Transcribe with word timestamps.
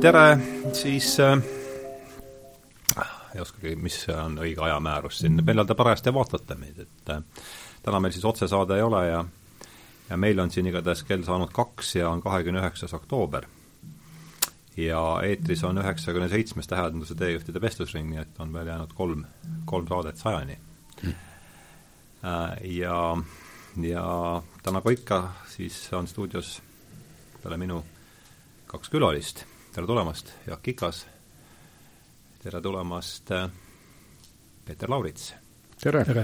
tere, 0.00 0.38
siis 0.72 1.20
äh, 1.20 1.38
ei 3.34 3.40
oskagi, 3.40 3.76
mis 3.80 4.02
on 4.12 4.36
õige 4.42 4.60
ajamäärus 4.60 5.22
siin, 5.22 5.40
millal 5.44 5.66
te 5.68 5.76
parajasti 5.78 6.12
vaatate 6.14 6.56
meid, 6.60 6.82
et 6.84 7.12
äh, 7.12 7.22
täna 7.82 8.00
meil 8.00 8.12
siis 8.12 8.24
otsesaade 8.28 8.76
ei 8.76 8.84
ole 8.84 9.06
ja 9.08 9.24
ja 10.10 10.16
meil 10.16 10.38
on 10.38 10.50
siin 10.50 10.68
igatahes 10.70 11.02
kell 11.08 11.24
saanud 11.26 11.50
kaks 11.54 11.96
ja 11.96 12.10
on 12.10 12.22
kahekümne 12.22 12.60
üheksas 12.60 12.94
oktoober. 12.94 13.46
ja 14.76 15.00
eetris 15.24 15.64
on 15.64 15.78
üheksakümne 15.78 16.28
seitsmes 16.28 16.68
tähenduse 16.68 17.14
teejuhtide 17.14 17.60
vestlusring, 17.60 18.10
nii 18.10 18.20
et 18.20 18.38
on 18.38 18.52
veel 18.52 18.66
jäänud 18.66 18.92
kolm, 18.94 19.24
kolm 19.64 19.88
saadet 19.88 20.16
sajani. 20.20 20.58
Mm.. 21.02 21.14
Ja, 22.76 23.16
ja 23.82 24.06
täna 24.62 24.78
nagu 24.78 24.90
ikka, 24.90 25.22
siis 25.48 25.80
on 25.92 26.06
stuudios 26.06 26.60
peale 27.42 27.56
minu 27.56 27.84
kaks 28.66 28.92
külalist 28.92 29.46
tere 29.76 29.86
tulemast, 29.86 30.30
Jaak 30.46 30.68
Ikas, 30.72 31.02
tere 32.40 32.60
tulemast, 32.64 33.30
äh, 33.30 33.50
Peeter 34.64 34.88
Laurits! 34.88 35.34
tere, 35.82 36.00
tere.! 36.08 36.22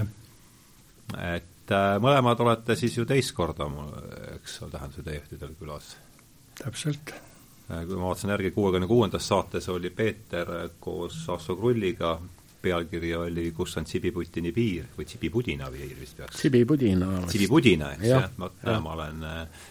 et 1.13 1.73
äh, 1.77 1.89
mõlemad 2.01 2.39
olete 2.41 2.73
siis 2.79 2.97
ju 2.97 3.05
teist 3.05 3.35
korda 3.37 3.67
mul, 3.69 3.91
eks 4.39 4.55
ole, 4.63 4.73
tähenduse 4.73 5.05
teejuhtidel 5.05 5.53
külas. 5.59 5.91
täpselt. 6.57 7.13
Äh, 7.69 7.83
kui 7.85 7.93
ma 7.93 8.07
vaatasin 8.07 8.33
järgi, 8.33 8.51
kuuekümne 8.57 8.89
kuuendas 8.89 9.29
saates 9.29 9.69
oli 9.69 9.93
Peeter 9.93 10.49
koos 10.79 11.21
Asso 11.29 11.53
Krulliga, 11.59 12.15
pealkiri 12.63 13.13
oli 13.19 13.51
Kus 13.53 13.77
on 13.77 13.85
Sibiputini 13.85 14.49
piir 14.55 14.89
või 14.97 15.05
Sibipudina 15.05 15.69
piir 15.69 15.93
vist 15.99 16.17
peaks. 16.17 16.41
Sibipudina. 16.41 17.19
Sibipudina, 17.29 17.93
eks 17.99 18.09
jah, 18.15 18.25
ma, 18.41 18.49
ma 18.81 18.97
olen 18.97 19.23
äh, 19.29 19.69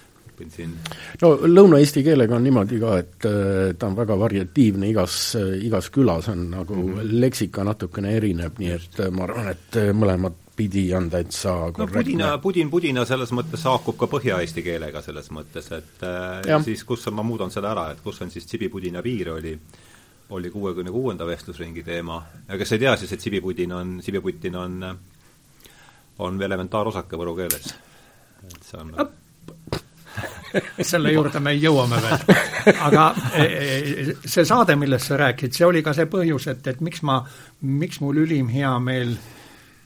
siin. 0.53 0.75
no 1.23 1.33
lõuna-eesti 1.47 2.03
keelega 2.05 2.37
on 2.37 2.47
niimoodi 2.47 2.79
ka, 2.83 2.97
et 3.03 3.27
äh, 3.29 3.75
ta 3.79 3.91
on 3.91 3.97
väga 3.97 4.19
variatiivne, 4.19 4.89
igas 4.91 5.17
äh,, 5.39 5.55
igas 5.67 5.91
külas 5.95 6.29
on 6.33 6.49
nagu 6.51 6.77
mm 6.77 6.95
-hmm. 6.95 7.21
leksika 7.21 7.65
natukene 7.65 8.17
erineb, 8.17 8.59
nii 8.59 8.73
et 8.73 9.01
äh, 9.01 9.11
ma 9.11 9.25
arvan, 9.29 9.53
et 9.53 9.81
mõlemat 9.93 10.41
pidi 10.57 10.95
on 10.95 11.09
täitsa 11.11 11.55
no 11.79 11.87
pudina, 11.87 12.39
pudin, 12.39 12.71
pudina 12.71 13.05
selles 13.05 13.33
mõttes 13.33 13.65
haakub 13.65 13.97
ka 13.97 14.07
põhja-eesti 14.07 14.63
keelega 14.63 15.03
selles 15.03 15.31
mõttes, 15.31 15.73
et 15.73 16.05
äh, 16.05 16.63
siis 16.65 16.85
kus 16.85 17.07
on, 17.09 17.15
ma 17.15 17.23
muudan 17.23 17.51
selle 17.51 17.69
ära, 17.69 17.91
et 17.93 18.01
kus 18.05 18.21
on 18.23 18.31
siis 18.31 18.47
tsibipudina 18.47 19.03
piir, 19.03 19.33
oli 19.33 19.59
oli 20.33 20.51
kuuekümne 20.51 20.91
kuuenda 20.91 21.27
vestlusringi 21.27 21.83
teema 21.83 22.23
ja 22.49 22.57
kes 22.59 22.73
ei 22.73 22.79
tea 22.79 22.97
siis, 22.97 23.13
et 23.13 23.21
sibipudin 23.21 23.73
on, 23.73 23.99
sibiputin 24.03 24.57
on 24.57 24.99
on 26.19 26.43
elementaarosake 26.43 27.17
võru 27.17 27.37
keeles. 27.37 27.75
et 28.45 28.63
see 28.63 28.81
on 28.81 28.95
selle 30.93 31.13
juurde 31.13 31.41
me 31.41 31.55
jõuame 31.57 32.01
veel. 32.03 32.25
aga 32.89 33.11
e, 33.35 33.45
e, 33.45 34.17
see 34.25 34.45
saade, 34.49 34.77
millest 34.81 35.11
sa 35.11 35.21
rääkisid, 35.21 35.59
see 35.59 35.69
oli 35.69 35.85
ka 35.85 35.95
see 35.97 36.09
põhjus, 36.11 36.49
et, 36.53 36.67
et 36.73 36.83
miks 36.85 37.05
ma, 37.07 37.23
miks 37.61 38.03
mul 38.05 38.25
ülim 38.25 38.51
hea 38.53 38.75
meel 38.83 39.17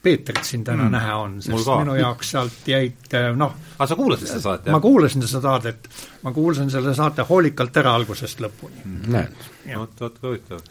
Peetrit 0.07 0.45
siin 0.47 0.63
täna 0.63 0.85
mm. 0.85 0.93
näha 0.95 1.15
on, 1.19 1.33
sest 1.43 1.69
minu 1.81 1.97
jaoks 1.99 2.29
sealt 2.31 2.69
jäid 2.71 3.15
noh 3.35 3.57
aga 3.75 3.89
sa 3.91 3.97
kuulasid 3.99 4.29
seda 4.31 4.43
saadet, 4.45 4.69
jah? 4.69 4.77
ma 4.77 4.81
kuulasin 4.85 5.25
seda 5.27 5.41
saadet, 5.43 5.89
ma 6.23 6.33
kuulasin 6.37 6.71
selle 6.71 6.95
saate 6.95 7.27
hoolikalt 7.27 7.81
ära 7.83 7.95
algusest 7.99 8.43
lõpuni 8.45 8.85
mm.. 8.85 9.09
näed. 9.17 9.49
vot, 9.73 9.97
vot 10.05 10.21
kui 10.21 10.31
huvitav. 10.31 10.63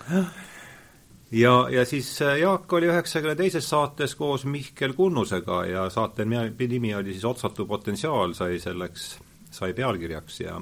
ja, 1.35 1.53
ja 1.73 1.83
siis 1.89 2.13
Jaak 2.21 2.73
oli 2.79 2.87
üheksakümne 2.93 3.35
teises 3.41 3.67
saates 3.69 4.15
koos 4.15 4.47
Mihkel 4.47 4.95
Kunnusega 4.95 5.65
ja 5.67 5.89
saate 5.91 6.23
nimi 6.25 6.95
oli 6.95 7.11
siis 7.11 7.27
Otsatu 7.27 7.67
potentsiaal, 7.67 8.37
sai 8.39 8.59
selleks 8.63 9.17
sai 9.55 9.73
pealkirjaks 9.73 10.39
ja 10.43 10.59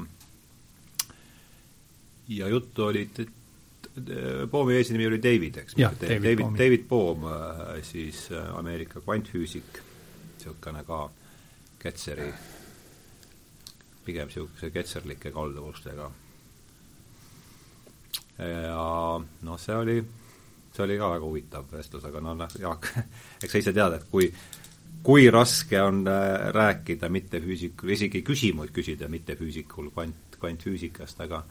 ja 2.28 2.48
juttu 2.48 2.86
oli, 2.86 3.10
Boomi 4.52 4.74
eesnimi 4.74 5.08
oli 5.08 5.24
David, 5.24 5.58
eks? 5.58 5.76
David, 5.78 6.24
David, 6.24 6.58
David 6.58 6.88
Bohm, 6.90 7.26
äh, 7.26 7.84
siis 7.84 8.32
äh, 8.32 8.56
Ameerika 8.58 9.02
kvantfüüsik, 9.02 9.80
niisugune 10.38 10.84
ka 10.88 11.10
Ketseri, 11.80 12.32
pigem 14.06 14.28
niisuguse 14.28 14.72
ketserlike 14.72 15.32
kalduvustega. 15.32 16.12
ja 18.40 19.22
noh, 19.42 19.60
see 19.62 19.76
oli, 19.76 20.00
see 20.74 20.84
oli 20.84 20.98
ka 20.98 21.12
väga 21.12 21.28
huvitav 21.28 21.70
vestlus, 21.72 22.06
aga 22.10 22.22
noh, 22.22 22.48
Jaak, 22.60 22.90
eks 23.44 23.52
sa 23.52 23.62
ise 23.62 23.76
tead, 23.76 24.00
et 24.00 24.10
kui 24.10 24.32
kui 25.04 25.28
raske 25.32 25.82
on 25.82 26.08
äh, 26.08 26.54
rääkida 26.56 27.10
mittefüüsikul, 27.10 27.92
isegi 27.96 28.24
küsimusi 28.24 28.72
küsida 28.74 29.10
mittefüüsikul 29.12 29.92
kvant, 29.92 30.38
kvantfüüsikast, 30.40 31.20
aga 31.26 31.44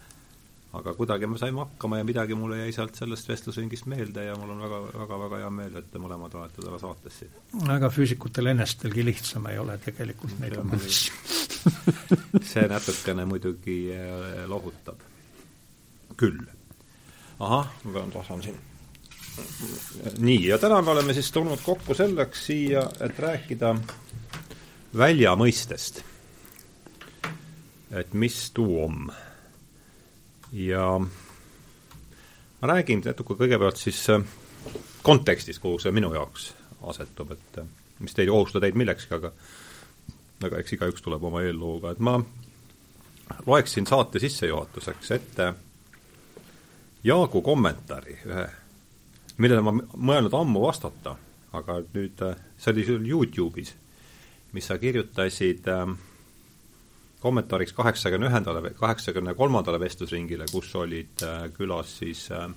aga 0.72 0.94
kuidagi 0.96 1.28
me 1.28 1.36
saime 1.38 1.60
hakkama 1.60 1.98
ja 2.00 2.04
midagi 2.08 2.34
mulle 2.34 2.62
jäi 2.62 2.72
sealt 2.72 2.96
sellest 2.96 3.28
vestlusringist 3.28 3.86
meelde 3.92 4.24
ja 4.24 4.36
mul 4.40 4.54
on 4.54 4.62
väga, 4.64 4.80
väga, 5.02 5.18
väga 5.24 5.40
hea 5.42 5.50
meel, 5.52 5.76
et 5.82 5.90
te 5.92 6.00
mõlemad 6.00 6.36
olete 6.40 6.64
täna 6.64 6.80
saates 6.80 7.18
siin. 7.20 7.36
aga 7.76 7.92
füüsikutel 7.92 8.48
enestelgi 8.54 9.04
lihtsam 9.04 9.50
ei 9.52 9.60
ole 9.60 9.76
tegelikult 9.84 10.40
neid 10.40 10.56
oma 10.62 10.80
asju. 10.80 11.12
see 12.54 12.64
natukene 12.72 13.28
muidugi 13.28 13.78
äh, 13.92 14.42
lohutab. 14.48 15.04
küll. 16.16 16.40
ahah, 17.38 17.68
ma 17.84 18.08
tahan 18.16 18.42
siin 18.48 18.60
nii, 20.18 20.46
ja 20.46 20.58
täna 20.58 20.82
me 20.82 20.90
oleme 20.90 21.14
siis 21.14 21.32
tulnud 21.32 21.60
kokku 21.64 21.94
selleks 21.94 22.46
siia, 22.46 22.86
et 23.00 23.18
rääkida 23.18 23.74
välja 24.98 25.36
mõistest. 25.36 26.02
et 27.90 28.14
mis 28.14 28.50
tuu 28.50 28.84
om. 28.84 29.10
ja 30.52 30.98
ma 32.60 32.68
räägin 32.68 33.02
natuke 33.04 33.34
kõigepealt 33.34 33.76
siis 33.76 34.04
äh, 34.10 34.22
kontekstist, 35.02 35.60
kuhu 35.60 35.78
see 35.78 35.92
minu 35.92 36.12
jaoks 36.14 36.52
asetub, 36.82 37.32
et 37.32 37.58
äh, 37.58 37.66
mis 37.98 38.14
teid 38.14 38.28
ei 38.28 38.32
kohusta 38.32 38.60
teid 38.60 38.76
millekski, 38.76 39.14
aga 39.14 39.32
aga 40.42 40.58
eks 40.58 40.72
igaüks 40.72 41.02
tuleb 41.02 41.24
oma 41.24 41.42
eellooga, 41.42 41.92
et 41.92 41.98
ma 41.98 42.18
loeksin 43.46 43.86
saate 43.86 44.18
sissejuhatuseks 44.18 45.10
ette 45.10 45.52
Jaagu 47.04 47.40
kommentaari 47.42 48.20
ühe 48.26 48.44
millele 49.38 49.62
ma 49.64 49.72
mõelnud 49.76 50.34
ammu 50.36 50.64
vastata, 50.66 51.16
aga 51.56 51.80
nüüd 51.94 52.22
äh, 52.26 52.40
see 52.58 52.72
oli 52.72 52.86
sul 52.86 53.06
Youtube'is, 53.08 53.74
mis 54.52 54.66
sa 54.68 54.78
kirjutasid 54.80 55.68
äh, 55.72 55.86
kommentaariks 57.22 57.72
kaheksakümne 57.72 58.26
ühendale, 58.26 58.74
kaheksakümne 58.74 59.34
kolmandale 59.38 59.80
vestlusringile, 59.80 60.48
kus 60.52 60.74
olid 60.76 61.22
äh, 61.22 61.46
külas 61.54 61.98
siis 62.02 62.26
äh, 62.32 62.48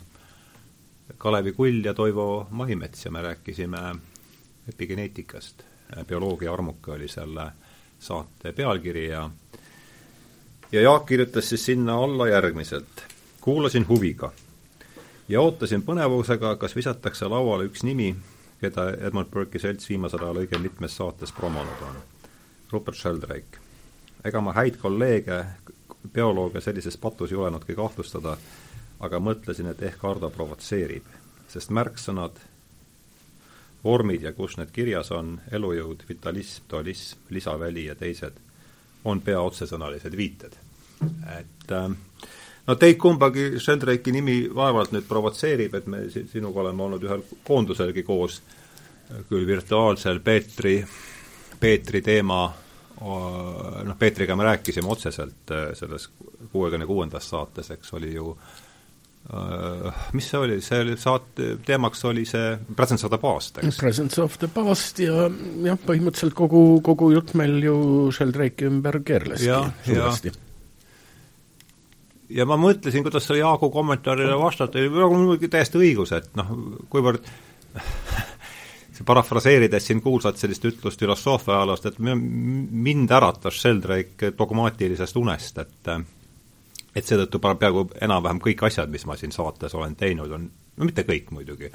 Kalevi 1.17 1.53
Kull 1.53 1.85
ja 1.85 1.93
Toivo 1.93 2.47
Mahimets 2.49 3.05
ja 3.05 3.11
me 3.11 3.21
rääkisime 3.21 3.81
epigeneetikast. 4.69 5.63
Bioloogia 6.07 6.53
armuke 6.53 6.91
oli 6.91 7.07
selle 7.07 7.51
saate 8.01 8.51
pealkiri 8.57 9.03
ja 9.09 9.29
ja 10.71 10.81
Jaak 10.81 11.05
kirjutas 11.05 11.49
siis 11.49 11.65
sinna 11.65 11.97
alla 12.03 12.27
järgmiselt. 12.27 13.03
kuulasin 13.41 13.87
huviga 13.87 14.31
ja 15.27 15.41
ootasin 15.41 15.83
põnevusega, 15.83 16.55
kas 16.61 16.75
visatakse 16.75 17.27
lauale 17.29 17.67
üks 17.69 17.83
nimi, 17.83 18.15
keda 18.61 18.89
Edmund 19.07 19.31
Burke'i 19.33 19.61
selts 19.61 19.89
viimasel 19.89 20.23
ajal 20.23 20.43
õige 20.43 20.59
mitmes 20.61 20.97
saates 20.97 21.33
promonud 21.35 21.85
on. 21.87 22.01
Rupert 22.71 22.97
Sheldrake. 22.97 23.61
ega 24.25 24.41
ma 24.41 24.53
häid 24.53 24.77
kolleege, 24.81 25.43
biolooge 26.13 26.61
sellises 26.61 26.97
patus 26.97 27.31
ei 27.31 27.35
julenudki 27.37 27.75
kahtlustada, 27.75 28.37
aga 28.99 29.19
mõtlesin, 29.19 29.69
et 29.69 29.81
ehk 29.83 30.05
Ardo 30.05 30.29
provotseerib, 30.29 31.05
sest 31.47 31.69
märksõnad, 31.69 32.39
vormid 33.83 34.25
ja 34.25 34.33
kus 34.33 34.57
need 34.57 34.71
kirjas 34.73 35.11
on, 35.11 35.39
elujõud, 35.51 36.07
vitalism, 36.09 36.65
dualism, 36.69 37.21
lisaväli 37.29 37.85
ja 37.85 37.95
teised, 37.95 38.39
on 39.05 39.21
pea 39.21 39.41
otsesõnalised 39.41 40.17
viited. 40.17 40.57
et 41.37 41.71
äh, 41.71 41.91
no 42.67 42.75
teid 42.81 42.97
kumbagi 43.01 43.47
Sheldrake'i 43.61 44.13
nimi 44.15 44.37
vaevalt 44.55 44.93
nüüd 44.95 45.07
provotseerib, 45.09 45.77
et 45.77 45.87
me 45.91 46.05
sinuga 46.11 46.63
oleme 46.65 46.87
olnud 46.87 47.07
ühel 47.07 47.23
koonduselgi 47.45 48.05
koos, 48.07 48.41
küll 49.29 49.45
virtuaalsel 49.47 50.21
Peetri, 50.25 50.79
Peetri 51.61 52.01
teema, 52.05 52.43
noh, 53.01 53.97
Peetriga 53.99 54.37
me 54.37 54.47
rääkisime 54.49 54.89
otseselt 54.91 55.51
äh, 55.51 55.73
selles 55.77 56.09
kuuekümne 56.51 56.87
kuuendas 56.89 57.29
saates, 57.29 57.69
eks 57.75 57.93
oli 57.93 58.13
ju 58.15 58.31
uh, 58.31 59.99
mis 60.15 60.29
see 60.31 60.39
oli, 60.39 60.57
see 60.63 60.79
oli 60.81 60.95
saate, 60.97 61.51
teemaks 61.67 62.05
oli 62.07 62.23
see 62.29 62.55
Presence 62.75 63.05
of 63.05 63.13
the 63.13 63.19
Past, 63.21 63.59
eks? 63.61 63.81
Presence 63.83 64.21
of 64.23 64.39
the 64.41 64.49
Past 64.49 65.03
ja 65.03 65.27
jah, 65.67 65.77
põhimõtteliselt 65.85 66.37
kogu, 66.37 66.63
kogu 66.85 67.11
jutt 67.13 67.35
meil 67.37 67.59
ju 67.67 67.77
Sheldrake'i 68.15 68.71
ümber 68.71 69.03
keerleski 69.05 69.51
suuresti 69.85 70.33
ja 72.29 72.45
ma 72.49 72.57
mõtlesin, 72.59 73.03
kuidas 73.05 73.27
selle 73.27 73.41
Jaagu 73.41 73.69
kommentaarile 73.73 74.37
vastata, 74.39 74.79
ja 74.79 74.89
mul 74.89 75.25
muidugi 75.25 75.49
täiesti 75.51 75.81
õigus, 75.81 76.13
et 76.15 76.31
noh, 76.39 76.51
kuivõrd 76.89 77.27
parafraseerides 79.05 79.87
siin 79.87 80.01
kuulsat 80.01 80.39
sellist 80.39 80.65
ütlust 80.65 80.99
filosoofia 80.99 81.57
ajaloost, 81.57 81.85
et 81.89 81.99
mind 81.99 83.11
äratas 83.11 83.59
Sheldrake 83.61 84.31
dogmaatilisest 84.37 85.17
unest, 85.21 85.57
et 85.63 85.95
et 86.95 87.03
seetõttu 87.03 87.41
peaaegu 87.43 87.89
enam-vähem 88.05 88.39
kõik 88.39 88.61
asjad, 88.69 88.87
mis 88.89 89.03
ma 89.05 89.17
siin 89.19 89.33
saates 89.35 89.73
olen 89.75 89.97
teinud, 89.99 90.31
on, 90.31 90.45
no 90.77 90.87
mitte 90.87 91.03
kõik 91.03 91.27
muidugi, 91.35 91.67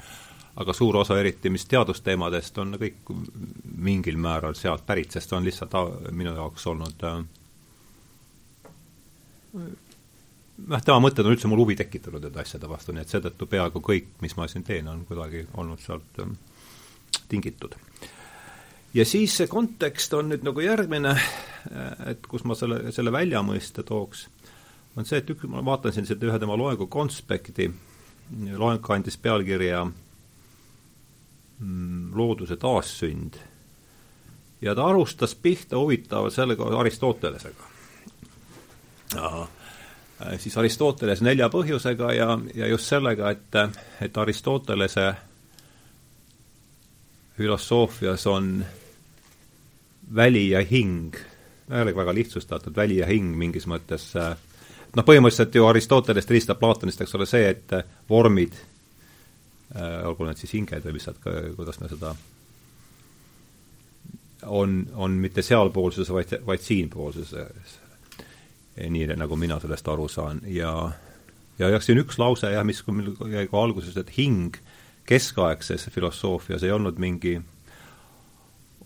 aga 0.57 0.73
suur 0.73 0.97
osa 0.97 1.19
eriti, 1.21 1.51
mis 1.53 1.67
teadusteemadest, 1.69 2.57
on 2.57 2.73
kõik 2.81 3.11
mingil 3.77 4.17
määral 4.17 4.57
sealt 4.57 4.85
pärit, 4.85 5.13
sest 5.13 5.33
on 5.37 5.45
lihtsalt 5.45 5.77
minu 6.17 6.33
jaoks 6.33 6.65
olnud 6.73 7.05
äh, 7.05 7.21
noh, 10.67 10.81
tema 10.83 10.99
mõtted 11.03 11.25
on 11.25 11.33
üldse 11.35 11.49
mul 11.49 11.61
huvi 11.63 11.75
tekitanud 11.79 12.23
nende 12.25 12.41
asjade 12.41 12.69
vastu, 12.69 12.93
nii 12.95 13.03
et 13.05 13.13
seetõttu 13.13 13.47
peaaegu 13.49 13.81
kõik, 13.85 14.07
mis 14.23 14.35
ma 14.37 14.47
siin 14.51 14.65
teen, 14.67 14.87
on 14.91 15.05
kuidagi 15.09 15.45
olnud 15.61 15.79
sealt 15.83 16.21
ähm, 16.23 16.35
tingitud. 17.31 17.75
ja 18.93 19.05
siis 19.05 19.37
see 19.37 19.47
kontekst 19.51 20.13
on 20.17 20.29
nüüd 20.31 20.43
nagu 20.47 20.59
järgmine, 20.63 21.11
äh, 21.15 22.05
et 22.13 22.27
kus 22.27 22.43
ma 22.47 22.57
selle, 22.57 22.91
selle 22.95 23.11
väljamõiste 23.13 23.83
tooks, 23.87 24.27
on 24.95 25.07
see, 25.07 25.17
et 25.21 25.29
ük-, 25.33 25.47
ma 25.49 25.63
vaatan 25.65 25.93
siin 25.95 26.07
seda 26.09 26.27
ühe 26.29 26.39
tema 26.39 26.55
loengu 26.59 26.87
konspekti, 26.91 27.71
loeng 28.57 28.81
kandis 28.83 29.17
pealkirja 29.19 29.85
mm, 31.59 32.11
Looduse 32.15 32.55
taassünd 32.59 33.33
ja 34.61 34.75
ta 34.75 34.85
alustas 34.87 35.35
pihta 35.35 35.77
huvitavalt 35.79 36.33
sellega 36.33 36.63
Aristotelesega. 36.79 37.63
Äh, 40.25 40.39
siis 40.39 40.57
Aristoteles 40.57 41.21
nelja 41.21 41.49
põhjusega 41.49 42.13
ja, 42.13 42.29
ja 42.55 42.67
just 42.67 42.89
sellega, 42.91 43.31
et, 43.31 43.57
et 44.01 44.17
Aristotelese 44.17 45.13
filosoofias 47.37 48.27
on 48.27 48.65
väli 50.15 50.49
ja 50.49 50.61
hing, 50.67 51.15
jällegi 51.69 51.97
väga 51.97 52.13
lihtsustatud, 52.13 52.75
väli 52.75 52.99
ja 52.99 53.07
hing 53.07 53.31
mingis 53.37 53.65
mõttes 53.71 54.11
noh, 54.11 55.05
põhimõtteliselt 55.07 55.55
ju 55.55 55.65
Aristotelest 55.65 56.29
helistab 56.29 56.59
Platonist, 56.59 57.01
eks 57.01 57.15
ole, 57.15 57.25
see, 57.29 57.47
et 57.55 57.73
vormid 58.09 58.57
äh,, 58.57 60.01
olgu 60.05 60.27
need 60.27 60.41
siis 60.41 60.53
hinged 60.59 60.85
või 60.85 60.99
nad, 60.99 61.23
kuidas 61.55 61.79
me 61.81 61.89
seda 61.89 62.13
on, 64.45 64.83
on 64.93 65.15
mitte 65.23 65.41
sealpoolsuses, 65.45 66.11
vaid, 66.13 66.35
vaid 66.45 66.61
siinpoolsuses 66.65 67.79
nii 68.75 69.07
nagu 69.19 69.35
mina 69.35 69.59
sellest 69.59 69.87
aru 69.87 70.07
saan. 70.07 70.41
Ja 70.47 70.91
ja 71.61 71.69
jah, 71.69 71.83
siin 71.83 72.01
üks 72.01 72.19
lause 72.21 72.51
jah, 72.53 72.65
mis 72.67 72.81
mul 72.87 73.13
jäi 73.31 73.47
ka 73.49 73.61
alguses, 73.61 73.97
et 73.99 74.11
hing 74.17 74.57
keskaegses 75.09 75.89
filosoofias 75.93 76.63
ei 76.63 76.71
olnud 76.71 76.99
mingi, 77.01 77.35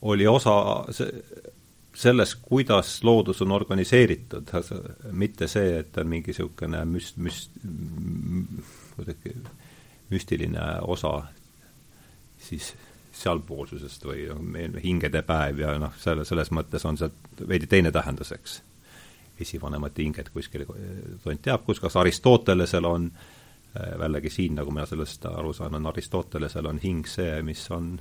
oli 0.05 0.27
osa 0.27 0.55
see, 0.95 1.11
sellest, 1.95 2.41
kuidas 2.43 2.97
loodus 3.07 3.41
on 3.45 3.53
organiseeritud, 3.55 4.51
mitte 5.15 5.47
see, 5.51 5.79
et 5.79 5.97
on 6.01 6.09
mingi 6.11 6.33
niisugune 6.33 6.83
müst-, 6.89 7.21
müst-, 7.21 7.55
kuidagi 8.95 9.35
müstiline 10.11 10.65
osa 10.83 11.15
siis 12.45 12.73
sealpoolsusest 13.15 14.03
või 14.05 14.27
hingede 14.83 15.21
päev 15.23 15.63
ja 15.63 15.77
noh, 15.79 15.95
selle, 15.99 16.27
selles 16.27 16.51
mõttes 16.51 16.83
on 16.85 16.99
see 16.99 17.47
veidi 17.47 17.69
teine 17.71 17.93
tähendus, 17.95 18.33
eks 18.35 18.59
esivanemate 19.41 20.03
hinged 20.03 20.29
kuskil, 20.33 20.65
tont 21.23 21.41
teab 21.41 21.65
kus, 21.65 21.79
kas 21.83 21.95
Aristotelesel 21.99 22.85
on, 22.85 23.09
jällegi 23.75 24.29
siin, 24.29 24.55
nagu 24.55 24.71
mina 24.71 24.85
sellest 24.87 25.25
aru 25.29 25.53
saan, 25.53 25.75
on 25.75 25.87
Aristotelesel 25.91 26.65
on 26.69 26.79
hing 26.83 27.07
see, 27.07 27.41
mis 27.43 27.65
on 27.75 27.95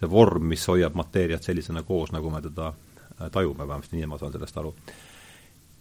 see 0.00 0.10
vorm, 0.10 0.48
mis 0.50 0.66
hoiab 0.68 0.96
mateeriat 0.98 1.44
sellisena 1.46 1.82
koos, 1.86 2.12
nagu 2.12 2.30
me 2.32 2.42
teda 2.42 2.72
tajume, 3.32 3.68
vähemasti 3.68 3.98
nii 3.98 4.08
ma 4.10 4.18
saan 4.18 4.32
sellest 4.32 4.58
aru. 4.58 4.74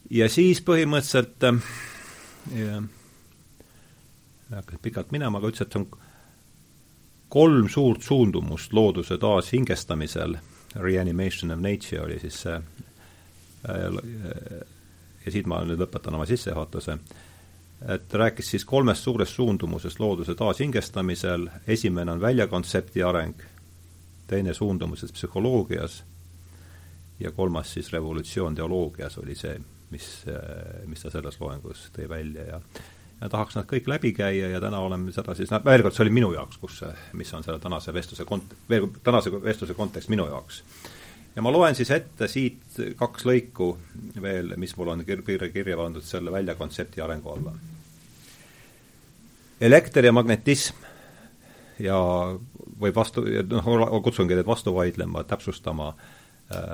ja 0.10 0.30
siis 0.30 0.62
põhimõtteliselt 0.66 1.48
ja, 2.56 2.82
ei 4.50 4.56
hakka 4.56 4.78
pikalt 4.82 5.12
minema, 5.16 5.38
aga 5.40 5.52
ütles, 5.52 5.68
et 5.68 5.76
on 5.80 5.88
kolm 7.30 7.70
suurt 7.70 8.04
suundumust 8.04 8.74
looduse 8.74 9.18
taashingestamisel, 9.18 10.38
reanimation 10.76 11.52
of 11.52 11.60
nature 11.60 12.02
oli 12.04 12.20
siis 12.20 12.42
see 12.44 12.60
ja 13.68 15.32
siit 15.32 15.48
ma 15.50 15.62
nüüd 15.66 15.82
lõpetan 15.82 16.16
oma 16.16 16.28
sissejuhatuse, 16.30 16.98
et 17.96 18.14
rääkis 18.14 18.54
siis 18.56 18.66
kolmest 18.68 19.04
suurest 19.04 19.36
suundumusest 19.36 20.00
looduse 20.00 20.36
taashingestamisel, 20.36 21.48
esimene 21.68 22.12
on 22.12 22.22
väljakontsepti 22.22 23.04
areng, 23.04 23.42
teine 24.28 24.54
suundumusest 24.54 25.16
psühholoogias 25.16 26.04
ja 27.20 27.32
kolmas 27.32 27.74
siis 27.74 27.92
revolutsioon 27.94 28.56
teoloogias 28.56 29.18
oli 29.18 29.36
see, 29.36 29.58
mis, 29.90 30.08
mis 30.86 31.04
ta 31.04 31.12
selles 31.12 31.40
loengus 31.42 31.90
tõi 31.96 32.08
välja 32.10 32.46
ja 32.54 32.62
ja 33.20 33.28
tahaks 33.30 33.58
nad 33.58 33.66
kõik 33.68 33.88
läbi 33.92 34.14
käia 34.16 34.48
ja 34.54 34.62
täna 34.64 34.80
oleme 34.80 35.12
seda 35.12 35.34
siis, 35.36 35.50
noh, 35.52 35.60
veel 35.66 35.84
kord, 35.84 35.96
see 35.96 36.06
oli 36.06 36.14
minu 36.16 36.30
jaoks, 36.32 36.60
kus, 36.62 36.78
mis 37.20 37.34
on 37.36 37.44
selle 37.44 37.60
tänase 37.60 37.92
vestluse 37.94 38.24
kont-, 38.24 38.56
veel 38.70 38.88
tänase 39.04 39.34
vestluse 39.44 39.76
kontekst 39.76 40.12
minu 40.14 40.30
jaoks 40.30 40.62
ja 41.36 41.42
ma 41.42 41.52
loen 41.52 41.76
siis 41.78 41.92
ette 41.94 42.28
siit 42.28 42.80
kaks 42.98 43.26
lõiku 43.28 43.72
veel, 44.22 44.56
mis 44.58 44.76
mul 44.78 44.94
on 44.94 45.04
kirja, 45.06 45.50
kirja 45.54 45.78
pandud 45.78 46.06
selle 46.06 46.32
väljakontsepti 46.34 47.02
arengu 47.02 47.34
alla. 47.34 47.54
elekter 49.62 50.06
ja 50.06 50.12
magnetism 50.12 50.76
ja 51.80 51.98
võib 52.80 52.96
vastu, 52.96 53.24
noh, 53.50 53.70
kutsungi 54.04 54.36
teid 54.36 54.48
vastu 54.48 54.74
vaidlema, 54.76 55.24
täpsustama, 55.28 55.94
äh, 56.52 56.66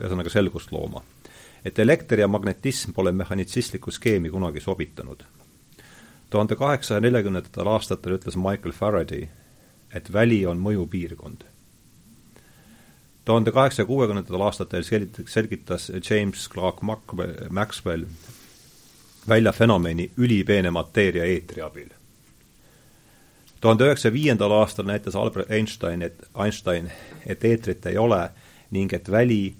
ühesõnaga 0.00 0.32
selgust 0.32 0.72
looma. 0.72 1.02
et 1.64 1.78
elekter 1.78 2.18
ja 2.18 2.28
magnetism 2.28 2.90
pole 2.92 3.12
mehhanitsistlikku 3.12 3.90
skeemi 3.90 4.30
kunagi 4.30 4.60
sobitanud. 4.60 5.22
tuhande 6.30 6.56
kaheksasaja 6.56 7.00
neljakümnendatel 7.00 7.68
aastatel 7.68 8.18
ütles 8.18 8.36
Michael 8.36 8.72
Faraday, 8.72 9.28
et 9.94 10.12
väli 10.12 10.46
on 10.46 10.58
mõjupiirkond 10.58 11.51
tuhande 13.24 13.52
kaheksasaja 13.52 13.86
kuuekümnendatel 13.86 14.40
aastatel 14.40 14.82
selgitas 15.26 15.92
James 16.10 16.50
Clerk 16.50 16.82
Maxwell 17.50 18.04
välja 19.28 19.52
fenomeni 19.52 20.10
ülipeene 20.16 20.70
mateeria 20.70 21.24
eetri 21.24 21.62
abil. 21.62 21.88
tuhande 23.60 23.84
üheksasaja 23.84 24.12
viiendal 24.12 24.50
aastal 24.50 24.84
näitas 24.84 25.16
Albert 25.16 25.50
Einstein, 25.50 26.02
et 26.02 26.24
Einstein, 26.44 26.90
et 27.26 27.44
eetrit 27.44 27.86
ei 27.86 27.98
ole 27.98 28.30
ning 28.70 28.92
et 28.92 29.10
väli 29.10 29.54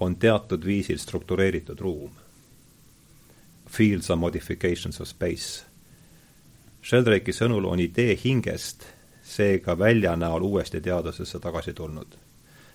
on 0.00 0.16
teatud 0.16 0.64
viisil 0.64 0.98
struktureeritud 0.98 1.80
ruum. 1.80 2.10
Fields 3.70 4.10
are 4.10 4.16
modifications 4.16 5.00
of 5.00 5.08
space. 5.08 5.64
Sheldrake'i 6.82 7.34
sõnul 7.34 7.66
on 7.66 7.80
idee 7.80 8.18
hingest 8.24 8.86
seega 9.22 9.78
välja 9.78 10.16
näol 10.16 10.42
uuesti 10.42 10.80
teadusesse 10.80 11.38
tagasi 11.38 11.72
tulnud 11.72 12.27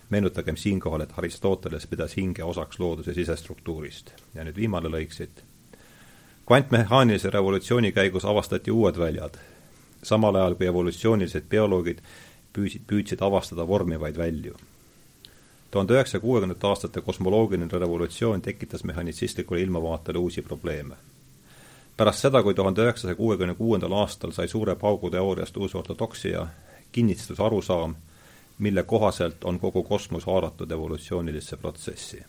meenutagem 0.10 0.58
siinkohal, 0.58 1.02
et 1.02 1.14
Aristoteles 1.18 1.88
pidas 1.88 2.18
hinge 2.18 2.44
osaks 2.44 2.80
looduse 2.80 3.14
sisestruktuurist. 3.14 4.12
ja 4.36 4.44
nüüd 4.44 4.56
viimane 4.56 4.90
lõik 4.90 5.12
siit. 5.12 5.44
kvantmehaanilise 6.46 7.30
revolutsiooni 7.30 7.92
käigus 7.92 8.26
avastati 8.26 8.72
uued 8.72 8.98
väljad, 8.98 9.38
samal 10.04 10.36
ajal 10.36 10.56
kui 10.56 10.68
evolutsioonilised 10.68 11.50
bioloogid 11.50 12.02
püüsid, 12.54 12.86
püüdsid 12.88 13.22
avastada 13.22 13.68
vormivaid 13.68 14.18
välju. 14.18 14.56
tuhande 15.72 15.94
üheksasaja 15.94 16.22
kuuekümnendate 16.22 16.68
aastate 16.68 17.02
kosmoloogiline 17.02 17.80
revolutsioon 17.80 18.42
tekitas 18.42 18.84
mehhanitsistlikule 18.84 19.62
ilmavaatele 19.62 20.18
uusi 20.18 20.42
probleeme. 20.42 20.96
pärast 21.98 22.20
seda, 22.20 22.44
kui 22.44 22.54
tuhande 22.54 22.82
üheksasaja 22.82 23.16
kuuekümne 23.16 23.56
kuuendal 23.56 23.92
aastal 23.92 24.32
sai 24.32 24.48
suure 24.48 24.76
paugu 24.76 25.10
teooriast 25.10 25.58
uus 25.58 25.76
ortodoksia, 25.76 26.48
kinnistus 26.92 27.40
arusaam, 27.40 27.96
mille 28.64 28.84
kohaselt 28.84 29.44
on 29.44 29.60
kogu 29.60 29.84
kosmos 29.84 30.26
haaratud 30.26 30.72
evolutsioonilisse 30.72 31.58
protsessi. 31.58 32.24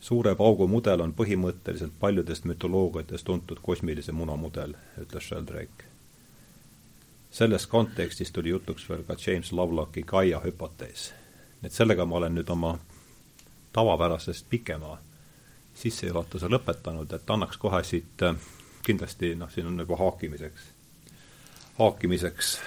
suure 0.00 0.34
paugu 0.34 0.66
mudel 0.68 1.00
on 1.00 1.14
põhimõtteliselt 1.20 1.96
paljudest 2.00 2.44
mütoloogiatest 2.44 3.24
tuntud 3.24 3.58
kosmilise 3.62 4.12
muna 4.12 4.36
mudel, 4.36 4.74
ütles 5.02 5.26
Sheldrake. 5.28 5.84
selles 7.30 7.66
kontekstis 7.66 8.32
tuli 8.32 8.48
jutuks 8.54 8.88
veel 8.88 9.02
ka 9.02 9.16
James 9.26 9.52
Lovelocki 9.52 10.02
Gaia 10.02 10.40
hüpotees. 10.44 11.12
et 11.62 11.72
sellega 11.72 12.06
ma 12.06 12.16
olen 12.16 12.34
nüüd 12.34 12.48
oma 12.48 12.78
tavapärasest 13.72 14.46
pikema 14.50 14.98
sissejuhatuse 15.74 16.46
lõpetanud, 16.46 17.12
et 17.14 17.30
annaks 17.30 17.56
kohe 17.56 17.82
siit 17.84 18.22
kindlasti 18.82 19.34
noh, 19.34 19.50
siin 19.50 19.66
on 19.66 19.76
nagu 19.76 19.96
haakimiseks, 19.96 20.62
haakimiseks 21.78 22.58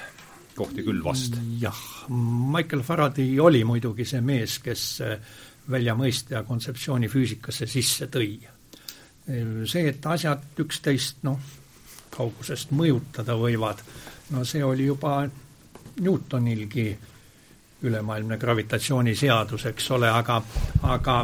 kohti 0.60 0.84
küll 0.86 1.04
vast. 1.04 1.38
jah, 1.62 1.84
Michael 2.10 2.84
Faraday 2.84 3.40
oli 3.40 3.64
muidugi 3.68 4.06
see 4.08 4.22
mees, 4.26 4.60
kes 4.64 4.86
äh, 5.06 5.38
väljamõiste 5.72 6.36
ja 6.36 6.44
kontseptsiooni 6.44 7.10
füüsikasse 7.10 7.68
sisse 7.70 8.10
tõi. 8.12 8.40
see, 9.70 9.86
et 9.88 10.06
asjad 10.10 10.58
üksteist 10.60 11.24
noh, 11.24 11.38
kaugusest 12.10 12.72
mõjutada 12.74 13.36
võivad, 13.38 13.84
no 14.34 14.44
see 14.46 14.64
oli 14.66 14.88
juba 14.88 15.22
Newtonilgi 16.00 16.88
ülemaailmne 17.86 18.38
gravitatsiooniseadus, 18.38 19.66
eks 19.70 19.92
ole, 19.96 20.10
aga, 20.10 20.42
aga 20.84 21.16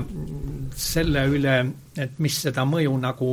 selle 0.76 1.26
üle, 1.28 1.56
et 1.98 2.20
mis 2.24 2.38
seda 2.46 2.64
mõju 2.70 2.94
nagu, 3.02 3.32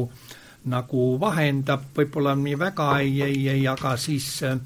nagu 0.73 1.05
vahendab, 1.21 1.85
võib-olla 1.95 2.35
nii 2.39 2.59
väga 2.59 2.89
ei, 3.03 3.21
ei, 3.23 3.49
ei, 3.53 3.67
aga 3.69 3.95
siis 4.01 4.29
äh, 4.49 4.57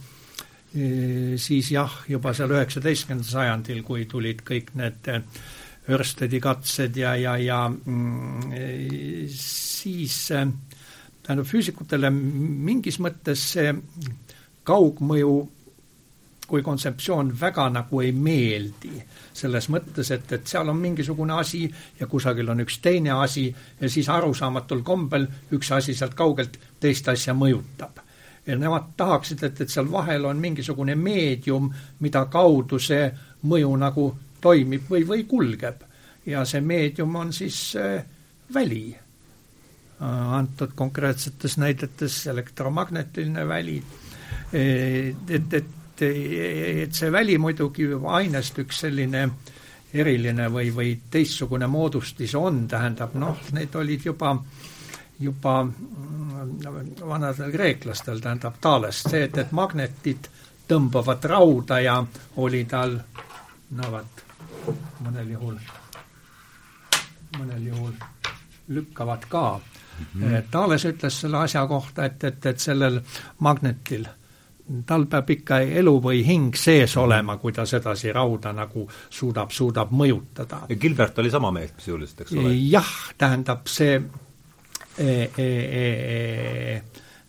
siis 1.40 1.70
jah, 1.72 1.92
juba 2.08 2.34
seal 2.36 2.52
üheksateistkümnendal 2.52 3.30
sajandil, 3.30 3.82
kui 3.86 4.04
tulid 4.10 4.42
kõik 4.46 4.74
need 4.76 5.08
Örstedi 5.86 6.40
katsed 6.42 6.96
ja, 6.98 7.14
ja, 7.14 7.36
ja 7.38 7.60
mm, 7.70 8.56
siis 9.30 10.16
tähendab, 10.26 11.46
füüsikutele 11.46 12.10
mingis 12.10 12.98
mõttes 13.02 13.44
see 13.54 13.70
kaugmõju 14.66 15.36
kui 16.46 16.62
kontseptsioon 16.62 17.32
väga 17.40 17.68
nagu 17.74 18.00
ei 18.00 18.12
meeldi. 18.12 19.02
selles 19.36 19.66
mõttes, 19.68 20.10
et, 20.14 20.32
et 20.32 20.46
seal 20.46 20.68
on 20.72 20.78
mingisugune 20.80 21.34
asi 21.36 21.66
ja 22.00 22.06
kusagil 22.06 22.48
on 22.48 22.62
üks 22.64 22.78
teine 22.80 23.12
asi 23.12 23.48
ja 23.80 23.90
siis 23.90 24.08
arusaamatul 24.08 24.82
kombel 24.82 25.26
üks 25.52 25.72
asi 25.76 25.94
sealt 25.94 26.14
kaugelt 26.14 26.58
teist 26.80 27.08
asja 27.08 27.34
mõjutab. 27.34 28.00
Ja 28.46 28.56
nemad 28.58 28.92
tahaksid, 28.96 29.42
et, 29.42 29.60
et 29.60 29.70
seal 29.70 29.88
vahel 29.90 30.24
on 30.24 30.38
mingisugune 30.38 30.94
meedium, 30.94 31.70
mida 32.00 32.24
kaudu 32.30 32.78
see 32.78 33.08
mõju 33.46 33.72
nagu 33.80 34.06
toimib 34.40 34.90
või, 34.90 35.06
või 35.08 35.24
kulgeb. 35.26 35.82
ja 36.26 36.44
see 36.44 36.60
meedium 36.60 37.16
on 37.16 37.32
siis 37.32 37.76
äh, 37.76 38.04
väli 38.54 38.94
äh,. 38.94 40.34
antud 40.38 40.74
konkreetsetes 40.74 41.58
näidetes 41.58 42.26
elektromagnetiline 42.26 43.48
väli 43.48 43.82
et, 44.52 45.54
et 45.54 45.64
et 46.04 46.92
see 46.92 47.12
väli 47.12 47.38
muidugi 47.40 47.86
ainest 47.88 48.58
üks 48.60 48.82
selline 48.84 49.22
eriline 49.96 50.48
või, 50.52 50.70
või 50.74 50.90
teistsugune 51.10 51.68
moodustis 51.70 52.34
on, 52.36 52.66
tähendab 52.68 53.14
noh, 53.16 53.38
need 53.56 53.74
olid 53.80 54.04
juba, 54.04 54.34
juba 55.20 55.62
mm, 55.64 57.06
vanadel 57.08 57.52
kreeklastel, 57.52 58.20
tähendab 58.20 58.58
Taalest 58.60 59.10
see, 59.10 59.22
et, 59.24 59.38
et 59.38 59.52
magnetid 59.52 60.28
tõmbavad 60.68 61.24
rauda 61.30 61.80
ja 61.80 61.96
oli 62.42 62.64
tal 62.68 62.98
no 63.78 63.90
vot, 63.92 64.22
mõnel 65.06 65.30
juhul, 65.36 65.56
mõnel 67.38 67.64
juhul 67.70 67.96
lükkavad 68.68 69.24
ka 69.28 69.46
mm. 69.58 70.22
-hmm. 70.22 70.42
Taales 70.50 70.84
ütles 70.84 71.20
selle 71.20 71.38
asja 71.38 71.66
kohta, 71.66 72.04
et, 72.04 72.24
et, 72.24 72.46
et 72.46 72.58
sellel 72.58 73.00
magnetil 73.38 74.06
tal 74.86 75.06
peab 75.06 75.30
ikka 75.30 75.60
elu 75.60 75.92
või 76.02 76.24
hing 76.26 76.56
sees 76.58 76.96
olema, 76.96 77.36
kui 77.36 77.52
ta 77.52 77.66
sedasi 77.66 78.12
rauda 78.12 78.52
nagu 78.52 78.88
suudab, 79.10 79.50
suudab 79.50 79.90
mõjutada. 79.90 80.60
ja 80.68 80.76
Gilbert 80.76 81.18
oli 81.18 81.30
sama 81.30 81.50
meelt 81.50 81.74
sisuliselt, 81.78 82.20
eks 82.20 82.32
ole? 82.32 82.54
jah, 82.54 82.94
tähendab 83.18 83.66
see 83.66 84.02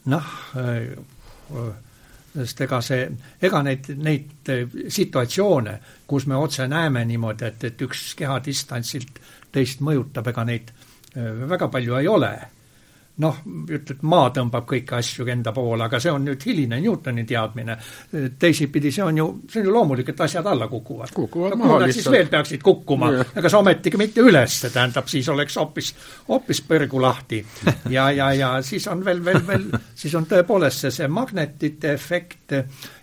noh, 0.08 0.28
sest 2.34 2.62
ega 2.64 2.82
see, 2.86 3.08
ega 3.44 3.62
neid, 3.66 3.90
neid 3.98 4.52
situatsioone, 4.94 5.74
kus 6.08 6.28
me 6.28 6.36
otse 6.40 6.68
näeme 6.72 7.04
niimoodi, 7.10 7.50
et, 7.50 7.64
et 7.72 7.82
üks 7.88 8.14
keha 8.20 8.38
distantsilt 8.46 9.20
teist 9.52 9.82
mõjutab, 9.84 10.32
ega 10.32 10.46
neid 10.48 10.72
väga 11.18 11.68
palju 11.74 11.98
ei 11.98 12.08
ole 12.08 12.32
noh, 13.24 13.38
ütled, 13.74 14.04
maa 14.06 14.30
tõmbab 14.34 14.66
kõiki 14.70 14.94
asju 14.98 15.26
enda 15.34 15.54
poole, 15.56 15.88
aga 15.88 16.00
see 16.02 16.12
on 16.14 16.26
nüüd 16.28 16.44
hiline 16.46 16.80
Newtoni 16.84 17.24
teadmine. 17.28 17.78
teisipidi, 18.40 18.92
see 18.94 19.04
on 19.04 19.18
ju, 19.18 19.28
see 19.50 19.62
on 19.64 19.70
ju 19.70 19.74
loomulik, 19.74 20.12
et 20.14 20.22
asjad 20.22 20.46
alla 20.46 20.68
kukuvad. 20.68 21.14
kukuvad 21.14 21.56
no, 21.56 21.64
maha 21.64 21.80
lihtsalt. 21.86 22.04
siis 22.04 22.12
veel 22.14 22.30
peaksid 22.32 22.64
kukkuma, 22.64 23.12
ega 23.36 23.50
see 23.50 23.60
ometigi 23.60 24.02
mitte 24.02 24.22
üles, 24.22 24.60
tähendab, 24.68 25.10
siis 25.10 25.30
oleks 25.34 25.58
hoopis, 25.58 25.94
hoopis 26.30 26.62
põrgu 26.70 27.02
lahti. 27.02 27.42
ja, 27.90 28.10
ja, 28.12 28.32
ja 28.38 28.54
siis 28.62 28.88
on 28.92 29.04
veel, 29.06 29.24
veel, 29.26 29.42
veel, 29.48 29.68
siis 29.96 30.16
on 30.16 30.30
tõepoolest 30.30 30.86
see, 30.86 30.94
see 31.02 31.10
magnetite 31.10 31.94
efekt 31.98 32.54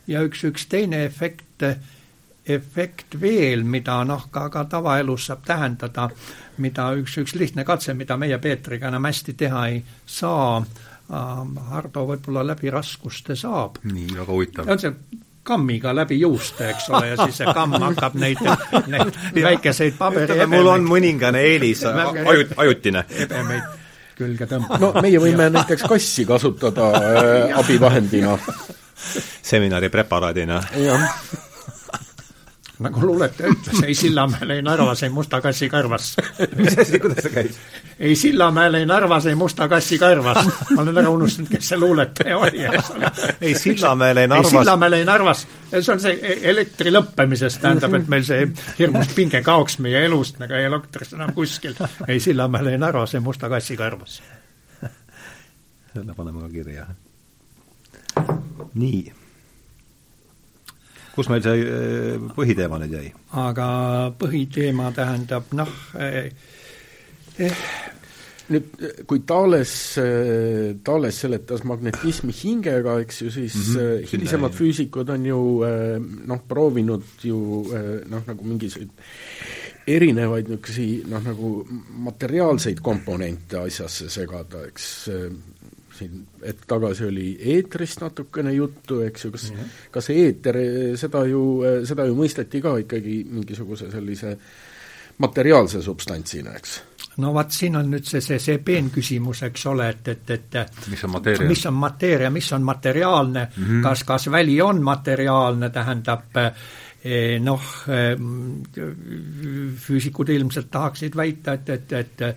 ja 0.07 0.23
üks, 0.23 0.47
üks 0.47 0.69
teine 0.71 1.05
efekt, 1.09 1.67
efekt 2.47 3.21
veel, 3.21 3.63
mida 3.65 4.03
noh, 4.05 4.27
ka, 4.31 4.49
ka 4.53 4.65
tavaelus 4.69 5.31
saab 5.31 5.47
tähendada 5.47 6.11
mida 6.63 6.89
üks, 6.99 7.19
üks 7.23 7.35
lihtne 7.39 7.65
katse, 7.67 7.95
mida 7.95 8.17
meie 8.21 8.39
Peetriga 8.43 8.89
enam 8.91 9.09
hästi 9.09 9.35
teha 9.39 9.67
ei 9.73 9.83
saa, 10.07 10.59
ähm, 11.11 11.55
Hardo 11.71 12.07
võib-olla 12.11 12.45
läbi 12.47 12.73
raskuste 12.73 13.37
saab. 13.37 13.81
nii, 13.85 14.11
väga 14.15 14.33
huvitav. 14.33 14.69
on 14.71 14.79
see 14.79 14.93
kammiga 15.45 15.93
läbi 15.95 16.21
juuste, 16.21 16.71
eks 16.71 16.89
ole, 16.91 17.09
ja 17.09 17.17
siis 17.25 17.43
see 17.43 17.55
kamm 17.55 17.77
hakkab 17.81 18.15
neid, 18.17 18.41
neid 18.89 19.41
väikeseid 19.49 19.97
paberi 19.99 20.47
mul 20.49 20.71
on 20.73 20.87
mõningane 20.89 21.43
eelis, 21.53 21.85
ajut-, 21.85 22.55
ajutine. 22.57 23.05
ebemeid 23.27 23.81
külge 24.15 24.47
tõmbama. 24.47 24.79
no 24.81 24.93
meie 25.03 25.19
võime 25.21 25.51
näiteks 25.51 25.89
kassi 25.91 26.25
kasutada 26.25 26.93
äh, 27.01 27.59
abivahendina. 27.59 28.39
seminari 29.43 29.91
preparaadina. 29.91 30.63
jah 30.79 31.11
nagu 32.83 33.07
luuletaja 33.07 33.53
ütles, 33.53 33.83
ei 33.87 33.95
Sillamäel, 33.95 34.51
ei 34.51 34.63
Narvas, 34.63 35.03
ei 35.03 35.11
musta 35.11 35.41
kassi 35.41 35.69
karvas. 35.69 36.17
mis 36.57 36.79
asi, 36.79 36.99
kuidas 37.01 37.23
see 37.23 37.33
käis? 37.33 37.59
ei 37.99 38.17
Sillamäel, 38.17 38.75
ei 38.75 38.87
Narvas, 38.87 39.27
ei 39.27 39.35
musta 39.35 39.69
kassi 39.69 39.99
karvas. 39.99 40.47
ma 40.75 40.83
olen 40.83 40.99
ära 40.99 41.11
unustanud, 41.11 41.51
kes 41.53 41.69
see 41.69 41.79
luuletaja 41.79 42.39
oli, 42.39 42.65
eks 42.65 42.91
ole. 42.97 43.11
ei 43.41 43.55
Sillamäel, 43.55 44.23
ei 44.25 44.29
Narvas. 44.29 44.53
ei 44.53 44.59
Sillamäel, 44.59 44.99
ei 44.99 45.05
Narvas, 45.05 45.47
see 45.71 45.95
on 45.95 46.03
see 46.03 46.37
elektri 46.51 46.93
lõppemisest, 46.95 47.63
tähendab, 47.63 47.95
et 48.01 48.11
meil 48.11 48.27
see 48.27 48.49
hirmus 48.79 49.15
pinge 49.15 49.43
kaoks 49.47 49.79
meie 49.85 50.05
elust, 50.09 50.43
nagu 50.43 50.59
ei 50.59 50.67
elektrist 50.67 51.15
enam 51.15 51.35
kuskil. 51.37 51.79
ei 52.09 52.21
Sillamäel, 52.21 52.75
ei 52.75 52.79
Narvas, 52.83 53.15
ei 53.15 53.23
musta 53.23 53.51
kassi 53.53 53.79
karvas. 53.79 54.23
selle 55.95 56.15
paneme 56.15 56.43
ka 56.43 56.49
kirja. 56.49 56.89
nii 58.75 59.24
kus 61.15 61.31
meil 61.31 61.43
see 61.45 61.63
eh, 61.63 62.29
põhiteema 62.37 62.81
nüüd 62.83 62.95
jäi? 62.97 63.09
aga 63.45 63.67
põhiteema 64.19 64.91
tähendab 64.97 65.53
noh 65.57 65.71
eh, 66.03 66.31
eh, 67.39 67.67
nüüd 68.53 68.75
kui 69.09 69.23
Thales, 69.25 69.73
Thales 70.85 71.21
seletas 71.23 71.63
magnetismi 71.65 72.35
hingega, 72.37 72.99
eks 73.01 73.23
ju, 73.23 73.31
siis 73.33 73.55
mm 73.57 73.77
-hmm. 73.81 74.11
hilisemad 74.11 74.53
füüsikud 74.53 75.09
on 75.15 75.25
ju 75.27 75.39
noh, 76.29 76.43
proovinud 76.49 77.25
ju 77.25 77.39
noh, 78.05 78.27
nagu 78.27 78.45
mingisuguseid 78.45 78.91
erinevaid 79.87 80.49
niisuguseid 80.49 81.09
noh, 81.09 81.25
nagu 81.25 81.49
materiaalseid 82.05 82.81
komponente 82.85 83.59
asjasse 83.65 84.11
segada, 84.13 84.67
eks 84.69 85.09
siin 85.99 86.25
hetk 86.43 86.67
tagasi 86.71 87.09
oli 87.09 87.27
eetrist 87.55 88.03
natukene 88.03 88.53
juttu, 88.55 89.01
eks 89.07 89.25
ju, 89.25 89.31
kas 89.35 89.51
mm, 89.51 89.59
-hmm. 89.59 89.91
kas 89.91 90.11
eeter, 90.11 90.59
seda 91.01 91.25
ju, 91.31 91.43
seda 91.87 92.07
ju 92.09 92.17
mõisteti 92.19 92.63
ka 92.63 92.77
ikkagi 92.83 93.25
mingisuguse 93.31 93.91
sellise 93.91 94.37
materiaalse 95.19 95.83
substantsina, 95.83 96.57
eks? 96.59 96.81
no 97.23 97.33
vot, 97.35 97.51
siin 97.55 97.77
on 97.79 97.91
nüüd 97.91 98.07
see, 98.09 98.21
see, 98.25 98.39
see 98.43 98.59
peenküsimus, 98.59 99.43
eks 99.47 99.67
ole, 99.71 99.89
et, 99.95 100.09
et, 100.09 100.31
et 100.31 100.89
mis 100.91 101.05
on 101.05 101.15
mateeria, 101.15 101.49
mis 101.49 101.67
on 101.67 101.79
mateeria, 101.79 102.31
mis 102.31 102.53
on 102.53 102.63
materiaalne 102.63 103.49
mm, 103.57 103.65
-hmm. 103.65 103.83
kas, 103.83 104.05
kas 104.05 104.31
väli 104.31 104.61
on 104.63 104.83
materiaalne, 104.83 105.71
tähendab 105.71 106.37
eh, 106.37 107.41
noh, 107.41 107.63
eh, 107.89 108.19
füüsikud 109.87 110.29
ilmselt 110.29 110.71
tahaksid 110.71 111.17
väita, 111.17 111.53
et, 111.53 111.69
et, 111.69 111.93
et 111.93 112.37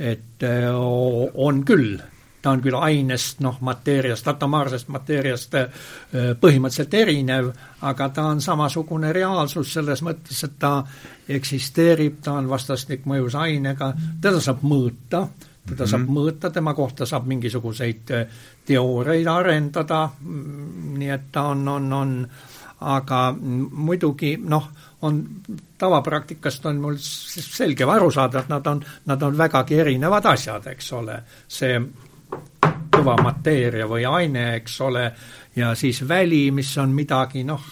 et 0.00 0.42
eh, 0.48 0.68
on 0.72 1.64
küll 1.68 2.00
ta 2.42 2.50
on 2.50 2.62
küll 2.64 2.76
ainest, 2.76 3.40
noh, 3.44 3.58
mateeriast, 3.64 4.28
atomaarsest 4.28 4.88
mateeriast 4.88 5.54
äh, 5.58 5.68
põhimõtteliselt 6.40 6.94
erinev, 6.94 7.50
aga 7.86 8.08
ta 8.14 8.26
on 8.32 8.40
samasugune 8.44 9.12
reaalsus 9.12 9.72
selles 9.76 10.02
mõttes, 10.06 10.44
et 10.44 10.56
ta 10.58 10.78
eksisteerib, 11.28 12.20
ta 12.24 12.38
on 12.40 12.48
vastastikmõjus 12.50 13.36
ainega, 13.40 13.92
teda 14.20 14.40
saab 14.40 14.64
mõõta, 14.64 15.26
teda 15.28 15.74
mm 15.74 15.76
-hmm. 15.76 15.90
saab 15.90 16.08
mõõta, 16.08 16.50
tema 16.50 16.74
kohta 16.74 17.06
saab 17.06 17.26
mingisuguseid 17.26 18.10
äh, 18.10 18.26
teooriaid 18.66 19.26
arendada, 19.26 20.08
mm, 20.20 20.98
nii 20.98 21.10
et 21.10 21.32
ta 21.32 21.42
on, 21.52 21.68
on, 21.68 21.92
on 21.92 22.28
aga 22.80 23.34
muidugi 23.70 24.36
noh, 24.40 24.70
on 25.02 25.24
tavapraktikast 25.78 26.66
on 26.66 26.80
mul 26.80 26.96
selge 26.98 27.84
aru 27.84 28.10
saada, 28.10 28.40
et 28.40 28.48
nad 28.48 28.66
on, 28.66 28.84
nad 29.06 29.22
on 29.22 29.36
vägagi 29.38 29.80
erinevad 29.80 30.26
asjad, 30.26 30.66
eks 30.66 30.92
ole. 30.92 31.22
see 31.48 31.80
kõva 32.90 33.16
mateeria 33.22 33.86
või 33.88 34.04
aine, 34.06 34.54
eks 34.60 34.80
ole, 34.84 35.04
ja 35.56 35.74
siis 35.78 36.02
väli, 36.08 36.50
mis 36.54 36.72
on 36.78 36.92
midagi 36.94 37.44
noh, 37.48 37.64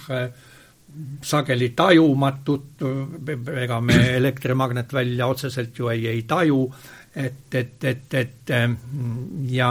sageli 1.22 1.72
tajumatut, 1.76 2.84
ega 3.62 3.80
me 3.80 3.98
elektromagnetvälja 4.16 5.26
otseselt 5.26 5.78
ju 5.78 5.90
ei, 5.92 6.06
ei 6.10 6.22
taju, 6.28 6.62
et, 7.14 7.54
et, 7.54 7.84
et, 7.84 8.14
et 8.14 8.54
ja 9.52 9.70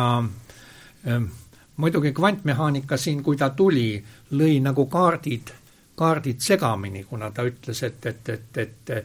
muidugi 1.78 2.12
kvantmehaanika 2.14 2.98
siin, 2.98 3.24
kui 3.24 3.38
ta 3.38 3.50
tuli, 3.50 3.98
lõi 4.38 4.60
nagu 4.64 4.86
kaardid, 4.92 5.52
kaardid 5.98 6.40
segamini, 6.44 7.04
kuna 7.10 7.32
ta 7.32 7.46
ütles, 7.48 7.84
et, 7.84 8.06
et, 8.06 8.30
et, 8.30 8.64
et 8.64 8.96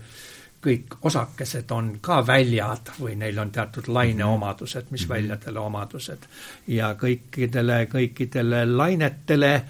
kõik 0.63 0.99
osakesed 1.03 1.71
on 1.75 1.97
ka 2.01 2.21
väljad 2.27 2.93
või 3.01 3.17
neil 3.19 3.39
on 3.39 3.51
teatud 3.51 3.89
laineomadused, 3.89 4.91
mis 4.91 5.07
mhm. 5.07 5.13
väljadele 5.15 5.59
omadused. 5.59 6.29
ja 6.67 6.95
kõikidele, 6.95 7.87
kõikidele 7.91 8.67
lainetele, 8.77 9.63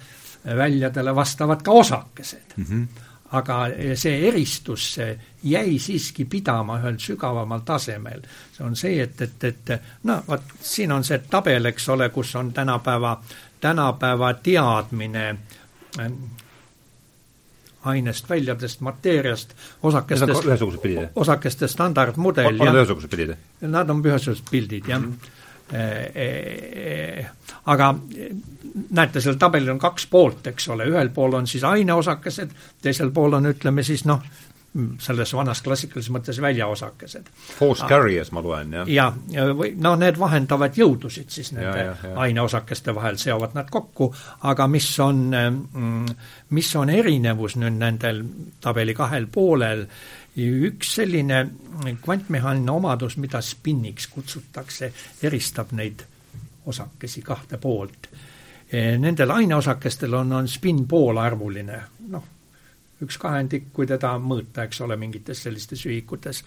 väljadele 0.45 1.15
vastavad 1.15 1.61
ka 1.61 1.71
osakesed 1.71 2.57
mm. 2.57 2.63
-hmm 2.69 3.09
aga 3.33 3.55
see 3.97 4.27
eristus 4.27 4.99
jäi 5.43 5.79
siiski 5.79 6.25
pidama 6.29 6.77
ühel 6.77 6.99
sügavamal 7.01 7.63
tasemel. 7.65 8.21
see 8.53 8.65
on 8.65 8.75
see, 8.75 9.01
et, 9.01 9.21
et, 9.21 9.43
et 9.43 9.71
no 10.03 10.19
vot, 10.27 10.41
siin 10.61 10.91
on 10.91 11.03
see 11.03 11.17
tabel, 11.29 11.65
eks 11.65 11.89
ole, 11.89 12.09
kus 12.09 12.35
on 12.35 12.53
tänapäeva, 12.53 13.23
tänapäeva 13.61 14.33
teadmine 14.33 15.37
ainest, 17.83 18.29
väljadest, 18.29 18.81
mateeriast, 18.81 19.55
osakestest, 19.83 20.49
osakeste 21.15 21.67
standardmudel. 21.67 22.53
on 22.59 22.65
nad 22.65 22.81
ühesugused 22.81 23.11
pildid? 23.11 23.37
Nad 23.61 23.89
on 23.89 24.03
ühesugused 24.05 24.49
pildid, 24.51 24.87
jah 24.87 24.99
mm. 25.01 25.13
-hmm. 25.13 25.39
E, 25.73 26.21
e, 26.21 27.25
aga 27.65 27.95
näete, 28.89 29.21
seal 29.21 29.37
tabelil 29.39 29.71
on 29.71 29.79
kaks 29.79 30.05
poolt, 30.11 30.47
eks 30.47 30.67
ole, 30.69 30.85
ühel 30.91 31.09
pool 31.09 31.33
on 31.33 31.47
siis 31.47 31.63
aineosakesed, 31.63 32.51
teisel 32.81 33.11
pool 33.11 33.33
on, 33.33 33.47
ütleme 33.49 33.83
siis 33.83 34.03
noh, 34.05 34.21
selles 34.99 35.33
vanas 35.37 35.61
klassikalises 35.61 36.09
mõttes 36.13 36.39
väljaosakesed. 36.41 37.27
Force 37.59 37.85
carriers 37.89 38.31
ma 38.33 38.41
loen, 38.41 38.71
jah? 38.73 38.89
ja, 38.89 39.05
ja 39.29 39.45
või 39.53 39.75
noh, 39.77 39.97
need 40.01 40.17
vahendavad 40.17 40.77
jõudusid 40.77 41.29
siis 41.33 41.51
nende 41.53 41.77
ja, 41.77 41.91
ja, 41.91 42.09
ja. 42.09 42.13
aineosakeste 42.25 42.95
vahel, 42.95 43.19
seovad 43.21 43.53
nad 43.53 43.69
kokku, 43.73 44.09
aga 44.49 44.67
mis 44.71 44.87
on, 45.03 45.21
mm, 45.29 46.17
mis 46.57 46.73
on 46.79 46.89
erinevus 46.89 47.57
nüüd 47.61 47.77
nendel 47.77 48.23
tabeli 48.63 48.97
kahel 48.97 49.29
poolel, 49.29 49.85
üks 50.41 50.95
selline 50.97 51.43
kvantmehaaniline 52.01 52.73
omadus, 52.73 53.19
mida 53.21 53.41
spinniks 53.45 54.09
kutsutakse, 54.09 54.89
eristab 55.21 55.75
neid 55.77 56.01
osakesi 56.65 57.21
kahte 57.21 57.61
poolt. 57.61 58.09
Nendel 58.73 59.29
aineosakestel 59.29 60.13
on, 60.17 60.31
on 60.33 60.47
spinn 60.49 60.87
poolarvuline, 60.89 61.81
noh, 62.09 62.23
üks 63.03 63.17
kahendik, 63.21 63.69
kui 63.73 63.87
teda 63.89 64.15
mõõta, 64.19 64.65
eks 64.67 64.81
ole, 64.85 64.97
mingites 64.99 65.43
sellistes 65.43 65.85
ühikutes. 65.85 66.43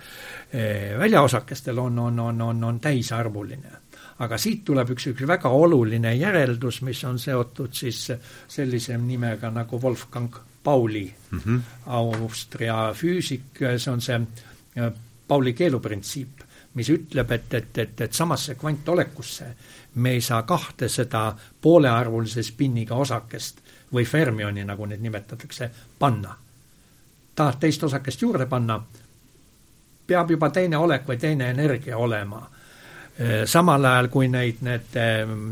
väljaosakestel 0.98 1.78
on, 1.78 1.98
on, 1.98 2.20
on, 2.20 2.40
on, 2.40 2.64
on 2.64 2.80
täisarvuline. 2.80 3.82
aga 4.18 4.38
siit 4.38 4.64
tuleb 4.64 4.90
üks, 4.90 5.06
üks 5.12 5.26
väga 5.28 5.48
oluline 5.48 6.14
järeldus, 6.16 6.82
mis 6.82 7.04
on 7.04 7.18
seotud 7.18 7.74
siis 7.74 8.12
sellise 8.48 8.96
nimega 8.98 9.50
nagu 9.50 9.80
Wolfgang 9.82 10.36
Pauli 10.66 11.14
mm, 11.30 11.38
-hmm. 11.38 11.60
Austria 11.86 12.92
füüsik, 12.94 13.60
see 13.78 13.92
on 13.92 14.00
see 14.00 14.20
Pauli 15.28 15.52
keeluprintsiip, 15.52 16.40
mis 16.74 16.88
ütleb, 16.90 17.30
et, 17.30 17.54
et, 17.54 17.78
et, 17.78 18.00
et 18.00 18.12
samasse 18.12 18.54
kvantolekusse 18.54 19.46
me 19.94 20.10
ei 20.10 20.20
saa 20.20 20.42
kahte 20.42 20.88
seda 20.88 21.36
poolearvulise 21.60 22.42
spinniga 22.42 22.94
osakest 22.94 23.62
või 23.92 24.04
fermioni, 24.04 24.64
nagu 24.64 24.86
neid 24.86 25.00
nimetatakse, 25.00 25.70
panna 25.98 26.34
tahad 27.36 27.60
teist 27.60 27.82
osakest 27.84 28.22
juurde 28.22 28.46
panna, 28.46 28.80
peab 30.06 30.30
juba 30.30 30.50
teine 30.50 30.78
olek 30.78 31.08
või 31.08 31.18
teine 31.20 31.50
energia 31.50 31.98
olema. 31.98 32.46
samal 33.48 33.84
ajal, 33.84 34.08
kui 34.12 34.26
neid, 34.28 34.58
need 34.60 34.96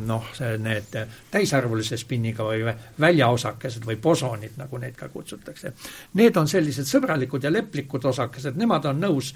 noh, 0.06 0.26
need 0.60 0.96
täisarvulise 1.30 1.96
spinniga 1.96 2.44
või 2.44 2.74
väljaosakesed 3.00 3.86
või 3.88 3.96
bosonid, 3.96 4.58
nagu 4.60 4.78
neid 4.78 4.96
ka 4.96 5.08
kutsutakse, 5.08 5.72
need 6.20 6.36
on 6.36 6.48
sellised 6.48 6.84
sõbralikud 6.84 7.44
ja 7.44 7.52
leplikud 7.52 8.04
osakesed, 8.04 8.58
nemad 8.60 8.84
on 8.84 9.00
nõus 9.00 9.32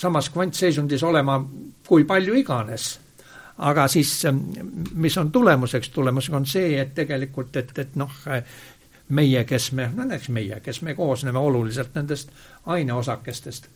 samas 0.00 0.30
kvantseisundis 0.34 1.02
olema 1.06 1.38
kui 1.86 2.04
palju 2.04 2.34
iganes 2.34 2.98
aga 3.60 3.86
siis 3.88 4.10
mis 4.94 5.16
on 5.20 5.30
tulemuseks, 5.32 5.90
tulemuseks 5.92 6.36
on 6.36 6.46
see, 6.48 6.78
et 6.80 6.94
tegelikult, 6.96 7.56
et, 7.60 7.72
et 7.78 7.96
noh, 8.00 8.12
meie, 9.10 9.44
kes 9.44 9.72
me, 9.72 9.90
no 9.94 10.04
näiteks 10.04 10.28
meie, 10.34 10.60
kes 10.60 10.82
me 10.82 10.94
koosneme 10.94 11.38
oluliselt 11.38 11.94
nendest 11.94 12.30
aineosakestest. 12.66 13.68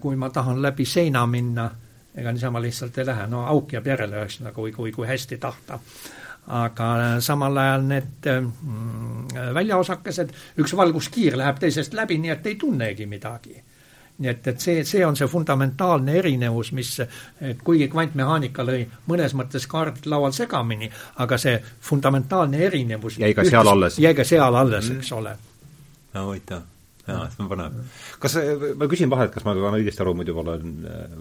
kui 0.00 0.16
ma 0.16 0.30
tahan 0.30 0.62
läbi 0.62 0.84
seina 0.86 1.26
minna, 1.26 1.70
ega 2.14 2.32
niisama 2.32 2.60
lihtsalt 2.62 2.98
ei 2.98 3.06
lähe, 3.06 3.26
no 3.26 3.46
auk 3.50 3.72
jääb 3.72 3.86
järele 3.86 4.20
ühesõnaga, 4.22 4.54
kui, 4.54 4.72
kui, 4.72 4.92
kui 4.92 5.06
hästi 5.06 5.38
tahta. 5.38 5.78
aga 6.46 6.86
samal 7.24 7.56
ajal 7.56 7.86
need 7.88 8.26
mm, 8.30 9.28
väljaosakesed, 9.54 10.34
üks 10.60 10.76
valguskiir 10.76 11.38
läheb 11.40 11.58
teisest 11.58 11.94
läbi, 11.94 12.18
nii 12.18 12.30
et 12.30 12.46
ei 12.46 12.56
tunnegi 12.60 13.06
midagi 13.06 13.62
nii 14.18 14.30
et, 14.30 14.46
et 14.46 14.60
see, 14.60 14.84
see 14.86 15.02
on 15.06 15.16
see 15.18 15.26
fundamentaalne 15.30 16.12
erinevus, 16.20 16.70
mis, 16.76 16.90
et 17.42 17.62
kuigi 17.66 17.88
kvantmehaanika 17.90 18.66
lõi 18.66 18.84
mõnes 19.10 19.34
mõttes 19.34 19.66
kaardid 19.70 20.06
laual 20.10 20.34
segamini, 20.36 20.90
aga 21.22 21.38
see 21.40 21.56
fundamentaalne 21.88 22.62
erinevus 22.68 23.18
jäi 23.18 23.34
ka 23.34 23.46
seal 23.48 23.72
alles. 23.72 23.98
jäi 23.98 24.14
ka 24.14 24.26
seal 24.28 24.54
alles 24.54 24.90
mm., 24.90 25.02
eks 25.02 25.12
ole. 25.18 25.34
no 26.14 26.28
huvitav 26.28 26.62
jaa, 27.08 27.24
see 27.32 27.42
on 27.42 27.50
põnev. 27.50 27.80
kas, 28.22 28.36
ma 28.78 28.88
küsin 28.90 29.10
vahele, 29.12 29.32
et 29.32 29.38
kas 29.38 29.46
ma 29.46 29.56
saan 29.58 29.78
õigesti 29.80 30.04
aru, 30.04 30.14
muidu 30.20 30.36
olen 30.44 30.76
äh, 30.88 31.16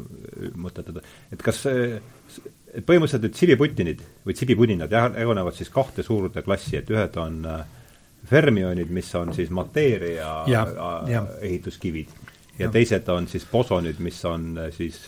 mõttetud, 0.68 1.02
et 1.34 1.44
kas 1.44 1.64
et 1.66 2.86
põhimõtteliselt 2.86 3.26
need 3.26 3.38
sibiputinid 3.38 4.04
või 4.26 4.36
sibipudinad 4.38 4.94
jagunevad 4.94 5.58
siis 5.58 5.74
kahte 5.74 6.06
suurde 6.06 6.46
klassi, 6.46 6.78
et 6.78 6.94
ühed 6.94 7.18
on 7.22 7.42
äh, 7.50 7.66
fermionid, 8.30 8.94
mis 8.94 9.10
on 9.20 9.34
siis 9.36 9.50
mateeria 9.54 10.44
ja, 10.50 10.64
ja. 11.10 11.26
ehituskivid 11.42 12.14
ja 12.60 12.70
teised 12.72 13.10
on 13.10 13.28
siis 13.28 13.46
bosonid, 13.52 14.00
mis 14.00 14.26
on 14.26 14.58
äh, 14.58 14.72
siis 14.72 15.00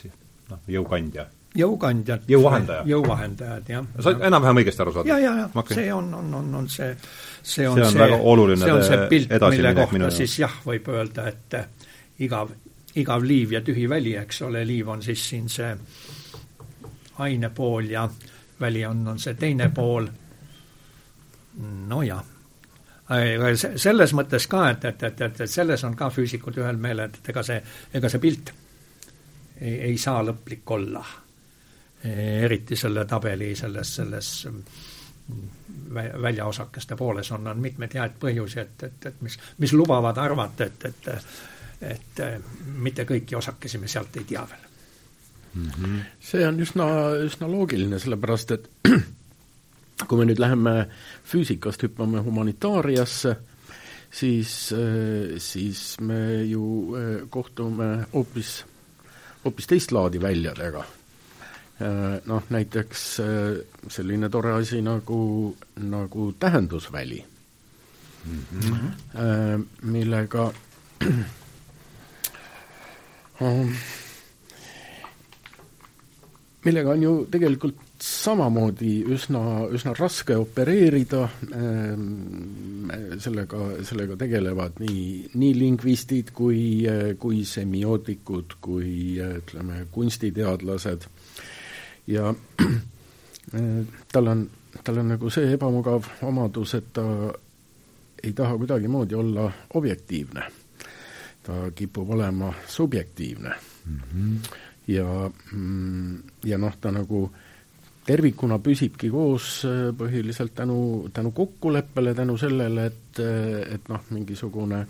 noh, 0.50 0.60
jõukandja. 0.68 1.28
jõukandjad. 1.56 2.26
jõuvahendaja. 2.28 2.84
jõuvahendajad, 2.90 3.70
jah. 3.70 3.88
sa 4.00 4.12
oled 4.12 4.26
enam-vähem 4.30 4.62
õigesti 4.64 4.86
aru 4.86 4.96
saanud? 4.96 5.12
ja, 5.12 5.20
ja, 5.20 5.34
ja 5.44 5.48
okay. 5.54 5.80
see 5.80 5.94
on, 5.94 6.12
on, 6.14 6.34
on, 6.42 6.52
on 6.62 6.70
see, 6.70 6.92
see 7.42 7.68
on 7.70 7.80
see, 7.80 7.86
on 7.86 7.92
see, 7.92 8.60
see 8.66 8.76
on 8.76 8.84
see 8.84 9.08
pilt, 9.14 9.34
mille 9.50 9.74
kohta 9.80 10.12
siis 10.18 10.38
jah, 10.42 10.60
võib 10.66 10.92
öelda, 10.94 11.30
et 11.32 11.58
äh, 11.62 11.90
igav, 12.26 12.54
igav 12.96 13.26
liiv 13.26 13.58
ja 13.58 13.64
tühi 13.66 13.90
väli, 13.90 14.16
eks 14.20 14.42
ole, 14.50 14.66
liiv 14.68 14.94
on 14.96 15.04
siis 15.06 15.30
siin 15.30 15.50
see 15.50 15.74
aine 17.24 17.50
pool 17.56 17.92
ja 17.94 18.08
väli 18.60 18.86
on, 18.86 19.08
on 19.14 19.20
see 19.20 19.38
teine 19.40 19.70
pool. 19.76 20.08
nojah 21.88 22.35
selles 23.78 24.14
mõttes 24.18 24.48
ka, 24.50 24.70
et, 24.70 24.86
et, 24.86 25.04
et, 25.04 25.22
et, 25.22 25.42
et 25.46 25.52
selles 25.52 25.84
on 25.86 25.96
ka 25.96 26.10
füüsikud 26.10 26.58
ühel 26.58 26.80
meelel, 26.82 27.14
et 27.14 27.30
ega 27.30 27.44
see, 27.46 27.60
ega 27.94 28.10
see 28.10 28.24
pilt 28.24 28.52
ei, 29.62 29.76
ei 29.92 29.98
saa 30.02 30.24
lõplik 30.26 30.72
olla. 30.78 31.06
eriti 32.06 32.76
selle 32.76 33.06
tabeli 33.06 33.56
selles, 33.56 33.96
selles 33.96 34.46
väljaosakeste 36.22 36.96
pooles 36.96 37.32
on, 37.32 37.48
on 37.48 37.58
mitmeid 37.62 37.96
häid 37.98 38.18
põhjusi, 38.20 38.60
et, 38.60 38.84
et, 38.84 39.06
et 39.06 39.22
mis, 39.22 39.38
mis 39.58 39.74
lubavad 39.74 40.18
arvata, 40.18 40.66
et, 40.66 40.86
et 40.86 41.10
et 41.82 42.22
mitte 42.80 43.04
kõiki 43.06 43.36
osakesi 43.36 43.78
me 43.78 43.88
sealt 43.92 44.16
ei 44.16 44.24
tea 44.24 44.46
veel 44.48 44.62
mm. 45.54 45.70
-hmm. 45.70 46.00
see 46.20 46.48
on 46.48 46.60
üsna, 46.60 46.86
üsna 47.26 47.52
loogiline, 47.52 48.00
sellepärast 48.00 48.52
et 48.52 48.70
kui 50.04 50.20
me 50.20 50.26
nüüd 50.28 50.40
läheme 50.42 50.90
füüsikast, 51.24 51.84
hüppame 51.88 52.20
humanitaariasse, 52.26 53.36
siis, 54.12 54.74
äh, 54.76 55.40
siis 55.40 56.00
me 56.00 56.44
ju 56.44 56.96
äh, 56.96 57.30
kohtume 57.30 58.06
hoopis, 58.14 58.66
hoopis 59.46 59.68
teist 59.72 59.92
laadi 59.96 60.22
väljadega. 60.22 60.84
Äh, 61.76 62.20
noh, 62.28 62.44
näiteks 62.50 63.22
selline 63.92 64.30
tore 64.32 64.54
asi 64.60 64.82
nagu, 64.84 65.56
nagu 65.80 66.34
tähendusväli 66.40 67.26
mm, 68.26 68.46
-hmm. 68.54 69.66
millega 69.82 70.54
millega 76.66 76.92
on 76.92 77.04
ju 77.04 77.28
tegelikult 77.32 77.85
samamoodi 78.06 79.00
üsna, 79.12 79.42
üsna 79.74 79.94
raske 79.98 80.36
opereerida, 80.38 81.24
ehm, 81.56 82.90
sellega, 83.22 83.62
sellega 83.88 84.18
tegelevad 84.20 84.82
nii, 84.84 85.06
nii 85.34 85.54
lingvistid 85.58 86.30
kui, 86.36 86.60
kui 87.20 87.42
semiootikud, 87.50 88.58
kui 88.62 88.92
ütleme, 89.26 89.86
kunstiteadlased 89.92 91.08
ja 92.14 92.34
tal 94.14 94.32
on, 94.34 94.46
tal 94.84 95.02
on 95.02 95.10
nagu 95.16 95.32
see 95.34 95.56
ebamugav 95.56 96.12
omadus, 96.28 96.76
et 96.78 96.92
ta 96.94 97.08
ei 98.24 98.34
taha 98.38 98.58
kuidagimoodi 98.62 99.18
olla 99.18 99.50
objektiivne. 99.74 100.46
ta 101.46 101.72
kipub 101.76 102.10
olema 102.10 102.54
subjektiivne 102.68 103.52
mm. 103.86 104.00
-hmm. 104.00 104.38
ja, 104.88 105.32
ja 106.46 106.58
noh, 106.58 106.74
ta 106.82 106.92
nagu 106.92 107.30
äh, 107.34 107.45
tervikuna 108.06 108.60
püsibki 108.64 109.10
koos 109.14 109.50
äh, 109.66 109.90
põhiliselt 109.98 110.56
tänu, 110.56 111.10
tänu 111.14 111.32
kokkuleppele, 111.36 112.14
tänu 112.18 112.38
sellele, 112.38 112.86
et, 112.92 113.20
äh, 113.24 113.76
et 113.76 113.92
noh, 113.92 114.06
mingisugune 114.14 114.86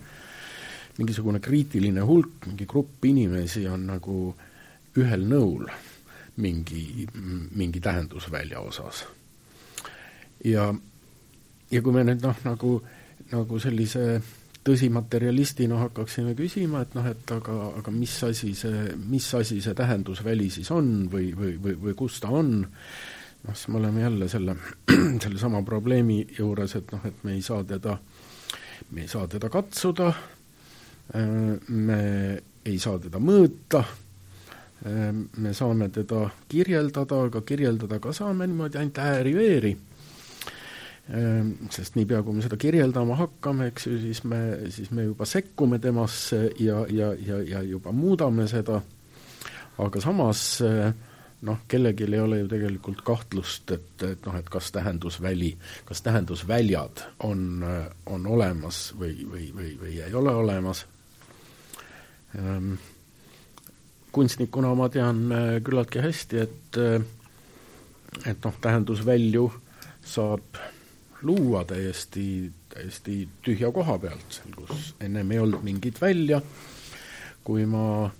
mingisugune 0.96 1.42
kriitiline 1.44 2.00
hulk, 2.08 2.46
mingi 2.48 2.64
grupp 2.68 3.04
inimesi 3.04 3.66
on 3.68 3.82
nagu 3.90 4.20
ühel 4.96 5.26
nõul 5.28 5.66
mingi, 6.40 7.06
mingi 7.56 7.80
tähendusvälja 7.80 8.60
osas. 8.60 9.04
ja, 10.44 10.74
ja 11.70 11.82
kui 11.82 11.92
me 11.92 12.04
nüüd 12.04 12.24
noh, 12.24 12.40
nagu, 12.44 12.72
nagu 13.32 13.60
sellise 13.60 14.20
tõsimaterjalistina 14.66 15.78
hakkaksime 15.84 16.34
küsima, 16.38 16.82
et 16.82 16.94
noh, 16.96 17.06
et 17.06 17.32
aga, 17.36 17.56
aga 17.80 17.92
mis 17.94 18.14
asi 18.26 18.52
see, 18.58 18.86
mis 19.06 19.26
asi 19.38 19.60
see 19.62 19.76
tähendusväli 19.78 20.48
siis 20.52 20.70
on 20.74 21.06
või, 21.12 21.30
või, 21.38 21.54
või, 21.62 21.76
või 21.86 21.94
kus 21.98 22.18
ta 22.22 22.32
on, 22.34 22.56
noh, 22.60 23.54
siis 23.54 23.68
me 23.70 23.80
oleme 23.80 24.02
jälle 24.02 24.30
selle, 24.32 24.56
sellesama 25.24 25.62
probleemi 25.66 26.22
juures, 26.38 26.76
et 26.80 26.96
noh, 26.96 27.04
et 27.06 27.22
me 27.26 27.36
ei 27.36 27.44
saa 27.46 27.62
teda, 27.68 27.98
me 28.90 29.04
ei 29.04 29.12
saa 29.12 29.28
teda 29.30 29.50
katsuda, 29.52 30.10
me 31.68 32.00
ei 32.66 32.78
saa 32.82 32.98
teda 32.98 33.22
mõõta, 33.22 33.84
me 34.82 35.52
saame 35.54 35.88
teda 35.94 36.26
kirjeldada, 36.50 37.22
aga 37.30 37.42
kirjeldada 37.46 38.00
ka 38.02 38.12
saame 38.14 38.46
niimoodi 38.50 38.82
ainult 38.82 38.98
ääri-veeri 39.02 39.76
sest 41.70 41.94
niipea, 41.94 42.22
kui 42.26 42.34
me 42.34 42.42
seda 42.42 42.56
kirjeldama 42.58 43.14
hakkame, 43.20 43.68
eks 43.70 43.86
ju, 43.86 43.98
siis 44.02 44.24
me, 44.26 44.40
siis 44.74 44.90
me 44.90 45.04
juba 45.06 45.26
sekkume 45.28 45.78
temasse 45.78 46.40
ja, 46.58 46.80
ja, 46.90 47.12
ja, 47.14 47.38
ja 47.46 47.62
juba 47.62 47.92
muudame 47.94 48.48
seda, 48.50 48.80
aga 49.78 50.02
samas 50.02 50.42
noh, 51.46 51.62
kellelgi 51.68 52.08
ei 52.08 52.20
ole 52.20 52.40
ju 52.40 52.48
tegelikult 52.50 53.02
kahtlust, 53.06 53.70
et, 53.76 54.02
et 54.02 54.26
noh, 54.26 54.36
et 54.38 54.48
kas 54.50 54.72
tähendusväli, 54.74 55.52
kas 55.86 56.02
tähendusväljad 56.02 57.04
on, 57.28 57.64
on 58.10 58.26
olemas 58.26 58.88
või, 58.98 59.14
või, 59.30 59.50
või, 59.54 59.72
või 59.80 59.98
ei 60.02 60.14
ole 60.16 60.34
olemas. 60.34 60.86
Ehm, 62.36 62.72
kunstnikuna 64.16 64.72
ma 64.74 64.88
tean 64.88 65.26
äh, 65.32 65.50
küllaltki 65.64 66.02
hästi, 66.04 66.42
et 66.42 66.80
et 68.24 68.46
noh, 68.46 68.54
tähendusvälju 68.64 69.44
saab 70.06 70.56
luua 71.22 71.64
täiesti, 71.64 72.52
täiesti 72.74 73.28
tühja 73.42 73.72
koha 73.72 73.98
pealt, 73.98 74.26
seal 74.30 74.52
kus 74.56 74.94
ennem 75.00 75.30
ei 75.30 75.38
olnud 75.38 75.64
mingit 75.64 76.00
välja, 76.00 76.40
kui 77.44 77.66
ma, 77.66 78.10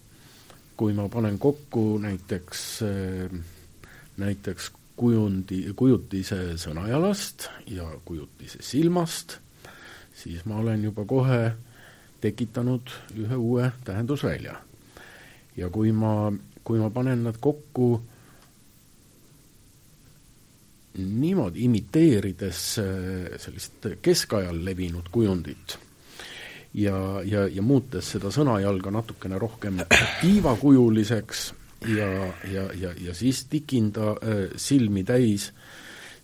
kui 0.77 0.95
ma 0.97 1.09
panen 1.13 1.39
kokku 1.39 1.99
näiteks, 2.03 2.65
näiteks 4.17 4.71
kujundi, 4.97 5.63
kujutise 5.77 6.57
sõnajalast 6.61 7.51
ja 7.69 7.89
kujutise 8.05 8.63
silmast, 8.65 9.39
siis 10.17 10.45
ma 10.49 10.61
olen 10.63 10.85
juba 10.89 11.05
kohe 11.05 11.53
tekitanud 12.21 12.91
ühe 13.19 13.37
uue 13.37 13.71
tähendusvälja. 13.85 14.57
ja 15.57 15.71
kui 15.71 15.93
ma, 15.93 16.33
kui 16.65 16.79
ma 16.81 16.91
panen 16.91 17.25
nad 17.25 17.37
kokku 17.41 17.95
äh, 18.01 18.16
niimoodi, 20.99 21.65
imiteerides 21.65 22.63
äh, 22.79 23.41
sellist 23.43 23.91
keskajal 24.03 24.65
levinud 24.65 25.11
kujundit 25.13 25.79
ja, 26.77 27.23
ja, 27.25 27.47
ja 27.49 27.63
muutes 27.63 28.13
seda 28.17 28.31
sõnajalga 28.35 28.93
natukene 28.93 29.39
rohkem 29.41 29.81
tiivakujuliseks 30.21 31.47
ja, 31.97 32.09
ja, 32.53 32.69
ja, 32.77 32.93
ja 33.01 33.15
siis 33.17 33.45
tikin 33.51 33.93
ta 33.97 34.15
äh, 34.21 34.47
silmi 34.61 35.05
täis, 35.07 35.51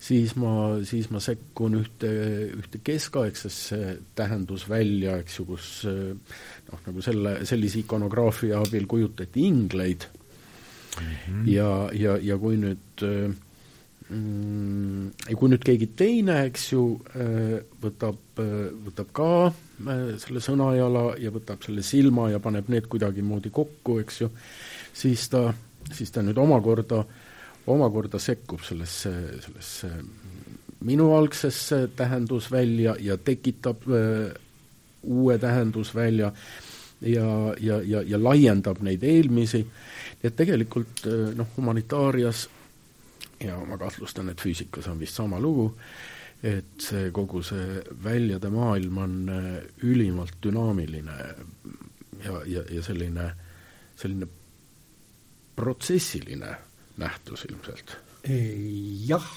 siis 0.03 0.35
ma, 0.37 0.79
siis 0.89 1.09
ma 1.13 1.23
sekkun 1.23 1.79
ühte, 1.81 2.11
ühte 2.59 2.83
keskaegsesse 2.85 3.99
tähendusvälja, 4.19 5.19
eks 5.23 5.39
ju, 5.39 5.47
kus 5.53 5.71
äh, 5.89 6.35
noh, 6.71 6.83
nagu 6.89 7.05
selle, 7.05 7.39
sellise 7.49 7.83
ikonograafia 7.85 8.61
abil 8.61 8.89
kujutati 8.91 9.47
ingleid 9.49 10.09
mm 10.09 11.07
-hmm. 11.07 11.49
ja, 11.49 11.73
ja, 11.93 12.19
ja 12.21 12.39
kui 12.39 12.61
nüüd 12.61 13.07
äh, 13.09 13.33
ja 14.13 15.37
kui 15.39 15.51
nüüd 15.51 15.63
keegi 15.65 15.89
teine, 15.97 16.43
eks 16.49 16.67
ju, 16.73 16.83
äh, 17.17 17.59
võtab, 17.83 18.19
äh, 18.43 18.69
võtab 18.87 19.13
ka 19.17 19.29
äh, 19.49 20.03
selle 20.21 20.43
sõnajala 20.45 21.05
ja 21.23 21.33
võtab 21.33 21.63
selle 21.65 21.85
silma 21.87 22.29
ja 22.33 22.41
paneb 22.43 22.69
need 22.73 22.89
kuidagimoodi 22.93 23.53
kokku, 23.55 24.01
eks 24.03 24.23
ju, 24.25 24.31
siis 24.93 25.29
ta, 25.33 25.47
siis 25.93 26.13
ta 26.13 26.25
nüüd 26.25 26.39
omakorda, 26.43 27.03
omakorda 27.73 28.21
sekkub 28.21 28.65
sellesse, 28.67 29.13
sellesse 29.47 29.93
minu 30.83 31.13
algsesse 31.17 31.87
tähendusvälja 31.97 32.97
ja 33.01 33.17
tekitab 33.17 33.87
uue 35.03 35.37
tähendusvälja 35.39 36.33
ja, 37.01 37.29
ja, 37.61 37.79
ja, 37.87 38.03
ja 38.03 38.19
laiendab 38.19 38.83
neid 38.83 39.05
eelmisi, 39.07 39.63
et 40.23 40.35
tegelikult 40.37 41.07
noh, 41.39 41.55
humanitaarias 41.55 42.49
ja 43.43 43.59
ma 43.67 43.79
kahtlustan, 43.79 44.31
et 44.33 44.41
füüsikas 44.41 44.89
on 44.91 45.01
vist 45.01 45.19
sama 45.19 45.41
lugu, 45.41 45.69
et 46.43 46.83
see 46.83 47.11
kogu 47.15 47.43
see 47.47 47.83
väljade 48.03 48.51
maailm 48.51 48.99
on 48.99 49.17
äh, 49.31 49.51
ülimalt 49.87 50.39
dünaamiline 50.43 51.19
ja, 52.25 52.41
ja, 52.47 52.63
ja 52.71 52.83
selline, 52.83 53.29
selline 53.97 54.29
protsessiline 55.57 56.57
nähtus 56.99 57.47
ilmselt. 57.49 57.97
jah, 59.07 59.29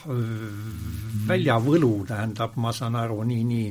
väljavõlu 1.27 2.05
tähendab, 2.05 2.57
ma 2.61 2.69
saan 2.75 2.97
aru, 2.99 3.23
nii, 3.25 3.43
nii, 3.49 3.69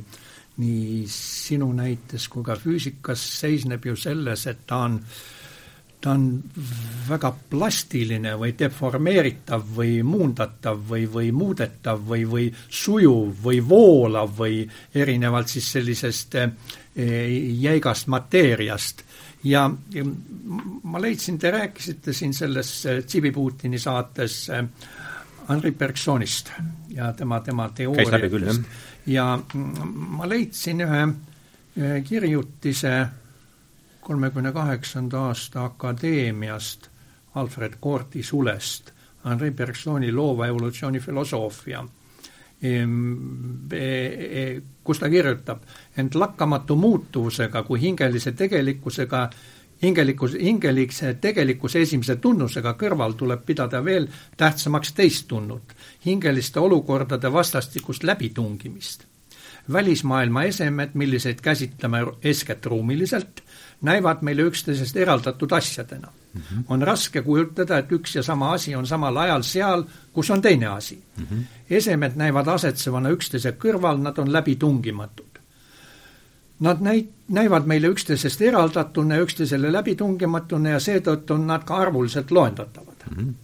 nii 0.59 1.05
sinu 1.11 1.69
näites 1.77 2.27
kui 2.29 2.43
ka 2.47 2.57
füüsikas 2.59 3.23
seisneb 3.39 3.87
ju 3.87 3.95
selles, 3.97 4.47
et 4.51 4.65
ta 4.67 4.81
on 4.89 4.99
äh, 4.99 5.44
ta 6.05 6.11
on 6.11 6.25
väga 7.09 7.31
plastiline 7.51 8.35
või 8.37 8.53
deformeeritav 8.59 9.63
või 9.77 10.03
muundatav 10.05 10.83
või, 10.91 11.07
või 11.09 11.31
muudetav 11.33 12.03
või, 12.11 12.27
või 12.29 12.51
sujuv 12.53 13.41
või 13.47 13.63
voolav 13.65 14.35
või 14.37 14.59
erinevalt 14.95 15.55
siis 15.55 15.71
sellisest 15.79 16.37
eh, 16.37 16.53
jäigast 17.63 18.13
mateeriast. 18.13 19.03
ja, 19.45 19.65
ma 20.83 21.01
leidsin, 21.01 21.39
te 21.39 21.51
rääkisite 21.51 22.13
siin 22.13 22.35
selles 22.35 22.75
eh, 22.87 23.33
Putini 23.33 23.79
saates 23.79 24.49
eh, 24.51 24.65
Henri 25.49 25.73
Bergsonist 25.73 26.53
ja 26.89 27.13
tema, 27.13 27.41
tema 27.41 27.69
teooriatest. 27.69 28.63
ja 29.07 29.39
ma 29.95 30.29
leidsin 30.29 30.81
ühe 30.81 31.07
kirjutise 32.05 32.99
kolmekümne 34.05 34.53
kaheksanda 34.53 35.21
aasta 35.31 35.65
akadeemiast 35.65 36.89
Alfred 37.35 37.79
Corti 37.83 38.23
sulest 38.23 38.93
Henri 39.25 39.51
Bergsoni 39.51 40.13
loova 40.13 40.47
evolutsiooni 40.47 41.01
filosoofia, 41.01 41.85
ehm, 42.63 43.15
e, 43.73 43.89
e, 44.43 44.63
kus 44.85 45.01
ta 45.01 45.09
kirjutab, 45.11 45.65
ent 45.97 46.15
lakkamatu 46.15 46.77
muutuvusega 46.77 47.63
kui 47.63 47.81
hingelise 47.81 48.33
tegelikkusega 48.33 49.29
hingelikus, 49.83 50.37
hingelise 50.41 51.15
tegelikkuse 51.21 51.83
esimese 51.85 52.17
tunnusega 52.17 52.75
kõrval 52.81 53.17
tuleb 53.19 53.43
pidada 53.47 53.81
veel 53.85 54.07
tähtsamaks 54.37 54.93
teist 54.93 55.29
tunnut, 55.29 55.75
hingeliste 56.07 56.61
olukordade 56.61 57.33
vastastikust 57.33 58.05
läbitungimist. 58.05 59.07
välismaailma 59.73 60.43
esemed, 60.45 60.91
milliseid 60.95 61.41
käsitleme 61.41 61.99
eeskätt 62.23 62.67
ruumiliselt, 62.67 63.41
näivad 63.83 64.23
meile 64.23 64.43
üksteisest 64.43 64.97
eraldatud 64.97 65.53
asjadena 65.53 66.09
mm. 66.35 66.41
-hmm. 66.41 66.65
on 66.69 66.83
raske 66.83 67.23
kujutada, 67.23 67.79
et 67.79 67.93
üks 67.93 68.17
ja 68.17 68.23
sama 68.23 68.53
asi 68.53 68.75
on 68.75 68.87
samal 68.87 69.17
ajal 69.17 69.43
seal, 69.43 69.85
kus 70.13 70.31
on 70.31 70.43
teine 70.43 70.67
asi 70.67 71.03
mm. 71.17 71.25
-hmm. 71.25 71.43
esemed 71.71 72.13
näivad 72.17 72.49
asetsevana 72.49 73.11
üksteise 73.11 73.55
kõrval, 73.65 73.99
nad 73.99 74.19
on 74.19 74.33
läbitungimatud. 74.33 75.39
Nad 76.61 76.81
näit-, 76.81 77.13
näivad 77.29 77.67
meile 77.67 77.89
üksteisest 77.89 78.43
eraldatuna 78.43 79.15
ja 79.15 79.23
üksteisele 79.23 79.73
läbitungimatuna 79.73 80.69
ja 80.69 80.81
seetõttu 80.81 81.35
on 81.35 81.47
nad 81.47 81.65
ka 81.65 81.77
arvuliselt 81.77 82.31
loendatavad 82.31 83.11
mm. 83.11 83.25
-hmm 83.25 83.35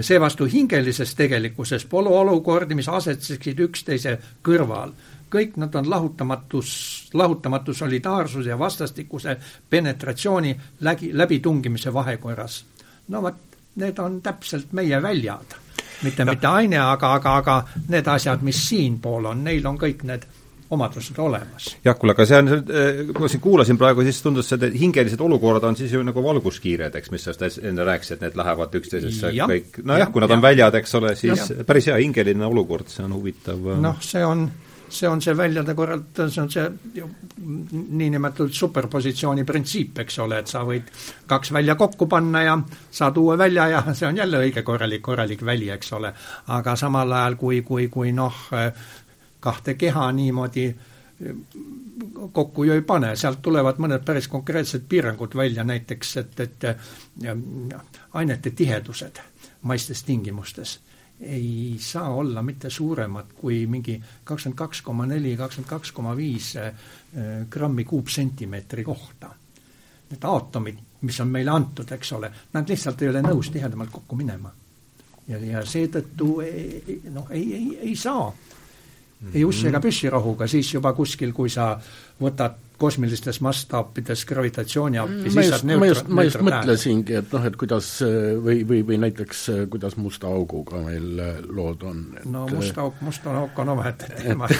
seevastu 0.00 0.44
hingelises 0.44 1.14
tegelikkuses 1.14 1.84
pole 1.84 2.08
olukordi, 2.08 2.74
mis 2.74 2.88
asetseksid 2.88 3.58
üksteise 3.58 4.18
kõrval 4.44 4.92
kõik 5.30 5.56
nad 5.56 5.74
on 5.74 5.90
lahutamatus, 5.90 6.70
lahutamatu 7.14 7.74
solidaarsus 7.74 8.46
ja 8.46 8.58
vastastikuse 8.58 9.36
penetratsiooni 9.70 10.56
läbi, 10.80 11.10
läbitungimise 11.12 11.92
vahekorras. 11.94 12.64
no 13.08 13.22
vot, 13.22 13.40
need 13.74 13.98
on 13.98 14.22
täpselt 14.22 14.72
meie 14.72 15.02
väljad. 15.02 15.56
mitte, 16.02 16.24
mitte 16.24 16.46
aine, 16.46 16.78
aga, 16.78 17.14
aga, 17.14 17.36
aga 17.36 17.62
need 17.88 18.06
asjad, 18.06 18.42
mis 18.42 18.68
siinpool 18.68 19.24
on, 19.24 19.44
neil 19.44 19.66
on 19.66 19.78
kõik 19.78 20.04
need 20.04 20.26
omadused 20.70 21.18
olemas. 21.18 21.76
jah, 21.84 21.96
kuule, 21.98 22.12
aga 22.12 22.26
see 22.28 22.38
on, 22.38 22.48
eh, 22.52 23.00
kui 23.08 23.24
ma 23.24 23.30
siin 23.32 23.40
kuulasin 23.40 23.78
praegu, 23.80 24.04
siis 24.04 24.20
tundus 24.22 24.52
et 24.52 24.64
hingelised 24.80 25.20
olukorrad 25.20 25.64
on 25.64 25.76
siis 25.76 25.92
ju 25.92 26.02
nagu 26.04 26.22
valguskiired, 26.24 26.94
eks, 27.00 27.10
mis 27.14 27.24
sa 27.24 27.34
enne 27.62 27.86
rääkisid, 27.88 28.18
et 28.18 28.26
need 28.26 28.36
lähevad 28.36 28.76
üksteisesse 28.80 29.32
ja, 29.36 29.48
kõik, 29.48 29.80
nojah, 29.88 30.12
kui 30.12 30.24
nad 30.24 30.30
ja, 30.30 30.36
on 30.36 30.44
väljad, 30.44 30.80
eks 30.82 30.94
ole, 31.00 31.14
siis 31.16 31.50
ja. 31.50 31.64
päris 31.68 31.88
hea 31.88 31.96
hingeline 32.02 32.46
olukord, 32.46 32.90
see 32.92 33.06
on 33.06 33.16
huvitav. 33.16 33.70
noh, 33.80 34.02
see 34.04 34.24
on 34.24 34.48
see 34.90 35.08
on 35.08 35.20
see 35.22 35.36
väljade 35.36 35.74
korral, 35.74 36.02
see 36.16 36.42
on 36.42 36.50
see 36.50 36.64
niinimetatud 37.38 38.52
superpositsiooni 38.54 39.44
printsiip, 39.44 39.98
eks 40.04 40.18
ole, 40.24 40.40
et 40.42 40.50
sa 40.50 40.64
võid 40.66 40.90
kaks 41.28 41.52
välja 41.52 41.74
kokku 41.78 42.08
panna 42.10 42.42
ja 42.42 42.58
saad 42.90 43.16
uue 43.20 43.38
välja 43.38 43.68
ja 43.68 43.82
see 43.92 44.08
on 44.08 44.16
jälle 44.16 44.42
õige 44.44 44.62
korralik, 44.62 45.02
korralik 45.02 45.44
väli, 45.44 45.70
eks 45.70 45.92
ole. 45.92 46.12
aga 46.46 46.76
samal 46.76 47.12
ajal, 47.12 47.36
kui, 47.40 47.62
kui, 47.62 47.88
kui 47.88 48.12
noh, 48.12 48.48
kahte 49.40 49.74
keha 49.74 50.10
niimoodi 50.12 50.68
kokku 52.32 52.64
ju 52.64 52.72
ei 52.72 52.82
pane, 52.86 53.14
sealt 53.16 53.40
tulevad 53.42 53.80
mõned 53.82 54.04
päris 54.06 54.28
konkreetsed 54.30 54.84
piirangud 54.88 55.34
välja, 55.34 55.64
näiteks 55.64 56.16
et, 56.16 56.40
et 56.40 56.66
ainete 58.14 58.50
tihedused 58.50 59.18
maistes 59.62 60.02
tingimustes 60.06 60.78
ei 61.20 61.76
saa 61.82 62.08
olla 62.14 62.42
mitte 62.42 62.70
suuremad 62.70 63.32
kui 63.40 63.66
mingi 63.66 63.96
kakskümmend 64.24 64.58
kaks 64.58 64.82
koma 64.86 65.06
neli, 65.06 65.36
kakskümmend 65.36 65.70
kaks 65.70 65.92
koma 65.92 66.16
viis 66.16 66.52
eh, 66.56 66.74
grammi 67.50 67.84
kuupsentimeetri 67.84 68.84
kohta. 68.84 69.32
Need 70.10 70.24
aatomid, 70.24 70.78
mis 71.00 71.20
on 71.20 71.28
meile 71.28 71.50
antud, 71.50 71.90
eks 71.92 72.12
ole, 72.16 72.30
nad 72.52 72.68
lihtsalt 72.68 73.02
ei 73.02 73.10
ole 73.10 73.22
nõus 73.22 73.50
tihedamalt 73.52 73.90
kokku 73.92 74.16
minema. 74.16 74.52
ja, 75.28 75.38
ja 75.38 75.64
seetõttu 75.66 76.28
noh, 77.12 77.26
ei, 77.30 77.54
ei, 77.54 77.78
ei 77.90 77.96
saa 77.96 78.30
ei 79.34 79.44
ussi 79.44 79.66
ega 79.68 79.80
püssirohuga, 79.82 80.46
siis 80.46 80.70
juba 80.74 80.92
kuskil, 80.96 81.32
kui 81.34 81.50
sa 81.50 81.72
võtad 82.20 82.67
kosmilistes 82.78 83.40
mastaapides 83.44 84.24
gravitatsiooni 84.28 85.00
appi, 85.02 85.16
mm, 85.24 85.34
siis 85.34 85.50
saad 85.50 85.66
neutro-, 85.66 85.80
ma 85.80 85.90
just, 85.90 86.10
ma 86.18 86.24
just 86.26 86.42
mõtlesingi, 86.46 87.16
et 87.18 87.32
noh, 87.34 87.46
et 87.48 87.56
kuidas 87.58 87.90
või, 88.44 88.62
või, 88.68 88.82
või 88.86 89.00
näiteks 89.02 89.44
kuidas 89.72 89.98
musta 89.98 90.30
auguga 90.30 90.82
meil 90.84 91.22
lood 91.54 91.82
on. 91.88 92.04
no 92.30 92.46
must 92.52 92.78
auk, 92.78 93.00
must 93.04 93.26
auk 93.26 93.58
on 93.58 93.74
omaette 93.74 94.10
teema. 94.14 94.50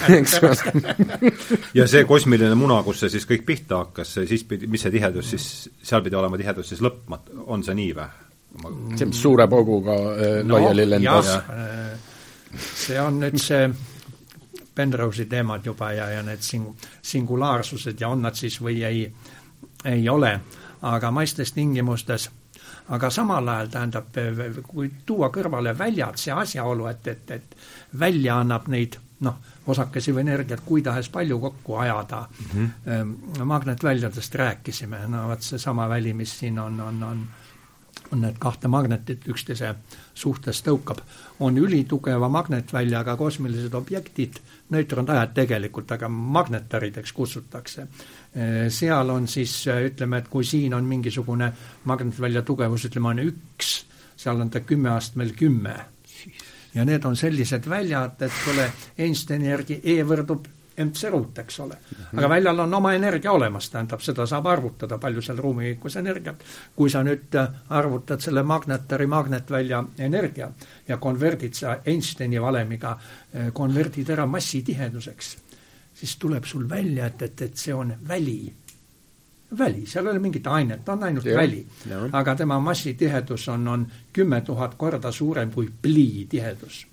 ja 1.79 1.87
see 1.89 2.05
kosmiline 2.09 2.55
muna, 2.59 2.81
kus 2.87 3.05
see 3.05 3.13
siis 3.15 3.27
kõik 3.29 3.45
pihta 3.47 3.83
hakkas, 3.85 4.17
siis 4.29 4.43
pidi, 4.47 4.67
mis 4.71 4.83
see 4.83 4.93
tihedus 4.93 5.35
siis, 5.35 5.45
seal 5.83 6.03
pidi 6.05 6.19
olema 6.19 6.39
tihedus 6.39 6.73
siis 6.73 6.83
lõpmatu, 6.85 7.45
on 7.47 7.63
see 7.65 7.77
nii 7.79 7.93
või? 7.99 8.09
see, 8.97 9.05
mis 9.05 9.21
suure 9.21 9.45
pauguga 9.49 9.95
äh, 10.15 10.39
no, 10.43 10.57
laiali 10.57 10.87
lendas? 10.89 11.35
see 12.57 12.97
on 12.99 13.19
nüüd 13.21 13.37
see 13.41 13.67
Penrose'i 14.79 15.27
teemad 15.29 15.65
juba 15.65 15.91
ja, 15.91 16.07
ja 16.13 16.23
need 16.23 16.43
sing-, 16.45 16.87
singulaarsused 17.01 17.99
ja 17.99 18.09
on 18.13 18.23
nad 18.27 18.37
siis 18.39 18.59
või 18.63 18.79
ei, 18.87 19.03
ei 19.85 20.09
ole, 20.09 20.33
aga 20.87 21.11
maistes 21.11 21.51
tingimustes. 21.55 22.29
Aga 22.89 23.11
samal 23.13 23.47
ajal 23.51 23.67
tähendab, 23.69 24.15
kui 24.65 24.87
tuua 25.05 25.27
kõrvale 25.29 25.75
väljad, 25.77 26.17
see 26.17 26.33
asjaolu, 26.33 26.87
et, 26.89 27.07
et, 27.07 27.31
et 27.35 27.57
välja 28.01 28.39
annab 28.41 28.65
neid 28.73 28.97
noh, 29.25 29.35
osakesi 29.69 30.13
või 30.15 30.23
energiat 30.23 30.63
kui 30.65 30.81
tahes 30.81 31.11
palju 31.13 31.37
kokku 31.43 31.75
ajada. 31.83 32.23
Mm, 32.53 32.71
-hmm. 32.85 33.45
magnetväljadest 33.45 34.35
rääkisime, 34.35 35.03
no 35.07 35.27
vot 35.27 35.41
seesama 35.41 35.89
väli, 35.89 36.13
mis 36.13 36.39
siin 36.39 36.59
on, 36.59 36.81
on, 36.81 37.03
on 37.03 37.27
on 38.11 38.21
need 38.21 38.37
kahte 38.39 38.67
magnetit 38.67 39.27
üksteise 39.29 39.75
suhtes 40.13 40.63
tõukab, 40.65 41.01
on 41.39 41.57
ülitugeva 41.57 42.29
magnetväljaga 42.29 43.15
kosmilised 43.17 43.73
objektid, 43.73 44.39
neutrontähed 44.69 45.33
tegelikult, 45.33 45.91
aga 45.91 46.09
magnetarideks 46.09 47.13
kutsutakse. 47.13 47.87
seal 48.69 49.09
on 49.09 49.27
siis, 49.27 49.53
ütleme, 49.67 50.17
et 50.17 50.27
kui 50.27 50.43
siin 50.45 50.73
on 50.73 50.85
mingisugune 50.85 51.51
magnetvälja 51.83 52.41
tugevus, 52.41 52.85
ütleme, 52.85 53.07
on 53.07 53.23
üks, 53.23 53.73
seal 54.17 54.41
on 54.41 54.49
ta 54.49 54.59
kümme 54.59 54.89
astmel 54.89 55.33
kümme. 55.33 55.75
ja 56.73 56.85
need 56.85 57.05
on 57.05 57.15
sellised 57.15 57.69
väljad, 57.69 58.21
et 58.21 58.33
kuule, 58.45 58.71
Einsteini 58.97 59.49
järgi 59.49 59.81
E 59.83 60.03
võrdub 60.03 60.47
MC 60.79 61.09
ruut, 61.11 61.37
eks 61.39 61.59
ole. 61.59 61.77
aga 62.17 62.29
väljal 62.29 62.59
on 62.59 62.73
oma 62.73 62.93
energia 62.93 63.31
olemas, 63.31 63.69
tähendab, 63.69 64.01
seda 64.01 64.25
saab 64.29 64.47
arvutada, 64.47 64.97
palju 64.97 65.21
seal 65.21 65.37
ruumikikus 65.37 65.95
energiat. 65.95 66.43
kui 66.75 66.89
sa 66.89 67.03
nüüd 67.03 67.35
äh, 67.35 67.49
arvutad 67.69 68.21
selle 68.21 68.43
magnetari 68.43 69.07
magnetvälja 69.07 69.83
energia 69.97 70.51
ja 70.87 70.97
konverdid 70.97 71.53
sa 71.53 71.77
Einsteini 71.85 72.41
valemiga, 72.41 72.97
äh, 73.35 73.53
konverdid 73.53 74.09
ära 74.09 74.25
massitiheduseks, 74.25 75.37
siis 75.93 76.17
tuleb 76.17 76.45
sul 76.45 76.69
välja, 76.69 77.05
et, 77.05 77.21
et, 77.21 77.41
et 77.41 77.57
see 77.57 77.73
on 77.73 77.93
väli 78.07 78.53
väli, 79.59 79.85
seal 79.85 80.05
ei 80.05 80.11
ole 80.11 80.19
mingit 80.19 80.47
ainet, 80.47 80.89
on 80.89 81.03
ainult 81.03 81.25
ja, 81.25 81.37
väli. 81.37 81.65
aga 82.11 82.35
tema 82.35 82.59
massitihedus 82.59 83.47
on, 83.49 83.67
on 83.67 83.87
kümme 84.13 84.41
tuhat 84.41 84.75
korda 84.77 85.11
suurem 85.11 85.51
kui 85.51 85.69
plii 85.81 86.25
tihedus 86.29 86.85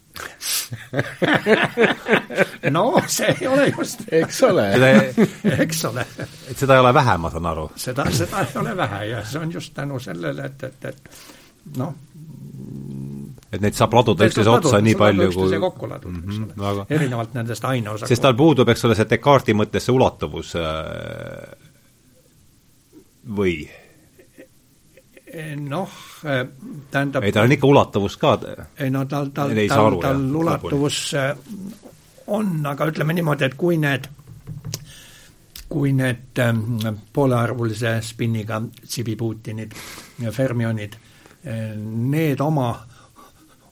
no 2.77 2.85
see 3.07 3.37
ei 3.41 3.47
ole 3.47 3.69
just. 3.71 4.03
eks 4.13 4.43
ole. 4.43 4.67
eks 5.59 5.85
ole. 5.91 6.07
et 6.51 6.59
seda 6.59 6.75
ei 6.77 6.85
ole 6.85 6.95
vähe, 6.95 7.17
ma 7.23 7.31
saan 7.31 7.47
aru. 7.53 7.69
seda, 7.77 8.07
seda 8.11 8.45
ei 8.47 8.61
ole 8.63 8.77
vähe 8.77 9.05
ja 9.13 9.25
see 9.25 9.41
on 9.43 9.53
just 9.53 9.75
tänu 9.75 10.01
sellele, 10.03 10.51
et, 10.51 10.63
et, 10.71 10.85
et 10.91 11.77
noh, 11.77 11.95
et 13.53 13.63
neid 13.63 13.79
saab 13.79 13.95
laduda 13.97 14.27
üksteise 14.29 14.53
otsa 14.53 14.81
nii 14.83 14.99
palju 14.99 15.31
kui 15.35 15.61
kokku 15.63 15.89
laduda 15.91 16.13
mm, 16.13 16.23
-hmm, 16.23 16.31
eks 16.31 16.57
mhm, 16.57 16.61
ole 16.61 16.69
aga... 16.75 16.87
erinevalt 16.99 17.35
nendest 17.35 17.65
aineosakutest. 17.65 18.15
sest 18.15 18.23
tal 18.23 18.37
puudub, 18.37 18.69
eks 18.69 18.85
ole, 18.85 18.99
see 18.99 19.09
Descartesi 19.11 19.57
mõttes 19.57 19.89
see 19.89 19.97
ulatuvus 19.97 20.55
äh, 20.61 20.63
või? 23.41 23.59
noh, 25.57 25.91
tähendab 26.91 27.25
ei, 27.25 27.33
tal 27.33 27.45
on 27.45 27.53
ikka 27.53 27.67
ulatuvus 27.67 28.17
ka. 28.17 28.39
ei 28.79 28.91
no 28.91 29.05
tal, 29.05 29.31
tal, 29.35 29.53
tal, 29.69 29.99
tal 30.03 30.23
ulatuvus 30.35 31.01
äh, 31.15 31.35
on, 32.27 32.61
aga 32.67 32.89
ütleme 32.91 33.15
niimoodi, 33.17 33.47
et 33.47 33.55
kui 33.59 33.79
need, 33.79 34.09
kui 35.69 35.93
need 35.97 36.41
ähm, 36.43 36.65
poolearvulise 37.13 37.99
spinniga 38.03 38.61
tsibipuutinid 38.83 39.77
ja 40.25 40.33
fermionid, 40.33 40.97
äh, 41.47 41.77
need 41.77 42.43
oma, 42.45 42.73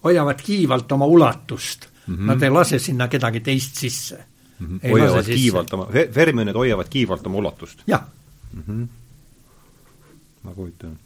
hoiavad 0.04 0.42
kiivalt 0.44 0.92
oma 0.92 1.06
ulatust 1.06 1.88
mm, 2.06 2.14
-hmm. 2.14 2.26
nad 2.32 2.42
ei 2.42 2.50
lase 2.50 2.78
sinna 2.78 3.08
kedagi 3.08 3.40
teist 3.40 3.76
sisse 3.76 4.24
mm. 4.58 4.66
-hmm. 4.66 4.90
hoiavad 4.90 5.24
kiivalt 5.24 5.72
oma, 5.72 5.88
fermionid 6.12 6.54
hoiavad 6.54 6.88
kiivalt 6.90 7.26
oma 7.26 7.38
ulatust? 7.38 7.82
jah 7.86 8.04
mm. 8.52 8.62
-hmm. 8.68 8.86
ma 10.42 10.54
kujutan 10.54 10.98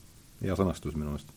hea 0.43 0.55
sõnastus 0.55 0.97
minu 0.97 1.11
meelest. 1.11 1.33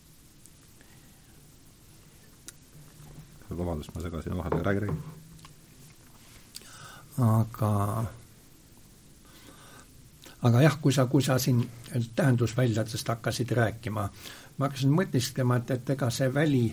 Vabandust, 3.58 3.94
ma 3.96 4.02
segasin 4.02 4.38
vahele, 4.38 4.64
räägi, 4.64 4.80
räägi. 4.80 4.98
aga, 7.18 7.72
aga 10.42 10.62
jah, 10.62 10.78
kui 10.82 10.94
sa, 10.94 11.06
kui 11.06 11.24
sa 11.24 11.38
siin 11.40 11.64
tähendusväljadest 12.16 13.08
hakkasid 13.08 13.52
rääkima, 13.52 14.08
ma 14.58 14.66
hakkasin 14.66 14.94
mõtisklema, 14.96 15.60
et, 15.62 15.72
et 15.72 15.94
ega 15.96 16.10
see 16.10 16.34
väli 16.34 16.66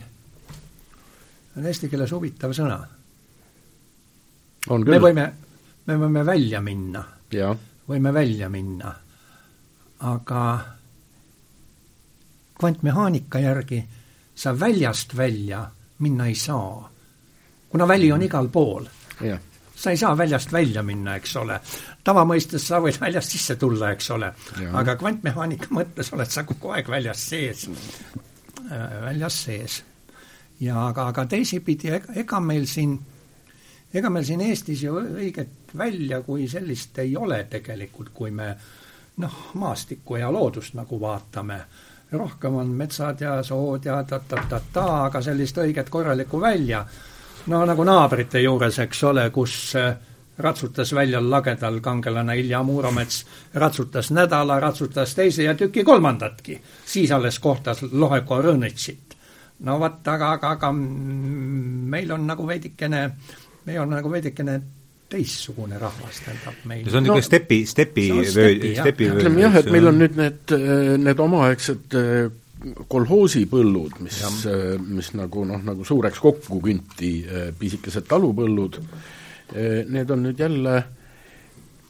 on 1.57 1.67
eesti 1.67 1.91
keeles 1.91 2.13
huvitav 2.15 2.55
sõna. 2.55 2.79
me 4.69 4.99
võime, 5.03 5.29
me 5.87 5.97
võime 5.99 6.25
välja 6.27 6.61
minna. 6.61 7.05
võime 7.89 8.13
välja 8.15 8.49
minna, 8.49 8.95
aga 9.99 10.43
kvantmehaanika 12.59 13.39
järgi 13.39 13.83
sa 14.35 14.53
väljast 14.61 15.17
välja 15.17 15.65
minna 15.99 16.27
ei 16.27 16.35
saa, 16.35 16.91
kuna 17.69 17.89
väli 17.89 18.13
on 18.13 18.23
igal 18.23 18.49
pool 18.49 18.87
yeah.. 19.23 19.41
sa 19.75 19.91
ei 19.91 19.97
saa 19.97 20.17
väljast 20.19 20.53
välja 20.53 20.83
minna, 20.83 21.17
eks 21.17 21.37
ole. 21.37 21.61
tavamõistes 22.05 22.69
sa 22.69 22.81
võid 22.83 23.01
väljast 23.01 23.35
sisse 23.35 23.57
tulla, 23.57 23.93
eks 23.93 24.11
ole, 24.11 24.33
aga 24.73 24.97
kvantmehaanika 24.97 25.71
mõttes 25.75 26.13
oled 26.15 26.31
sa 26.31 26.45
kogu 26.49 26.73
aeg 26.75 26.89
väljas 26.89 27.29
sees. 27.31 27.69
Äh,, 27.69 29.01
väljas 29.03 29.45
sees. 29.45 29.83
ja 30.61 30.89
aga, 30.89 31.09
aga 31.13 31.27
teisipidi, 31.27 31.93
ega 32.15 32.41
meil 32.41 32.67
siin, 32.67 32.99
ega 33.95 34.11
meil 34.11 34.25
siin 34.25 34.41
Eestis 34.41 34.83
ju 34.83 34.99
õiget 35.01 35.75
välja 35.77 36.23
kui 36.23 36.49
sellist 36.49 36.99
ei 36.99 37.17
ole 37.17 37.45
tegelikult, 37.51 38.11
kui 38.15 38.31
me 38.31 38.55
noh, 39.19 39.39
maastikku 39.55 40.17
ja 40.17 40.31
loodust 40.33 40.75
nagu 40.79 41.01
vaatame 41.01 41.61
rohkem 42.13 42.55
on 42.55 42.67
metsad 42.67 43.21
ja 43.21 43.43
sood 43.43 43.85
ja 43.85 44.03
ta-ta-ta-ta, 44.05 44.85
aga 45.05 45.23
sellist 45.23 45.59
õiget 45.59 45.91
korralikku 45.91 46.41
välja, 46.41 46.85
no 47.47 47.65
nagu 47.67 47.85
naabrite 47.85 48.41
juures, 48.41 48.79
eks 48.85 49.03
ole, 49.05 49.29
kus 49.35 49.75
eh, 49.77 49.91
ratsutas 50.39 50.93
väljal 50.95 51.29
lagedal 51.31 51.81
kangelane 51.85 52.39
Ilja 52.41 52.63
Muromets, 52.63 53.25
ratsutas 53.55 54.11
nädala, 54.11 54.61
ratsutas 54.61 55.15
teise 55.15 55.43
ja 55.43 55.55
tüki 55.55 55.85
kolmandatki. 55.85 56.61
siis 56.87 57.13
alles 57.13 57.39
kohtas 57.39 57.83
Loheko 57.93 58.43
Rõnitsit. 58.43 59.17
no 59.59 59.79
vot, 59.81 60.09
aga, 60.09 60.33
aga, 60.33 60.51
aga 60.51 60.73
meil 60.73 62.13
on 62.13 62.27
nagu 62.27 62.47
veidikene, 62.47 63.11
meil 63.65 63.81
on 63.81 63.91
nagu 63.91 64.11
veidikene 64.11 64.61
teistsugune 65.09 65.79
rahvas, 65.81 66.21
tähendab 66.25 66.59
meil. 66.69 66.85
see 66.85 66.99
on 66.99 67.07
niisugune 67.07 67.23
no, 67.23 67.29
stepi, 67.29 67.59
stepi 67.67 68.09
stepi 68.29 69.09
vöö. 69.09 69.23
ütleme 69.23 69.45
jah, 69.47 69.57
et 69.63 69.71
meil 69.73 69.89
on 69.91 69.99
nüüd 70.03 70.19
need, 70.19 70.55
need 71.05 71.23
omaaegsed 71.25 71.97
äh, 71.99 72.29
kolhoosipõllud, 72.91 74.01
mis, 74.05 74.21
äh, 74.51 74.75
mis 74.83 75.13
nagu 75.17 75.47
noh, 75.49 75.63
nagu 75.65 75.87
suureks 75.87 76.21
kokku 76.23 76.61
künti, 76.65 77.13
äh, 77.25 77.49
pisikesed 77.59 78.09
talupõllud, 78.11 78.81
need 79.89 80.11
on 80.13 80.27
nüüd 80.27 80.41
jälle 80.43 80.75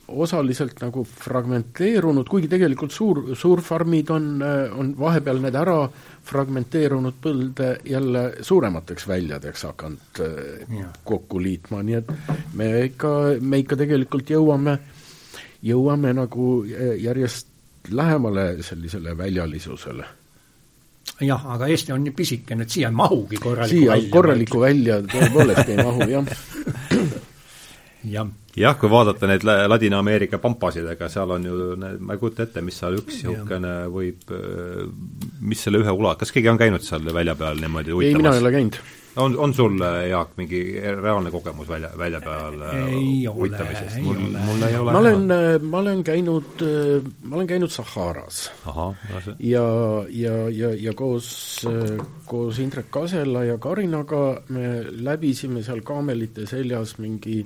osaliselt 0.08 0.80
nagu 0.80 1.02
fragmenteerunud, 1.04 2.28
kuigi 2.28 2.48
tegelikult 2.48 2.92
suur, 2.94 3.20
suurfarmid 3.36 4.10
on, 4.14 4.28
on 4.80 4.92
vahepeal 4.98 5.40
need 5.42 5.56
ära 5.58 5.78
fragmenteerunud 6.28 7.18
põlde 7.22 7.74
jälle 7.88 8.24
suuremateks 8.44 9.08
väljadeks 9.08 9.66
hakanud 9.68 10.22
ja. 10.78 10.92
kokku 11.04 11.42
liitma, 11.42 11.82
nii 11.84 11.98
et 12.00 12.12
me 12.56 12.70
ikka, 12.88 13.12
me 13.40 13.60
ikka 13.64 13.80
tegelikult 13.80 14.32
jõuame, 14.32 14.78
jõuame 15.68 16.14
nagu 16.16 16.52
järjest 16.64 17.52
lähemale 17.92 18.50
sellisele 18.64 19.16
väljalisusele 19.16 20.08
jah, 21.24 21.46
aga 21.54 21.68
Eesti 21.68 21.92
on 21.92 22.04
nii 22.04 22.16
pisikene, 22.16 22.64
et 22.64 22.72
siia 22.72 22.90
ei 22.90 22.96
mahugi 22.96 23.40
korralikku 23.40 23.76
siia 23.76 23.94
välja. 23.94 24.10
korralikku 24.12 24.60
välja 24.60 25.00
tõepoolest 25.08 25.72
ei 25.72 25.80
mahu, 25.82 26.08
jah. 26.12 26.28
jah, 28.04 28.28
jah, 28.56 28.76
kui 28.78 28.90
vaadata 28.90 29.30
neid 29.30 29.44
Ladina-Ameerika 29.44 30.38
pampasid, 30.42 30.86
ega 30.92 31.08
seal 31.12 31.34
on 31.34 31.48
ju, 31.48 31.72
ma 31.78 32.14
ei 32.14 32.22
kujuta 32.22 32.46
ette, 32.46 32.62
mis 32.64 32.78
seal 32.78 33.00
üks 33.00 33.22
niisugune 33.24 33.74
võib, 33.94 34.30
mis 35.40 35.66
selle 35.66 35.82
ühe 35.82 35.98
ula-, 35.98 36.16
kas 36.20 36.34
keegi 36.34 36.52
on 36.52 36.60
käinud 36.60 36.84
seal 36.86 37.06
välja 37.14 37.36
peal 37.38 37.60
niimoodi 37.62 37.96
ei, 37.98 38.14
mina 38.18 38.36
ei 38.36 38.44
ole 38.44 38.54
käinud 38.54 38.80
on, 39.18 39.38
on 39.38 39.54
sul, 39.54 39.80
Jaak, 40.08 40.36
mingi 40.36 40.60
reaalne 40.80 41.30
kogemus 41.30 41.68
välja, 41.68 41.90
välja 41.98 42.20
peal 42.20 42.62
ei 42.62 43.28
ole, 43.28 43.58
ei 43.58 44.02
mul, 44.02 44.16
ole. 44.16 44.44
mul 44.46 44.62
ei 44.62 44.76
ole. 44.76 44.92
ma 44.92 44.98
olen, 44.98 45.26
ma 45.62 45.78
olen 45.78 46.04
käinud, 46.04 46.64
ma 47.22 47.36
olen 47.36 47.46
käinud 47.46 47.72
Saharas. 47.74 48.50
ja, 49.38 49.64
ja, 50.08 50.36
ja, 50.48 50.72
ja 50.74 50.94
koos, 50.94 51.66
koos 52.26 52.58
Indrek 52.58 52.90
Kasela 52.90 53.44
ja 53.44 53.58
Karinaga 53.58 54.42
me 54.48 54.84
läbisime 54.90 55.62
seal 55.66 55.82
kaamelite 55.86 56.46
seljas 56.46 56.98
mingi 56.98 57.42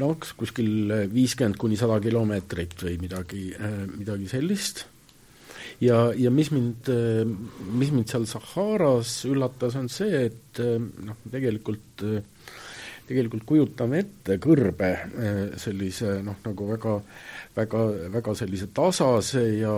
noh, 0.00 0.16
kuskil 0.38 0.92
viiskümmend 1.12 1.58
kuni 1.60 1.78
sada 1.80 2.00
kilomeetrit 2.02 2.76
või 2.86 2.98
midagi, 3.02 3.46
midagi 3.94 4.28
sellist 4.30 4.84
ja, 5.82 6.08
ja 6.16 6.32
mis 6.34 6.50
mind, 6.54 6.90
mis 7.74 7.92
mind 7.94 8.10
seal 8.10 8.26
Saharas 8.30 9.20
üllatas, 9.28 9.76
on 9.80 9.90
see, 9.92 10.26
et 10.30 10.62
noh, 10.62 11.18
tegelikult 11.30 12.04
tegelikult 13.04 13.44
kujutame 13.44 14.00
ette 14.00 14.38
kõrbe 14.40 14.90
sellise 15.60 16.18
noh, 16.24 16.38
nagu 16.44 16.68
väga, 16.70 16.94
väga, 17.56 17.84
väga 18.14 18.34
sellise 18.38 18.70
tasase 18.74 19.44
ja 19.58 19.76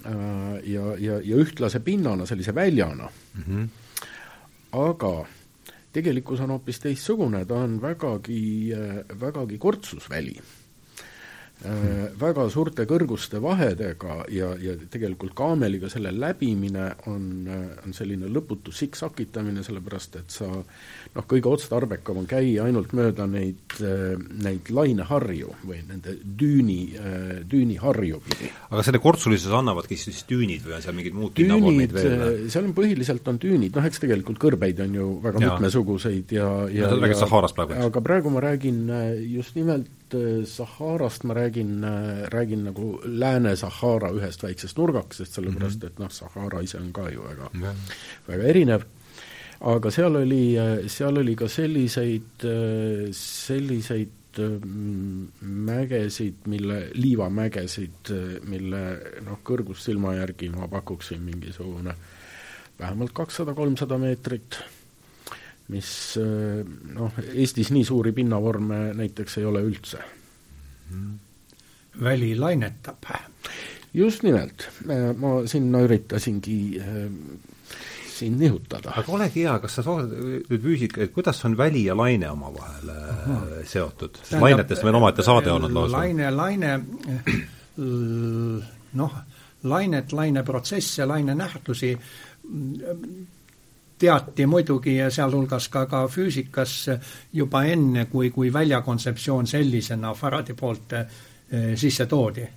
ja, 0.00 0.84
ja, 0.96 1.18
ja 1.20 1.36
ühtlase 1.36 1.82
pinnana, 1.84 2.24
sellise 2.24 2.54
väljana 2.56 3.10
mm. 3.10 3.42
-hmm. 3.44 3.66
aga 4.80 5.12
tegelikkus 5.92 6.40
on 6.40 6.54
hoopis 6.54 6.80
teistsugune, 6.80 7.44
ta 7.44 7.62
on 7.64 7.78
vägagi, 7.82 8.72
vägagi 9.20 9.58
kortsusväli. 9.58 10.36
Äh, 10.38 10.59
väga 11.60 12.46
suurte 12.48 12.86
kõrguste 12.88 13.40
vahedega 13.42 14.22
ja, 14.32 14.48
ja 14.56 14.76
tegelikult 14.90 15.34
kaameliga 15.36 15.90
selle 15.92 16.12
läbimine 16.16 16.86
on, 17.12 17.26
äh, 17.44 17.66
on 17.84 17.96
selline 17.96 18.30
lõputu 18.32 18.72
siksakitamine, 18.72 19.64
sellepärast 19.66 20.16
et 20.22 20.32
sa 20.32 20.48
noh, 20.48 21.26
kõige 21.28 21.50
otstarbekam 21.52 22.22
on 22.22 22.30
käia 22.30 22.64
ainult 22.64 22.94
mööda 22.96 23.26
neid, 23.28 23.76
äh, 23.84 24.16
neid 24.40 24.72
laineharju 24.72 25.52
või 25.66 25.82
nende 25.90 26.16
düüni, 26.24 26.78
düüniharju 27.50 28.22
pidi. 28.24 28.50
aga 28.70 28.86
selle 28.86 29.02
kortsulisuse 29.02 29.54
annavadki 29.60 30.00
siis 30.00 30.24
düünid 30.30 30.64
või 30.64 30.78
on 30.78 30.84
seal 30.86 30.96
mingid 30.96 31.16
muud 31.16 31.36
veel? 31.36 32.48
seal 32.48 32.70
on 32.70 32.74
põhiliselt 32.76 33.28
on 33.28 33.40
düünid, 33.42 33.76
noh 33.76 33.84
eks 33.90 34.00
tegelikult 34.00 34.40
kõrbeid 34.40 34.80
on 34.86 34.96
ju 34.96 35.12
väga 35.22 35.44
ja. 35.44 35.52
mitmesuguseid 35.52 36.36
ja, 36.40 36.50
ja, 36.72 36.88
ja, 36.88 37.12
ja 37.12 37.20
Saharast 37.20 37.58
praegu, 37.58 37.76
eks? 37.76 37.90
aga 37.90 38.04
praegu 38.04 38.32
ma 38.32 38.48
räägin 38.48 38.86
just 39.28 39.58
nimelt 39.60 39.99
Äh, 40.14 40.44
Saharast 40.44 41.24
ma 41.24 41.34
räägin, 41.34 41.84
äh, 41.84 42.28
räägin 42.30 42.64
nagu 42.64 43.00
Lääne-Sahara 43.04 44.10
ühest 44.16 44.42
väiksest 44.42 44.78
nurgakesest, 44.78 45.36
sellepärast 45.36 45.84
et 45.86 45.98
noh, 46.02 46.10
Sahara 46.10 46.62
ise 46.62 46.80
on 46.80 46.92
ka 46.92 47.10
ju 47.10 47.22
väga 47.22 47.50
mm, 47.52 47.62
-hmm. 47.62 47.92
väga 48.26 48.48
erinev, 48.48 48.84
aga 49.60 49.90
seal 49.90 50.16
oli, 50.16 50.58
äh, 50.58 50.88
seal 50.88 51.18
oli 51.18 51.36
ka 51.36 51.48
selliseid, 51.48 52.46
selliseid 53.12 54.08
mägesid, 55.40 56.34
mille, 56.46 56.90
liivamägesid, 56.94 58.10
mille 58.46 58.82
noh, 59.26 59.38
kõrgust 59.44 59.84
silma 59.84 60.14
järgi 60.14 60.48
ma 60.48 60.68
pakuksin 60.68 61.22
mingisugune 61.22 61.94
vähemalt 62.78 63.12
kakssada, 63.12 63.54
kolmsada 63.54 63.98
meetrit 63.98 64.62
mis 65.70 65.90
eh, 66.20 66.62
noh, 66.94 67.20
Eestis 67.34 67.70
nii 67.74 67.84
suuri 67.86 68.12
pinnavorme 68.16 68.90
näiteks 68.98 69.38
ei 69.40 69.46
ole 69.48 69.62
üldse. 69.66 70.02
väli 72.02 72.34
lainetab. 72.38 73.06
just 73.94 74.22
nimelt, 74.22 74.68
eh, 74.88 75.14
ma 75.16 75.46
sinna 75.46 75.80
üritasingi 75.86 76.58
äh, 76.80 77.06
siin 78.20 78.38
nihutada. 78.38 78.92
aga 78.96 79.12
olegi 79.12 79.44
hea, 79.44 79.58
kas 79.58 79.78
sa 79.78 79.82
soovid 79.82 80.12
nüüd 80.50 80.62
füüsika, 80.62 81.02
et 81.04 81.14
kuidas 81.14 81.44
on 81.44 81.56
väli 81.58 81.84
ja 81.86 81.96
laine 81.96 82.30
omavahel 82.30 82.92
uh, 82.94 83.46
seotud? 83.64 84.20
lainetest 84.40 84.84
meil 84.84 84.98
omaette 85.00 85.24
saade 85.26 85.52
olnud 85.52 85.72
lausa. 85.72 85.96
laine, 85.96 86.30
laine 86.30 86.72
noh, 89.00 89.16
lainet, 89.62 90.12
laineprotsess 90.12 90.98
ja 90.98 91.08
lainenähtusi 91.08 91.94
teati 94.00 94.46
muidugi 94.46 94.96
ja 94.96 95.10
sealhulgas 95.10 95.68
ka, 95.68 95.84
ka 95.86 96.06
füüsikas 96.08 96.76
juba 97.32 97.64
enne, 97.68 98.06
kui, 98.10 98.30
kui 98.30 98.52
väljakontseptsioon 98.52 99.46
sellisena 99.46 100.14
Faradi 100.14 100.56
poolt 100.56 100.96
eh, 100.96 101.20
sisse 101.76 102.06
toodi. 102.06 102.48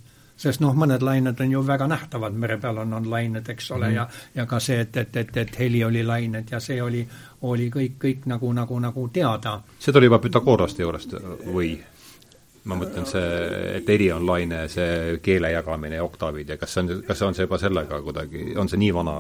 sest 0.43 0.59
noh, 0.63 0.73
mõned 0.75 1.03
lained 1.05 1.39
on 1.39 1.51
ju 1.51 1.59
väga 1.67 1.85
nähtavad, 1.87 2.33
mere 2.33 2.57
peal 2.57 2.77
on, 2.81 2.93
on 2.93 3.09
lained, 3.09 3.49
eks 3.49 3.71
ole 3.71 3.85
mm, 3.85 3.91
-hmm. 3.91 3.95
ja 3.95 4.07
ja 4.35 4.45
ka 4.45 4.59
see, 4.59 4.79
et, 4.79 4.97
et, 4.97 5.15
et, 5.15 5.37
et 5.37 5.59
heli 5.59 5.83
oli 5.83 6.03
lained 6.03 6.51
ja 6.51 6.59
see 6.59 6.81
oli, 6.81 7.07
oli 7.41 7.69
kõik, 7.69 7.97
kõik 8.05 8.25
nagu, 8.25 8.53
nagu, 8.53 8.79
nagu 8.79 9.07
teada. 9.07 9.61
see 9.79 9.93
tuli 9.93 10.05
juba 10.05 10.19
Pythagoraste 10.19 10.81
juurest 10.81 11.13
või? 11.45 11.79
ma 12.63 12.75
mõtlen 12.75 13.05
see, 13.05 13.23
et 13.77 13.89
eri 13.89 14.11
on 14.11 14.25
laine, 14.25 14.67
see 14.71 15.19
keele 15.21 15.51
jagamine 15.51 15.95
ja 15.95 16.03
oktaavid 16.03 16.49
ja 16.49 16.57
kas 16.57 16.73
see 16.73 16.83
on, 16.83 17.03
kas 17.07 17.19
see 17.19 17.27
on 17.27 17.35
see 17.35 17.43
juba 17.43 17.57
sellega 17.57 18.01
kuidagi, 18.01 18.53
on 18.57 18.69
see 18.69 18.79
nii 18.79 18.93
vana 18.93 19.15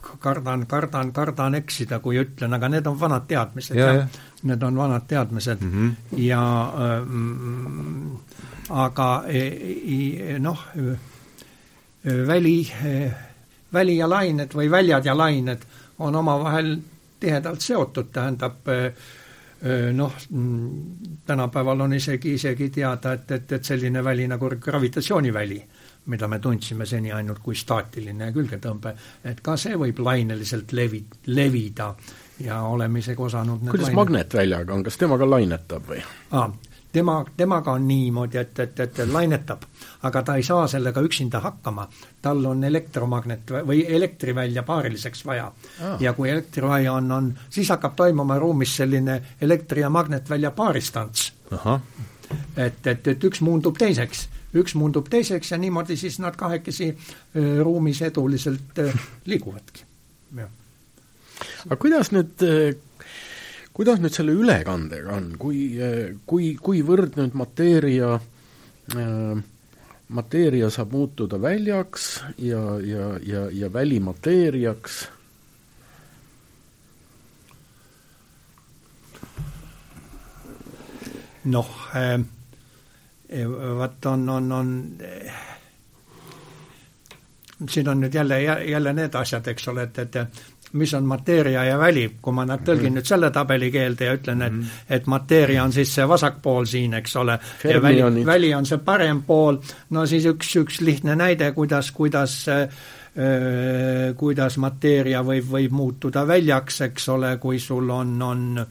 kardan, 0.00 0.66
kardan, 0.66 1.12
kardan 1.12 1.54
eksida, 1.58 1.98
kui 2.04 2.18
ütlen, 2.20 2.54
aga 2.54 2.68
need 2.68 2.86
on 2.86 2.98
vanad 3.00 3.26
teadmised 3.28 3.76
ja,, 3.76 3.92
jah. 4.00 4.18
Need 4.48 4.62
on 4.62 4.76
vanad 4.78 5.06
teadmised 5.10 5.60
mm 5.60 5.72
-hmm. 5.72 6.18
ja 6.22 6.72
ähm, 6.84 8.16
aga 8.70 9.24
e, 9.28 9.38
e, 9.38 10.38
noh, 10.38 10.58
väli, 12.26 12.68
väli 13.72 13.96
ja 13.96 14.08
lained 14.10 14.54
või 14.54 14.70
väljad 14.70 15.04
ja 15.04 15.16
lained 15.16 15.62
on 15.98 16.14
omavahel 16.14 16.78
tihedalt 17.20 17.60
seotud, 17.60 18.12
tähendab 18.12 18.68
e, 18.68 18.92
noh, 19.92 20.12
tänapäeval 21.26 21.80
on 21.80 21.92
isegi, 21.92 22.34
isegi 22.34 22.70
teada, 22.70 23.12
et, 23.12 23.30
et, 23.30 23.52
et 23.52 23.64
selline 23.64 24.04
väli 24.04 24.28
nagu 24.28 24.50
gravitatsiooniväli 24.60 25.64
mida 26.08 26.28
me 26.28 26.38
tundsime 26.38 26.86
seni 26.86 27.12
ainult 27.12 27.42
kui 27.44 27.56
staatiline 27.56 28.32
külgetõmbe, 28.32 28.94
et 29.24 29.42
ka 29.44 29.56
see 29.60 29.76
võib 29.78 30.00
laineliselt 30.04 30.72
levi-, 30.72 31.04
levida 31.26 31.92
ja 32.44 32.62
oleme 32.62 33.02
isegi 33.02 33.22
osanud 33.22 33.66
kuidas 33.68 33.88
lained... 33.88 33.98
magnetväljaga 34.00 34.74
on, 34.74 34.86
kas 34.86 34.96
temaga 35.00 35.28
lainetab 35.28 35.88
või 35.90 36.02
ah,? 36.30 36.50
tema, 36.92 37.24
temaga 37.36 37.72
on 37.72 37.88
niimoodi, 37.88 38.38
et, 38.38 38.58
et, 38.58 38.80
et 38.80 39.00
lainetab, 39.12 39.66
aga 40.08 40.22
ta 40.22 40.36
ei 40.38 40.42
saa 40.42 40.66
sellega 40.70 41.02
üksinda 41.04 41.40
hakkama. 41.44 41.88
tal 42.22 42.44
on 42.46 42.64
elektromagnet 42.64 43.52
või 43.66 43.84
elektrivälja 43.88 44.62
paariliseks 44.62 45.26
vaja 45.26 45.50
ah.. 45.82 46.00
ja 46.00 46.12
kui 46.12 46.30
elektrivaja 46.30 46.92
on, 46.92 47.12
on, 47.12 47.34
siis 47.50 47.68
hakkab 47.68 47.96
toimuma 47.96 48.38
ruumis 48.38 48.76
selline 48.76 49.20
elektri- 49.40 49.84
ja 49.84 49.90
magnetvälja 49.90 50.50
paaristants. 50.50 51.32
et, 52.56 52.86
et, 52.86 53.06
et 53.06 53.24
üks 53.24 53.40
muundub 53.40 53.78
teiseks 53.78 54.28
üks 54.56 54.74
muundub 54.78 55.10
teiseks 55.12 55.52
ja 55.52 55.58
niimoodi 55.60 55.96
siis 56.00 56.18
nad 56.22 56.36
kahekesi 56.36 56.92
ruumis 57.62 58.00
eduliselt 58.06 58.80
liiguvadki, 59.30 59.84
aga 60.38 61.76
kuidas 61.76 62.12
nüüd 62.14 62.46
kuidas 63.76 64.00
nüüd 64.02 64.14
selle 64.14 64.32
ülekandega 64.34 65.12
on, 65.20 65.28
kui, 65.38 65.68
kui, 66.26 66.54
kuivõrd 66.62 67.20
nüüd 67.20 67.36
mateeria 67.38 68.16
äh, 68.16 69.44
mateeria 70.08 70.70
saab 70.72 70.92
muutuda 70.92 71.40
väljaks 71.40 72.08
ja, 72.38 72.62
ja, 72.80 73.12
ja, 73.22 73.44
ja 73.52 73.72
välimateeriaks? 73.72 75.08
Noh 81.48 81.68
äh,, 81.96 82.18
vaat 83.78 84.06
on, 84.06 84.28
on, 84.28 84.52
on 84.52 84.92
siin 87.68 87.88
on 87.88 88.00
nüüd 88.00 88.14
jälle, 88.14 88.42
jälle 88.42 88.92
need 88.92 89.14
asjad, 89.14 89.46
eks 89.46 89.68
ole, 89.68 89.82
et, 89.88 89.98
et 89.98 90.16
mis 90.72 90.94
on 90.94 91.04
mateeria 91.04 91.64
ja 91.64 91.78
väli, 91.78 92.04
kui 92.22 92.32
ma 92.36 92.44
nad 92.44 92.60
tõlgin 92.60 92.82
mm 92.82 92.88
-hmm. 92.88 93.00
nüüd 93.00 93.08
selle 93.08 93.30
tabeli 93.30 93.70
keelde 93.70 94.04
ja 94.04 94.14
ütlen, 94.14 94.42
et 94.42 94.52
mm 94.52 94.60
-hmm. 94.60 94.94
et 94.94 95.06
mateeria 95.06 95.64
on 95.64 95.72
siis 95.72 95.94
see 95.94 96.08
vasak 96.08 96.42
pool 96.42 96.64
siin, 96.64 96.94
eks 96.94 97.16
ole, 97.16 97.38
ja 97.64 97.82
väli, 97.82 98.26
väli 98.26 98.54
on 98.54 98.66
see 98.66 98.78
parem 98.78 99.22
pool, 99.22 99.56
no 99.90 100.06
siis 100.06 100.26
üks, 100.26 100.56
üks 100.56 100.80
lihtne 100.80 101.16
näide, 101.16 101.52
kuidas, 101.52 101.92
kuidas 101.92 102.46
äh, 102.48 102.68
kuidas 104.16 104.58
mateeria 104.58 105.22
võib, 105.22 105.44
võib 105.50 105.72
muutuda 105.72 106.26
väljaks, 106.26 106.80
eks 106.80 107.08
ole, 107.08 107.36
kui 107.36 107.58
sul 107.58 107.90
on, 107.90 108.22
on 108.22 108.66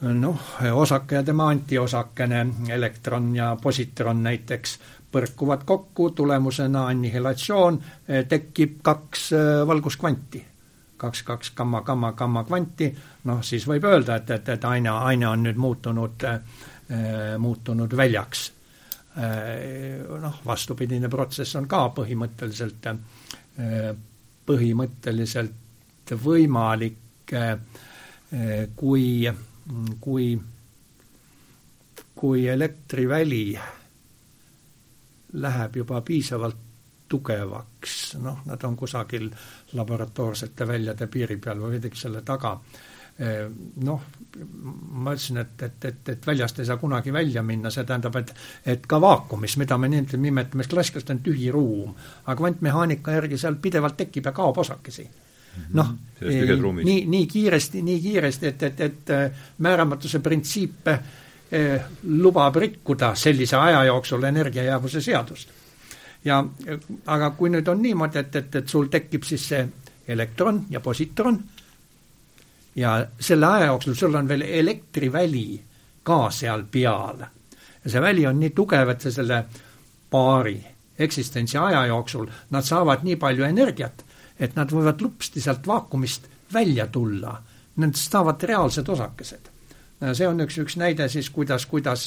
noh, 0.00 0.40
osake 0.72 1.14
ja 1.14 1.22
tema 1.22 1.48
antiosakene, 1.48 2.46
elektron 2.68 3.34
ja 3.36 3.56
positron 3.62 4.22
näiteks, 4.22 4.78
põrkuvad 5.12 5.64
kokku, 5.66 6.10
tulemusena 6.10 6.86
annihilatsioon, 6.86 7.80
tekib 8.28 8.78
kaks 8.82 9.30
valguskvanti 9.66 10.44
kaks, 11.00 11.22
kaks 11.22 11.52
gamma, 11.56 11.80
gamma, 11.82 12.12
gamma 12.12 12.44
kvanti, 12.44 12.90
noh 13.28 13.42
siis 13.46 13.64
võib 13.68 13.86
öelda, 13.88 14.20
et, 14.20 14.30
et, 14.36 14.48
et 14.56 14.64
aine, 14.68 14.92
aine 15.10 15.28
on 15.28 15.44
nüüd 15.46 15.60
muutunud 15.60 16.26
äh,, 16.28 16.40
muutunud 17.40 17.96
väljaks 17.96 18.46
äh,. 19.16 20.04
Noh, 20.20 20.40
vastupidine 20.46 21.08
protsess 21.12 21.56
on 21.60 21.68
ka 21.70 21.86
põhimõtteliselt 21.96 22.90
äh,, 22.92 23.92
põhimõtteliselt 24.50 26.14
võimalik 26.24 27.32
kui, 28.76 29.04
kui, 30.00 30.32
kui 32.14 32.48
elektriväli 32.48 33.44
läheb 35.32 35.76
juba 35.76 36.00
piisavalt 36.00 36.56
tugevaks, 37.10 38.14
noh, 38.22 38.44
nad 38.46 38.62
on 38.64 38.76
kusagil 38.76 39.26
laboratoorsete 39.74 40.66
väljade 40.68 41.06
piiri 41.10 41.36
peal 41.42 41.58
või 41.58 41.74
veidike 41.74 41.98
selle 41.98 42.22
taga. 42.26 42.54
Noh, 43.84 44.04
ma 45.04 45.12
ütlesin, 45.12 45.40
et, 45.42 45.62
et, 45.66 45.84
et, 45.84 46.08
et 46.14 46.26
väljast 46.26 46.62
ei 46.62 46.68
saa 46.68 46.78
kunagi 46.80 47.12
välja 47.12 47.42
minna, 47.44 47.70
see 47.70 47.84
tähendab, 47.84 48.16
et 48.16 48.30
et 48.64 48.86
ka 48.86 49.00
vaakumis, 49.02 49.58
mida 49.60 49.76
me 49.78 49.90
nimetame 49.90 50.64
klassiliselt, 50.64 51.10
on 51.10 51.24
tühi 51.26 51.50
ruum, 51.52 51.90
aga 52.24 52.38
kvantmehaanika 52.38 53.18
järgi 53.18 53.38
seal 53.42 53.58
pidevalt 53.60 53.98
tekib 53.98 54.30
ja 54.30 54.32
kaob 54.32 54.62
osakesi. 54.62 55.08
Noh, 55.74 55.94
nii, 56.84 57.06
nii 57.06 57.26
kiiresti, 57.26 57.82
nii 57.82 58.00
kiiresti, 58.00 58.46
et, 58.46 58.62
et, 58.62 58.80
et 58.80 59.12
määramatuse 59.58 60.20
printsiip 60.20 60.88
eh, 60.88 61.80
lubab 62.02 62.56
rikkuda 62.56 63.14
sellise 63.14 63.56
aja 63.56 63.84
jooksul 63.84 64.22
energiajäävuse 64.22 65.00
seadust. 65.00 65.56
Ja 66.24 66.44
aga 67.06 67.30
kui 67.30 67.48
nüüd 67.48 67.68
on 67.68 67.80
niimoodi, 67.82 68.18
et, 68.18 68.36
et, 68.36 68.56
et 68.60 68.68
sul 68.68 68.90
tekib 68.92 69.24
siis 69.24 69.46
see 69.48 69.62
elektron 70.08 70.66
ja 70.70 70.80
positron 70.80 71.38
ja 72.76 73.06
selle 73.20 73.46
aja 73.46 73.66
jooksul 73.66 73.94
sul 73.94 74.14
on 74.14 74.28
veel 74.28 74.42
elektriväli 74.42 75.62
ka 76.02 76.30
seal 76.30 76.64
peal. 76.70 77.24
ja 77.84 77.90
see 77.90 78.00
väli 78.00 78.26
on 78.26 78.40
nii 78.40 78.50
tugev, 78.50 78.88
et 78.88 79.00
see 79.00 79.12
selle 79.12 79.44
paari 80.10 80.58
eksistentsi 80.98 81.58
aja 81.58 81.86
jooksul 81.86 82.26
nad 82.50 82.62
saavad 82.62 83.04
nii 83.04 83.16
palju 83.16 83.44
energiat, 83.44 84.04
et 84.40 84.56
nad 84.56 84.72
võivad 84.72 85.00
lupsti 85.04 85.40
sealt 85.40 85.66
vaakumist 85.66 86.28
välja 86.52 86.86
tulla. 86.86 87.36
Nendest 87.76 88.12
saavad 88.12 88.42
reaalsed 88.42 88.88
osakesed 88.88 89.50
see 90.16 90.26
on 90.26 90.40
üks, 90.40 90.56
üks 90.62 90.76
näide 90.80 91.06
siis, 91.12 91.28
kuidas, 91.32 91.66
kuidas, 91.68 92.04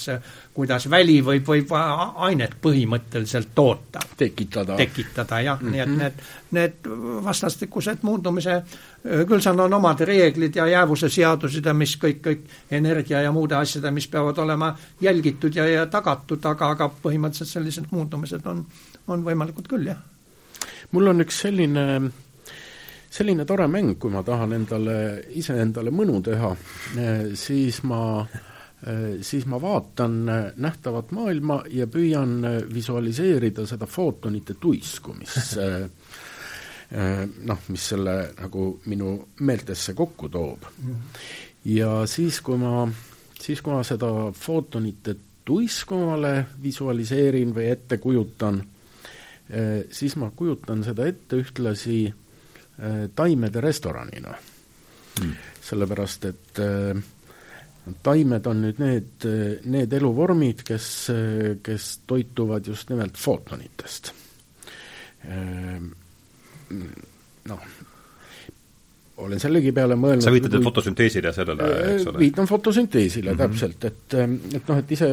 kuidas 0.53 0.87
väli 0.89 1.19
võib, 1.25 1.45
võib 1.45 1.73
ainet 1.75 2.55
põhimõtteliselt 2.61 3.51
toota. 3.55 4.01
tekitada. 4.17 4.75
tekitada 4.75 5.41
jah 5.41 5.61
mm, 5.61 5.67
-hmm. 5.67 5.71
nii 5.71 5.79
et 5.79 5.89
mhm. 5.89 5.99
need, 6.01 6.13
need 6.51 7.23
vastastikused 7.25 8.01
muundumise, 8.01 8.63
küll 9.03 9.41
seal 9.41 9.59
on 9.59 9.73
omad 9.73 10.01
reeglid 10.01 10.55
ja 10.55 10.67
jäävuse 10.67 11.09
seadused 11.09 11.65
ja 11.65 11.73
mis 11.73 11.95
kõik, 12.01 12.21
kõik 12.21 12.49
energia 12.71 13.21
ja 13.21 13.31
muude 13.31 13.55
asjade, 13.55 13.91
mis 13.91 14.07
peavad 14.07 14.37
olema 14.37 14.73
jälgitud 15.01 15.55
ja, 15.55 15.67
ja 15.67 15.85
tagatud, 15.85 16.45
aga, 16.45 16.69
aga 16.69 16.89
põhimõtteliselt 17.03 17.49
sellised 17.49 17.91
muundumised 17.91 18.45
on, 18.45 18.65
on 19.07 19.23
võimalikud 19.23 19.69
küll, 19.69 19.85
jah. 19.93 20.01
mul 20.91 21.13
on 21.13 21.21
üks 21.21 21.45
selline 21.45 22.09
selline 23.13 23.45
tore 23.45 23.67
mäng, 23.69 23.93
kui 23.99 24.11
ma 24.13 24.23
tahan 24.25 24.55
endale, 24.57 24.95
iseendale 25.37 25.93
mõnu 25.93 26.19
teha, 26.25 26.49
eh, 26.97 27.27
siis 27.37 27.83
ma 27.85 28.01
eh, 28.23 29.19
siis 29.21 29.45
ma 29.49 29.59
vaatan 29.61 30.15
eh, 30.29 30.47
nähtavat 30.63 31.13
maailma 31.13 31.61
ja 31.69 31.87
püüan 31.87 32.39
visualiseerida 32.73 33.67
seda 33.69 33.89
footonite 33.89 34.57
tuisku, 34.59 35.17
mis 35.19 35.57
noh, 36.93 37.61
mis 37.73 37.83
selle 37.89 38.13
nagu 38.37 38.63
minu 38.85 39.15
meeltesse 39.41 39.95
kokku 39.97 40.27
toob. 40.29 40.67
ja 41.65 42.03
siis, 42.05 42.37
kui 42.45 42.59
ma, 42.61 42.83
siis 43.39 43.63
kui 43.65 43.73
ma 43.73 43.79
seda 43.87 44.09
footonite 44.37 45.15
tuisku 45.45 45.95
omale 45.97 46.35
visualiseerin 46.61 47.55
või 47.55 47.71
ette 47.71 47.97
kujutan, 47.97 48.61
siis 49.89 50.15
ma 50.21 50.29
kujutan 50.37 50.85
seda 50.85 51.07
ette 51.09 51.41
ühtlasi 51.41 51.97
taimede 53.15 53.61
restoranina 53.61 54.31
mm.. 54.33 55.33
sellepärast, 55.61 56.25
et 56.25 56.61
äh, 56.63 57.03
taimed 58.03 58.45
on 58.49 58.61
nüüd 58.63 58.79
need, 58.81 59.25
need 59.69 59.93
eluvormid, 59.93 60.63
kes, 60.65 60.89
kes 61.63 61.87
toituvad 62.07 62.67
just 62.67 62.89
nimelt 62.89 63.17
footonitest. 63.19 64.13
Äh, 65.27 65.81
noh, 67.49 67.65
olen 69.23 69.41
sellegi 69.41 69.73
peale 69.75 69.97
mõelnud 69.99 70.25
sa 70.25 70.33
viitad 70.33 70.55
kui... 70.55 70.65
fotosünteesile 70.65 71.29
ja 71.29 71.35
sellele, 71.35 71.67
eks 71.93 72.07
ole? 72.09 72.21
viitan 72.23 72.47
fotosünteesile 72.49 73.33
mm 73.33 73.37
-hmm. 73.37 73.43
täpselt, 73.43 73.85
et, 73.85 74.15
et 74.57 74.71
noh, 74.71 74.79
et 74.79 74.91
ise 74.91 75.11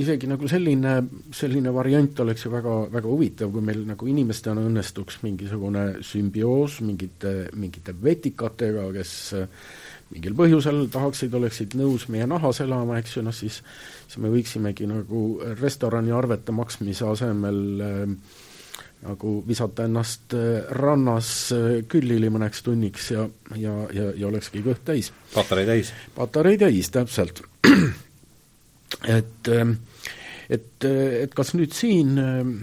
isegi 0.00 0.28
nagu 0.30 0.48
selline, 0.48 0.94
selline 1.36 1.72
variant 1.74 2.20
oleks 2.24 2.46
ju 2.46 2.52
väga, 2.52 2.76
väga 2.94 3.10
huvitav, 3.10 3.50
kui 3.52 3.64
meil 3.64 3.82
nagu 3.84 4.08
inimestena 4.08 4.62
õnnestuks 4.64 5.18
mingisugune 5.24 5.82
sümbioos 6.04 6.78
mingite, 6.80 7.34
mingite 7.52 7.92
vetikatega, 7.92 8.86
kes 8.96 9.12
äh, 9.36 9.66
mingil 10.14 10.36
põhjusel 10.38 10.86
tahaksid, 10.92 11.34
oleksid 11.36 11.76
nõus 11.76 12.08
meie 12.12 12.26
nahas 12.30 12.62
elama, 12.64 12.96
eks 13.02 13.18
ju, 13.18 13.26
noh 13.26 13.36
siis 13.36 13.60
siis 14.06 14.22
me 14.22 14.30
võiksimegi 14.32 14.88
nagu 14.88 15.20
restorani 15.60 16.12
arvete 16.14 16.54
maksmise 16.54 17.06
asemel 17.08 17.60
äh, 17.84 18.40
nagu 19.04 19.34
visata 19.46 19.88
ennast 19.88 20.36
äh, 20.38 20.64
rannas 20.78 21.30
äh, 21.54 21.82
küllili 21.90 22.30
mõneks 22.32 22.64
tunniks 22.64 23.10
ja, 23.12 23.26
ja, 23.56 23.74
ja, 23.92 24.08
ja 24.16 24.30
olekski 24.30 24.64
kõht 24.64 24.84
täis. 24.86 25.12
patarei 25.34 25.66
täis. 25.68 25.92
patarei 26.16 26.56
täis, 26.60 26.90
täpselt 26.94 27.44
et, 29.02 29.48
ähm, 29.48 29.76
et, 30.48 30.84
äh, 30.84 31.22
et 31.24 31.34
kas 31.34 31.54
nüüd 31.54 31.74
siin, 31.74 32.16
ähm, 32.18 32.56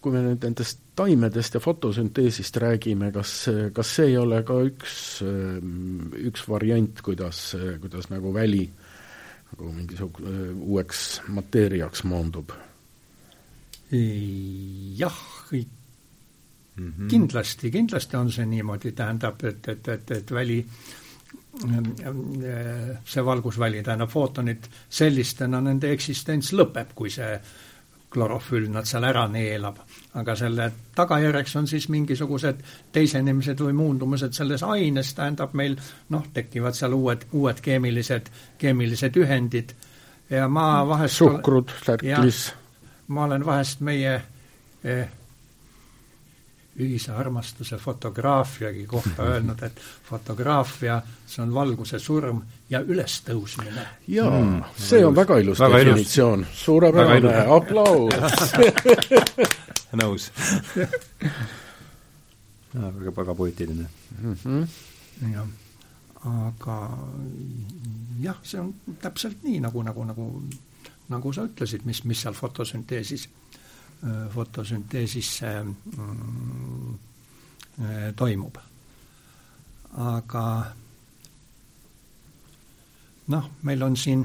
kui 0.00 0.14
me 0.14 0.22
nüüd 0.22 0.44
nendest 0.46 0.80
taimedest 0.98 1.54
ja 1.54 1.62
fotosünteesist 1.62 2.56
räägime, 2.62 3.12
kas, 3.14 3.32
kas 3.74 3.94
see 3.98 4.12
ei 4.12 4.16
ole 4.18 4.42
ka 4.46 4.58
üks, 4.66 4.94
ähm, 5.26 6.12
üks 6.30 6.46
variant, 6.50 7.02
kuidas, 7.06 7.52
kuidas 7.82 8.10
nagu 8.10 8.32
väli 8.34 8.64
nagu 9.48 9.72
mingisugune 9.72 10.34
äh, 10.50 10.56
uueks 10.56 11.04
mateeriaks 11.32 12.04
moondub? 12.04 12.52
jah 13.88 15.14
mm, 15.50 15.62
-hmm. 16.76 17.08
kindlasti, 17.08 17.70
kindlasti 17.70 18.16
on 18.16 18.32
see 18.32 18.44
niimoodi, 18.46 18.92
tähendab, 18.92 19.44
et, 19.44 19.68
et, 19.68 19.88
et, 19.88 20.10
et 20.10 20.30
väli 20.30 20.58
äh, 20.58 21.07
see 21.58 23.24
valgusväli, 23.24 23.82
tähendab 23.82 24.10
footonid 24.12 24.68
sellistena, 24.88 25.60
nende 25.60 25.90
eksistents 25.92 26.52
lõpeb, 26.54 26.92
kui 26.94 27.10
see 27.10 27.38
klorofüll 28.08 28.70
nad 28.72 28.86
seal 28.88 29.04
ära 29.04 29.26
neelab. 29.28 29.76
aga 30.14 30.34
selle 30.36 30.70
tagajärjeks 30.96 31.56
on 31.56 31.66
siis 31.68 31.88
mingisugused 31.88 32.62
teisenemised 32.92 33.60
või 33.60 33.74
muundumised 33.76 34.32
selles 34.32 34.62
aines, 34.62 35.12
tähendab 35.14 35.52
meil 35.52 35.76
noh, 36.08 36.24
tekivad 36.32 36.74
seal 36.74 36.94
uued, 36.96 37.26
uued 37.32 37.60
keemilised, 37.60 38.30
keemilised 38.58 39.16
ühendid 39.16 39.74
ja 40.30 40.48
ma 40.48 40.86
vahest 40.88 41.20
suhkrud, 41.20 41.72
särklis. 41.84 42.52
ma 43.08 43.24
olen 43.24 43.46
vahest 43.46 43.80
meie 43.80 44.14
eh, 44.84 45.08
ühise 46.78 47.12
armastuse 47.12 47.76
fotograafiagi 47.78 48.86
kohta 48.86 49.22
öelnud, 49.32 49.62
et 49.62 49.80
fotograafia, 50.10 51.00
see 51.26 51.42
on 51.42 51.54
valguse 51.54 51.98
surm 51.98 52.42
ja 52.70 52.80
ülestõusmine. 52.80 53.86
jaa 54.08 54.30
mm,, 54.30 54.62
see 54.76 55.04
on 55.06 55.16
väga 55.16 55.38
ilus 55.42 55.62
väga 55.64 55.80
definitsioon, 55.84 56.46
suurepärane, 56.52 57.36
aplaus. 57.56 58.14
Nõus. 59.98 60.28
Väga, 62.74 63.12
väga 63.16 63.34
poeetiline. 63.34 63.88
Mm. 64.20 64.36
-hmm. 64.44 65.32
jah, 65.32 65.48
aga 66.28 66.78
jah, 68.20 68.40
see 68.42 68.60
on 68.60 68.74
täpselt 69.00 69.42
nii, 69.42 69.60
nagu, 69.64 69.82
nagu, 69.82 70.04
nagu 70.04 70.32
nagu 71.08 71.32
sa 71.32 71.46
ütlesid, 71.48 71.86
mis, 71.88 72.02
mis 72.04 72.20
seal 72.22 72.36
fotosünteesis 72.36 73.28
fotosünteesis 74.30 75.30
see 75.40 75.62
mm, 75.62 76.98
äh, 77.82 78.10
toimub. 78.16 78.58
aga 79.98 80.42
noh, 83.32 83.48
meil 83.66 83.82
on 83.82 83.96
siin 83.96 84.22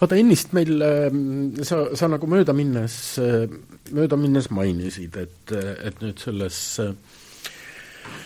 vaata 0.00 0.18
ennist 0.18 0.52
meil, 0.52 0.82
ähm, 0.82 1.54
sa, 1.62 1.86
sa 1.96 2.10
nagu 2.10 2.26
mööda 2.26 2.52
minnes, 2.52 2.98
äh, 3.22 3.46
mööda 3.94 4.18
minnes 4.18 4.50
mainisid, 4.50 5.16
et, 5.16 5.54
et 5.54 6.02
nüüd 6.02 6.20
selles 6.20 6.58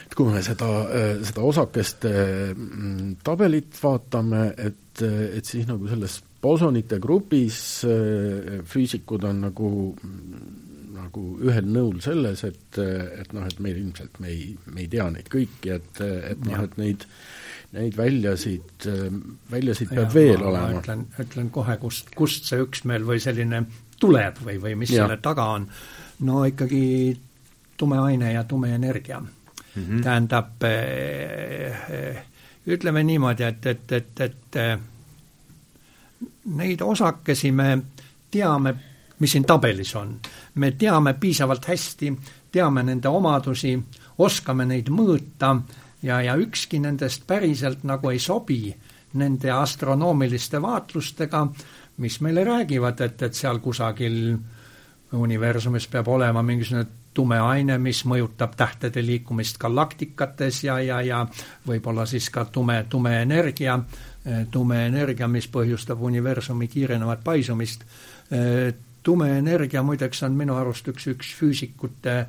et 0.07 0.15
kui 0.17 0.33
me 0.33 0.43
seda, 0.45 0.69
äh, 0.87 1.09
seda 1.27 1.45
osakeste 1.47 2.13
mm, 2.53 3.17
tabelit 3.27 3.79
vaatame, 3.83 4.49
et, 4.57 5.03
et 5.03 5.47
siis 5.47 5.67
nagu 5.69 5.89
selles 5.91 6.21
bosonite 6.43 7.01
grupis 7.03 7.59
äh, 7.89 8.63
füüsikud 8.67 9.27
on 9.29 9.45
nagu 9.49 9.73
nagu 10.97 11.25
ühel 11.45 11.67
nõul 11.69 11.99
selles, 12.05 12.43
et, 12.49 12.79
et 12.81 13.33
noh, 13.37 13.45
et 13.47 13.59
meil 13.63 13.77
ilmselt 13.79 14.17
me 14.23 14.31
ei, 14.33 14.55
me 14.73 14.83
ei 14.85 14.89
tea 14.91 15.05
neid 15.13 15.29
kõiki, 15.33 15.75
et, 15.77 16.01
et 16.33 16.47
noh, 16.49 16.65
et 16.65 16.79
neid 16.81 17.05
neid 17.77 17.97
väljasid, 17.99 18.87
väljasid 19.51 19.91
peab 19.91 20.07
ja, 20.07 20.13
veel 20.15 20.41
ma, 20.41 20.51
olema. 20.51 20.81
ütlen, 20.81 21.03
ütlen 21.21 21.49
kohe, 21.53 21.77
kust, 21.83 22.13
kust 22.17 22.49
see 22.49 22.63
üksmeel 22.63 23.05
või 23.07 23.21
selline 23.23 23.65
tuleb 24.01 24.39
või, 24.45 24.59
või 24.63 24.77
mis 24.83 24.93
ja. 24.95 25.05
selle 25.05 25.19
taga 25.25 25.49
on. 25.57 25.67
no 26.25 26.45
ikkagi 26.49 26.85
tume 27.77 27.99
aine 28.01 28.33
ja 28.33 28.45
tume 28.49 28.73
energia 28.75 29.21
mm. 29.77 29.83
-hmm. 29.83 30.03
tähendab 30.03 30.63
eh, 30.63 32.25
ütleme 32.67 33.03
niimoodi, 33.03 33.43
et, 33.43 33.67
et, 33.67 33.93
et, 33.93 34.21
et 34.21 34.57
eh, 34.57 34.79
neid 36.45 36.81
osakesi 36.81 37.53
me 37.53 37.79
teame, 38.31 38.75
mis 39.19 39.33
siin 39.33 39.45
tabelis 39.45 39.95
on. 39.97 40.21
me 40.55 40.71
teame 40.71 41.15
piisavalt 41.15 41.69
hästi, 41.69 42.13
teame 42.53 42.83
nende 42.83 43.09
omadusi, 43.09 43.79
oskame 44.19 44.65
neid 44.65 44.89
mõõta 44.89 45.57
ja, 46.03 46.21
ja 46.23 46.37
ükski 46.37 46.79
nendest 46.79 47.27
päriselt 47.27 47.85
nagu 47.85 48.11
ei 48.11 48.19
sobi 48.19 48.75
nende 49.17 49.51
astronoomiliste 49.51 50.63
vaatlustega, 50.63 51.47
mis 51.97 52.21
meile 52.21 52.45
räägivad, 52.45 53.01
et, 53.01 53.23
et 53.23 53.35
seal 53.35 53.59
kusagil 53.65 54.37
universumis 55.13 55.87
peab 55.89 56.09
olema 56.09 56.43
mingisugune 56.43 56.87
tume 57.17 57.39
aine, 57.41 57.79
mis 57.81 58.03
mõjutab 58.05 58.53
tähtede 58.57 59.03
liikumist 59.05 59.57
galaktikates 59.63 60.63
ja, 60.67 60.77
ja, 60.85 61.01
ja 61.03 61.23
võib-olla 61.67 62.05
siis 62.07 62.29
ka 62.31 62.45
tume, 62.53 62.83
tume 62.93 63.15
energia, 63.23 63.79
tume 64.51 64.83
energia, 64.87 65.29
mis 65.29 65.49
põhjustab 65.49 66.03
universumi 66.05 66.69
kiirenevat 66.69 67.25
paisumist. 67.25 67.85
tume 69.03 69.31
energia 69.39 69.83
muideks 69.83 70.23
on 70.27 70.37
minu 70.37 70.57
arust 70.59 70.89
üks, 70.93 71.07
üks 71.15 71.33
füüsikute 71.39 72.27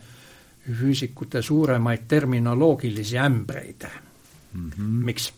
füüsikute 0.68 1.42
suuremaid 1.42 2.08
terminoloogilisi 2.08 3.18
ämbreid 3.18 3.88
mm. 4.54 4.70
-hmm. 4.70 5.04
miks? 5.06 5.34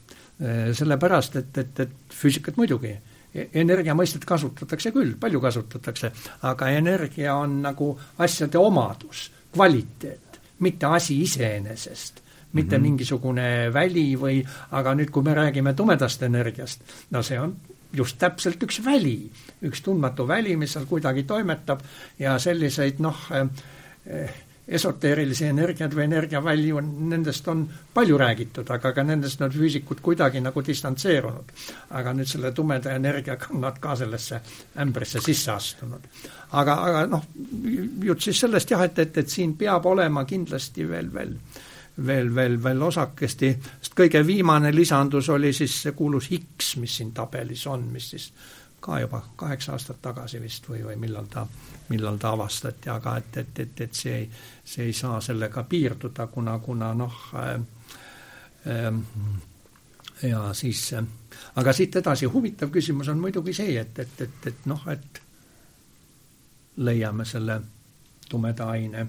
Sellepärast, 0.74 1.36
et, 1.36 1.58
et, 1.58 1.80
et 1.80 1.92
füüsikat 2.16 2.56
muidugi, 2.58 2.94
e-, 3.36 3.50
energia 3.60 3.92
mõistet 3.92 4.24
kasutatakse 4.26 4.94
küll, 4.96 5.18
palju 5.20 5.42
kasutatakse, 5.44 6.12
aga 6.48 6.70
energia 6.70 7.36
on 7.36 7.58
nagu 7.62 7.90
asjade 8.18 8.58
omadus, 8.58 9.26
kvaliteet, 9.54 10.42
mitte 10.60 10.86
asi 10.86 11.22
iseenesest 11.22 12.24
mitte 12.54 12.78
mm 12.78 12.80
-hmm. 12.80 12.84
mingisugune 12.84 13.74
väli 13.74 14.16
või, 14.18 14.48
aga 14.72 14.96
nüüd, 14.96 15.12
kui 15.12 15.24
me 15.24 15.34
räägime 15.34 15.74
tumedast 15.74 16.24
energiast, 16.24 16.82
no 17.12 17.22
see 17.24 17.40
on 17.40 17.56
just 17.94 18.18
täpselt 18.18 18.64
üks 18.64 18.86
väli, 18.86 19.32
üks 19.62 19.82
tundmatu 19.82 20.28
väli, 20.28 20.56
mis 20.58 20.74
seal 20.74 20.86
kuidagi 20.86 21.24
toimetab 21.24 21.82
ja 22.20 22.40
selliseid 22.40 23.00
noh 23.00 23.18
eh,, 23.32 23.48
eh 24.06 24.49
esoteerilisi 24.70 25.48
energiaid 25.50 25.94
või 25.96 26.04
energiavälju, 26.06 26.82
nendest 27.10 27.48
on 27.50 27.64
palju 27.94 28.18
räägitud, 28.22 28.70
aga 28.70 28.92
ka 28.94 29.04
nendest 29.04 29.42
on 29.42 29.54
füüsikud 29.54 30.02
kuidagi 30.06 30.42
nagu 30.42 30.62
distantseerunud. 30.66 31.54
aga 31.90 32.14
nüüd 32.14 32.30
selle 32.30 32.52
tumeda 32.52 32.94
energiaga 32.96 33.50
on 33.54 33.62
nad 33.62 33.80
ka 33.80 33.96
sellesse 33.96 34.42
ämbrisse 34.78 35.22
sisse 35.26 35.52
astunud. 35.52 36.06
aga, 36.52 36.74
aga 36.74 37.06
noh, 37.08 37.26
jutt 38.04 38.22
siis 38.22 38.40
sellest 38.40 38.72
jah, 38.72 38.84
et, 38.86 39.00
et, 39.00 39.18
et 39.18 39.30
siin 39.30 39.58
peab 39.58 39.86
olema 39.86 40.26
kindlasti 40.26 40.88
veel, 40.90 41.14
veel 41.14 41.36
veel, 42.06 42.36
veel, 42.36 42.64
veel 42.64 42.82
osakesti, 42.82 43.50
sest 43.82 43.96
kõige 43.98 44.22
viimane 44.26 44.72
lisandus 44.72 45.30
oli 45.30 45.52
siis 45.54 45.82
see 45.84 45.92
kuulus 45.92 46.30
X, 46.32 46.76
mis 46.80 46.96
siin 46.96 47.12
tabelis 47.12 47.66
on, 47.68 47.90
mis 47.92 48.10
siis 48.14 48.30
ka 48.80 49.00
juba 49.02 49.22
kaheksa 49.36 49.76
aastat 49.76 50.02
tagasi 50.02 50.40
vist 50.42 50.70
või, 50.70 50.86
või 50.86 50.96
millal 50.96 51.28
ta 51.28 51.46
millal 51.90 52.18
ta 52.22 52.34
avastati, 52.36 52.90
aga 52.90 53.18
et, 53.18 53.38
et, 53.38 53.60
et, 53.60 53.82
et 53.82 53.94
see 53.94 54.20
see 54.70 54.86
ei 54.86 54.94
saa 54.94 55.22
sellega 55.22 55.64
piirduda, 55.64 56.28
kuna, 56.28 56.60
kuna 56.60 56.94
noh 56.94 57.16
äh, 57.34 57.56
äh, 58.68 58.94
ja 60.30 60.54
siis 60.54 60.94
äh, 60.94 61.06
aga 61.56 61.74
siit 61.74 61.96
edasi 61.96 62.30
huvitav 62.30 62.72
küsimus 62.74 63.10
on 63.10 63.20
muidugi 63.20 63.54
see, 63.54 63.78
et, 63.82 64.00
et, 64.00 64.22
et, 64.22 64.48
et 64.52 64.68
noh, 64.70 64.84
et 64.92 65.22
leiame 66.86 67.26
selle 67.26 67.62
tumeda 68.30 68.70
aine 68.76 69.08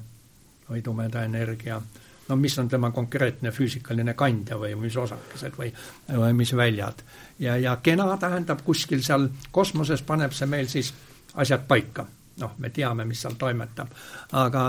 või 0.71 0.81
tumeda 0.87 1.25
energia, 1.27 1.81
no 2.29 2.37
mis 2.39 2.57
on 2.63 2.69
tema 2.71 2.91
konkreetne 2.95 3.53
füüsikaline 3.53 4.15
kandja 4.15 4.57
või 4.59 4.77
mis 4.79 4.97
osakesed 4.97 5.59
või, 5.59 5.73
või 6.09 6.33
mis 6.39 6.55
väljad. 6.57 7.05
ja, 7.39 7.57
ja 7.57 7.77
kena 7.83 8.17
tähendab 8.17 8.65
kuskil 8.65 9.03
seal 9.03 9.29
kosmoses 9.51 10.03
paneb 10.03 10.33
see 10.33 10.47
meil 10.47 10.71
siis 10.73 10.95
asjad 11.35 11.67
paika 11.69 12.07
noh, 12.41 12.57
me 12.59 12.71
teame, 12.75 13.07
mis 13.09 13.21
seal 13.25 13.37
toimetab, 13.41 13.93
aga 14.39 14.65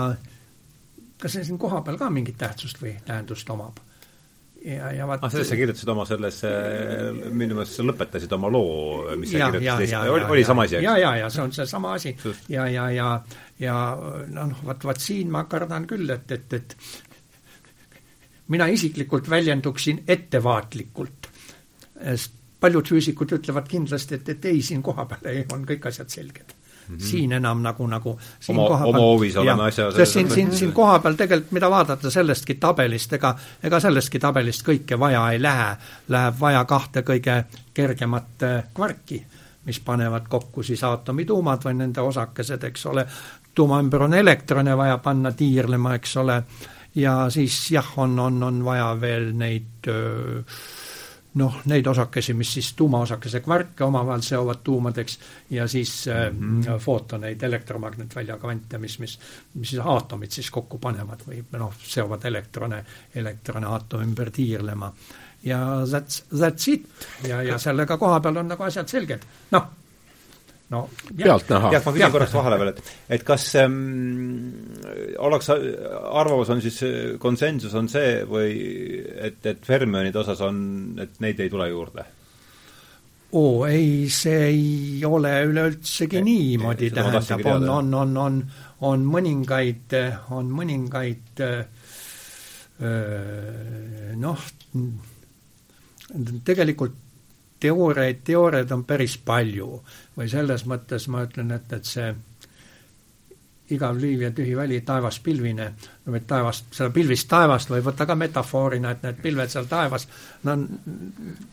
kas 1.22 1.38
see 1.38 1.46
siin 1.46 1.58
kohapeal 1.60 1.98
ka 2.00 2.10
mingit 2.10 2.38
tähtsust 2.40 2.82
või 2.82 2.96
tähendust 3.06 3.50
omab? 3.54 3.80
ja, 4.64 4.90
ja 4.94 5.06
vaat 5.06 5.24
ah, 5.24 5.30
sellest 5.32 5.52
sa 5.52 5.58
kirjutasid 5.58 5.90
oma 5.92 6.04
selles, 6.06 6.40
minu 7.30 7.56
meelest 7.56 7.78
sa 7.78 7.86
lõpetasid 7.86 8.34
oma 8.36 8.50
loo, 8.52 9.14
mis 9.18 9.32
sa 9.32 9.48
kirjutasid, 9.50 9.94
oli, 10.12 10.26
oli 10.36 10.44
sama 10.46 10.66
asi, 10.66 10.78
eks? 10.78 10.86
ja, 10.86 10.96
ja, 11.00 11.14
ja 11.22 11.30
see 11.34 11.42
on 11.44 11.54
seesama 11.56 11.94
asi 11.98 12.14
Just. 12.24 12.50
ja, 12.52 12.66
ja, 12.70 12.88
ja, 12.94 13.08
ja 13.62 13.78
noh, 14.30 14.54
vaat, 14.66 14.86
vaat 14.86 15.02
siin 15.02 15.32
ma 15.34 15.44
kardan 15.50 15.88
küll, 15.90 16.10
et, 16.14 16.30
et, 16.36 16.58
et 16.60 16.76
mina 18.54 18.68
isiklikult 18.70 19.30
väljenduksin 19.32 20.04
ettevaatlikult, 20.06 21.30
sest 22.02 22.38
paljud 22.62 22.86
füüsikud 22.86 23.32
ütlevad 23.38 23.66
kindlasti, 23.70 24.20
et, 24.20 24.34
et 24.36 24.50
ei, 24.52 24.62
siin 24.62 24.82
kohapeal 24.86 25.42
on 25.54 25.64
kõik 25.66 25.90
asjad 25.90 26.12
selged 26.12 26.51
Mm 26.88 26.96
-hmm. 26.96 27.00
siin 27.00 27.32
enam 27.32 27.62
nagu, 27.62 27.86
nagu 27.86 28.18
siin 28.40 28.58
oma, 28.58 28.84
oma 28.84 28.98
hoovis 28.98 29.36
oleme 29.36 29.62
asja 29.62 29.90
sest 29.90 30.12
siin, 30.12 30.30
siin, 30.30 30.52
siin 30.52 30.72
kohapeal 30.72 31.14
tegelikult, 31.14 31.52
mida 31.52 31.70
vaadata 31.70 32.10
sellestki 32.10 32.54
tabelist, 32.54 33.12
ega 33.12 33.34
ega 33.62 33.80
sellestki 33.80 34.18
tabelist 34.18 34.66
kõike 34.66 34.98
vaja 34.98 35.30
ei 35.30 35.42
lähe, 35.42 35.76
läheb 36.08 36.34
vaja 36.40 36.64
kahte 36.64 37.02
kõige 37.02 37.44
kergemat 37.74 38.42
äh, 38.42 38.64
kvarki, 38.74 39.22
mis 39.64 39.80
panevad 39.80 40.28
kokku 40.28 40.62
siis 40.62 40.84
aatomituumad 40.84 41.64
või 41.64 41.74
nende 41.74 42.00
osakesed, 42.00 42.64
eks 42.64 42.86
ole, 42.86 43.06
tuuma 43.54 43.80
ümber 43.80 44.02
on 44.02 44.14
elektrone 44.14 44.76
vaja 44.76 44.98
panna 44.98 45.32
tiirlema, 45.32 45.94
eks 45.94 46.16
ole, 46.16 46.42
ja 46.94 47.30
siis 47.30 47.70
jah, 47.70 47.92
on, 47.96 48.18
on, 48.18 48.42
on 48.42 48.64
vaja 48.64 49.00
veel 49.00 49.32
neid 49.38 49.88
öö, 49.88 50.42
noh, 51.34 51.58
neid 51.70 51.86
osakesi, 51.86 52.34
mis 52.36 52.52
siis 52.54 52.72
tuumaosakese 52.76 53.40
kvarke 53.40 53.84
omavahel 53.84 54.20
seovad 54.24 54.60
tuumadeks 54.64 55.18
ja 55.50 55.66
siis 55.68 56.06
mm 56.06 56.62
-hmm. 56.62 56.78
footoneid, 56.78 57.42
elektromagnetvälja 57.42 58.38
kvante, 58.38 58.78
mis, 58.78 58.98
mis, 58.98 59.18
mis 59.54 59.70
siis 59.70 59.82
aatomid 59.84 60.30
siis 60.30 60.50
kokku 60.50 60.78
panevad 60.78 61.24
või 61.26 61.44
noh, 61.52 61.74
seovad 61.84 62.24
elektrone, 62.24 62.84
elektrone 63.14 63.66
aatomi 63.66 64.04
ümber 64.04 64.30
tiirlema. 64.30 64.92
ja 65.42 65.58
that's, 65.84 66.24
that's 66.34 66.72
it 66.72 66.88
ja, 67.28 67.42
ja 67.42 67.58
sellega 67.58 67.96
koha 67.96 68.20
peal 68.20 68.36
on 68.36 68.48
nagu 68.48 68.62
asjad 68.62 68.88
selged. 68.88 69.22
noh 69.50 69.81
no 70.72 70.86
pealtnäha. 71.16 71.72
jah, 71.74 71.84
ma 71.84 71.94
küsin 71.96 72.14
korraks 72.14 72.34
vahele 72.36 72.58
veel, 72.60 72.72
et 72.72 73.18
et 73.18 73.26
kas 73.26 73.44
ähm, 73.60 73.76
ollakse, 75.20 75.58
arvamus 76.22 76.50
on 76.54 76.62
siis, 76.64 76.80
konsensus 77.22 77.76
on 77.78 77.90
see 77.92 78.22
või 78.28 78.56
et, 79.28 79.40
et 79.46 79.62
fermionide 79.66 80.22
osas 80.22 80.42
on, 80.44 80.58
et 81.02 81.20
neid 81.24 81.40
ei 81.44 81.52
tule 81.52 81.68
juurde? 81.72 82.06
oo, 83.32 83.64
ei, 83.64 84.08
see 84.12 84.40
ei 84.50 85.04
ole 85.08 85.32
üleüldsegi 85.48 86.20
e, 86.20 86.24
niimoodi, 86.26 86.90
tähendab, 86.92 87.46
on, 87.54 87.68
on, 87.78 87.94
on, 88.02 88.16
on, 88.26 88.40
on 88.88 89.06
mõningaid, 89.08 89.94
on 90.36 90.50
mõningaid 90.52 91.40
noh, 94.20 94.44
tegelikult 96.44 97.01
teooriaid, 97.62 98.22
teooriaid 98.26 98.74
on 98.74 98.84
päris 98.88 99.16
palju. 99.18 99.78
Või 100.18 100.28
selles 100.32 100.66
mõttes 100.68 101.08
ma 101.12 101.24
ütlen, 101.26 101.54
et, 101.54 101.72
et 101.72 101.88
see 101.88 102.10
igav 103.72 103.98
liiv 104.00 104.22
ja 104.26 104.30
tühi 104.34 104.54
väli, 104.56 104.80
taevas 104.86 105.18
pilvine, 105.24 105.68
no 106.06 106.16
et 106.18 106.26
taevast, 106.28 106.68
seda 106.74 106.90
pilvist 106.94 107.28
taevast 107.30 107.70
võib 107.72 107.86
võtta 107.90 108.06
ka 108.08 108.16
metafoorina, 108.18 108.92
et 108.94 109.06
need 109.06 109.20
pilved 109.22 109.52
seal 109.52 109.68
taevas, 109.70 110.06
no 110.48 110.56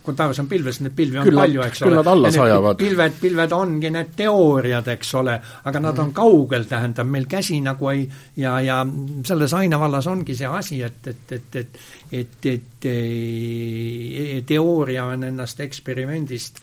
kui 0.03 0.17
taevas 0.17 0.41
on 0.43 0.49
pilves, 0.51 0.82
neid 0.84 0.95
pilvi 0.97 1.22
on 1.22 1.30
küll 1.30 1.41
palju, 1.41 1.63
eks 1.67 1.84
ole. 1.84 1.89
küll 1.89 1.99
nad 2.01 2.11
alla 2.13 2.34
sajavad. 2.36 2.80
pilved, 2.82 3.15
pilved 3.22 3.55
ongi 3.59 3.93
need 3.95 4.11
teooriad, 4.20 4.91
eks 4.95 5.13
ole, 5.22 5.38
aga 5.72 5.84
nad 5.84 6.03
on 6.03 6.11
kaugel, 6.17 6.67
tähendab, 6.70 7.07
meil 7.09 7.30
käsi 7.30 7.61
nagu 7.65 7.91
ei 7.93 8.03
ja, 8.39 8.57
ja 8.65 8.82
selles 9.28 9.55
ainevallas 9.57 10.07
ongi 10.11 10.36
see 10.36 10.49
asi, 10.49 10.82
et, 10.84 11.07
et, 11.07 11.38
et, 11.39 11.55
et 11.63 11.82
et, 12.11 12.45
et, 12.45 12.86
et 12.86 14.45
teooria 14.45 15.05
on 15.05 15.24
ennast 15.28 15.59
eksperimendist 15.61 16.61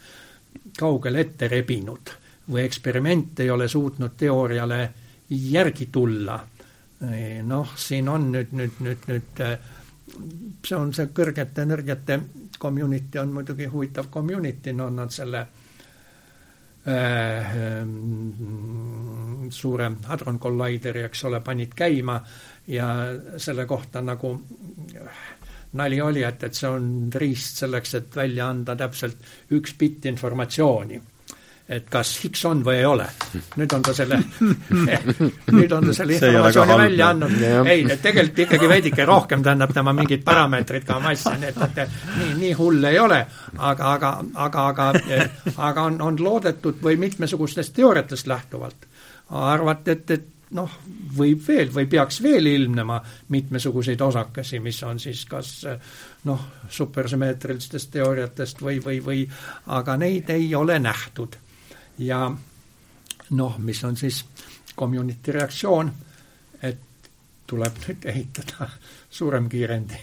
kaugele 0.79 1.23
ette 1.23 1.49
rebinud 1.49 2.15
või 2.51 2.65
eksperiment 2.67 3.43
ei 3.43 3.51
ole 3.51 3.69
suutnud 3.69 4.15
teooriale 4.19 4.81
järgi 5.31 5.89
tulla. 5.93 6.41
noh, 7.45 7.73
siin 7.77 8.09
on 8.09 8.31
nüüd, 8.33 8.53
nüüd, 8.57 8.79
nüüd, 8.81 9.09
nüüd 9.11 9.41
see 10.65 10.77
on 10.79 10.93
see 10.95 11.11
kõrgete 11.15 11.65
energiate 11.67 12.19
community 12.61 13.19
on 13.21 13.33
muidugi 13.35 13.67
huvitav 13.71 14.09
community, 14.13 14.73
no 14.73 14.89
nad 14.91 15.13
selle 15.13 15.43
äh, 16.87 17.57
suure 19.51 19.91
hadron 20.07 20.39
collider'i, 20.43 21.05
eks 21.09 21.25
ole, 21.29 21.43
panid 21.45 21.75
käima 21.77 22.21
ja 22.73 22.89
selle 23.37 23.67
kohta 23.67 24.01
nagu 24.01 24.33
nali 25.77 26.01
oli, 26.01 26.23
et, 26.25 26.47
et 26.49 26.55
see 26.57 26.71
on 26.71 26.89
riist 27.13 27.61
selleks, 27.65 27.95
et 27.99 28.17
välja 28.17 28.49
anda 28.49 28.77
täpselt 28.79 29.53
üks 29.53 29.77
bitt 29.79 30.07
informatsiooni 30.09 31.03
et 31.69 31.89
kas 31.91 32.13
Higgs 32.23 32.45
on 32.47 32.61
või 32.65 32.77
ei 32.79 32.85
ole. 32.87 33.07
nüüd 33.59 33.73
on 33.75 33.83
ta 33.83 33.95
selle 33.97 34.21
nüüd 35.59 35.73
on 35.75 35.89
ta 35.89 35.95
selle 35.97 36.15
informatsiooni 36.15 36.77
välja 36.79 37.09
andnud. 37.11 37.35
ei, 37.67 37.83
tegelikult 38.03 38.45
ikkagi 38.47 38.69
veidike 38.71 39.07
rohkem, 39.09 39.43
tähendab 39.43 39.75
tema 39.75 39.95
mingid 39.97 40.23
parameetrid 40.27 40.87
ka 40.87 41.01
massi, 41.03 41.35
nii 41.41 41.51
et, 41.51 41.59
et 41.67 41.99
nii, 42.21 42.31
nii 42.43 42.53
hull 42.61 42.87
ei 42.87 43.01
ole, 43.03 43.19
aga, 43.59 43.93
aga, 43.97 44.13
aga, 44.47 44.69
aga, 44.69 44.89
aga 45.57 45.91
on, 45.91 46.01
on 46.07 46.23
loodetud 46.23 46.79
või 46.83 47.01
mitmesugustest 47.03 47.75
teooriatest 47.75 48.31
lähtuvalt 48.31 48.87
arvati, 49.35 49.97
et, 49.97 50.11
et 50.11 50.29
noh, 50.55 50.71
võib 51.17 51.41
veel 51.49 51.73
või 51.75 51.89
peaks 51.91 52.21
veel 52.23 52.47
ilmnema 52.47 53.01
mitmesuguseid 53.35 54.05
osakesi, 54.07 54.61
mis 54.63 54.79
on 54.87 55.01
siis 55.03 55.25
kas 55.27 55.51
noh, 56.31 56.45
supersümmeetrilistest 56.71 57.91
teooriatest 57.97 58.63
või, 58.63 58.79
või, 58.85 59.01
või 59.03 59.27
aga 59.75 59.99
neid 59.99 60.31
ei 60.31 60.55
ole 60.55 60.79
nähtud 60.79 61.35
ja 61.99 62.21
noh, 63.31 63.59
mis 63.59 63.85
on 63.85 63.97
siis 63.97 64.25
community 64.77 65.33
reaktsioon, 65.33 65.93
et 66.63 67.11
tuleb 67.47 67.81
nüüd 67.87 68.05
ehitada 68.13 68.69
suurem 69.11 69.49
kiirendi 69.49 70.01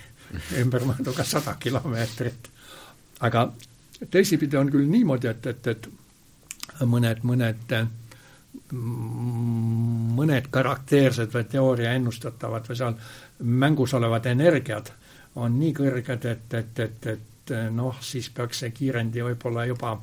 ümbermõõduga 0.61 1.23
sada 1.23 1.55
kilomeetrit. 1.59 2.49
aga 3.19 3.51
teisipidi 4.09 4.57
on 4.57 4.71
küll 4.71 4.89
niimoodi, 4.89 5.27
et, 5.27 5.47
et, 5.47 5.67
et 5.67 5.89
mõned, 6.85 7.21
mõned 7.23 7.75
mõned 10.17 10.47
karakteersed 10.49 11.31
või 11.33 11.45
teooria 11.49 11.93
ennustatavad 11.93 12.67
või 12.69 12.77
seal 12.77 12.95
mängus 13.39 13.93
olevad 13.93 14.25
energiad 14.25 14.89
on 15.35 15.57
nii 15.59 15.73
kõrged, 15.77 16.25
et, 16.29 16.53
et, 16.53 16.79
et, 16.79 17.07
et 17.07 17.53
noh, 17.73 17.97
siis 18.01 18.29
peaks 18.29 18.63
see 18.63 18.71
kiirendi 18.73 19.23
võib-olla 19.25 19.65
juba 19.69 19.97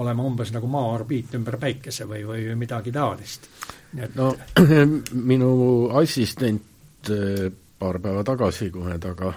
olema 0.00 0.24
umbes 0.26 0.52
nagu 0.54 0.70
maa 0.70 0.94
orbiit 0.94 1.34
ümber 1.38 1.58
päikese 1.60 2.06
või, 2.08 2.24
või 2.26 2.56
midagi 2.58 2.92
taolist. 2.94 3.48
Et... 3.96 4.16
no 4.16 4.32
minu 5.32 5.52
assistent 6.00 7.10
eh, 7.10 7.46
paar 7.80 8.00
päeva 8.02 8.24
tagasi, 8.26 8.70
kui 8.72 8.84
me 8.84 8.98
temaga 9.00 9.32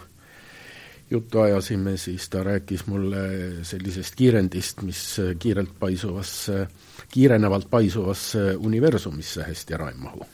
juttu 1.13 1.39
ajasime, 1.39 1.97
siis 1.97 2.29
ta 2.29 2.43
rääkis 2.43 2.87
mulle 2.87 3.23
sellisest 3.63 4.15
kiirendist, 4.15 4.81
mis 4.81 5.01
kiirelt 5.39 5.75
paisuvasse, 5.79 6.67
kiirenevalt 7.11 7.69
paisuvasse 7.69 8.55
universumisse 8.57 9.43
hästi 9.47 9.77
ära 9.77 9.91
ei 9.91 9.99
mahu. 9.99 10.25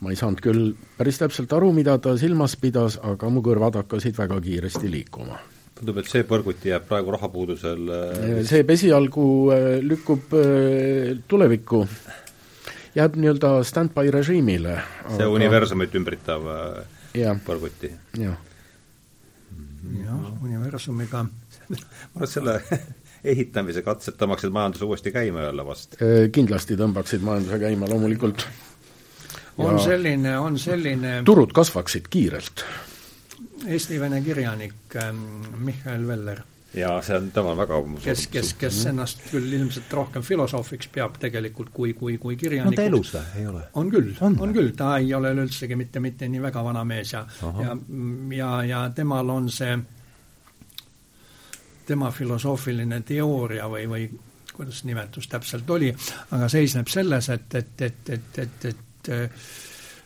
ma 0.00 0.10
ei 0.10 0.16
saanud 0.16 0.40
küll 0.40 0.70
päris 0.96 1.18
täpselt 1.20 1.52
aru, 1.52 1.72
mida 1.76 1.98
ta 1.98 2.14
silmas 2.16 2.56
pidas, 2.56 2.96
aga 3.04 3.28
mu 3.28 3.42
kõrvad 3.44 3.82
hakkasid 3.82 4.16
väga 4.16 4.40
kiiresti 4.40 4.90
liikuma 4.90 5.36
tundub, 5.80 6.00
et 6.00 6.10
see 6.10 6.26
põrguti 6.28 6.70
jääb 6.70 6.86
praegu 6.88 7.14
rahapuudusel 7.16 7.92
äh, 7.94 8.40
see 8.48 8.64
esialgu 8.76 9.26
äh, 9.54 9.66
lükkub 9.84 10.36
äh, 10.36 11.16
tulevikku, 11.30 11.82
jääb 12.98 13.18
nii-öelda 13.20 13.54
stand-by 13.66 14.12
režiimile. 14.14 14.78
see 15.08 15.24
aga... 15.24 15.32
universumit 15.38 15.96
ümbritav 16.00 16.48
ja. 17.16 17.34
põrguti? 17.46 17.92
jah. 18.20 18.36
jah, 20.04 20.24
universumiga 20.44 21.24
ma 21.70 21.78
arvan, 21.78 22.26
et 22.26 22.34
selle 22.34 22.58
ehitamise 23.34 23.84
katsed 23.86 24.18
tõmbaksid 24.20 24.52
majanduse 24.52 24.88
uuesti 24.88 25.14
käima 25.14 25.48
jälle 25.48 25.64
vast? 25.66 25.96
Kindlasti 26.34 26.76
tõmbaksid 26.80 27.24
majanduse 27.24 27.60
käima, 27.62 27.88
loomulikult. 27.88 28.46
on 29.60 29.80
selline, 29.80 30.38
on 30.40 30.56
selline 30.60 31.18
turud 31.28 31.52
kasvaksid 31.56 32.08
kiirelt 32.12 32.64
Eesti-vene 33.66 34.22
kirjanik 34.22 34.96
ähm, 34.96 35.18
Mihhail 35.58 36.06
Veller. 36.06 36.40
jaa, 36.74 37.00
see 37.02 37.16
on, 37.18 37.30
tema 37.34 37.50
on 37.50 37.58
väga 37.58 37.80
kes, 38.04 38.26
kes, 38.30 38.54
kes 38.54 38.76
-hmm. 38.84 38.88
ennast 38.88 39.22
küll 39.30 39.52
ilmselt 39.52 39.92
rohkem 39.92 40.22
filosoofiks 40.22 40.88
peab 40.88 41.18
tegelikult 41.18 41.70
kui, 41.74 41.92
kui, 41.94 42.18
kui 42.18 42.36
kirjanikuks. 42.36 42.78
on 42.78 42.84
ta 42.84 42.88
elus 42.88 43.12
või, 43.12 43.22
ei 43.36 43.46
ole? 43.46 43.62
on 43.74 43.90
küll, 43.90 44.12
on, 44.20 44.36
on 44.40 44.52
küll, 44.54 44.70
ta 44.76 44.96
ei 44.96 45.14
ole 45.14 45.32
üldsegi 45.34 45.76
mitte, 45.76 46.00
mitte 46.00 46.28
nii 46.28 46.42
väga 46.42 46.64
vana 46.64 46.84
mees 46.84 47.12
ja 47.12 47.26
ja, 47.42 47.76
ja, 48.30 48.50
ja 48.64 48.90
temal 48.94 49.28
on 49.28 49.50
see, 49.50 49.78
tema 51.86 52.10
filosoofiline 52.10 53.00
teooria 53.00 53.66
või, 53.68 53.88
või 53.90 54.10
kuidas 54.54 54.84
nimetus 54.84 55.28
täpselt 55.28 55.70
oli, 55.70 55.90
aga 56.30 56.48
seisneb 56.48 56.88
selles, 56.88 57.28
et, 57.28 57.54
et, 57.54 57.80
et, 57.80 58.08
et, 58.08 58.38
et, 58.38 58.64
et 58.64 59.10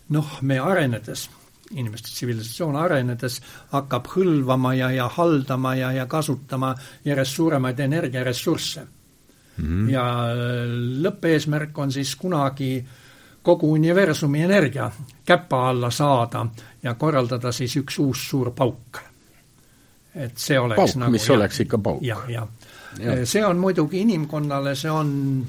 noh, 0.08 0.38
me 0.42 0.58
arenedes 0.58 1.28
inimeste 1.74 2.08
tsivilisatsioon 2.12 2.76
arenedes 2.76 3.40
hakkab 3.72 4.08
hõlvama 4.14 4.74
ja, 4.78 4.90
ja 4.94 5.08
haldama 5.08 5.74
ja, 5.78 5.92
ja 5.92 6.06
kasutama 6.06 6.74
järjest 7.04 7.40
suuremaid 7.40 7.80
energiaressursse 7.80 8.84
mm. 8.84 9.64
-hmm. 9.64 9.90
ja 9.90 10.04
äh, 10.30 10.76
lõppeesmärk 11.02 11.78
on 11.78 11.92
siis 11.92 12.16
kunagi 12.16 12.84
kogu 13.42 13.72
universumi 13.72 14.42
energia 14.42 14.90
käpa 15.26 15.68
alla 15.68 15.90
saada 15.90 16.46
ja 16.82 16.94
korraldada 16.94 17.52
siis 17.52 17.76
üks 17.76 17.98
uus 17.98 18.28
suur 18.28 18.50
pauk. 18.50 18.98
et 20.14 20.38
see 20.38 20.58
oleks 20.58 20.76
pauk, 20.76 20.96
nagu 20.96 21.10
mis 21.10 21.28
ja, 21.28 21.34
oleks 21.34 21.60
ikka 21.60 21.78
pauk. 21.78 22.02
jah, 22.02 22.24
jah 22.28 22.48
ja.. 22.98 23.26
see 23.26 23.44
on 23.44 23.58
muidugi 23.58 24.00
inimkonnale, 24.00 24.74
see 24.74 24.90
on 24.90 25.46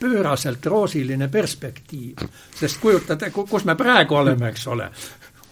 pööraselt 0.00 0.66
roosiline 0.66 1.28
perspektiiv, 1.32 2.24
sest 2.56 2.80
kujutate, 2.80 3.30
kus 3.30 3.64
me 3.64 3.76
praegu 3.76 4.20
oleme, 4.20 4.50
eks 4.52 4.66
ole. 4.72 4.90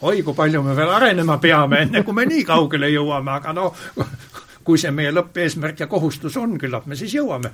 oi, 0.04 0.22
kui 0.22 0.34
palju 0.34 0.62
me 0.62 0.76
veel 0.76 0.90
arenema 0.92 1.38
peame, 1.40 1.84
enne 1.86 2.02
kui 2.04 2.14
me 2.14 2.26
nii 2.28 2.44
kaugele 2.44 2.90
jõuame, 2.92 3.38
aga 3.38 3.54
no 3.56 3.70
kui 4.64 4.80
see 4.80 4.90
meie 4.96 5.12
lõppeesmärk 5.12 5.84
ja 5.84 5.86
kohustus 5.86 6.36
on, 6.40 6.58
küllap 6.60 6.86
me 6.88 6.96
siis 6.96 7.14
jõuame. 7.14 7.52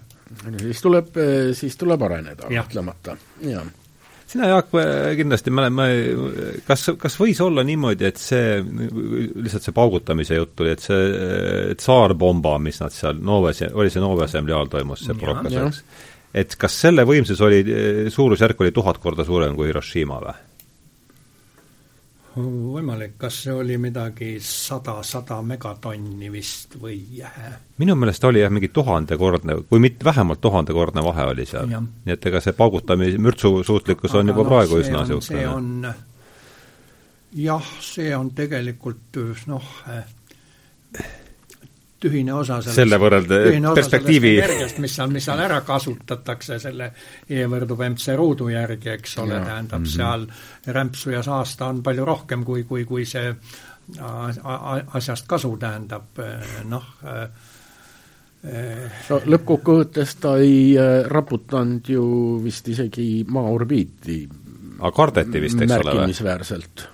siis 0.63 0.83
tuleb, 0.83 1.15
siis 1.55 1.77
tuleb 1.77 2.03
areneda, 2.03 2.49
kahtlemata, 2.49 3.17
jaa 3.43 3.67
sina, 4.31 4.47
Jaak, 4.47 4.69
kindlasti, 5.19 5.51
ma 5.51 5.65
olen, 5.65 5.75
ma, 5.75 5.87
kas, 6.67 6.87
kas 7.01 7.17
võis 7.19 7.41
olla 7.43 7.65
niimoodi, 7.67 8.07
et 8.07 8.21
see, 8.21 8.61
lihtsalt 8.63 9.67
see 9.67 9.75
paugutamise 9.75 10.39
jutt 10.39 10.55
tuli, 10.59 10.75
et 10.77 10.85
see 10.85 11.75
tsaarbomba, 11.81 12.57
mis 12.63 12.79
nad 12.83 12.95
seal 12.95 13.19
Noves, 13.27 13.65
oli 13.73 13.91
see 13.91 14.03
Noove 14.03 14.29
Assemblee 14.29 14.55
ajal 14.57 14.71
toimus, 14.77 15.03
see 15.07 15.19
provokatsioon, 15.19 15.75
et 16.35 16.55
kas 16.57 16.77
selle 16.87 17.05
võimsus 17.09 17.41
oli, 17.43 17.65
suurusjärk 18.11 18.61
oli 18.61 18.73
tuhat 18.73 18.99
korda 19.03 19.27
suurem 19.27 19.57
kui 19.59 19.71
Hiroshima 19.71 20.21
või? 20.23 20.39
võimalik, 22.41 23.17
kas 23.19 23.41
see 23.45 23.53
oli 23.53 23.77
midagi 23.81 24.37
sada, 24.45 25.01
sada 25.03 25.41
megatonni 25.43 26.31
vist 26.31 26.77
või 26.81 27.01
minu 27.83 27.97
meelest 27.99 28.25
oli 28.25 28.41
jah, 28.45 28.53
mingi 28.55 28.71
tuhandekordne, 28.73 29.57
kui 29.69 29.83
mitte 29.83 30.07
vähemalt 30.07 30.41
tuhandekordne 30.41 31.03
vahe 31.05 31.27
oli 31.33 31.47
seal. 31.47 31.67
nii 31.67 32.15
et 32.15 32.31
ega 32.31 32.41
see 32.41 32.55
paugutamise, 32.57 33.19
mürtsusuutlikkus 33.19 34.15
on 34.15 34.31
juba 34.31 34.45
no, 34.45 34.49
praegu 34.49 34.79
üsna 34.79 35.03
niisugune. 35.09 35.95
jah, 37.43 37.75
see 37.83 38.15
on 38.17 38.31
tegelikult 38.31 39.21
noh, 39.51 39.75
tühine 42.01 42.35
osa 42.35 42.61
sellest, 42.61 42.79
selle 42.79 42.99
võrrelda 43.01 43.41
perspektiivi 43.77 44.33
energiast, 44.39 44.81
mis 44.83 44.95
seal, 44.97 45.13
mis 45.13 45.27
seal 45.29 45.43
ära 45.45 45.61
kasutatakse 45.67 46.59
selle 46.63 46.91
E 47.29 47.47
võrdub 47.51 47.83
MC 47.91 48.17
ruudu 48.19 48.49
järgi, 48.53 48.95
eks 48.97 49.19
ole, 49.23 49.41
tähendab 49.45 49.81
mm 49.81 49.87
-hmm. 49.87 49.97
seal 49.97 50.75
rämpsu 50.75 51.15
ja 51.15 51.23
saasta 51.23 51.67
on 51.67 51.83
palju 51.83 52.05
rohkem, 52.05 52.45
kui, 52.45 52.65
kui, 52.65 52.85
kui 52.85 53.05
see 53.05 53.35
asjast 54.93 55.27
kasu 55.27 55.57
tähendab, 55.57 56.21
noh, 56.65 56.85
no 59.11 59.19
lõppkokkuvõttes 59.27 60.15
ta 60.21 60.37
ei 60.41 60.73
raputanud 61.13 61.89
ju 61.89 62.05
vist 62.45 62.69
isegi 62.69 63.25
Maa 63.29 63.51
orbiiti. 63.53 64.29
aga 64.79 64.93
kardeti 64.97 65.41
vist, 65.41 65.61
eks 65.61 65.73
ole 65.73 65.83
või? 65.83 65.85
märkimisväärselt 65.85 66.89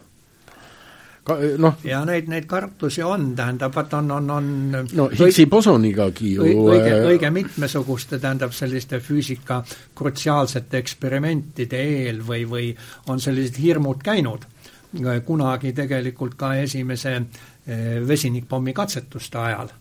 noh. 1.59 1.79
ja 1.85 2.01
neid, 2.07 2.29
neid 2.31 2.47
kartusi 2.51 3.03
on, 3.03 3.31
tähendab, 3.37 3.75
vaata 3.75 3.99
on, 3.99 4.11
on, 4.17 4.31
on 4.31 4.51
no 4.95 5.09
Higgsi 5.11 5.47
bosonigagi 5.51 6.35
ju 6.37 6.47
õige, 6.47 6.93
äh, 6.93 7.07
õige 7.11 7.31
mitmesuguste, 7.35 8.21
tähendab, 8.23 8.55
selliste 8.57 9.01
füüsika 9.03 9.63
krutsiaalsete 9.97 10.79
eksperimentide 10.83 11.83
eel 11.83 12.23
või, 12.27 12.45
või 12.49 12.69
on 13.11 13.23
sellised 13.23 13.59
hirmud 13.63 14.05
käinud. 14.07 14.47
kunagi 15.27 15.73
tegelikult 15.73 16.35
ka 16.39 16.55
esimese 16.57 17.17
eh, 17.17 18.01
vesinikpommi 18.09 18.73
katsetuste 18.73 19.39
ajal 19.39 19.75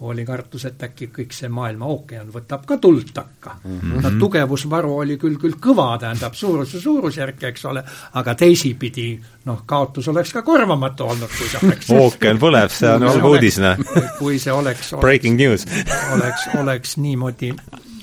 oli 0.00 0.24
kartus, 0.24 0.64
et 0.68 0.82
äkki 0.82 1.08
kõik 1.14 1.32
see 1.34 1.48
maailma 1.50 1.88
ookean 1.90 2.28
võtab 2.32 2.66
ka 2.66 2.76
tuld 2.78 3.10
takka 3.14 3.56
mm. 3.64 3.80
-hmm. 3.80 4.02
no 4.02 4.12
tugevusvaru 4.18 4.92
oli 4.98 5.16
küll, 5.18 5.38
küll 5.40 5.58
kõva, 5.60 5.88
tähendab 5.98 6.34
suuruse 6.34 6.80
suurusjärk, 6.80 7.42
eks 7.50 7.64
ole, 7.64 7.82
aga 8.14 8.34
teisipidi 8.34 9.08
noh, 9.44 9.62
kaotus 9.66 10.08
oleks 10.08 10.32
ka 10.32 10.42
korvamatu 10.42 11.04
olnud, 11.04 11.30
kui 11.38 11.48
see 11.48 11.60
oleks 11.66 11.90
ookean 11.98 12.38
põleb, 12.38 12.70
see 12.70 12.90
on 12.94 13.08
halb 13.08 13.24
uudis, 13.24 13.58
noh. 13.58 13.84
kui 14.18 14.38
see 14.38 14.52
oleks, 14.52 14.92
oleks, 14.92 15.00
Breaking 15.00 15.40
news 15.40 15.66
oleks, 16.14 16.48
oleks 16.60 16.96
niimoodi, 16.96 17.52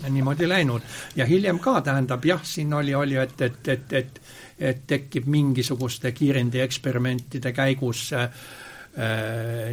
niimoodi 0.09 0.49
läinud. 0.49 0.81
ja 1.15 1.25
hiljem 1.25 1.59
ka, 1.59 1.81
tähendab 1.81 2.25
jah, 2.25 2.43
siin 2.43 2.73
oli, 2.73 2.95
oli, 2.95 3.15
et, 3.15 3.41
et, 3.41 3.67
et, 3.67 3.93
et 3.93 4.21
et 4.59 4.85
tekib 4.87 5.25
mingisuguste 5.27 6.13
kiirendi 6.15 6.61
eksperimentide 6.63 7.51
käigus 7.51 8.13
äh, 8.15 8.29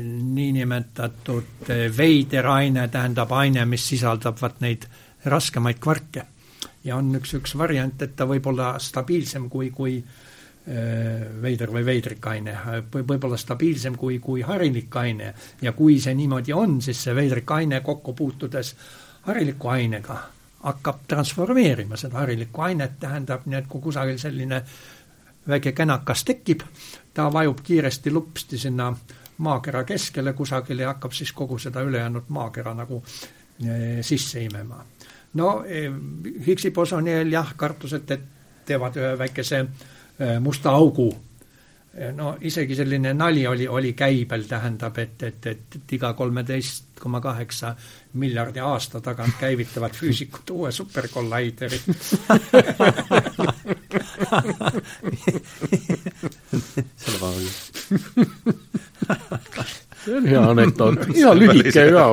niinimetatud 0.03 1.71
äh, 1.71 1.87
veider 1.97 2.47
aine, 2.51 2.89
tähendab 2.89 3.33
aine, 3.33 3.65
mis 3.71 3.87
sisaldab 3.89 4.41
vaat 4.41 4.61
neid 4.65 4.89
raskemaid 5.25 5.79
kvarke. 5.83 6.27
ja 6.85 6.97
on 6.97 7.15
üks, 7.15 7.37
üks 7.39 7.55
variant, 7.59 8.03
et 8.03 8.17
ta 8.17 8.27
võib 8.27 8.47
olla 8.51 8.75
stabiilsem 8.83 9.49
kui, 9.51 9.71
kui 9.71 9.97
äh, 10.03 11.23
veider 11.43 11.71
või 11.71 11.85
veidrik 11.87 12.27
aine, 12.27 12.57
võib-olla 12.93 13.39
stabiilsem 13.39 13.97
kui, 13.97 14.19
kui 14.19 14.43
harilik 14.43 14.97
aine. 14.97 15.35
Ja 15.63 15.73
kui 15.73 16.01
see 16.01 16.15
niimoodi 16.19 16.53
on, 16.53 16.81
siis 16.83 17.03
see 17.03 17.15
veidrik 17.15 17.51
aine 17.51 17.81
kokku 17.81 18.15
puutudes 18.19 18.75
hariliku 19.27 19.69
ainega 19.69 20.19
hakkab 20.63 21.07
transformeerima 21.09 21.97
seda 21.99 22.21
harilikku 22.23 22.63
ainet, 22.63 22.99
tähendab 23.01 23.47
nii, 23.47 23.59
et 23.59 23.71
kui 23.71 23.83
kusagil 23.83 24.19
selline 24.19 24.63
väike 25.49 25.73
känakas 25.75 26.25
tekib, 26.25 26.63
ta 27.15 27.33
vajub 27.33 27.61
kiiresti 27.63 28.11
lupsti 28.11 28.59
sinna 28.59 28.93
maakera 29.39 29.85
keskele 29.85 30.33
kusagile 30.33 30.83
ja 30.83 30.93
hakkab 30.93 31.13
siis 31.13 31.33
kogu 31.33 31.59
seda 31.59 31.81
ülejäänud 31.81 32.29
maakera 32.29 32.75
nagu 32.75 33.03
e, 33.65 34.03
sisse 34.03 34.45
imema. 34.45 34.85
no 35.35 35.65
e, 35.65 35.91
Higgsi 36.47 36.71
bosoniel 36.71 37.33
jah, 37.33 37.55
kartused, 37.57 38.11
et 38.11 38.25
teevad 38.67 38.97
ühe 38.97 39.19
väikese 39.19 39.59
e, 39.59 40.39
musta 40.41 40.71
augu 40.71 41.11
no 42.17 42.37
isegi 42.41 42.75
selline 42.75 43.13
nali 43.15 43.47
oli, 43.47 43.69
oli 43.69 43.93
käibel, 43.93 44.47
tähendab, 44.49 44.99
et, 44.99 45.23
et, 45.23 45.47
et, 45.47 45.77
et 45.77 45.93
iga 45.93 46.13
kolmeteist 46.17 47.01
koma 47.03 47.21
kaheksa 47.21 47.75
miljardi 48.23 48.61
aasta 48.65 49.01
tagant 49.05 49.35
käivitavad 49.41 49.93
füüsikud 49.99 50.51
uue 50.55 50.73
superkollaideri. 50.73 51.81
Selle 56.97 57.19
ma 57.21 57.33
see 60.05 60.17
on 60.17 60.27
hea 60.27 60.43
anekdoot, 60.51 61.05
hea. 61.17 61.35
Lühike 61.41 61.85
ka. 61.93 62.07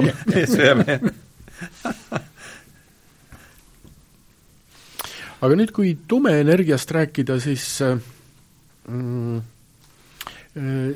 aga 5.39 5.55
nüüd, 5.55 5.71
kui 5.75 5.95
tumeenergiast 6.07 6.91
rääkida, 6.97 7.39
siis 7.43 7.65
mm, 7.85 9.39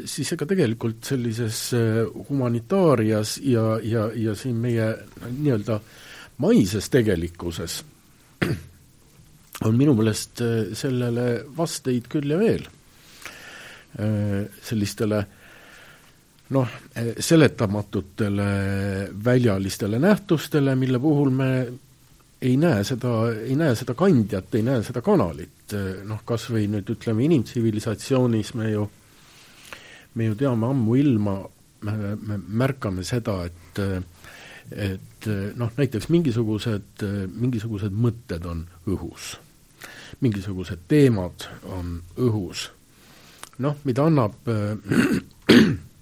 siis 0.09 0.33
ega 0.33 0.47
tegelikult 0.49 1.05
sellises 1.05 1.57
äh, 1.77 1.99
humanitaarias 2.29 3.37
ja, 3.45 3.77
ja, 3.83 4.07
ja 4.15 4.33
siin 4.35 4.57
meie 4.57 4.87
nii-öelda 5.29 5.79
maises 6.41 6.89
tegelikkuses 6.89 7.83
on 9.67 9.77
minu 9.77 9.93
meelest 9.99 10.41
äh, 10.41 10.73
sellele 10.73 11.27
vasteid 11.57 12.09
küll 12.09 12.33
ja 12.33 12.39
veel. 12.41 12.65
Sellistele 13.93 15.19
noh, 16.49 16.71
seletamatutele 17.21 18.47
väljalistele 19.25 19.99
nähtustele, 20.01 20.73
mille 20.75 20.97
puhul 20.99 21.29
me 21.29 21.49
ei 22.41 22.55
näe 22.57 22.81
seda, 22.89 23.11
ei 23.37 23.53
näe 23.53 23.75
seda 23.77 23.93
kandjat, 23.93 24.49
ei 24.57 24.65
näe 24.65 24.81
seda 24.81 25.03
kanalit, 25.05 25.77
noh 26.09 26.25
kas 26.25 26.47
või 26.49 26.65
nüüd 26.73 26.89
ütleme, 26.95 27.27
inimtsivilisatsioonis 27.29 28.55
me 28.57 28.71
ju, 28.71 28.87
me 30.15 30.29
ju 30.29 30.35
teame 30.39 30.67
ammuilma, 30.69 31.35
me, 31.87 32.15
me 32.15 32.37
märkame 32.63 33.03
seda, 33.07 33.43
et 33.45 33.81
et 34.71 35.25
noh, 35.59 35.71
näiteks 35.77 36.07
mingisugused, 36.09 37.03
mingisugused 37.35 37.91
mõtted 37.93 38.45
on 38.47 38.63
õhus. 38.87 39.37
mingisugused 40.21 40.79
teemad 40.87 41.47
on 41.63 42.01
õhus. 42.17 42.71
noh, 43.59 43.75
mida 43.83 44.05
annab 44.05 44.33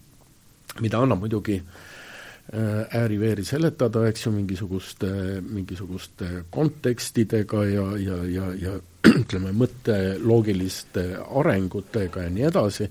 mida 0.80 1.02
annab 1.02 1.20
muidugi 1.26 1.58
äh, 1.60 3.02
ääri-veeri 3.02 3.44
seletada, 3.46 4.06
eks 4.10 4.26
ju, 4.26 4.34
mingisuguste, 4.36 5.10
mingisuguste 5.42 6.46
kontekstidega 6.50 7.66
ja, 7.70 7.88
ja, 7.98 8.20
ja, 8.26 8.52
ja 8.56 8.76
ütleme, 9.22 9.54
mõtteloogiliste 9.58 11.08
arengutega 11.42 12.28
ja 12.28 12.34
nii 12.34 12.48
edasi, 12.52 12.90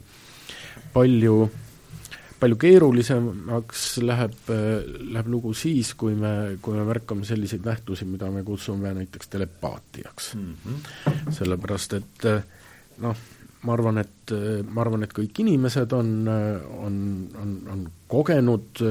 palju, 0.93 1.34
palju 2.41 2.59
keerulisemaks 2.61 3.84
läheb, 4.05 4.36
läheb 5.14 5.32
lugu 5.32 5.53
siis, 5.57 5.93
kui 5.99 6.14
me, 6.18 6.57
kui 6.62 6.76
me 6.78 6.86
märkame 6.88 7.26
selliseid 7.28 7.66
nähtusi, 7.66 8.09
mida 8.09 8.30
me 8.32 8.45
kutsume 8.47 8.95
näiteks 8.97 9.28
telepaatiaks 9.28 10.34
mm. 10.34 10.55
-hmm. 10.66 11.32
sellepärast, 11.38 11.99
et 12.01 12.28
noh, 12.99 13.16
ma 13.62 13.72
arvan, 13.72 13.99
et, 13.99 14.32
ma 14.70 14.80
arvan, 14.80 15.05
et 15.05 15.12
kõik 15.16 15.43
inimesed 15.45 15.93
on, 15.93 16.14
on, 16.28 16.97
on, 17.43 17.59
on 17.72 17.84
kogenud 18.09 18.82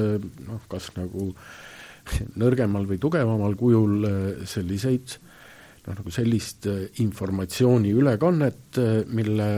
noh, 0.46 0.62
kas 0.68 0.92
nagu 0.96 1.32
nõrgemal 2.36 2.86
või 2.86 2.98
tugevamal 2.98 3.54
kujul 3.58 4.06
selliseid 4.44 5.18
noh, 5.86 5.94
nagu 5.96 6.12
sellist 6.12 6.66
informatsiooni 7.02 7.92
ülekannet, 7.96 8.80
mille 9.12 9.50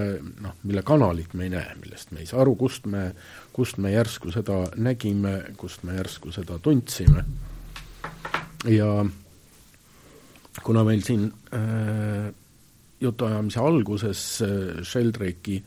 noh, 0.43 0.59
mille 0.63 0.85
kanalit 0.87 1.35
me 1.35 1.49
ei 1.49 1.55
näe, 1.55 1.75
millest 1.81 2.13
me 2.13 2.23
ei 2.23 2.29
saa 2.31 2.43
aru, 2.45 2.55
kust 2.61 2.87
me, 2.91 3.09
kust 3.53 3.81
me 3.83 3.95
järsku 3.95 4.33
seda 4.35 4.63
nägime, 4.77 5.39
kust 5.59 5.83
me 5.89 5.99
järsku 5.99 6.33
seda 6.35 6.61
tundsime. 6.63 7.25
ja 8.71 9.05
kuna 10.63 10.85
meil 10.85 11.03
siin 11.03 11.27
äh, 11.55 12.31
jutuajamise 13.03 13.61
alguses 13.61 14.23
äh, 14.43 14.83
Sheldrake'i 14.87 15.59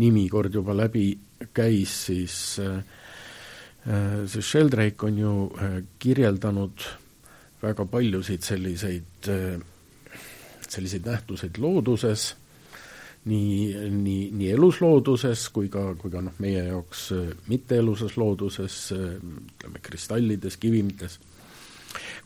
nimi 0.00 0.26
kord 0.32 0.54
juba 0.54 0.74
läbi 0.76 1.10
käis, 1.54 1.94
siis 2.08 2.36
äh, 2.62 2.80
äh, 3.86 4.22
see 4.30 4.42
Sheldrake 4.42 5.08
on 5.08 5.18
ju 5.18 5.34
kirjeldanud 6.02 6.86
väga 7.62 7.86
paljusid 7.86 8.42
selliseid, 8.42 9.28
selliseid 10.72 11.06
nähtuseid 11.06 11.60
looduses, 11.62 12.32
nii, 13.28 13.90
nii, 13.92 14.22
nii 14.34 14.50
eluslooduses 14.56 15.46
kui 15.54 15.68
ka, 15.72 15.92
kui 16.00 16.10
ka 16.10 16.24
noh, 16.24 16.34
meie 16.42 16.64
jaoks 16.70 17.10
mitteeluses 17.50 18.16
looduses, 18.18 18.78
ütleme 18.96 19.82
kristallides, 19.84 20.58
kivimites, 20.62 21.20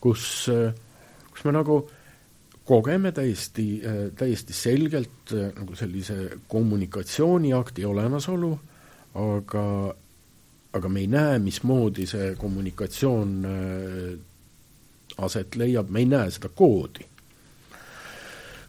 kus, 0.01 0.25
kus 1.31 1.45
me 1.45 1.53
nagu 1.53 1.83
kogeme 2.67 3.11
täiesti, 3.11 3.81
äh, 3.85 4.11
täiesti 4.15 4.53
selgelt 4.53 5.31
äh, 5.33 5.53
nagu 5.55 5.75
sellise 5.75 6.29
kommunikatsiooniakti 6.47 7.85
olemasolu, 7.85 8.51
aga, 9.15 9.63
aga 10.73 10.89
me 10.89 10.99
ei 10.99 11.07
näe, 11.07 11.37
mismoodi 11.39 12.05
see 12.09 12.33
kommunikatsioon 12.35 13.37
äh, 13.47 14.09
aset 15.23 15.55
leiab, 15.55 15.89
me 15.89 16.03
ei 16.03 16.09
näe 16.11 16.31
seda 16.35 16.51
koodi. 16.51 17.07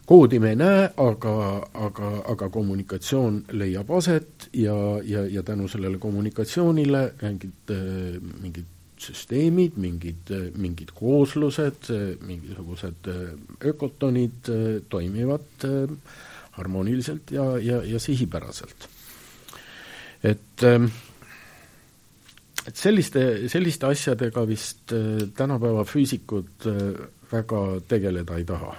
Koodi 0.09 0.39
me 0.41 0.53
ei 0.55 0.57
näe, 0.57 0.85
aga, 0.97 1.31
aga, 1.85 2.07
aga 2.33 2.47
kommunikatsioon 2.49 3.43
leiab 3.61 3.91
aset 3.93 4.47
ja, 4.57 4.73
ja, 5.05 5.21
ja 5.29 5.43
tänu 5.45 5.67
sellele 5.69 5.99
kommunikatsioonile 6.01 7.03
mingid, 7.21 7.73
mingid 8.41 8.71
süsteemid, 8.99 9.77
mingid, 9.79 10.33
mingid 10.57 10.95
kooslused, 10.97 11.91
mingisugused 12.25 13.11
ökotonid 13.69 14.49
toimivad 14.89 15.67
harmooniliselt 16.57 17.31
ja, 17.31 17.45
ja, 17.61 17.83
ja 17.85 18.01
sihipäraselt. 18.01 18.89
et, 20.23 20.65
et 22.67 22.75
selliste, 22.75 23.29
selliste 23.47 23.93
asjadega 23.93 24.47
vist 24.49 24.97
tänapäeva 25.37 25.85
füüsikud 25.85 26.71
väga 27.31 27.65
tegeleda 27.87 28.41
ei 28.41 28.53
taha? 28.57 28.77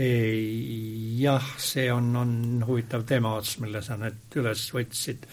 Jah, 0.00 1.46
see 1.58 1.90
on, 1.92 2.10
on 2.16 2.64
huvitav 2.66 3.04
teema 3.08 3.34
ots, 3.38 3.58
mille 3.60 3.82
sa 3.84 3.98
nüüd 4.00 4.38
üles 4.40 4.66
võtsid. 4.74 5.26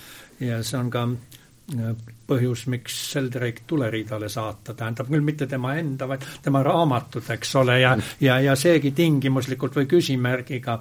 Ja 0.44 0.60
see 0.66 0.80
on 0.80 0.90
ka 0.94 1.04
äh, 1.08 1.94
põhjus, 2.28 2.66
miks 2.72 2.98
Selderek 3.14 3.64
tuleriidale 3.70 4.30
saata, 4.30 4.76
tähendab 4.78 5.10
küll 5.12 5.26
mitte 5.26 5.48
tema 5.50 5.76
enda, 5.80 6.10
vaid 6.10 6.26
tema 6.44 6.64
raamatud, 6.66 7.30
eks 7.38 7.56
ole, 7.62 7.80
ja 7.82 7.96
ja, 8.22 8.40
ja 8.44 8.56
seegi 8.60 8.92
tingimuslikult 8.98 9.80
või 9.80 9.90
küsimärgiga, 9.96 10.80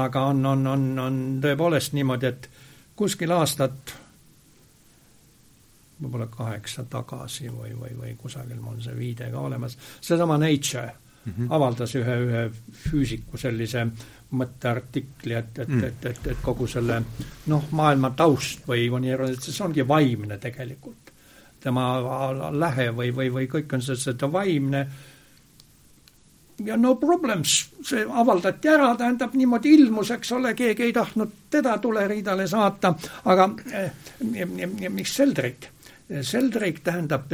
aga 0.00 0.26
on, 0.32 0.42
on, 0.46 0.66
on, 0.72 0.88
on 1.02 1.22
tõepoolest 1.44 1.96
niimoodi, 1.98 2.32
et 2.32 2.50
kuskil 2.96 3.32
aastat 3.36 3.96
võib-olla 6.00 6.26
kaheksa 6.28 6.84
tagasi 6.92 7.48
või, 7.48 7.72
või, 7.76 7.96
või 7.96 8.14
kusagil 8.20 8.60
mul 8.60 8.80
see 8.84 8.96
viide 8.96 9.30
ka 9.32 9.44
olemas, 9.48 9.78
seesama 10.04 10.36
Nature 10.40 11.05
-hmm. 11.26 11.50
avaldas 11.50 11.94
ühe, 11.94 12.18
ühe 12.26 12.50
füüsiku 12.90 13.38
sellise 13.38 13.86
mõtteartikli, 14.30 15.34
et, 15.34 15.58
et 15.58 15.68
mm., 15.68 15.84
et, 15.84 16.06
et, 16.06 16.26
et 16.26 16.38
kogu 16.42 16.66
selle 16.66 17.02
noh, 17.46 17.68
maailma 17.70 18.10
taust 18.10 18.66
või 18.68 18.88
et 18.88 19.42
see 19.42 19.64
ongi 19.64 19.88
vaimne 19.88 20.38
tegelikult. 20.38 21.12
tema 21.60 22.00
lähe 22.52 22.90
või, 22.94 23.10
või, 23.14 23.30
või 23.32 23.46
kõik 23.50 23.72
on 23.74 23.82
see, 23.82 23.96
seda 23.96 24.32
vaimne 24.32 24.86
ja 26.64 26.76
no 26.76 26.94
problems, 26.94 27.70
see 27.82 28.04
avaldati 28.08 28.68
ära, 28.68 28.94
tähendab 28.96 29.34
niimoodi 29.34 29.74
ilmus, 29.74 30.10
eks 30.10 30.32
ole, 30.32 30.54
keegi 30.54 30.82
ei 30.82 30.92
tahtnud 30.92 31.32
teda 31.50 31.78
tuleriidale 31.78 32.46
saata, 32.46 32.94
aga 33.24 33.50
eh, 33.72 33.90
miks 34.88 35.16
Seldrik 35.16 35.72
Sheldrake 36.22 36.80
tähendab, 36.84 37.32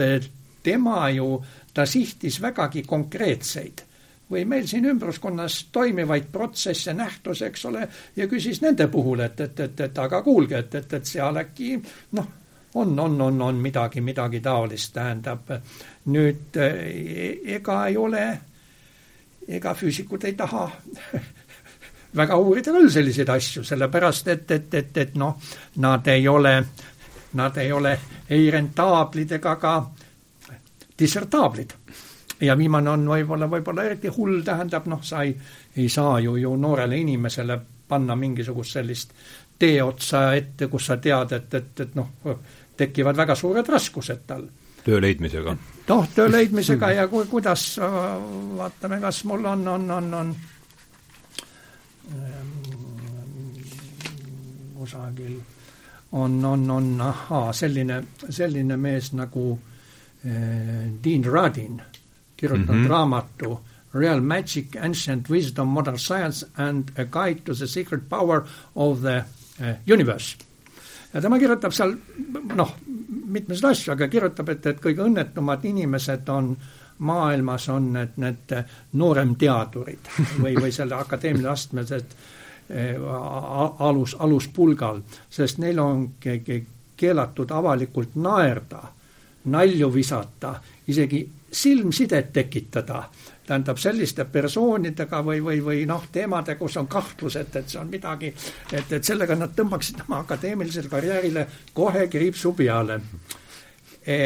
tema 0.62 1.10
ju, 1.10 1.42
ta 1.74 1.86
sihtis 1.86 2.40
vägagi 2.42 2.82
konkreetseid 2.86 3.84
või 4.32 4.44
meil 4.48 4.66
siin 4.66 4.86
ümbruskonnas 4.88 5.66
toimivaid 5.72 6.30
protsesse, 6.32 6.94
nähtusi, 6.96 7.44
eks 7.44 7.64
ole, 7.68 7.88
ja 8.16 8.26
küsis 8.28 8.62
nende 8.62 8.86
puhul, 8.88 9.20
et, 9.20 9.40
et, 9.40 9.60
et, 9.60 9.80
et 9.80 9.98
aga 9.98 10.22
kuulge, 10.22 10.58
et, 10.58 10.74
et, 10.74 10.92
et 10.92 11.06
seal 11.06 11.36
äkki 11.36 11.74
noh, 12.16 12.28
on, 12.74 12.98
on, 12.98 13.20
on, 13.20 13.42
on 13.42 13.60
midagi, 13.60 14.00
midagi 14.00 14.40
taolist, 14.40 14.94
tähendab. 14.94 15.52
nüüd 16.06 16.56
ega 17.56 17.86
ei 17.86 17.96
ole, 17.96 18.24
ega 19.48 19.74
füüsikud 19.74 20.24
ei 20.24 20.32
taha 20.38 20.70
väga 22.20 22.36
uurida 22.36 22.72
küll 22.72 22.88
selliseid 22.90 23.28
asju, 23.28 23.64
sellepärast 23.64 24.32
et, 24.32 24.50
et, 24.50 24.74
et, 24.74 24.96
et 24.96 25.14
noh, 25.20 25.36
nad 25.76 26.08
ei 26.08 26.28
ole 26.28 26.56
nad 27.32 27.56
ei 27.56 27.72
ole 27.72 27.98
ei 28.30 28.50
rentaablid 28.50 29.30
ega 29.38 29.54
ka 29.56 29.74
dissertaablid. 30.98 31.70
ja 32.40 32.56
viimane 32.58 32.90
on 32.90 33.06
võib-olla, 33.06 33.46
võib-olla 33.50 33.84
eriti 33.84 34.08
hull, 34.08 34.40
tähendab 34.44 34.86
noh, 34.86 35.02
sa 35.02 35.22
ei, 35.22 35.36
ei 35.76 35.88
saa 35.88 36.18
ju, 36.20 36.36
ju 36.36 36.56
noorele 36.56 36.98
inimesele 36.98 37.60
panna 37.88 38.16
mingisugust 38.16 38.72
sellist 38.72 39.12
teeotsa 39.58 40.34
ette, 40.34 40.66
kus 40.66 40.86
sa 40.86 40.96
tead, 40.96 41.32
et, 41.32 41.54
et, 41.54 41.80
et 41.80 41.94
noh, 41.94 42.08
tekivad 42.76 43.16
väga 43.16 43.34
suured 43.38 43.68
raskused 43.68 44.26
tal. 44.26 44.48
töö 44.84 45.00
leidmisega? 45.00 45.56
noh, 45.88 46.08
töö 46.14 46.30
leidmisega 46.36 46.90
ja 46.90 47.08
ku-, 47.08 47.26
kuidas, 47.30 47.76
vaatame, 48.56 49.00
kas 49.00 49.24
mul 49.24 49.44
on, 49.44 49.68
on, 49.68 49.90
on, 49.90 50.14
on 50.14 50.36
kusagil 54.82 55.36
on, 56.12 56.44
on, 56.44 56.70
on 56.70 57.00
ahaa, 57.00 57.52
selline, 57.52 58.02
selline 58.28 58.76
mees 58.76 59.12
nagu 59.16 59.44
eh, 59.54 59.71
Dean 61.04 61.24
Radin 61.24 61.82
kirjutanud 62.36 62.76
mm 62.76 62.84
-hmm. 62.84 62.90
raamatu 62.90 63.60
Real 63.94 64.20
Magic, 64.20 64.76
Ancient 64.82 65.30
Wisdom, 65.30 65.68
Modern 65.68 65.98
Science 65.98 66.46
and 66.56 66.88
a 66.98 67.04
Guide 67.04 67.40
to 67.44 67.54
the 67.54 67.66
Secret 67.66 68.08
Power 68.08 68.42
of 68.74 69.00
the 69.00 69.24
eh, 69.60 69.76
Universe. 69.92 70.36
ja 71.14 71.20
tema 71.20 71.38
kirjutab 71.38 71.72
seal 71.72 71.96
noh, 72.54 72.76
mitmeid 73.26 73.64
asju, 73.64 73.92
aga 73.92 74.08
kirjutab, 74.08 74.48
et, 74.48 74.66
et 74.66 74.80
kõige 74.80 75.02
õnnetumad 75.02 75.64
inimesed 75.64 76.28
on 76.28 76.56
maailmas 76.98 77.68
on 77.68 77.92
need, 77.92 78.08
need 78.16 78.64
nooremteadurid 78.92 80.08
või, 80.42 80.54
või 80.56 80.72
selle 80.72 80.94
akadeemiline 80.94 81.48
astmes, 81.48 81.90
et 81.90 82.16
Eh, 82.72 82.96
alus, 83.78 84.16
aluspulgal, 84.18 85.02
sest 85.30 85.58
neil 85.58 85.80
on 85.82 86.06
keelatud 86.96 87.50
avalikult 87.52 88.14
naerda, 88.16 88.78
nalju 89.44 89.88
visata, 89.94 90.54
isegi 90.86 91.22
silmsidet 91.52 92.32
tekitada, 92.32 93.02
tähendab 93.46 93.78
selliste 93.78 94.24
persoonidega 94.24 95.20
või, 95.24 95.42
või, 95.44 95.58
või 95.64 95.82
noh, 95.86 96.06
teemade, 96.12 96.54
kus 96.56 96.76
on 96.80 96.88
kahtlus, 96.88 97.36
et, 97.36 97.56
et 97.56 97.68
see 97.68 97.80
on 97.80 97.90
midagi, 97.90 98.32
et, 98.72 98.92
et 98.92 99.04
sellega 99.04 99.36
nad 99.36 99.52
tõmbaksid 99.56 100.04
oma 100.06 100.22
akadeemilisele 100.22 100.88
karjäärile 100.88 101.46
kohe 101.74 102.06
kriipsu 102.08 102.54
peale. 102.56 103.00
E, 104.06 104.16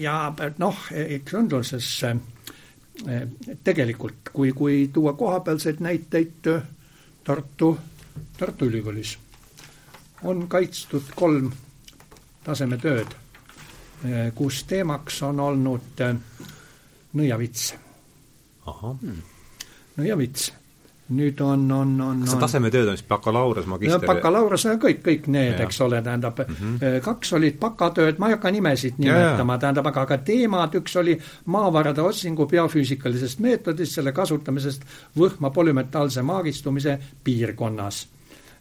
ja 0.00 0.32
noh, 0.58 0.80
siis 0.88 1.90
e, 2.06 3.20
tegelikult, 3.64 4.32
kui, 4.32 4.54
kui 4.56 4.88
tuua 4.92 5.12
kohapealseid 5.18 5.82
näiteid 5.84 6.50
Tartu, 7.26 7.76
Tartu 8.38 8.66
Ülikoolis 8.70 9.16
on 10.24 10.46
kaitstud 10.48 11.12
kolm 11.14 11.50
tasemetööd, 12.46 13.14
kus 14.34 14.64
teemaks 14.68 15.22
on 15.22 15.40
olnud 15.40 16.04
eh, 16.04 16.14
nõiavits. 17.16 17.74
nõiavits 19.96 20.52
nüüd 21.14 21.40
on, 21.40 21.62
on, 21.70 21.92
on 22.02 22.22
kas 22.24 22.32
see 22.32 22.40
tasemetööd 22.42 22.88
on 22.90 22.96
siis 22.98 23.06
bakalaureus, 23.06 23.66
magister? 23.70 24.02
bakalaureus, 24.08 24.64
kõik, 24.82 25.04
kõik 25.04 25.28
need, 25.30 25.60
eks 25.62 25.78
ole, 25.84 26.00
tähendab 26.02 26.40
mm, 26.42 26.56
-hmm. 26.56 26.96
kaks 27.04 27.32
olid 27.38 27.60
bakatööd, 27.62 28.18
ma 28.18 28.30
ei 28.30 28.34
hakka 28.34 28.50
nimesid 28.50 28.98
nimetama, 28.98 29.58
tähendab, 29.62 29.86
aga, 29.92 30.02
aga 30.02 30.18
teemad, 30.26 30.74
üks 30.80 30.96
oli 30.98 31.14
maavarade 31.54 32.02
otsingu 32.02 32.48
biofüüsikalisest 32.50 33.38
meetodist, 33.38 33.94
selle 33.94 34.12
kasutamisest 34.12 34.82
võhma 35.18 35.52
polümetaalse 35.54 36.22
maagistumise 36.26 36.98
piirkonnas. 37.24 38.06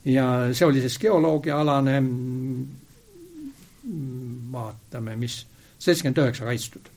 ja 0.05 0.53
see 0.53 0.67
oli 0.67 0.81
siis 0.85 0.99
geoloogiaalane, 1.01 2.01
vaatame, 4.51 5.15
mis, 5.15 5.45
seitsekümmend 5.79 6.23
üheksa 6.23 6.45
kaitstud 6.45 6.91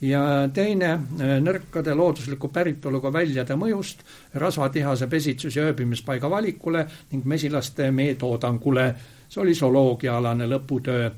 ja 0.00 0.48
teine 0.54 0.90
äh, 0.92 1.36
nõrkade 1.44 1.94
loodusliku 1.96 2.48
päritoluga 2.52 3.12
väljade 3.12 3.56
mõjust 3.56 4.04
rasvatihase 4.34 5.06
pesitsus- 5.06 5.56
ja 5.56 5.66
ööbimispaiga 5.68 6.30
valikule 6.30 6.86
ning 7.12 7.24
mesilaste 7.24 7.90
meetoodangule. 7.90 8.94
see 9.28 9.42
oli 9.42 9.54
zooloogiaalane 9.54 10.46
lõputöö 10.46 11.10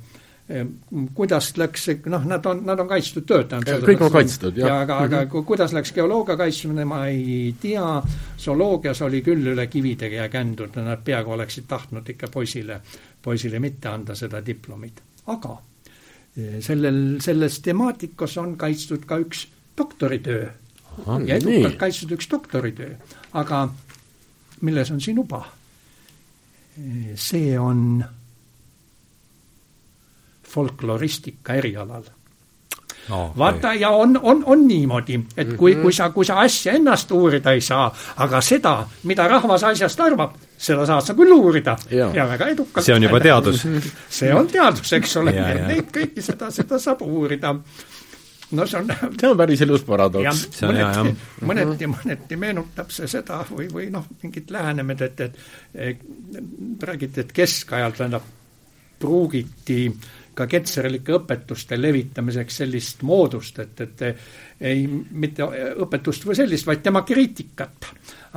kuidas 1.14 1.52
läks, 1.56 1.86
noh, 2.12 2.24
nad 2.28 2.46
on, 2.46 2.60
nad 2.66 2.80
on 2.80 2.88
kaitstud 2.88 3.24
töötajad. 3.28 3.84
kõik 3.86 4.04
on 4.04 4.12
kaitstud, 4.12 4.56
jah. 4.56 4.68
ja 4.68 4.80
aga, 4.84 4.98
aga 5.06 5.22
-hmm. 5.22 5.44
kuidas 5.48 5.72
läks 5.72 5.92
geoloogia 5.92 6.36
kaitsmine, 6.36 6.84
ma 6.84 7.06
ei 7.06 7.54
tea, 7.60 8.02
zooloogias 8.38 9.02
oli 9.02 9.22
küll 9.22 9.52
üle 9.54 9.66
kivide 9.66 10.08
ja 10.12 10.28
kändud, 10.28 10.76
nad 10.76 11.04
peaaegu 11.04 11.30
oleksid 11.30 11.64
tahtnud 11.68 12.08
ikka 12.08 12.28
poisile, 12.28 12.80
poisile 13.22 13.58
mitte 13.58 13.88
anda 13.88 14.14
seda 14.14 14.46
diplomit, 14.46 15.02
aga 15.26 15.56
sellel, 16.60 17.20
selles 17.20 17.60
temaatikas 17.60 18.36
on 18.38 18.56
kaitstud 18.56 19.04
ka 19.06 19.18
üks 19.18 19.46
doktoritöö. 19.78 20.48
ja 21.26 21.36
edukalt 21.36 21.76
kaitstud 21.76 22.12
üks 22.12 22.28
doktoritöö, 22.30 22.94
aga 23.32 23.68
milles 24.60 24.90
on 24.90 25.00
siin 25.00 25.18
uba? 25.18 25.44
see 27.14 27.58
on 27.60 28.04
folkloristika 30.52 31.54
erialal 31.60 32.04
no,. 33.08 33.32
vaata 33.38 33.74
ja 33.74 33.90
on, 33.90 34.18
on, 34.22 34.42
on 34.46 34.66
niimoodi, 34.68 35.20
et 35.36 35.54
kui 35.56 35.72
mm, 35.72 35.78
-hmm. 35.78 35.82
kui 35.82 35.92
sa, 35.92 36.10
kui 36.10 36.24
sa 36.24 36.40
asja 36.40 36.72
ennast 36.72 37.10
uurida 37.10 37.52
ei 37.52 37.60
saa, 37.60 37.94
aga 38.16 38.40
seda, 38.40 38.86
mida 39.02 39.28
rahvas 39.28 39.64
asjast 39.64 40.00
arvab, 40.00 40.34
seda 40.58 40.86
saad 40.86 41.06
sa 41.06 41.14
küll 41.14 41.32
uurida 41.32 41.76
ja, 41.90 42.10
ja 42.14 42.28
väga 42.28 42.48
edukalt. 42.48 42.86
see 42.86 42.94
on 42.94 43.02
juba 43.02 43.20
teadus 43.20 43.66
see 44.08 44.34
on 44.34 44.46
teadus, 44.46 44.92
eks 44.92 45.16
ole, 45.16 45.32
neid 45.66 45.90
kõiki 45.96 46.22
seda, 46.22 46.50
seda 46.50 46.78
saab 46.78 47.02
uurida 47.02 47.54
no 48.52 48.66
see 48.66 48.80
on 48.80 48.92
see 49.20 49.30
on 49.30 49.36
päris 49.36 49.60
ilus 49.60 49.84
paradoks. 49.88 50.44
mõneti, 50.62 51.16
mõneti, 51.40 51.88
mõneti 51.94 52.36
meenutab 52.36 52.90
see 52.90 53.08
seda 53.08 53.42
või, 53.50 53.68
või 53.72 53.88
noh, 53.90 54.06
mingit 54.22 54.50
lähenemist, 54.50 55.02
et, 55.02 55.20
et 55.74 55.98
räägiti, 56.82 57.20
et 57.20 57.32
keskajal 57.32 57.96
tähendab, 57.96 58.26
pruugiti 59.02 59.88
ka 60.34 60.46
ketserilike 60.48 61.12
õpetuste 61.16 61.76
levitamiseks 61.80 62.62
sellist 62.62 63.02
moodust, 63.04 63.58
et, 63.60 63.80
et 63.84 64.04
ei 64.62 64.84
mitte 64.86 65.44
õpetust 65.82 66.24
või 66.26 66.36
sellist, 66.38 66.66
vaid 66.66 66.82
tema 66.84 67.02
kriitikat. 67.06 67.88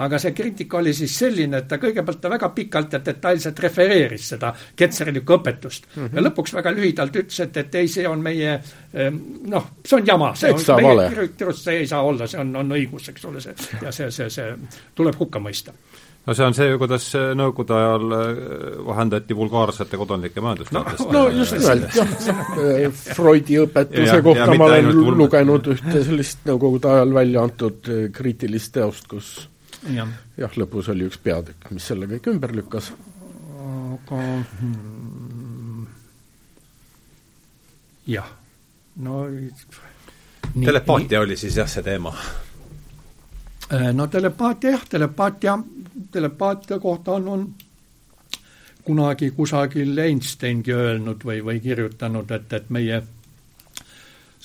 aga 0.03 0.19
see 0.19 0.33
kriitika 0.35 0.77
oli 0.77 0.93
siis 0.93 1.13
selline, 1.17 1.57
et 1.57 1.67
ta 1.67 1.77
kõigepealt 1.79 2.19
ta 2.21 2.29
väga 2.29 2.49
pikalt 2.49 2.93
ja 2.93 2.99
detailselt 3.05 3.59
refereeris 3.63 4.29
seda 4.33 4.53
ketserilikku 4.75 5.37
õpetust 5.37 5.85
mm. 5.87 6.01
-hmm. 6.03 6.15
ja 6.15 6.21
lõpuks 6.21 6.53
väga 6.53 6.73
lühidalt 6.75 7.15
ütles, 7.15 7.39
et, 7.39 7.57
et 7.57 7.75
ei, 7.75 7.87
see 7.87 8.07
on 8.07 8.23
meie 8.23 8.59
noh, 9.47 9.69
see 9.85 9.99
on 9.99 10.07
jama, 10.07 10.33
see 10.35 10.51
on 10.51 10.83
meie 10.83 11.09
kirjutus, 11.09 11.63
see 11.63 11.77
ei 11.83 11.87
saa 11.87 12.01
olla, 12.01 12.27
see 12.27 12.39
on, 12.39 12.55
on 12.55 12.75
õigus, 12.75 13.09
eks 13.09 13.25
ole, 13.25 13.41
see 13.41 13.55
ja 13.81 13.91
see, 13.91 14.11
see, 14.11 14.29
see 14.29 14.51
tuleb 14.95 15.15
hukka 15.19 15.39
mõista 15.39 15.73
no 16.25 16.33
see 16.33 16.45
on 16.45 16.55
see, 16.57 16.75
kuidas 16.81 17.07
Nõukogude 17.37 17.75
ajal 17.77 18.15
äh, 18.17 18.43
vahendati 18.87 19.37
vulgaarsete 19.37 19.99
kodanlike 20.01 20.43
majandusteadlaste 20.43 21.09
no, 21.09 21.25
no 21.25 21.39
just 21.39 21.57
nimelt, 21.57 21.99
jah, 22.25 23.01
Freudi 23.15 23.59
õpetuse 23.63 24.07
ja, 24.09 24.21
kohta 24.25 24.47
ja 24.51 24.59
ma 24.59 24.69
olen 24.69 25.03
lugenud 25.19 25.73
ühte 25.75 26.05
sellist 26.07 26.45
Nõukogude 26.49 26.93
ajal 26.95 27.13
välja 27.15 27.43
antud 27.45 27.91
äh, 27.91 28.07
kriitilist 28.15 28.73
teost, 28.77 29.09
kus 29.11 29.35
jah 29.85 30.09
ja,, 30.37 30.49
lõpus 30.59 30.89
oli 30.93 31.07
üks 31.09 31.19
peatükk, 31.21 31.69
mis 31.75 31.85
selle 31.91 32.09
kõik 32.09 32.31
ümber 32.33 32.53
lükkas. 32.55 32.91
aga 33.95 34.23
hmm, 34.61 35.85
jah, 38.15 38.33
no 39.05 39.25
telepaatia 40.55 41.21
oli 41.25 41.37
siis 41.39 41.57
jah, 41.61 41.69
see 41.69 41.85
teema? 41.85 42.13
Äh, 43.73 43.93
no 43.93 44.07
telepaatia 44.07 44.71
jah, 44.71 44.85
telepaatia 44.89 45.59
telepaatia 46.11 46.79
kohta 46.79 47.11
on, 47.11 47.27
on 47.27 47.55
kunagi 48.83 49.31
kusagil 49.31 49.97
Einsteingi 49.97 50.73
öelnud 50.73 51.25
või, 51.25 51.41
või 51.45 51.59
kirjutanud, 51.59 52.31
et, 52.31 52.53
et 52.53 52.69
meie 52.69 53.01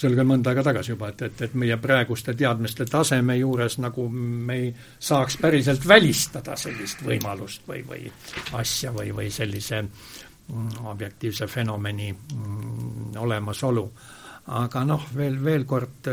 see 0.00 0.08
oli 0.08 0.16
küll 0.16 0.30
mõnda 0.30 0.54
aega 0.54 0.64
tagasi 0.64 0.94
juba, 0.94 1.10
et, 1.12 1.22
et, 1.28 1.42
et 1.44 1.54
meie 1.60 1.76
praeguste 1.76 2.32
teadmiste 2.34 2.86
taseme 2.88 3.36
juures 3.36 3.76
nagu 3.84 4.06
me 4.08 4.56
ei 4.56 4.72
saaks 4.98 5.36
päriselt 5.42 5.84
välistada 5.88 6.56
sellist 6.56 7.04
võimalust 7.04 7.68
või, 7.68 7.84
või 7.84 8.08
asja 8.56 8.94
või, 8.96 9.12
või 9.12 9.28
sellise 9.30 9.82
mm, 9.82 10.86
objektiivse 10.94 11.46
fenomeni 11.46 12.08
mm, 12.14 13.16
olemasolu. 13.20 13.90
aga 14.56 14.84
noh, 14.84 15.04
veel, 15.16 15.36
veel 15.44 15.68
kord 15.68 16.08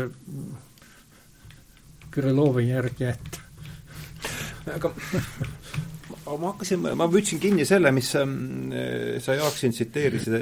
Krõlovi 2.18 2.68
järgi, 2.68 3.12
et 3.14 3.40
aga 4.74 4.92
ma 6.36 6.50
hakkasin, 6.50 6.84
ma 6.98 7.06
võtsin 7.08 7.40
kinni 7.40 7.64
selle, 7.68 7.90
mis 7.94 8.10
ähm, 8.18 8.72
sa, 9.24 9.36
Jaak, 9.38 9.56
siin 9.56 9.72
tsiteerisid, 9.72 10.36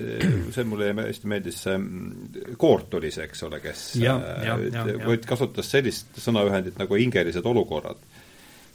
see 0.54 0.66
mulle 0.66 0.90
hästi 0.98 1.30
meeldis, 1.30 1.60
see 1.66 1.76
ähm, 1.76 2.56
Koortolis, 2.58 3.20
eks 3.22 3.46
ole, 3.46 3.60
kes 3.62 3.86
ja, 4.02 4.16
äh, 4.16 4.44
ja, 4.48 4.58
ja, 4.72 4.84
ja. 4.96 5.16
kasutas 5.28 5.70
sellist 5.70 6.18
sõnaühendit 6.22 6.80
nagu 6.80 6.98
hingelised 6.98 7.46
olukorrad. 7.46 8.02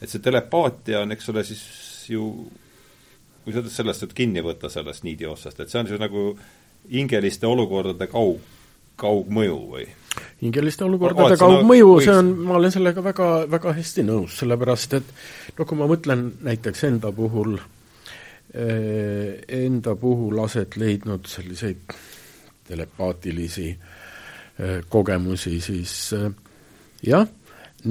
et 0.01 0.09
see 0.09 0.23
telepaatia 0.23 1.03
on, 1.03 1.11
eks 1.17 1.29
ole, 1.33 1.43
siis 1.47 1.65
ju 2.11 2.31
kui 3.43 3.53
sa 3.55 3.63
sellest 3.65 4.03
saad 4.03 4.15
kinni 4.17 4.43
võtta, 4.45 4.69
sellest 4.69 5.05
niidiossast, 5.05 5.59
et 5.59 5.71
see 5.71 5.81
on 5.81 5.89
siis 5.89 6.01
nagu 6.01 6.31
hingeliste 6.91 7.47
olukordade 7.49 8.07
kaug, 8.11 8.41
kaugmõju 8.99 9.59
või? 9.73 9.87
hingeliste 10.41 10.85
olukordade 10.85 11.37
kaugmõju, 11.39 11.91
see 12.03 12.15
on, 12.15 12.31
ma 12.47 12.57
olen 12.57 12.73
sellega 12.73 13.03
väga, 13.05 13.27
väga 13.51 13.75
hästi 13.77 14.05
nõus, 14.07 14.37
sellepärast 14.41 14.95
et 14.97 15.11
no 15.57 15.67
kui 15.67 15.79
ma 15.79 15.87
mõtlen 15.89 16.25
näiteks 16.47 16.87
enda 16.89 17.11
puhul 17.15 17.55
eh,, 18.53 19.37
enda 19.61 19.95
puhul 19.99 20.41
aset 20.43 20.77
leidnud 20.81 21.29
selliseid 21.29 21.95
telepaatilisi 22.67 23.69
eh, 23.71 24.81
kogemusi, 24.89 25.59
siis 25.63 25.95
eh, 26.17 26.27
jah, 27.07 27.29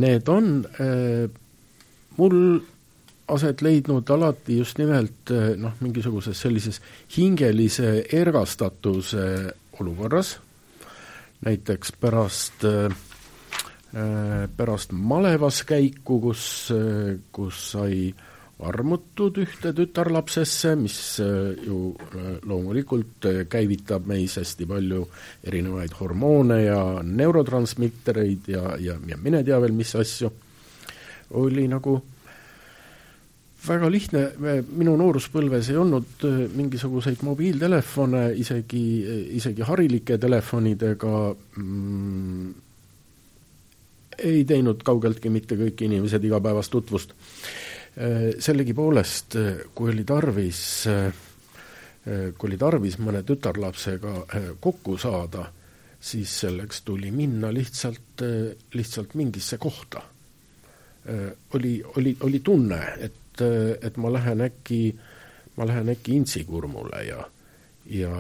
need 0.01 0.29
on 0.31 0.53
mul 2.19 2.37
aset 3.31 3.63
leidnud 3.63 4.11
alati 4.11 4.59
just 4.59 4.79
nimelt 4.79 5.33
noh, 5.59 5.73
mingisuguses 5.81 6.39
sellises 6.39 6.79
hingelise 7.17 8.05
ergastatuse 8.21 9.27
olukorras 9.81 10.37
näiteks 11.45 11.93
pärast 12.01 12.65
äh, 12.65 12.91
pärast 14.57 14.93
malevas 14.93 15.63
käiku, 15.65 16.21
kus, 16.21 16.45
äh, 16.75 17.17
kus 17.33 17.71
sai 17.73 18.11
armutud 18.61 19.39
ühte 19.41 19.73
tütarlapsesse, 19.73 20.75
mis 20.77 20.99
äh, 21.25 21.65
ju 21.65 21.95
loomulikult 22.45 23.29
käivitab 23.49 24.07
meis 24.11 24.37
hästi 24.37 24.69
palju 24.69 25.07
erinevaid 25.45 25.97
hormoone 26.01 26.63
ja 26.67 26.81
neurotransmittereid 27.03 28.53
ja, 28.53 28.77
ja, 28.79 28.99
ja 29.07 29.21
mine 29.21 29.45
tea 29.45 29.61
veel, 29.61 29.77
mis 29.77 29.95
asju, 29.97 30.33
oli 31.41 31.69
nagu 31.71 32.01
väga 33.61 33.91
lihtne, 33.93 34.23
minu 34.79 34.95
nooruspõlves 34.99 35.71
ei 35.73 35.79
olnud 35.81 36.25
äh, 36.27 36.41
mingisuguseid 36.57 37.25
mobiiltelefone, 37.27 38.31
isegi, 38.41 38.85
isegi 39.37 39.67
harilike 39.67 40.17
telefonidega 40.21 41.15
mm, 41.61 42.51
ei 44.31 44.43
teinud 44.49 44.83
kaugeltki 44.85 45.33
mitte 45.33 45.59
kõik 45.61 45.85
inimesed 45.87 46.25
igapäevast 46.29 46.73
tutvust. 46.73 47.15
Äh, 48.01 48.31
sellegipoolest, 48.41 49.37
äh, 49.37 49.63
kui 49.75 49.93
oli 49.93 50.07
tarvis, 50.09 50.65
kui 52.01 52.49
oli 52.49 52.57
tarvis 52.57 52.95
mõne 52.97 53.21
tütarlapsega 53.29 54.13
kokku 54.65 54.95
saada, 54.99 55.45
siis 56.01 56.33
selleks 56.47 56.81
tuli 56.87 57.11
minna 57.13 57.51
lihtsalt, 57.53 58.25
lihtsalt 58.73 59.13
mingisse 59.21 59.59
kohta. 59.61 60.01
oli, 61.55 61.83
oli, 61.97 62.17
oli 62.21 62.41
tunne, 62.41 62.81
et 63.01 63.21
et, 63.31 63.43
et 63.87 63.97
ma 64.01 64.13
lähen 64.13 64.45
äkki, 64.45 64.83
ma 65.57 65.67
lähen 65.69 65.91
äkki 65.93 66.17
intsikurmule 66.19 67.05
ja, 67.07 67.25
ja 67.91 68.13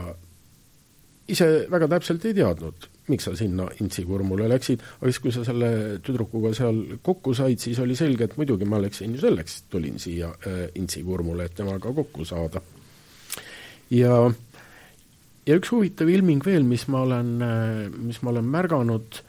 ise 1.31 1.49
väga 1.71 1.89
täpselt 1.91 2.25
ei 2.29 2.35
teadnud, 2.37 2.89
miks 3.11 3.27
sa 3.29 3.35
sinna 3.39 3.69
intsikurmule 3.83 4.49
läksid, 4.51 4.83
aga 4.99 5.11
siis, 5.11 5.23
kui 5.23 5.35
sa 5.35 5.45
selle 5.47 5.71
tüdrukuga 6.05 6.53
seal 6.57 6.83
kokku 7.07 7.35
said, 7.37 7.63
siis 7.63 7.81
oli 7.83 7.97
selge, 7.99 8.27
et 8.27 8.37
muidugi 8.41 8.69
ma 8.69 8.81
läksin 8.83 9.17
ju 9.17 9.23
selleks, 9.23 9.65
tulin 9.73 9.99
siia 10.03 10.31
äh, 10.47 10.63
intsikurmule, 10.79 11.47
et 11.47 11.57
temaga 11.59 11.93
kokku 11.97 12.27
saada. 12.29 12.63
ja, 13.95 14.21
ja 15.47 15.59
üks 15.59 15.73
huvitav 15.75 16.11
ilming 16.11 16.45
veel, 16.47 16.67
mis 16.67 16.87
ma 16.91 17.05
olen, 17.07 17.35
äh, 17.47 17.89
mis 17.97 18.23
ma 18.23 18.35
olen 18.35 18.51
märganud, 18.51 19.25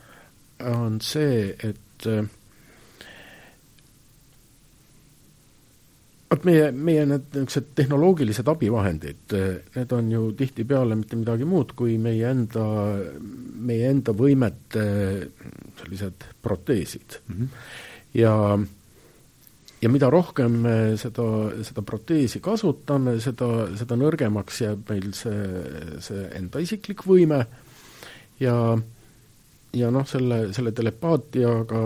on 0.69 0.99
see, 1.01 1.49
et 1.57 2.05
vot 6.31 6.45
meie, 6.47 6.71
meie 6.71 7.05
need 7.07 7.33
niisugused 7.35 7.71
tehnoloogilised 7.75 8.47
abivahendid, 8.47 9.35
need 9.75 9.95
on 9.95 10.11
ju 10.11 10.27
tihtipeale 10.39 10.95
mitte 10.95 11.19
midagi 11.19 11.47
muud 11.47 11.73
kui 11.77 11.97
meie 12.01 12.29
enda, 12.31 12.65
meie 13.67 13.89
enda 13.91 14.15
võimete 14.15 14.85
sellised 15.81 16.27
proteesid 16.43 17.19
mm. 17.27 17.35
-hmm. 17.35 17.65
ja 18.21 18.35
ja 19.81 19.89
mida 19.89 20.09
rohkem 20.13 20.61
me 20.61 20.75
seda, 20.97 21.25
seda 21.65 21.81
proteesi 21.81 22.39
kasutame, 22.39 23.17
seda, 23.19 23.47
seda 23.77 23.97
nõrgemaks 23.97 24.61
jääb 24.61 24.89
meil 24.93 25.11
see, 25.17 25.65
see 25.99 26.27
enda 26.37 26.61
isiklik 26.61 27.03
võime 27.07 27.45
ja 28.39 28.55
ja 29.73 29.91
noh, 29.91 30.07
selle, 30.07 30.53
selle 30.53 30.71
telepaatiaga, 30.75 31.81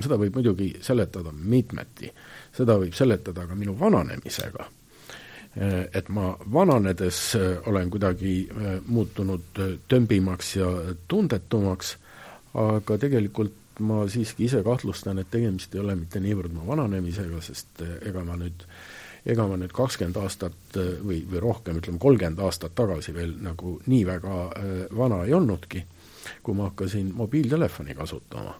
seda 0.00 0.16
võib 0.16 0.38
muidugi 0.38 0.72
seletada 0.80 1.32
mitmeti 1.32 2.10
seda 2.56 2.76
võib 2.80 2.94
seletada 2.96 3.46
ka 3.48 3.56
minu 3.58 3.74
vananemisega. 3.78 4.68
Et 5.92 6.06
ma 6.08 6.30
vananedes 6.52 7.18
äh, 7.36 7.58
olen 7.68 7.90
kuidagi 7.92 8.36
äh, 8.48 8.78
muutunud 8.88 9.58
äh, 9.60 9.74
tömbimaks 9.88 10.54
ja 10.56 10.68
tundetumaks, 11.08 11.98
aga 12.56 12.96
tegelikult 13.00 13.82
ma 13.84 14.06
siiski 14.08 14.46
ise 14.46 14.62
kahtlustan, 14.64 15.20
et 15.20 15.28
tegemist 15.32 15.74
ei 15.74 15.82
ole 15.82 15.96
mitte 15.96 16.20
niivõrd 16.24 16.54
mu 16.56 16.64
vananemisega, 16.70 17.40
sest 17.44 17.84
ega 17.84 18.24
ma 18.24 18.38
nüüd 18.40 18.64
ega 19.28 19.44
ma 19.46 19.58
nüüd 19.60 19.72
kakskümmend 19.76 20.16
aastat 20.18 20.76
või, 20.76 21.20
või 21.28 21.40
rohkem, 21.40 21.78
ütleme 21.78 22.00
kolmkümmend 22.00 22.40
aastat 22.42 22.74
tagasi 22.76 23.14
veel 23.14 23.36
nagu 23.44 23.76
nii 23.86 24.02
väga 24.08 24.38
vana 24.98 25.20
ei 25.28 25.36
olnudki, 25.36 25.84
kui 26.42 26.56
ma 26.58 26.70
hakkasin 26.70 27.12
mobiiltelefoni 27.16 27.94
kasutama. 27.96 28.56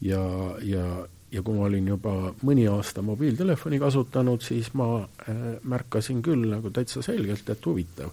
ja, 0.00 0.22
ja 0.62 0.84
ja 1.32 1.42
kui 1.42 1.56
ma 1.56 1.66
olin 1.68 1.90
juba 1.92 2.14
mõni 2.46 2.66
aasta 2.70 3.02
mobiiltelefoni 3.06 3.78
kasutanud, 3.80 4.42
siis 4.42 4.72
ma 4.78 4.88
äh, 5.00 5.44
märkasin 5.62 6.22
küll 6.26 6.48
nagu 6.50 6.72
täitsa 6.74 7.02
selgelt, 7.06 7.48
et 7.50 7.66
huvitav, 7.66 8.10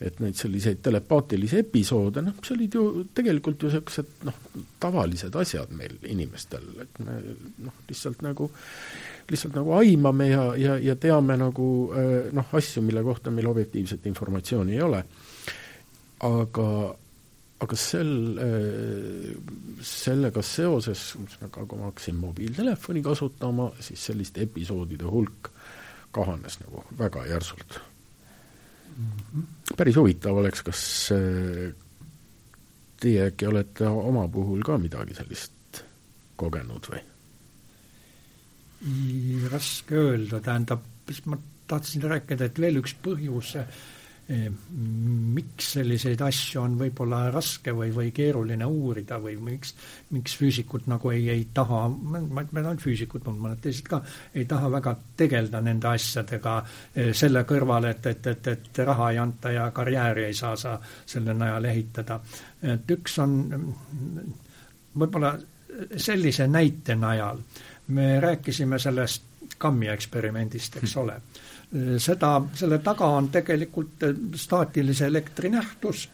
et 0.00 0.20
neid 0.22 0.38
selliseid 0.38 0.80
telepaatilisi 0.82 1.58
episoode, 1.64 2.22
noh, 2.24 2.38
see 2.46 2.54
olid 2.54 2.76
ju 2.78 2.84
tegelikult 3.14 3.64
ju 3.64 3.70
niisugused 3.70 4.24
noh, 4.28 4.38
tavalised 4.80 5.36
asjad 5.42 5.74
meil 5.76 5.98
inimestel, 6.08 6.68
et 6.84 7.02
me 7.04 7.18
noh, 7.66 7.82
lihtsalt 7.90 8.22
nagu, 8.24 8.48
lihtsalt 9.28 9.58
nagu 9.58 9.74
aimame 9.80 10.30
ja, 10.30 10.46
ja, 10.56 10.78
ja 10.90 10.96
teame 10.96 11.36
nagu 11.40 11.68
äh, 11.90 12.30
noh, 12.36 12.54
asju, 12.60 12.84
mille 12.86 13.04
kohta 13.04 13.34
meil 13.34 13.50
objektiivset 13.50 14.08
informatsiooni 14.08 14.78
ei 14.78 14.86
ole. 14.86 15.04
Aga, 16.26 16.70
aga 17.58 17.76
sel, 17.76 18.12
sellega 19.82 20.42
seoses, 20.46 21.02
nagu 21.42 21.78
ma 21.80 21.88
hakkasin 21.90 22.18
mobiiltelefoni 22.20 23.02
kasutama, 23.02 23.72
siis 23.82 24.04
selliste 24.10 24.44
episoodide 24.46 25.08
hulk 25.10 25.50
kahanes 26.14 26.60
nagu 26.62 26.84
väga 26.98 27.26
järsult 27.26 27.80
mm. 28.96 29.10
-hmm. 29.10 29.42
päris 29.76 29.96
huvitav 29.96 30.38
oleks, 30.38 30.62
kas 30.62 30.82
teie 33.00 33.26
äkki 33.26 33.46
olete 33.46 33.88
oma 33.88 34.28
puhul 34.28 34.62
ka 34.62 34.78
midagi 34.78 35.14
sellist 35.18 35.84
kogenud 36.36 36.90
või? 36.92 37.04
raske 39.50 39.96
öelda, 39.98 40.40
tähendab, 40.40 40.84
ma 41.26 41.38
tahtsin 41.66 42.02
rääkida, 42.02 42.46
et 42.46 42.60
veel 42.62 42.78
üks 42.78 42.94
põhjus, 43.02 43.56
eh, 43.58 43.66
miks 44.28 45.70
selliseid 45.72 46.20
asju 46.20 46.60
on 46.60 46.74
võib-olla 46.80 47.20
raske 47.32 47.72
või, 47.72 47.88
või 47.96 48.10
keeruline 48.12 48.66
uurida 48.68 49.16
või 49.22 49.38
miks, 49.40 49.72
miks 50.12 50.36
füüsikud 50.36 50.88
nagu 50.90 51.12
ei, 51.14 51.22
ei 51.32 51.46
taha, 51.54 51.86
ma 51.88 52.44
tea 52.44 52.60
ainult 52.60 52.84
füüsikud, 52.84 53.24
mõned 53.32 53.62
teised 53.64 53.88
ka, 53.88 54.02
ei 54.36 54.44
taha 54.48 54.68
väga 54.74 54.94
tegeleda 55.16 55.62
nende 55.64 55.88
asjadega 55.88 56.58
eh, 56.60 57.12
selle 57.16 57.44
kõrval, 57.48 57.88
et, 57.88 58.10
et, 58.12 58.30
et, 58.34 58.52
et 58.52 58.82
raha 58.84 59.12
ei 59.14 59.22
anta 59.22 59.54
ja 59.54 59.70
karjääri 59.72 60.28
ei 60.28 60.36
saa 60.36 60.56
sa 60.60 60.76
selle 61.06 61.32
najal 61.34 61.70
ehitada. 61.72 62.20
et 62.62 62.90
üks 62.90 63.18
on 63.24 63.38
võib-olla 64.98 65.36
sellise 65.96 66.46
näite 66.50 66.96
najal 66.96 67.40
me 67.88 68.20
rääkisime 68.20 68.78
sellest 68.78 69.22
kammi 69.58 69.88
eksperimendist, 69.88 70.76
eks 70.76 70.96
ole. 70.96 71.20
Seda, 72.00 72.40
selle 72.56 72.78
taga 72.80 73.06
on 73.18 73.28
tegelikult 73.28 74.04
staatilise 74.40 75.06
elektri 75.06 75.50
nähtus 75.52 76.06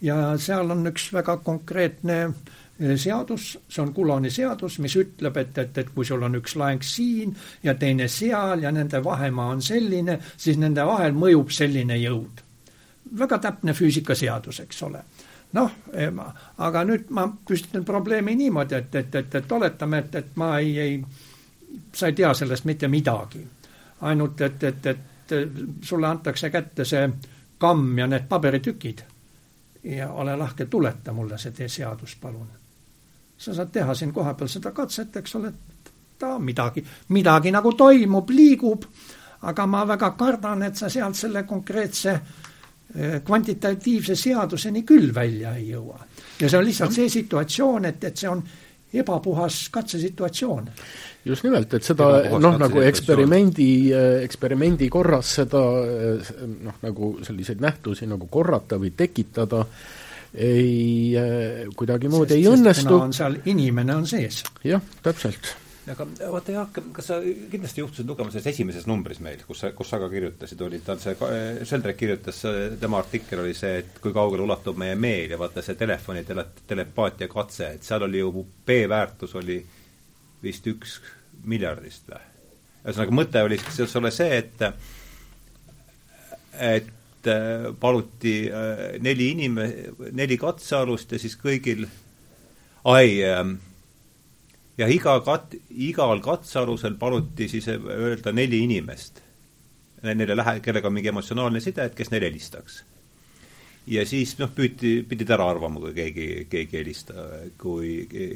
ja 0.00 0.16
seal 0.40 0.70
on 0.70 0.86
üks 0.90 1.10
väga 1.12 1.36
konkreetne 1.44 2.18
eh, 2.24 2.96
seadus, 2.98 3.52
see 3.68 3.82
on 3.82 3.92
Coulombi 3.94 4.30
seadus, 4.30 4.78
mis 4.78 4.96
ütleb, 4.96 5.40
et, 5.42 5.58
et, 5.58 5.80
et 5.82 5.90
kui 5.94 6.06
sul 6.06 6.22
on 6.22 6.38
üks 6.40 6.56
laeng 6.60 6.84
siin 6.86 7.34
ja 7.62 7.74
teine 7.74 8.08
seal 8.08 8.64
ja 8.64 8.72
nende 8.72 9.02
vahemaa 9.04 9.50
on 9.56 9.62
selline, 9.62 10.20
siis 10.36 10.60
nende 10.60 10.86
vahel 10.86 11.16
mõjub 11.16 11.52
selline 11.54 11.98
jõud. 12.00 12.46
väga 13.18 13.38
täpne 13.38 13.74
füüsikaseadus, 13.74 14.60
eks 14.60 14.82
ole 14.86 15.02
noh, 15.52 15.70
aga 16.62 16.84
nüüd 16.86 17.08
ma 17.10 17.26
püstitan 17.26 17.84
probleemi 17.84 18.36
niimoodi, 18.38 18.74
et, 18.74 18.94
et, 18.94 19.14
et, 19.14 19.34
et 19.34 19.52
oletame, 19.52 19.98
et, 19.98 20.14
et 20.14 20.36
ma 20.38 20.52
ei, 20.60 20.78
ei, 20.78 21.00
sa 21.94 22.06
ei 22.06 22.14
tea 22.14 22.30
sellest 22.34 22.68
mitte 22.70 22.88
midagi. 22.88 23.42
Ainult, 24.00 24.40
et, 24.40 24.64
et, 24.64 24.86
et 24.86 25.34
sulle 25.84 26.08
antakse 26.08 26.50
kätte 26.50 26.84
see 26.84 27.08
kamm 27.58 27.98
ja 27.98 28.06
need 28.06 28.26
paberitükid 28.28 29.02
ja 29.84 30.10
ole 30.12 30.36
lahke, 30.36 30.66
tuleta 30.66 31.12
mulle 31.12 31.38
see 31.38 31.68
seadus, 31.68 32.16
palun. 32.16 32.48
sa 33.36 33.54
saad 33.54 33.70
teha 33.72 33.94
siin 33.94 34.12
kohapeal 34.12 34.48
seda 34.48 34.72
katset, 34.72 35.16
eks 35.16 35.34
ole, 35.36 35.52
ta 36.18 36.38
midagi, 36.38 36.84
midagi 37.08 37.50
nagu 37.50 37.72
toimub, 37.72 38.30
liigub, 38.30 38.84
aga 39.42 39.66
ma 39.66 39.86
väga 39.88 40.10
kardan, 40.10 40.62
et 40.62 40.76
sa 40.76 40.88
sealt 40.88 41.16
selle 41.16 41.42
konkreetse 41.42 42.20
Eh, 42.90 43.20
kvantitatiivse 43.22 44.16
seaduseni 44.18 44.80
küll 44.82 45.12
välja 45.14 45.52
ei 45.54 45.68
jõua. 45.68 46.00
ja 46.40 46.48
see 46.48 46.58
on 46.58 46.64
lihtsalt 46.66 46.92
see 46.92 47.08
situatsioon, 47.08 47.84
et, 47.84 48.04
et 48.04 48.16
see 48.16 48.28
on 48.28 48.42
ebapuhas 48.94 49.68
katsesituatsioon. 49.70 50.68
just 51.24 51.44
nimelt, 51.44 51.74
et 51.74 51.84
seda 51.84 52.10
noh, 52.40 52.58
nagu 52.58 52.82
eksperimendi, 52.82 53.70
eh, 53.92 54.18
eksperimendi 54.24 54.88
korras 54.88 55.34
seda 55.40 55.62
eh, 55.84 56.34
noh, 56.66 56.78
nagu 56.82 57.16
selliseid 57.26 57.60
nähtusi 57.60 58.08
nagu 58.10 58.26
korrata 58.32 58.80
või 58.80 58.94
tekitada 58.96 59.64
ei, 60.34 61.16
kuidagimoodi 61.76 62.38
ei 62.38 62.46
õnnestu. 62.46 62.94
on 62.94 63.12
seal, 63.12 63.40
inimene 63.50 63.98
on 63.98 64.06
sees. 64.06 64.44
jah, 64.64 64.82
täpselt 65.02 65.54
aga 65.88 66.04
vaata 66.32 66.52
Jaak, 66.52 66.78
kas 66.92 67.06
sa 67.08 67.16
kindlasti 67.24 67.80
juhtusid 67.80 68.08
lugema 68.08 68.32
selles 68.32 68.50
esimeses 68.52 68.86
numbris 68.88 69.20
meil, 69.24 69.40
kus 69.48 69.62
sa, 69.62 69.70
kus 69.76 69.88
sa 69.88 70.00
ka 70.02 70.10
kirjutasid, 70.12 70.60
oli 70.66 70.80
tal 70.84 71.00
see, 71.00 71.14
Sheldrak 71.64 71.96
kirjutas, 71.96 72.42
tema 72.80 73.00
artikkel 73.00 73.40
oli 73.44 73.54
see, 73.56 73.78
et 73.80 74.00
kui 74.02 74.12
kaugele 74.12 74.44
ulatub 74.44 74.76
meie 74.80 74.98
meel 75.00 75.32
ja 75.32 75.38
vaata 75.40 75.64
see 75.64 75.78
telefoni 75.80 76.24
tele, 76.28 76.44
telepaatia 76.68 77.30
katse, 77.32 77.72
et 77.78 77.86
seal 77.86 78.04
oli 78.06 78.20
ju 78.20 78.44
B-väärtus 78.66 79.34
oli 79.40 79.58
vist 80.42 80.68
üks 80.68 80.98
miljardist 81.48 82.10
või? 82.10 82.26
ühesõnaga, 82.80 83.16
mõte 83.16 83.42
oli 83.44 83.58
siis 83.60 83.96
ole 83.96 84.12
see, 84.14 84.38
et 84.40 84.62
et 86.60 87.28
paluti 87.80 88.34
neli 89.04 89.32
inim-, 89.34 89.60
neli 90.16 90.38
katsealust 90.40 91.12
ja 91.12 91.20
siis 91.20 91.36
kõigil 91.40 91.84
ai 92.88 93.20
ja 94.80 94.88
iga 94.90 95.16
kat-, 95.24 95.58
igal 95.70 96.22
katsealusel 96.24 96.96
paluti 97.00 97.48
siis 97.50 97.68
öelda 97.70 98.32
neli 98.36 98.62
inimest, 98.66 99.20
neile 100.06 100.36
lähe-, 100.38 100.60
kellega 100.64 100.88
on 100.88 100.96
mingi 100.96 101.12
emotsionaalne 101.12 101.60
side, 101.60 101.90
et 101.90 101.98
kes 101.98 102.12
neile 102.12 102.30
helistaks. 102.30 102.84
ja 103.90 104.04
siis 104.06 104.36
noh, 104.38 104.50
püüti, 104.54 105.00
pidid 105.08 105.30
ära 105.34 105.48
arvama, 105.50 105.80
kui 105.82 105.94
keegi, 105.96 106.26
keegi 106.50 106.78
helista, 106.78 107.28
kui 107.58 107.94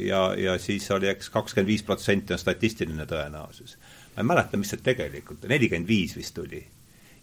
ja, 0.08 0.26
ja 0.40 0.58
siis 0.58 0.88
oli 0.90 1.08
eks 1.12 1.30
kakskümmend 1.30 1.70
viis 1.70 1.84
protsenti 1.86 2.34
on 2.34 2.40
statistiline 2.40 3.06
tõenäosus. 3.08 3.76
ma 4.14 4.22
ei 4.22 4.32
mäleta, 4.32 4.60
mis 4.60 4.72
see 4.74 4.84
tegelikult, 4.84 5.48
nelikümmend 5.48 5.88
viis 5.88 6.16
vist 6.16 6.38
oli 6.38 6.64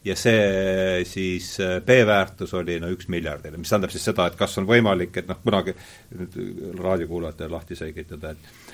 ja 0.05 0.15
see 0.17 1.03
siis 1.05 1.53
B-väärtus 1.85 2.53
oli 2.57 2.79
no 2.81 2.89
üks 2.89 3.09
miljardile, 3.13 3.57
mis 3.61 3.69
tähendab 3.69 3.93
siis 3.93 4.05
seda, 4.09 4.25
et 4.27 4.37
kas 4.39 4.57
on 4.57 4.65
võimalik, 4.69 5.13
et 5.21 5.27
noh, 5.29 5.37
kunagi 5.43 5.75
nüüd 6.17 6.37
raadiokuulajatele 6.81 7.53
lahti 7.53 7.77
selgitada, 7.77 8.33
et 8.33 8.70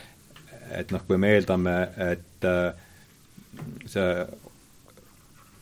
et 0.75 0.91
noh, 0.91 1.03
kui 1.07 1.17
me 1.21 1.33
eeldame, 1.35 1.77
et 2.11 2.47
äh, 2.47 2.85
see 3.89 4.11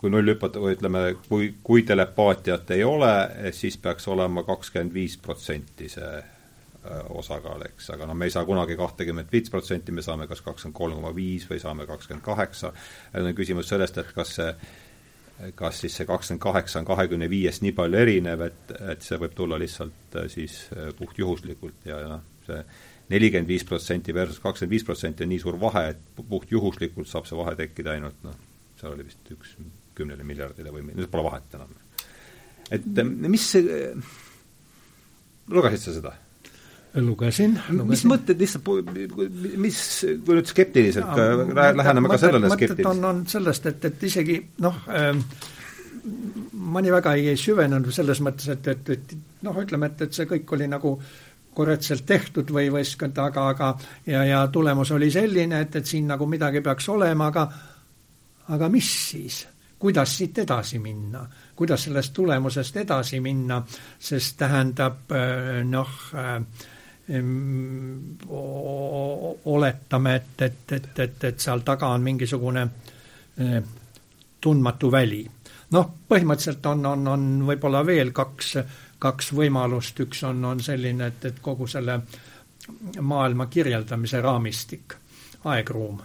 kui 0.05 0.11
null 0.11 0.29
hüpata 0.29 0.61
või 0.61 0.75
ütleme, 0.75 1.01
kui, 1.29 1.49
kui 1.65 1.83
telepaatiat 1.87 2.71
ei 2.75 2.83
ole, 2.85 3.11
siis 3.55 3.77
peaks 3.81 4.07
olema 4.11 4.43
kakskümmend 4.45 4.93
viis 4.93 5.15
protsenti 5.17 5.87
see 5.89 6.09
äh, 6.19 7.05
osakaal, 7.17 7.63
eks, 7.69 7.89
aga 7.95 8.07
noh, 8.09 8.17
me 8.17 8.27
ei 8.29 8.33
saa 8.35 8.45
kunagi 8.45 8.77
kahtekümmet 8.77 9.31
viis 9.33 9.49
protsenti, 9.49 9.95
me 9.95 10.05
saame 10.05 10.27
kas 10.29 10.43
kakskümmend 10.45 10.77
kolm 10.77 10.99
koma 10.99 11.13
viis 11.15 11.47
või 11.49 11.61
saame 11.63 11.87
kakskümmend 11.89 12.25
kaheksa, 12.25 12.73
on 13.21 13.31
küsimus 13.37 13.71
sellest, 13.71 14.01
et 14.01 14.11
kas 14.15 14.35
see 14.39 14.51
kas 15.59 15.81
siis 15.83 15.97
see 15.97 16.05
kakskümmend 16.07 16.43
kaheksa 16.45 16.79
on 16.79 16.85
kahekümne 16.87 17.27
viiest 17.27 17.63
nii 17.65 17.73
palju 17.75 17.97
erinev, 17.99 18.45
et, 18.45 18.75
et 18.93 19.01
see 19.03 19.17
võib 19.19 19.33
tulla 19.35 19.57
lihtsalt 19.59 20.19
äh, 20.21 20.29
siis 20.31 20.59
puhtjuhuslikult 20.99 21.89
ja 21.89 21.97
noh, 22.07 22.21
see 22.45 22.61
nelikümmend 23.13 23.49
viis 23.49 23.65
protsenti 23.67 24.13
versus 24.15 24.41
kakskümmend 24.43 24.73
viis 24.73 24.85
protsenti 24.85 25.25
on 25.25 25.31
nii 25.33 25.41
suur 25.41 25.57
vahe, 25.61 25.87
et 25.93 26.27
puhtjuhuslikult 26.29 27.09
saab 27.09 27.27
see 27.29 27.37
vahe 27.37 27.55
tekkida 27.59 27.93
ainult 27.95 28.21
noh, 28.25 28.37
seal 28.79 28.95
oli 28.95 29.07
vist 29.07 29.33
üks 29.35 29.55
kümnele 29.95 30.25
miljardile 30.27 30.73
või 30.73 30.85
nüüd 30.89 31.09
pole 31.11 31.25
vahet 31.29 31.57
enam. 31.57 31.73
et 32.71 32.85
eh, 32.85 33.09
mis 33.29 33.49
see, 33.55 33.81
lugesid 35.53 35.83
sa 35.85 35.97
seda? 35.99 36.15
lugesin, 36.95 37.57
lugesin. 37.69 37.91
mis 37.91 38.05
mõtted 38.07 38.41
lihtsalt, 38.41 38.95
mis, 39.61 39.81
kui 40.25 40.39
nüüd 40.39 40.49
skeptiliselt 40.49 41.11
ka 41.11 41.27
läheneme 41.75 42.09
ka 42.09 42.21
sellele 42.21 42.49
skeptiliselt? 42.55 42.89
on, 42.93 43.05
on 43.11 43.21
sellest, 43.29 43.69
et, 43.69 43.85
et 43.91 44.09
isegi 44.09 44.39
noh 44.65 44.81
äh,, 44.89 45.11
ma 46.65 46.81
nii 46.81 46.93
väga 46.95 47.15
ei, 47.19 47.29
ei 47.33 47.39
süvenenud 47.39 47.93
selles 47.93 48.21
mõttes, 48.25 48.49
et, 48.53 48.67
et, 48.73 48.91
et 48.95 49.15
noh, 49.45 49.57
ütleme, 49.61 49.91
et, 49.91 50.05
et 50.07 50.17
see 50.17 50.27
kõik 50.29 50.51
oli 50.57 50.67
nagu 50.69 50.95
äh, 50.97 51.34
korrektselt 51.55 52.05
tehtud 52.05 52.51
või 52.51 52.67
võistkond, 52.73 53.17
aga, 53.23 53.47
aga 53.53 53.71
ja, 54.05 54.23
ja 54.27 54.43
tulemus 54.51 54.91
oli 54.91 55.09
selline, 55.11 55.61
et, 55.65 55.75
et 55.79 55.87
siin 55.87 56.07
nagu 56.11 56.27
midagi 56.27 56.61
peaks 56.61 56.89
olema, 56.91 57.31
aga 57.31 57.49
aga 58.53 58.69
mis 58.69 59.09
siis? 59.09 59.47
kuidas 59.79 60.17
siit 60.17 60.37
edasi 60.39 60.79
minna, 60.79 61.25
kuidas 61.55 61.83
sellest 61.83 62.13
tulemusest 62.15 62.77
edasi 62.77 63.19
minna, 63.21 63.59
sest 63.99 64.37
tähendab 64.39 65.11
noh, 65.67 65.91
oletame, 69.45 70.15
et, 70.15 70.41
et, 70.41 70.71
et, 70.71 70.99
et, 70.99 71.23
et 71.29 71.39
seal 71.39 71.61
taga 71.67 71.91
on 71.93 72.01
mingisugune 72.01 72.63
tundmatu 74.41 74.91
väli. 74.91 75.21
noh, 75.75 75.91
põhimõtteliselt 76.09 76.65
on, 76.71 76.85
on, 76.85 77.07
on 77.11 77.27
võib-olla 77.51 77.85
veel 77.85 78.13
kaks 78.15 78.55
kaks 78.99 79.33
võimalust, 79.35 79.99
üks 79.99 80.23
on, 80.23 80.43
on 80.45 80.59
selline, 80.63 81.11
et, 81.11 81.25
et 81.25 81.39
kogu 81.43 81.67
selle 81.67 81.99
maailma 83.01 83.45
kirjeldamise 83.51 84.21
raamistik, 84.21 84.95
aegruum, 85.45 85.99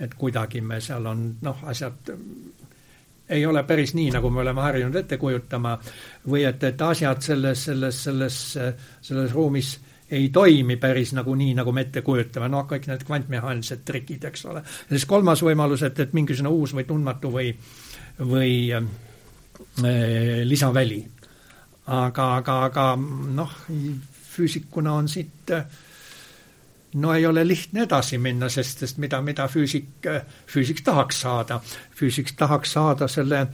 et 0.00 0.14
kuidagi 0.14 0.60
me 0.64 0.80
seal 0.80 1.06
on 1.10 1.26
noh, 1.42 1.64
asjad 1.68 2.14
ei 3.28 3.44
ole 3.46 3.62
päris 3.68 3.92
nii, 3.94 4.08
nagu 4.14 4.30
me 4.30 4.40
oleme 4.40 4.62
harjunud 4.64 4.96
ette 4.96 5.18
kujutama, 5.20 5.74
või 6.30 6.46
et, 6.48 6.62
et 6.64 6.82
asjad 6.82 7.20
selles, 7.22 7.64
selles, 7.68 7.98
selles, 8.04 8.38
selles 9.04 9.34
ruumis 9.36 9.74
ei 10.10 10.30
toimi 10.32 10.78
päris 10.80 11.12
nagu 11.12 11.34
nii, 11.36 11.52
nagu 11.58 11.72
me 11.76 11.84
ette 11.84 12.00
kujutame, 12.02 12.48
noh, 12.48 12.64
kõik 12.70 12.88
need 12.88 13.04
kvantmehaanilised 13.04 13.84
trikid, 13.84 14.24
eks 14.30 14.46
ole. 14.48 14.62
ja 14.64 14.96
siis 14.96 15.04
kolmas 15.08 15.44
võimalus, 15.44 15.84
et, 15.84 16.00
et 16.00 16.16
mingisugune 16.16 16.54
uus 16.54 16.72
või 16.76 16.86
tundmatu 16.88 17.32
või, 17.34 17.52
või 18.24 18.54
äh, 18.72 18.88
lisaväli 20.48 21.02
aga, 21.88 22.28
aga, 22.36 22.56
aga 22.68 22.86
noh, 22.98 23.52
füüsikuna 24.34 24.92
on 25.00 25.08
siit 25.08 25.52
no 26.94 27.14
ei 27.14 27.26
ole 27.26 27.44
lihtne 27.48 27.84
edasi 27.84 28.18
minna, 28.22 28.48
sest, 28.52 28.84
sest 28.84 29.00
mida, 29.02 29.20
mida 29.24 29.48
füüsik, 29.48 30.08
füüsik 30.48 30.82
tahaks 30.84 31.22
saada, 31.24 31.60
füüsik 31.96 32.32
tahaks 32.38 32.72
saada 32.76 33.08
selle 33.08 33.46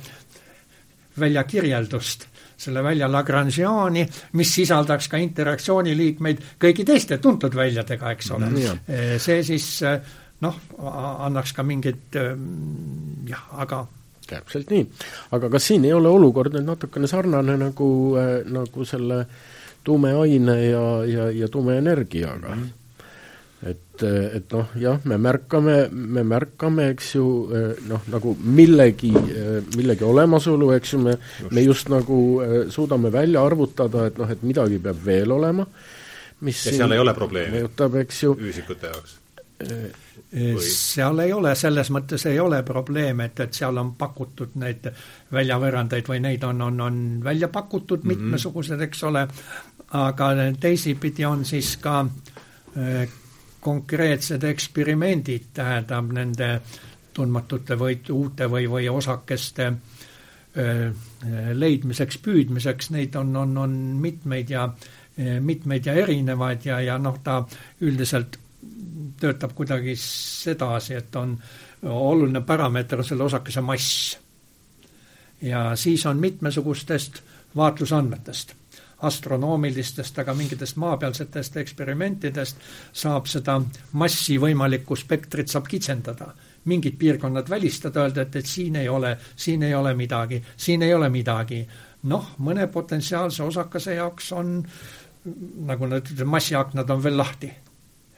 väljakirjeldust, 1.21 2.27
selle 2.59 2.83
välja 2.85 3.09
Lagrangiani, 3.11 4.07
mis 4.39 4.55
sisaldaks 4.55 5.09
ka 5.11 5.19
interaktsiooniliikmeid 5.23 6.43
kõigi 6.63 6.87
teiste 6.87 7.19
tuntud 7.23 7.55
väljadega, 7.55 8.15
eks 8.15 8.31
ole 8.35 8.51
mm,. 8.51 9.19
see 9.23 9.43
siis 9.47 9.69
noh, 10.43 10.59
annaks 11.27 11.55
ka 11.55 11.67
mingit 11.67 12.19
jah, 13.29 13.45
aga 13.63 13.85
täpselt 14.31 14.71
nii. 14.75 14.87
aga 15.37 15.51
kas 15.57 15.69
siin 15.71 15.85
ei 15.89 15.93
ole 15.97 16.13
olukord 16.13 16.55
nüüd 16.57 16.69
natukene 16.69 17.11
sarnane 17.11 17.59
nagu, 17.61 17.91
nagu 18.47 18.89
selle 18.89 19.25
tuumeaine 19.85 20.57
ja, 20.65 20.87
ja, 21.09 21.29
ja 21.31 21.49
tuumeenergiaga 21.53 22.55
mm? 22.55 22.63
-hmm 22.63 22.81
et, 23.65 24.03
et 24.05 24.53
noh, 24.53 24.73
jah, 24.77 25.01
me 25.09 25.17
märkame, 25.21 25.77
me 25.91 26.25
märkame, 26.27 26.91
eks 26.93 27.15
ju, 27.15 27.25
noh, 27.89 28.07
nagu 28.13 28.35
millegi, 28.45 29.13
millegi 29.79 30.05
olemasolu, 30.05 30.71
eks 30.77 30.95
ju, 30.97 31.01
me, 31.07 31.17
me 31.51 31.65
just 31.65 31.89
nagu 31.93 32.19
suudame 32.75 33.13
välja 33.15 33.45
arvutada, 33.47 34.09
et 34.11 34.21
noh, 34.21 34.31
et 34.31 34.45
midagi 34.45 34.81
peab 34.85 35.01
veel 35.07 35.33
olema, 35.39 35.67
mis 36.45 36.65
ja 36.69 36.77
seal 36.77 36.97
ei 36.97 37.01
ole 37.01 37.17
probleemi? 37.17 37.63
mõjutab, 37.63 38.01
eks 38.05 38.25
ju 38.27 38.37
füüsikute 38.41 38.93
jaoks? 38.93 39.21
Või? 40.35 40.63
seal 40.67 41.19
ei 41.23 41.33
ole, 41.33 41.53
selles 41.55 41.91
mõttes 41.95 42.25
ei 42.27 42.41
ole 42.43 42.63
probleeme, 42.67 43.29
et, 43.31 43.41
et 43.41 43.55
seal 43.55 43.77
on 43.79 43.93
pakutud 43.95 44.57
neid 44.59 44.89
väljavõrrandeid 45.33 46.09
või 46.11 46.19
neid 46.25 46.43
on, 46.45 46.63
on, 46.67 46.81
on 46.81 46.97
välja 47.25 47.49
pakutud 47.49 48.03
mm 48.03 48.11
-hmm. 48.11 48.25
mitmesugused, 48.25 48.81
eks 48.81 49.03
ole, 49.07 49.29
aga 49.95 50.31
teisipidi 50.61 51.25
on 51.25 51.45
siis 51.45 51.77
ka 51.77 52.01
konkreetsed 53.65 54.45
eksperimendid, 54.45 55.53
tähendab 55.55 56.11
nende 56.13 56.49
tundmatute 57.15 57.79
või 57.79 58.01
uute 58.11 58.51
või, 58.51 58.67
või 58.71 58.89
osakeste 58.91 59.73
leidmiseks, 61.55 62.19
püüdmiseks, 62.23 62.91
neid 62.95 63.17
on, 63.19 63.37
on, 63.37 63.57
on 63.59 63.75
mitmeid 64.03 64.51
ja 64.51 64.69
mitmeid 65.41 65.87
ja 65.87 65.95
erinevaid 65.95 66.67
ja, 66.67 66.81
ja 66.83 66.99
noh, 66.99 67.19
ta 67.23 67.41
üldiselt 67.87 68.39
töötab 69.25 69.55
kuidagi 69.57 69.97
sedasi, 70.01 70.99
et 71.01 71.17
on 71.17 71.37
oluline 71.89 72.45
parameeter 72.45 73.03
selle 73.05 73.25
osakese 73.25 73.61
mass. 73.65 74.19
ja 75.43 75.77
siis 75.77 76.07
on 76.07 76.17
mitmesugustest 76.17 77.23
vaatlusandmetest 77.57 78.55
astronoomilistest, 79.05 80.19
aga 80.19 80.35
mingitest 80.35 80.77
maapealsetest 80.81 81.57
eksperimentidest 81.61 82.61
saab 82.93 83.27
seda 83.29 83.59
massi 83.93 84.39
võimalikku 84.41 84.97
spektrit 84.97 85.53
saab 85.53 85.69
kitsendada. 85.69 86.33
mingid 86.65 86.95
piirkonnad 86.97 87.51
välistada, 87.51 88.01
öelda, 88.01 88.23
et, 88.23 88.37
et 88.37 88.47
siin 88.47 88.77
ei 88.77 88.89
ole, 88.89 89.19
siin 89.37 89.63
ei 89.63 89.75
ole 89.75 89.95
midagi, 89.95 90.43
siin 90.57 90.83
ei 90.83 90.95
ole 90.95 91.09
midagi. 91.09 91.67
noh, 92.03 92.31
mõne 92.39 92.67
potentsiaalse 92.67 93.43
osakese 93.43 93.95
jaoks 93.95 94.33
on 94.33 94.63
nagu 95.67 95.87
nad 95.87 96.09
massiaknad 96.25 96.91
on 96.91 97.03
veel 97.03 97.17
lahti 97.17 97.53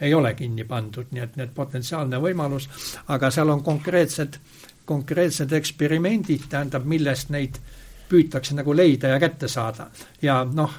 ei 0.00 0.14
ole 0.14 0.34
kinni 0.34 0.64
pandud, 0.64 1.10
nii 1.10 1.22
et, 1.22 1.36
nii 1.36 1.46
et 1.48 1.54
potentsiaalne 1.54 2.20
võimalus, 2.20 2.68
aga 3.08 3.30
seal 3.30 3.50
on 3.50 3.62
konkreetsed, 3.64 4.38
konkreetsed 4.84 5.52
eksperimendid, 5.52 6.48
tähendab, 6.50 6.84
millest 6.84 7.30
neid 7.34 7.56
äh, 7.56 7.74
püütakse 8.08 8.56
nagu 8.56 8.74
leida 8.76 9.14
ja 9.14 9.20
kätte 9.20 9.48
saada. 9.48 9.90
ja 10.22 10.44
noh, 10.44 10.78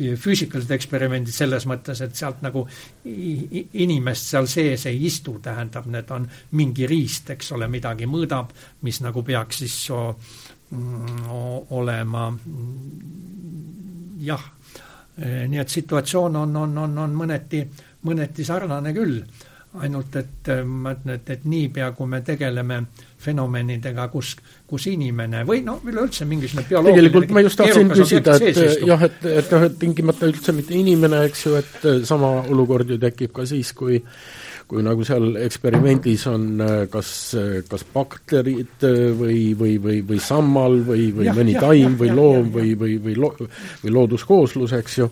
füüsikalised 0.00 0.70
eksperimendid 0.72 1.34
selles 1.34 1.66
mõttes, 1.68 2.00
et 2.00 2.14
sealt 2.16 2.40
nagu 2.42 2.64
inimest 3.04 4.30
seal 4.32 4.48
sees 4.48 4.86
ei 4.88 5.02
istu, 5.06 5.36
tähendab, 5.42 5.86
need 5.92 6.10
on 6.10 6.28
mingi 6.56 6.86
riist, 6.88 7.30
eks 7.30 7.52
ole, 7.56 7.68
midagi 7.68 8.08
mõõdab, 8.08 8.54
mis 8.86 9.02
nagu 9.04 9.22
peaks 9.22 9.60
siis 9.64 9.76
so, 9.90 10.00
mm, 10.70 11.26
olema 11.76 12.30
jah, 14.24 14.48
nii 15.20 15.60
et 15.60 15.68
situatsioon 15.68 16.36
on, 16.46 16.56
on, 16.56 16.78
on, 16.78 16.98
on 17.04 17.16
mõneti, 17.16 17.60
mõneti 18.06 18.44
sarnane 18.46 18.92
küll, 18.96 19.20
ainult 19.78 20.16
et 20.18 20.50
ma 20.66 20.94
ütlen, 20.96 21.14
et, 21.20 21.30
et 21.30 21.44
niipea, 21.46 21.92
kui 21.94 22.08
me 22.10 22.20
tegeleme 22.26 22.80
fenomenidega, 23.22 24.08
kus 24.10 24.34
kus 24.70 24.86
inimene 24.90 25.44
või 25.46 25.62
no 25.66 25.76
üleüldse 25.86 26.26
mingisugune 26.30 26.66
bioloogiline 26.68 27.10
tegelikult 27.10 27.34
ma 27.34 27.42
just 27.44 27.58
tahtsin 27.60 27.90
küsida, 27.92 28.36
et 28.42 28.84
jah, 28.86 29.02
et, 29.06 29.24
et 29.30 29.54
noh, 29.54 29.66
et 29.66 29.78
tingimata 29.78 30.30
üldse 30.30 30.54
mitte 30.56 30.74
inimene, 30.78 31.24
eks 31.30 31.46
ju, 31.46 31.56
et 31.60 31.86
äh, 31.86 32.00
sama 32.08 32.32
olukord 32.50 32.90
ju 32.90 32.98
tekib 33.02 33.34
ka 33.36 33.46
siis, 33.50 33.74
kui 33.78 34.00
kui 34.70 34.84
nagu 34.86 35.02
seal 35.02 35.34
eksperimendis 35.42 36.28
on 36.30 36.44
äh, 36.62 36.74
kas, 36.90 37.12
äh, 37.38 37.60
kas 37.66 37.82
bakterid 37.94 38.86
või, 39.18 39.52
või, 39.58 39.76
või, 39.82 40.02
või 40.06 40.20
sammal 40.22 40.78
või, 40.86 41.08
või 41.14 41.26
ja, 41.26 41.34
mõni 41.34 41.56
ja, 41.56 41.64
taim 41.66 41.94
ja, 41.94 41.96
või 42.04 42.12
loom 42.14 42.44
ja, 42.50 42.52
või, 42.58 42.74
või, 42.78 42.98
või 43.06 43.16
lo-, 43.18 43.34
või 43.84 43.96
looduskooslus, 43.98 44.76
eks 44.78 45.00
ju, 45.02 45.10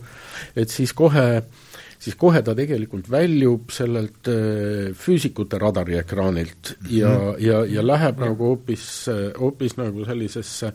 et 0.59 0.71
siis 0.71 0.95
kohe 0.99 1.27
äh, 1.41 1.68
siis 1.99 2.17
kohe 2.19 2.43
ta 2.47 2.55
tegelikult 2.57 3.11
väljub 3.11 3.73
sellelt 3.75 4.31
äh, 4.31 4.95
füüsikute 4.95 5.59
radariekraanilt 5.59 6.75
mm 6.77 6.87
-hmm. 6.87 6.99
ja, 6.99 7.35
ja, 7.39 7.65
ja 7.67 7.87
läheb 7.87 8.21
nagu 8.23 8.53
hoopis, 8.53 9.09
äh, 9.09 9.33
hoopis 9.41 9.77
nagu 9.77 10.05
sellisesse 10.05 10.73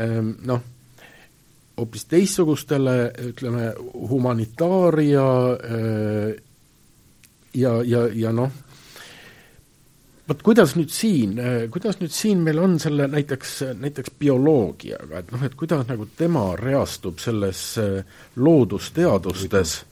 ähm, 0.00 0.30
noh, 0.44 0.60
hoopis 1.76 2.04
teistsugustele, 2.04 3.12
ütleme, 3.32 3.74
humanitaaria 4.10 5.28
äh, 5.52 6.34
ja, 7.54 7.82
ja, 7.84 8.08
ja 8.12 8.32
noh, 8.32 8.50
vot 10.28 10.42
kuidas 10.42 10.76
nüüd 10.76 10.90
siin, 10.92 11.40
kuidas 11.70 12.00
nüüd 12.00 12.12
siin 12.12 12.38
meil 12.44 12.58
on 12.58 12.78
selle 12.78 13.08
näiteks, 13.08 13.62
näiteks 13.80 14.10
bioloogiaga, 14.18 15.18
et 15.18 15.32
noh, 15.32 15.44
et 15.44 15.54
kuidas 15.54 15.86
nagu 15.88 16.06
tema 16.16 16.56
reastub 16.56 17.18
selles 17.18 17.78
loodusteadustes 18.36 19.84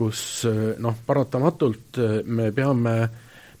kus 0.00 0.46
eh, 0.48 0.60
noh, 0.80 0.96
paratamatult 1.06 1.98
eh, 2.00 2.20
me 2.24 2.48
peame, 2.56 2.94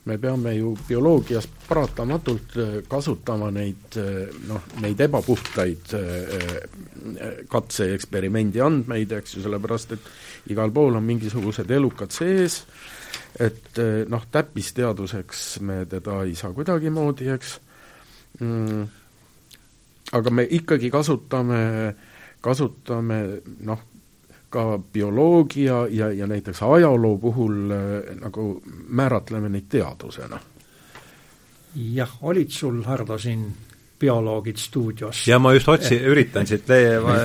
me 0.08 0.16
peame 0.18 0.54
ju 0.56 0.72
bioloogias 0.88 1.48
paratamatult 1.66 2.56
eh, 2.56 2.76
kasutama 2.88 3.50
neid 3.52 3.98
noh, 4.48 4.70
neid 4.80 5.02
ebapuhtaid 5.04 5.92
katseeksperimendi 7.50 8.62
andmeid, 8.64 9.12
eks 9.18 9.36
ju, 9.36 9.44
sellepärast 9.44 9.94
et 9.96 10.08
igal 10.54 10.72
pool 10.72 10.96
on 10.96 11.04
mingisugused 11.04 11.70
elukad 11.76 12.12
sees, 12.14 12.62
et 13.40 13.80
noh, 14.08 14.24
täppisteaduseks 14.32 15.44
me 15.66 15.82
teda 15.88 16.22
ei 16.24 16.34
saa 16.38 16.54
kuidagimoodi, 16.56 17.28
eks. 17.36 17.52
Mm,, 18.40 18.84
aga 20.16 20.32
me 20.32 20.46
ikkagi 20.58 20.90
kasutame, 20.92 21.60
kasutame 22.44 23.20
noh, 23.68 23.84
ka 24.50 24.78
bioloogia 24.92 25.86
ja, 25.90 26.12
ja 26.12 26.26
näiteks 26.26 26.62
ajaloo 26.62 27.16
puhul 27.18 27.70
äh, 27.70 28.16
nagu 28.20 28.62
määratleme 28.88 29.48
neid 29.48 29.68
teadusena. 29.68 30.40
jah, 31.94 32.16
olid 32.22 32.50
sul, 32.50 32.82
Hardo, 32.82 33.18
siin 33.18 33.46
bioloogid 34.00 34.56
stuudios? 34.56 35.28
ja 35.28 35.38
ma 35.38 35.52
just 35.54 35.68
otsin, 35.68 36.04
üritan 36.04 36.46
siit 36.46 36.68
leiva 36.68 37.16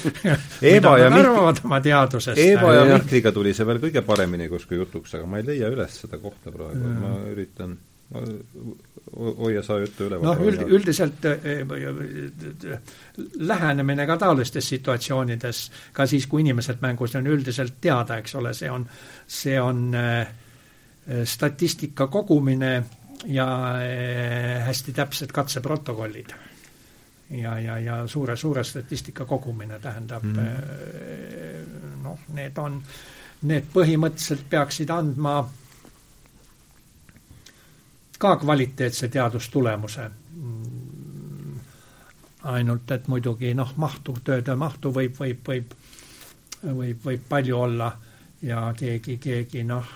Eeva 0.72 0.98
ja 0.98 1.10
Mihk-... 1.10 1.64
oma 1.64 1.80
teadusest. 1.80 2.38
Eeva 2.38 2.74
ja 2.74 2.84
Mihkliga 2.92 3.32
tuli 3.32 3.54
see 3.54 3.66
veel 3.66 3.82
kõige 3.82 4.02
paremini 4.06 4.48
kuskil 4.48 4.84
jutuks, 4.84 5.14
aga 5.18 5.26
ma 5.26 5.40
ei 5.40 5.46
leia 5.46 5.70
üles 5.72 6.02
seda 6.04 6.20
kohta 6.22 6.52
praegu, 6.54 6.94
ma 7.00 7.16
üritan 7.32 7.78
hoia 9.16 9.62
sa 9.62 9.78
juttu 9.78 10.06
üleval. 10.06 10.24
noh, 10.24 10.42
üld, 10.46 10.62
üldiselt 10.66 11.24
eh, 11.24 11.62
eh, 11.62 12.78
lähenemine 13.38 14.06
ka 14.06 14.16
taolistes 14.20 14.68
situatsioonides, 14.68 15.62
ka 15.94 16.06
siis, 16.10 16.26
kui 16.30 16.42
inimesed 16.44 16.82
mängus 16.82 17.14
on 17.18 17.26
üldiselt 17.30 17.78
teada, 17.80 18.18
eks 18.20 18.34
ole, 18.40 18.54
see 18.54 18.70
on, 18.70 18.86
see 19.26 19.60
on 19.60 19.88
eh, 19.94 20.34
statistika 21.24 22.06
kogumine 22.06 22.72
ja 23.26 23.46
hästi 24.66 24.92
täpsed 24.96 25.32
katseprotokollid. 25.32 26.34
ja, 27.30 27.58
ja, 27.60 27.78
ja 27.78 28.06
suure, 28.06 28.36
suure 28.36 28.64
statistika 28.64 29.24
kogumine 29.24 29.78
tähendab 29.78 30.24
mm. 30.24 30.38
noh, 32.02 32.18
need 32.34 32.58
on, 32.58 32.80
need 33.42 33.68
põhimõtteliselt 33.74 34.48
peaksid 34.50 34.90
andma 34.90 35.42
ka 38.20 38.36
kvaliteetse 38.36 39.08
teadustulemuse. 39.08 40.10
ainult 42.42 42.90
et 42.90 43.08
muidugi 43.08 43.54
noh, 43.54 43.72
mahtu, 43.76 44.14
tööde 44.24 44.54
mahtu 44.56 44.92
võib, 44.96 45.16
võib, 45.18 45.40
võib, 45.48 45.74
võib, 46.64 47.02
võib 47.04 47.24
palju 47.28 47.56
olla 47.58 47.90
ja 48.42 48.62
keegi, 48.76 49.18
keegi 49.20 49.64
noh, 49.68 49.90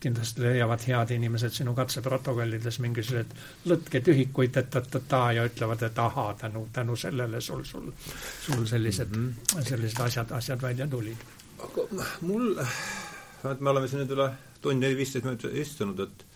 kindlasti 0.00 0.44
leiavad 0.44 0.84
head 0.88 1.14
inimesed 1.16 1.56
sinu 1.56 1.72
katseprotokollides 1.74 2.78
mingisuguseid 2.84 3.32
lõtketühikuid, 3.72 4.60
et 4.60 4.70
ta-ta-ta 4.70 5.22
ja 5.38 5.46
ütlevad, 5.48 5.82
et 5.88 5.98
ahaa, 6.04 6.34
tänu, 6.44 6.66
tänu 6.72 6.96
sellele 6.96 7.40
sul, 7.40 7.64
sul, 7.64 7.90
sul 8.44 8.66
sellised 8.66 9.16
mm, 9.16 9.32
-hmm. 9.32 9.68
sellised 9.68 10.00
asjad, 10.04 10.32
asjad 10.32 10.62
välja 10.62 10.86
tulid. 10.86 11.26
aga 11.58 12.04
mul, 12.20 12.54
me 13.60 13.70
oleme 13.70 13.88
siin 13.88 14.04
nüüd 14.04 14.16
üle 14.16 14.30
tund 14.60 14.82
viisteist 14.82 15.24
minutit 15.24 15.56
istunud, 15.64 16.00
et 16.00 16.27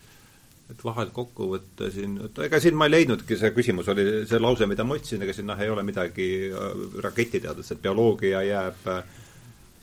et 0.73 0.85
vahel 0.85 1.11
kokku 1.15 1.49
võtta 1.53 1.91
siin, 1.93 2.17
ega 2.47 2.61
siin 2.63 2.77
ma 2.79 2.89
ei 2.89 2.95
leidnudki, 2.97 3.37
see 3.39 3.53
küsimus 3.57 3.91
oli 3.93 4.07
see 4.29 4.41
lause, 4.41 4.69
mida 4.71 4.87
ma 4.87 4.97
otsisin, 4.97 5.25
ega 5.25 5.35
siin 5.37 5.49
noh, 5.51 5.61
ei 5.61 5.73
ole 5.73 5.85
midagi 5.87 6.29
äh, 6.49 6.87
raketiteadust, 7.05 7.75
et 7.75 7.83
bioloogia 7.85 8.43
jääb 8.47 8.89
äh, 8.93 9.03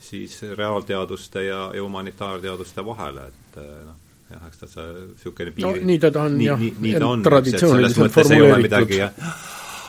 siis 0.00 0.40
reaalteaduste 0.56 1.44
ja, 1.46 1.62
ja 1.76 1.84
humanitaarteaduste 1.84 2.84
vahele, 2.86 3.28
et 3.30 3.60
äh, 3.62 3.70
noh, 3.86 4.00
jah, 4.32 4.48
eks 4.48 4.64
ta 4.64 4.70
see 4.70 4.88
niisugune 4.96 5.54
piir 5.54 5.68
no 5.68 5.86
nii 5.92 6.02
teda 6.02 6.26
on 6.26 6.36
nii, 6.38 6.50
jah, 6.50 6.60
nii, 6.64 6.74
nii 6.86 6.98
ta 6.98 7.12
on, 7.14 7.24
traditsiooniliselt 7.26 8.16
formuleeritud. 8.16 9.22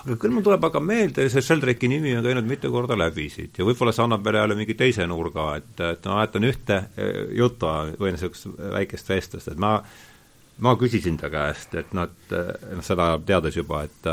aga 0.01 0.15
küll 0.21 0.33
mul 0.33 0.45
tuleb 0.45 0.69
aga 0.69 0.83
meelde, 0.83 1.27
see 1.29 1.45
Sheldrake'i 1.45 1.89
nimi 1.89 2.13
on 2.17 2.25
käinud 2.25 2.47
mitu 2.49 2.69
korda 2.73 2.97
läbi 2.97 3.27
siit 3.33 3.57
ja 3.57 3.65
võib-olla 3.65 3.93
see 3.95 4.05
annab 4.05 4.25
meile 4.25 4.43
jälle 4.43 4.57
mingi 4.59 4.77
teise 4.77 5.05
nurga, 5.09 5.49
et, 5.61 5.73
et 5.93 6.07
ma 6.09 6.21
mäletan 6.21 6.47
ühte 6.49 6.79
juttu 7.37 7.73
või 8.01 8.15
niisugust 8.15 8.49
väikest 8.77 9.13
vestlust, 9.13 9.53
et 9.53 9.61
ma 9.61 9.75
ma 10.59 10.75
küsisin 10.75 11.17
ta 11.17 11.29
käest, 11.29 11.75
et 11.75 11.87
et 11.87 11.93
noh, 11.93 12.09
seda 12.85 13.13
teades 13.25 13.55
juba, 13.57 13.83
et 13.83 14.09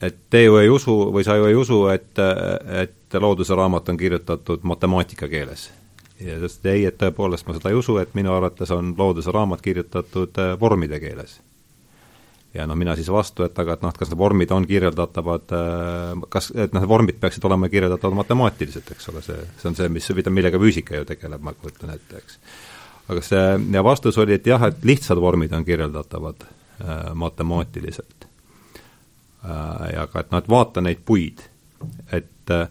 et 0.00 0.16
te 0.30 0.44
ju 0.44 0.56
ei 0.60 0.70
usu 0.70 0.94
või 1.14 1.24
sa 1.26 1.36
ju 1.38 1.48
ei 1.48 1.56
usu, 1.58 1.80
et, 1.92 2.20
et 2.82 3.18
looduse 3.18 3.54
raamat 3.58 3.88
on 3.88 3.98
kirjutatud 3.98 4.62
matemaatika 4.62 5.28
keeles. 5.28 5.70
ja 6.20 6.34
ta 6.34 6.38
ütles, 6.38 6.58
et 6.58 6.66
ei, 6.66 6.86
et 6.86 6.98
tõepoolest 6.98 7.46
ma 7.46 7.54
seda 7.56 7.70
ei 7.70 7.78
usu, 7.78 7.98
et 7.98 8.14
minu 8.14 8.32
arvates 8.34 8.70
on 8.74 8.94
looduse 8.98 9.32
raamat 9.34 9.62
kirjutatud 9.62 10.38
äh, 10.38 10.54
vormide 10.60 11.00
keeles. 11.00 11.40
ja 12.54 12.66
noh, 12.66 12.78
mina 12.78 12.94
siis 12.96 13.10
vastu, 13.12 13.42
et 13.44 13.58
aga 13.58 13.74
et 13.74 13.82
noh, 13.82 13.90
et 13.94 13.98
kas 13.98 14.10
need 14.10 14.18
vormid 14.18 14.54
on 14.54 14.66
kirjeldatavad, 14.66 15.52
äh, 15.58 16.24
kas, 16.28 16.52
et 16.54 16.72
noh, 16.72 16.88
vormid 16.88 17.18
peaksid 17.20 17.44
olema 17.44 17.68
kirjeldatavad 17.68 18.22
matemaatiliselt, 18.22 18.90
eks 18.94 19.08
ole, 19.12 19.22
see, 19.22 19.38
see 19.58 19.70
on 19.70 19.78
see, 19.78 19.88
mis, 19.88 20.10
millega 20.30 20.58
füüsika 20.62 21.02
ju 21.02 21.08
tegeleb, 21.10 21.42
ma 21.42 21.54
kujutan 21.58 21.94
ette, 21.94 22.22
eks 22.22 22.38
aga 23.08 23.22
see, 23.24 23.82
vastus 23.84 24.18
oli, 24.18 24.36
et 24.36 24.46
jah, 24.46 24.62
et 24.68 24.84
lihtsad 24.84 25.20
vormid 25.20 25.52
on 25.56 25.64
kirjeldatavad 25.64 26.44
äh, 26.44 27.14
matemaatiliselt 27.14 28.26
äh,. 29.44 29.94
ja 29.94 30.06
ka, 30.06 30.20
et 30.20 30.32
noh, 30.32 30.42
et 30.42 30.50
vaata 30.50 30.84
neid 30.84 31.00
puid, 31.06 31.42
et 32.12 32.52
äh, 32.52 32.68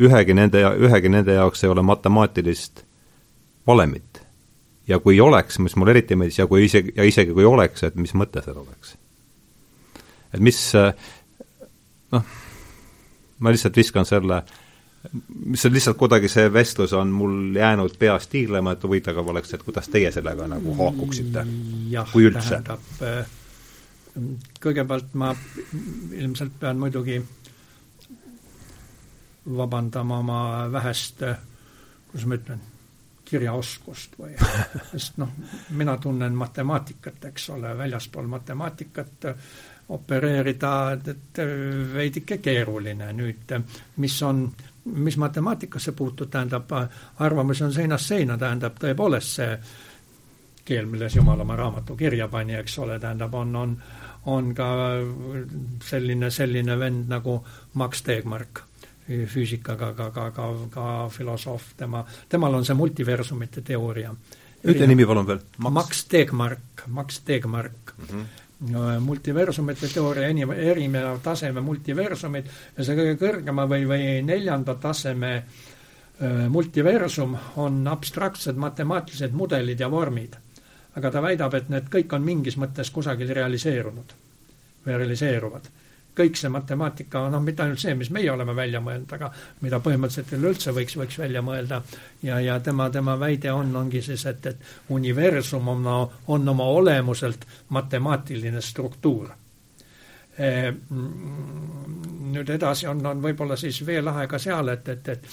ühegi 0.00 0.34
nende, 0.34 0.62
ühegi 0.86 1.12
nende 1.12 1.36
jaoks 1.36 1.64
ei 1.64 1.70
ole 1.70 1.82
matemaatilist 1.82 2.84
valemit. 3.66 4.22
ja 4.88 4.98
kui 4.98 5.20
oleks, 5.20 5.58
mis 5.58 5.76
mulle 5.76 5.92
eriti 5.94 6.16
meeldis, 6.16 6.38
ja 6.38 6.46
kui 6.50 6.64
isegi, 6.64 6.92
ja 6.96 7.04
isegi 7.04 7.36
kui 7.36 7.44
oleks, 7.44 7.84
et 7.86 7.94
mis 7.94 8.14
mõte 8.14 8.42
seal 8.44 8.56
oleks. 8.56 8.96
et 10.32 10.40
mis 10.40 10.58
äh, 10.74 10.94
noh, 12.12 12.34
ma 13.38 13.52
lihtsalt 13.52 13.76
viskan 13.76 14.08
selle 14.08 14.42
äh, 14.42 14.58
mis 15.44 15.66
on 15.66 15.72
lihtsalt 15.72 15.96
kuidagi, 15.96 16.28
see 16.28 16.52
vestlus 16.52 16.92
on 16.92 17.08
mul 17.08 17.56
jäänud 17.56 17.96
peas 17.98 18.28
tiirlema, 18.28 18.72
et 18.72 18.82
huvitav 18.84 19.28
oleks, 19.28 19.54
et 19.54 19.62
kuidas 19.62 19.88
teie 19.88 20.12
sellega 20.12 20.48
nagu 20.48 20.74
haakuksite, 20.76 21.44
kui 22.12 22.26
üldse? 22.28 22.60
Äh, 23.06 23.30
kõigepealt 24.60 25.14
ma 25.14 25.32
ilmselt 26.12 26.58
pean 26.60 26.80
muidugi 26.82 27.20
vabandama 29.56 30.20
oma 30.20 30.42
vähest, 30.72 31.24
äh, 31.24 31.40
kuidas 32.10 32.28
ma 32.28 32.36
ütlen, 32.36 32.62
kirjaoskust 33.30 34.18
või, 34.20 34.34
sest 34.92 35.20
noh, 35.22 35.32
mina 35.80 35.96
tunnen 36.02 36.36
matemaatikat, 36.36 37.24
eks 37.30 37.50
ole, 37.56 37.72
väljaspool 37.78 38.28
matemaatikat 38.28 39.30
opereerida, 39.90 40.72
et 40.92 41.38
veidike 41.94 42.36
keeruline 42.38 43.08
nüüd, 43.16 43.54
mis 44.02 44.18
on 44.22 44.44
äh, 44.50 44.69
mis 44.84 45.16
matemaatikasse 45.16 45.92
puutub, 45.92 46.30
tähendab, 46.30 46.70
arvamus 47.18 47.62
on 47.62 47.72
seinast 47.72 48.06
seina, 48.06 48.38
tähendab 48.38 48.78
tõepoolest 48.80 49.36
see 49.36 49.58
keel, 50.64 50.86
milles 50.86 51.16
Jumal 51.16 51.40
oma 51.40 51.56
raamatu 51.56 51.96
kirja 51.96 52.28
pani, 52.28 52.54
eks 52.54 52.78
ole, 52.78 52.98
tähendab, 52.98 53.34
on, 53.34 53.56
on, 53.56 53.76
on 54.32 54.52
ka 54.54 54.68
selline, 55.84 56.30
selline 56.30 56.78
vend 56.78 57.08
nagu 57.10 57.40
Max 57.74 58.04
Tegmark, 58.06 58.62
füüsikaga, 59.08 59.92
ka, 59.98 60.10
ka, 60.14 60.28
ka, 60.30 60.50
ka 60.70 60.84
filosoof, 61.10 61.72
tema, 61.76 62.04
temal 62.28 62.54
on 62.54 62.64
see 62.64 62.78
multiversumite 62.78 63.64
teooria. 63.66 64.14
ütle 64.64 64.86
nimi 64.86 65.06
palun 65.08 65.26
veel. 65.26 65.40
Max 65.58 66.04
Tegmark, 66.04 66.86
Max 66.86 67.20
Tegmark 67.24 67.96
mm. 67.98 68.06
-hmm 68.06 68.48
multiversumite 69.00 69.88
teooria 69.88 70.28
enim-, 70.28 70.52
erineva 70.52 71.16
taseme 71.22 71.62
multiversumid 71.64 72.48
ja 72.76 72.84
see 72.84 72.96
kõige 72.98 73.16
kõrgema 73.20 73.64
või, 73.68 73.86
või 73.88 74.08
neljanda 74.24 74.74
taseme 74.80 75.32
multiversum 76.52 77.36
on 77.56 77.78
abstraktsed 77.88 78.58
matemaatilised 78.60 79.32
mudelid 79.32 79.80
ja 79.80 79.88
vormid. 79.90 80.36
aga 80.96 81.10
ta 81.10 81.22
väidab, 81.22 81.54
et 81.54 81.68
need 81.70 81.86
kõik 81.88 82.12
on 82.12 82.22
mingis 82.22 82.56
mõttes 82.58 82.90
kusagil 82.90 83.28
realiseerunud 83.32 84.12
või 84.84 84.96
realiseeruvad 84.98 85.70
kõik 86.20 86.38
see 86.38 86.52
matemaatika, 86.52 87.24
noh, 87.32 87.42
mitte 87.44 87.64
ainult 87.64 87.82
see, 87.82 87.96
mis 87.98 88.12
meie 88.14 88.30
oleme 88.32 88.54
välja 88.56 88.80
mõelnud, 88.84 89.12
aga 89.16 89.32
mida 89.64 89.80
põhimõtteliselt 89.82 90.36
üleüldse 90.38 90.74
võiks, 90.76 90.96
võiks 91.00 91.18
välja 91.20 91.42
mõelda. 91.44 91.82
ja, 92.22 92.40
ja 92.40 92.60
tema, 92.60 92.90
tema 92.90 93.18
väide 93.20 93.52
on, 93.52 93.74
ongi 93.76 94.02
siis, 94.02 94.26
et, 94.30 94.46
et 94.46 94.92
universum 94.96 95.68
on, 95.68 95.86
on 96.26 96.48
oma 96.54 96.70
olemuselt 96.80 97.46
matemaatiline 97.68 98.60
struktuur 98.60 99.30
e, 100.38 100.72
nüüd 102.30 102.50
edasi 102.50 102.88
on, 102.90 103.00
on 103.06 103.22
võib-olla 103.22 103.56
siis 103.60 103.80
veelahe 103.86 104.26
ka 104.30 104.38
seal, 104.38 104.72
et, 104.72 104.88
et, 104.88 105.08
et 105.08 105.26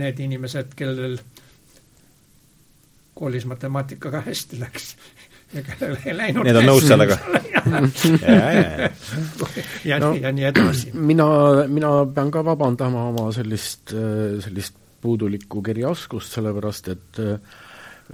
need 0.00 0.20
inimesed, 0.24 0.74
kellel 0.78 1.18
koolis 3.14 3.46
matemaatikaga 3.46 4.24
hästi 4.26 4.60
läks, 4.60 4.94
ja 5.52 5.62
kellel 5.66 5.98
ei 6.04 6.16
läinud 6.16 6.46
Need 6.46 6.60
on 6.62 6.70
nõus 6.70 6.86
sellega 6.88 7.18
ja, 8.22 8.46
ja, 8.52 8.88
ja 9.84 10.00
no, 10.02 10.14
ja 10.18 10.32
nii 10.34 10.48
edasi. 10.50 10.94
mina, 10.94 11.26
mina 11.68 11.92
pean 12.14 12.32
ka 12.34 12.44
vabandama 12.46 13.08
oma 13.12 13.28
sellist, 13.36 13.94
sellist 14.44 14.80
puudulikku 15.04 15.62
kirjaoskust, 15.64 16.32
sellepärast 16.38 16.90
et 16.94 17.20
äh, 17.22 17.56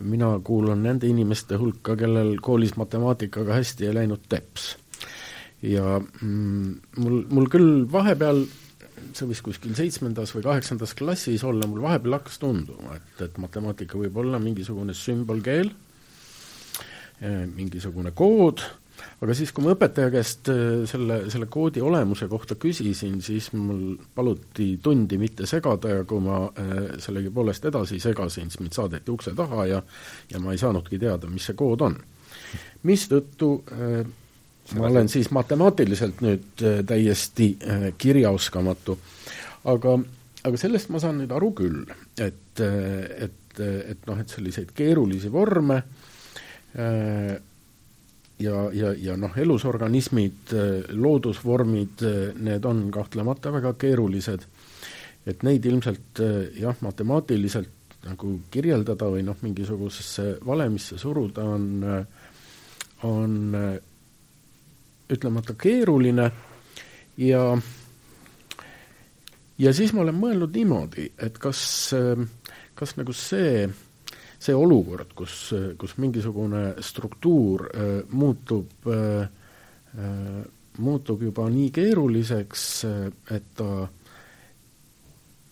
mina 0.00 0.32
kuulun 0.44 0.82
nende 0.86 1.08
inimeste 1.10 1.58
hulka, 1.60 1.96
kellel 1.98 2.36
koolis 2.42 2.76
matemaatikaga 2.80 3.58
hästi 3.60 3.88
ei 3.88 3.96
läinud 4.00 4.26
teps. 4.30 4.72
ja 5.62 5.98
mm, 6.00 6.74
mul, 6.96 7.22
mul 7.28 7.48
küll 7.52 7.84
vahepeal 7.92 8.46
see 9.16 9.26
võis 9.28 9.42
kuskil 9.44 9.74
seitsmendas 9.76 10.32
või 10.36 10.44
kaheksandas 10.46 10.94
klassis 10.96 11.44
olla, 11.44 11.66
mul 11.68 11.82
vahepeal 11.84 12.16
hakkas 12.18 12.38
tunduma, 12.40 12.96
et, 12.96 13.24
et 13.26 13.38
matemaatika 13.42 13.98
võib 14.00 14.16
olla 14.22 14.40
mingisugune 14.42 14.94
sümbolkeel 14.96 15.72
mingisugune 17.20 18.14
kood, 18.16 18.62
aga 19.20 19.34
siis, 19.36 19.52
kui 19.52 19.64
ma 19.64 19.74
õpetaja 19.74 20.10
käest 20.12 20.48
eh, 20.52 20.84
selle, 20.88 21.22
selle 21.32 21.48
koodi 21.52 21.82
olemuse 21.84 22.28
kohta 22.30 22.56
küsisin, 22.60 23.18
siis 23.24 23.50
mul 23.56 23.98
paluti 24.16 24.72
tundi 24.82 25.18
mitte 25.20 25.48
segada 25.50 25.98
ja 25.98 26.06
kui 26.08 26.22
ma 26.24 26.42
äh, 26.48 26.78
sellegipoolest 27.02 27.68
edasi 27.70 28.00
segasin, 28.02 28.50
siis 28.50 28.62
mind 28.62 28.76
saadeti 28.76 29.12
ukse 29.12 29.34
taha 29.36 29.66
ja 29.68 29.82
ja 30.30 30.40
ma 30.40 30.54
ei 30.54 30.62
saanudki 30.62 30.98
teada, 30.98 31.30
mis 31.30 31.50
see 31.50 31.58
kood 31.58 31.84
on. 31.84 31.98
mistõttu 32.88 33.50
ma 34.78 34.86
olen 34.86 35.08
siis 35.12 35.28
matemaatiliselt 35.34 36.22
nüüd 36.24 36.62
täiesti 36.86 37.50
kirjaoskamatu. 37.98 38.98
aga, 39.64 39.98
aga 40.44 40.56
sellest 40.56 40.88
ma 40.88 41.00
saan 41.02 41.18
nüüd 41.20 41.32
aru 41.34 41.50
küll, 41.52 41.82
et, 42.16 42.60
et, 42.60 43.60
et 43.60 44.06
noh, 44.06 44.20
et 44.20 44.28
selliseid 44.32 44.72
keerulisi 44.76 45.32
vorme 45.32 45.82
Äh, 45.82 45.99
ja, 46.74 48.70
ja, 48.72 48.92
ja 48.94 49.16
noh, 49.18 49.34
elusorganismid, 49.36 50.52
äh, 50.54 50.92
loodusvormid, 50.94 52.02
äh, 52.02 52.20
need 52.38 52.64
on 52.64 52.86
kahtlemata 52.94 53.52
väga 53.52 53.74
keerulised, 53.80 54.46
et 55.26 55.42
neid 55.42 55.66
ilmselt 55.66 56.22
jah, 56.56 56.76
matemaatiliselt 56.80 57.98
nagu 58.06 58.38
kirjeldada 58.50 59.10
või 59.12 59.26
noh, 59.26 59.36
mingisugusesse 59.42 60.38
valemisse 60.46 60.96
suruda 60.98 61.44
on, 61.44 61.66
on 63.04 63.34
ütlemata 65.12 65.54
keeruline. 65.60 66.30
Ja 67.20 67.42
ja 69.60 69.74
siis 69.76 69.92
ma 69.92 70.00
olen 70.06 70.16
mõelnud 70.16 70.56
niimoodi, 70.56 71.10
et 71.20 71.36
kas, 71.38 71.60
kas 72.74 72.96
nagu 72.96 73.12
see 73.12 73.66
äh, 73.66 73.74
see 74.40 74.56
olukord, 74.56 75.12
kus, 75.16 75.50
kus 75.78 75.96
mingisugune 76.00 76.74
struktuur 76.84 77.66
äh, 77.68 77.90
muutub, 78.16 78.72
äh, 78.88 79.28
äh, 80.00 80.42
muutub 80.80 81.22
juba 81.26 81.48
nii 81.52 81.68
keeruliseks, 81.76 82.66
et 83.36 83.50
ta 83.58 83.70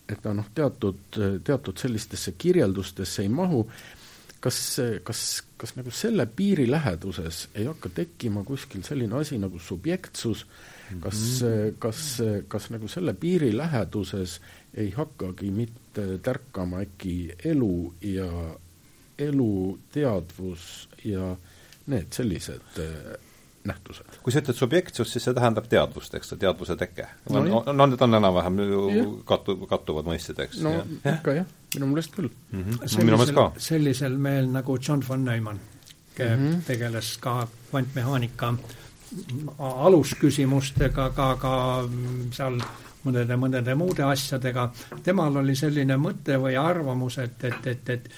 et 0.09 0.23
ta 0.23 0.31
noh, 0.33 0.47
teatud, 0.57 1.19
teatud 1.45 1.77
sellistesse 1.77 2.33
kirjeldustesse 2.33 3.21
ei 3.21 3.29
mahu, 3.29 3.59
kas, 4.41 4.57
kas, 5.05 5.21
kas 5.59 5.75
nagu 5.77 5.93
selle 5.93 6.25
piiri 6.25 6.65
läheduses 6.65 7.43
ei 7.53 7.67
hakka 7.67 7.91
tekkima 7.93 8.41
kuskil 8.47 8.81
selline 8.87 9.19
asi 9.19 9.37
nagu 9.37 9.59
subjektsus, 9.61 10.47
kas 11.03 11.19
mm, 11.19 11.51
-hmm. 11.51 11.75
kas, 11.77 12.01
kas 12.47 12.69
nagu 12.73 12.87
selle 12.89 13.13
piiri 13.13 13.51
läheduses 13.57 14.39
ei 14.73 14.89
hakkagi 14.97 15.51
mitte 15.51 16.07
tärkama 16.25 16.81
äkki 16.87 17.35
elu 17.45 17.93
ja 18.01 18.31
eluteadvus 19.19 20.89
ja 21.05 21.35
need 21.89 22.13
sellised 22.13 22.79
nähtused. 23.67 24.19
kui 24.23 24.33
sa 24.33 24.41
ütled 24.43 24.57
subjektsus, 24.57 25.11
siis 25.11 25.25
see 25.27 25.35
tähendab 25.35 25.67
teadvust, 25.69 26.13
eks, 26.15 26.33
teadvuse 26.39 26.75
teke. 26.79 27.07
no, 27.29 27.43
no, 27.45 27.61
no 27.73 27.87
need 27.91 28.01
on 28.05 28.19
enam-vähem 28.19 28.59
ju 28.63 28.83
kattu, 29.27 29.55
kattuvad 29.69 30.07
mõisted, 30.09 30.39
eks. 30.45 30.61
no 30.65 30.73
ja. 30.77 30.83
ikka 31.13 31.35
jah, 31.41 31.49
minu 31.75 31.91
meelest 31.91 32.15
küll 32.15 32.29
mm. 32.29 32.63
-hmm. 32.63 32.77
sellisel, 32.81 33.05
minu 33.05 33.17
meelest 33.21 33.37
ka. 33.37 33.47
sellisel 33.69 34.17
mehel 34.27 34.51
nagu 34.53 34.77
John 34.87 35.03
von 35.07 35.25
Neumann, 35.25 35.59
mm 35.59 36.25
-hmm. 36.25 36.61
tegeles 36.67 37.17
ka 37.17 37.47
kvantmehaanika 37.69 38.53
alusküsimustega, 39.57 41.09
ka, 41.15 41.35
ka 41.41 41.53
seal 42.31 42.59
mõnede, 43.05 43.37
mõnede 43.39 43.75
muude 43.75 44.03
asjadega, 44.03 44.69
temal 45.03 45.37
oli 45.41 45.55
selline 45.55 45.97
mõte 45.97 46.37
või 46.41 46.57
arvamus, 46.59 47.17
et, 47.17 47.43
et, 47.43 47.67
et, 47.67 47.89
et 47.89 48.09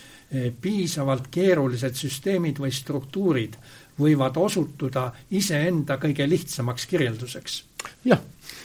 piisavalt 0.61 1.27
keerulised 1.31 1.97
süsteemid 1.99 2.59
või 2.63 2.71
struktuurid 2.71 3.57
võivad 3.99 4.37
osutuda 4.39 5.09
iseenda 5.37 5.97
kõige 6.01 6.27
lihtsamaks 6.29 6.85
kirjelduseks. 6.87 7.63
jah. 8.05 8.21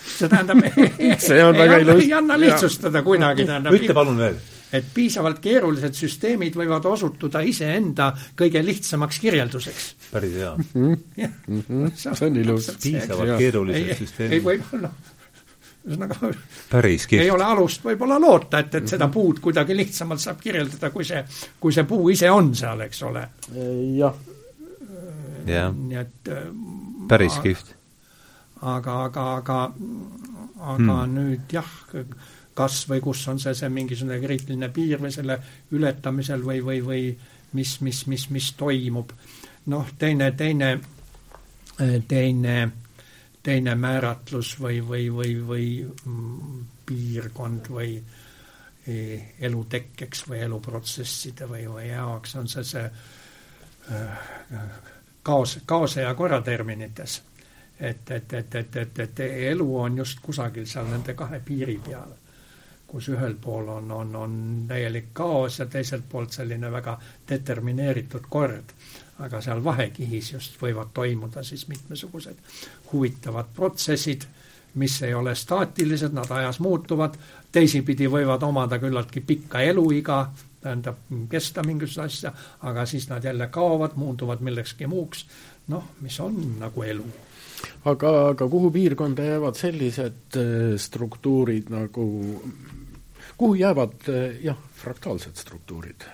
see 0.07 0.29
tähendab 0.29 0.61
see 1.29 1.41
on 1.45 1.57
väga 1.57 1.81
ilus. 1.85 2.05
ei 2.05 2.13
anna 2.13 2.39
lihtsustada 2.41 3.03
kuidagi, 3.03 3.47
tähendab. 3.49 3.75
ütle 3.75 3.97
palun 3.97 4.21
veel. 4.23 4.39
et 4.73 4.87
piisavalt 4.95 5.41
keerulised 5.43 5.99
süsteemid 5.99 6.57
võivad 6.57 6.87
osutuda 6.87 7.43
iseenda 7.43 8.13
kõige 8.39 8.63
lihtsamaks 8.65 9.19
kirjelduseks. 9.25 9.91
päris 10.13 10.39
hea. 10.39 10.55
jah, 11.25 11.37
mhm. 11.49 11.93
see 11.97 12.31
on 12.31 12.41
ilus. 12.45 12.71
piisavalt 12.83 13.39
keerulised 13.43 14.05
süsteemid. 14.05 14.39
ei, 14.39 14.45
võib-olla 14.45 14.95
ühesõnaga 15.87 16.33
päris 16.71 17.07
kihvt. 17.07 17.23
ei 17.25 17.31
ole 17.31 17.45
alust 17.47 17.85
võib-olla 17.87 18.21
loota, 18.21 18.59
et, 18.59 18.75
et 18.75 18.89
seda 18.91 19.09
puud 19.13 19.39
kuidagi 19.41 19.77
lihtsamalt 19.77 20.21
saab 20.23 20.41
kirjeldada, 20.43 20.91
kui 20.91 21.05
see, 21.07 21.23
kui 21.61 21.75
see 21.75 21.87
puu 21.89 22.09
ise 22.11 22.31
on 22.31 22.55
seal, 22.59 22.83
eks 22.89 23.03
ole. 23.07 23.29
jah 23.99 24.25
jah, 25.47 25.75
nii 25.75 25.99
et 26.01 26.31
äh, 26.33 26.49
päris 27.09 27.39
kihvt. 27.43 27.75
aga, 28.63 29.03
aga, 29.05 29.27
aga, 29.37 29.59
aga 30.57 30.77
hmm. 30.77 31.15
nüüd 31.15 31.53
jah, 31.53 31.71
kas 32.57 32.83
või 32.91 33.03
kus 33.05 33.27
on 33.31 33.41
see, 33.43 33.55
see 33.55 33.71
mingisugune 33.73 34.19
kriitiline 34.23 34.71
piir 34.75 35.03
või 35.03 35.13
selle 35.15 35.39
ületamisel 35.77 36.45
või, 36.45 36.63
või, 36.65 36.81
või 36.85 37.03
mis, 37.57 37.77
mis, 37.85 38.07
mis, 38.11 38.29
mis 38.33 38.53
toimub. 38.59 39.13
noh, 39.73 39.93
teine, 39.99 40.31
teine, 40.33 40.79
teine, 42.09 42.57
teine 43.47 43.77
määratlus 43.79 44.57
või, 44.61 44.81
või, 44.89 45.05
või, 45.15 45.35
või 45.47 45.67
piirkond 46.87 47.71
või 47.71 47.93
e, 48.87 48.97
elu 49.47 49.65
tekkeks 49.71 50.25
või 50.31 50.41
eluprotsesside 50.49 51.47
või, 51.51 51.63
või 51.71 51.87
jaoks 51.93 52.35
on 52.41 52.51
see 52.51 52.65
see 52.67 52.85
äh, 53.95 54.27
kaos, 55.23 55.59
kaose 55.67 56.03
ja 56.03 56.15
korra 56.15 56.41
terminites. 56.43 57.23
et, 57.81 58.11
et, 58.11 58.33
et, 58.33 58.55
et, 58.55 58.77
et, 58.77 58.99
et 58.99 59.21
elu 59.21 59.67
on 59.79 59.99
just 59.99 60.21
kusagil 60.23 60.67
seal 60.67 60.87
nende 60.89 61.15
kahe 61.15 61.41
piiri 61.45 61.77
peal, 61.85 62.15
kus 62.87 63.09
ühel 63.13 63.35
pool 63.43 63.69
on, 63.69 63.91
on, 63.93 64.15
on 64.17 64.37
täielik 64.69 65.11
kaos 65.13 65.59
ja 65.59 65.67
teiselt 65.67 66.09
poolt 66.09 66.33
selline 66.33 66.71
väga 66.73 66.99
determineeritud 67.29 68.31
kord. 68.31 68.73
Aga 69.19 69.41
seal 69.41 69.63
vahekihis 69.65 70.33
just 70.33 70.59
võivad 70.61 70.93
toimuda 70.95 71.43
siis 71.47 71.67
mitmesugused 71.69 72.37
huvitavad 72.93 73.49
protsessid, 73.55 74.27
mis 74.77 74.99
ei 75.03 75.15
ole 75.15 75.35
staatilised, 75.35 76.13
nad 76.13 76.31
ajas 76.31 76.61
muutuvad, 76.61 77.17
teisipidi 77.53 78.11
võivad 78.13 78.43
omada 78.45 78.79
küllaltki 78.79 79.23
pikka 79.25 79.63
eluiga, 79.65 80.27
tähendab 80.61 81.01
kesta 81.31 81.65
mingisugust 81.65 82.05
asja, 82.05 82.33
aga 82.69 82.85
siis 82.87 83.09
nad 83.09 83.25
jälle 83.25 83.49
kaovad, 83.53 83.97
muunduvad 83.97 84.43
millekski 84.45 84.87
muuks, 84.91 85.25
noh, 85.73 85.95
mis 86.05 86.21
on 86.21 86.37
nagu 86.61 86.83
elu. 86.83 87.07
aga, 87.85 88.13
aga 88.29 88.49
kuhu 88.49 88.71
piirkonda 88.71 89.25
jäävad 89.25 89.57
sellised 89.57 90.37
äh, 90.37 90.77
struktuurid 90.77 91.71
nagu, 91.73 92.07
kuhu 93.37 93.55
jäävad 93.55 94.09
äh, 94.13 94.39
jah, 94.45 94.59
fraktaalsed 94.83 95.41
struktuurid 95.41 96.05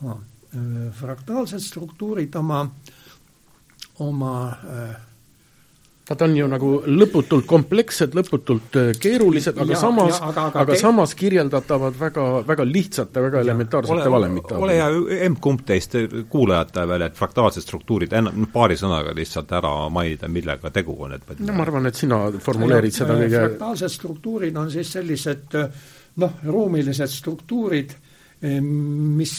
no,? 0.00 0.20
Äh, 0.54 0.92
fraktaalsed 0.92 1.62
struktuurid 1.62 2.34
oma, 2.34 2.66
oma 3.98 4.48
äh, 4.48 4.96
Nad 6.10 6.22
on 6.26 6.32
ju 6.34 6.46
nagu 6.50 6.68
lõputult 6.90 7.46
komplekssed, 7.46 8.16
lõputult 8.18 8.74
äh, 8.80 8.88
keerulised, 8.98 9.54
aga 9.62 9.76
ja, 9.76 9.78
samas, 9.78 10.16
aga, 10.18 10.48
aga, 10.48 10.64
aga 10.64 10.74
te... 10.74 10.80
samas 10.80 11.14
kirjeldatavad 11.14 11.94
väga, 12.00 12.24
väga 12.48 12.66
lihtsate, 12.66 13.22
väga 13.28 13.44
elementaarsete 13.46 14.10
valemite 14.10 14.58
ole 14.58 14.74
hea, 14.74 14.88
emb-kumb 15.28 15.62
teist 15.70 15.94
kuulajate 16.34 16.88
veel, 16.90 17.06
et 17.06 17.22
fraktaalsed 17.22 17.62
struktuurid 17.62 18.18
paari 18.50 18.80
sõnaga 18.82 19.14
lihtsalt 19.14 19.54
ära 19.60 19.72
mainida, 19.94 20.26
millega 20.26 20.74
tegu 20.74 20.98
on, 20.98 21.14
et 21.14 21.32
no 21.46 21.54
ma 21.54 21.68
arvan, 21.68 21.86
et 21.92 22.02
sina 22.02 22.24
formuleerid 22.42 22.98
seda 22.98 23.14
kõige 23.22 23.46
fraktaalsed 23.46 23.98
struktuurid 24.00 24.58
on 24.58 24.74
siis 24.74 24.90
sellised 24.98 25.58
noh, 26.18 26.38
ruumilised 26.42 27.18
struktuurid, 27.20 27.94
mis 28.50 29.38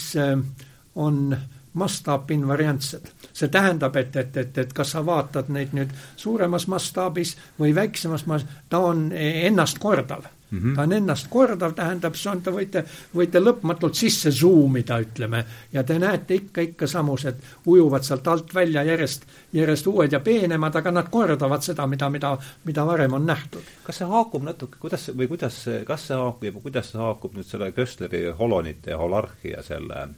on 0.94 1.36
mastaapinvariantsed. 1.72 3.08
see 3.32 3.48
tähendab, 3.48 3.96
et, 3.96 4.16
et, 4.16 4.36
et, 4.36 4.58
et 4.58 4.72
kas 4.72 4.90
sa 4.92 5.00
vaatad 5.06 5.48
neid 5.48 5.72
nüüd 5.72 5.92
suuremas 6.16 6.66
mastaabis 6.68 7.36
või 7.60 7.74
väiksemas 7.74 8.26
mas-, 8.28 8.44
ta 8.68 8.78
on 8.92 9.08
ennast 9.12 9.78
kordav 9.80 10.26
mm. 10.52 10.58
-hmm. 10.58 10.76
ta 10.76 10.82
on 10.82 10.92
ennast 10.92 11.26
kordav, 11.30 11.72
tähendab, 11.72 12.14
see 12.14 12.30
on, 12.30 12.42
te 12.42 12.52
võite, 12.52 12.84
võite 13.16 13.40
lõpmatult 13.40 13.96
sisse 13.96 14.30
zoom 14.30 14.76
ida, 14.76 14.98
ütleme, 15.00 15.44
ja 15.72 15.84
te 15.84 15.98
näete 15.98 16.34
ikka, 16.34 16.60
ikka 16.60 16.86
samused 16.86 17.40
ujuvad 17.66 18.04
sealt 18.04 18.28
alt 18.28 18.54
välja 18.54 18.82
järjest, 18.82 19.24
järjest 19.52 19.86
uued 19.86 20.12
ja 20.12 20.20
peenemad, 20.20 20.76
aga 20.76 20.90
nad 20.90 21.08
kordavad 21.10 21.62
seda, 21.62 21.86
mida, 21.86 22.10
mida, 22.10 22.36
mida 22.64 22.86
varem 22.86 23.12
on 23.12 23.26
nähtud. 23.26 23.62
kas 23.84 24.02
see 24.02 24.08
haakub 24.08 24.42
natuke, 24.42 24.78
kuidas, 24.80 25.08
või 25.16 25.28
kuidas, 25.28 25.64
kas 25.86 26.06
see 26.06 26.16
haakub, 26.16 26.62
kuidas 26.62 26.92
see 26.92 27.00
haakub 27.00 27.34
nüüd 27.36 27.48
selle 27.48 27.72
Köstleri 27.72 28.26
holonite 28.38 28.90
ja 28.90 28.98
holarhia 28.98 29.62
selle, 29.62 30.08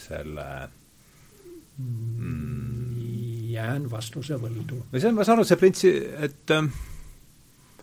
selle 0.00 0.46
mm. 1.78 3.50
jään 3.50 3.90
vastuse 3.90 4.38
võldu. 4.40 4.84
või 4.92 5.02
see 5.02 5.10
on, 5.10 5.18
ma 5.18 5.26
saan 5.26 5.40
aru, 5.40 5.48
see 5.48 5.60
printsi, 5.60 5.92
et 6.28 6.56
ähm, 6.56 6.72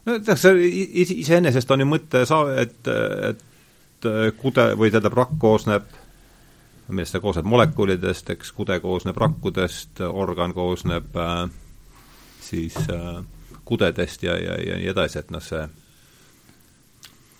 no 0.06 0.18
tead, 0.20 0.42
see 0.42 0.74
iseenesest 1.20 1.72
on 1.72 1.86
ju 1.86 1.90
mõte 1.90 2.26
saa-, 2.30 2.58
et, 2.64 2.92
et 3.32 4.10
äh, 4.12 4.28
kude 4.42 4.72
või 4.80 4.92
tähendab, 4.92 5.18
rakk 5.18 5.40
koosneb 5.42 5.88
millest 6.88 7.18
ta 7.18 7.20
koosneb, 7.20 7.48
molekulidest, 7.52 8.30
eks, 8.32 8.52
kude 8.56 8.78
koosneb 8.80 9.18
rakkudest, 9.20 10.00
organ 10.08 10.54
koosneb 10.56 11.18
äh, 11.20 11.50
siis 12.42 12.78
äh, 12.92 13.24
kudedest 13.68 14.24
ja, 14.24 14.38
ja, 14.40 14.56
ja 14.64 14.78
nii 14.80 14.94
edasi, 14.94 15.20
et 15.20 15.34
noh, 15.34 15.44
see 15.44 15.66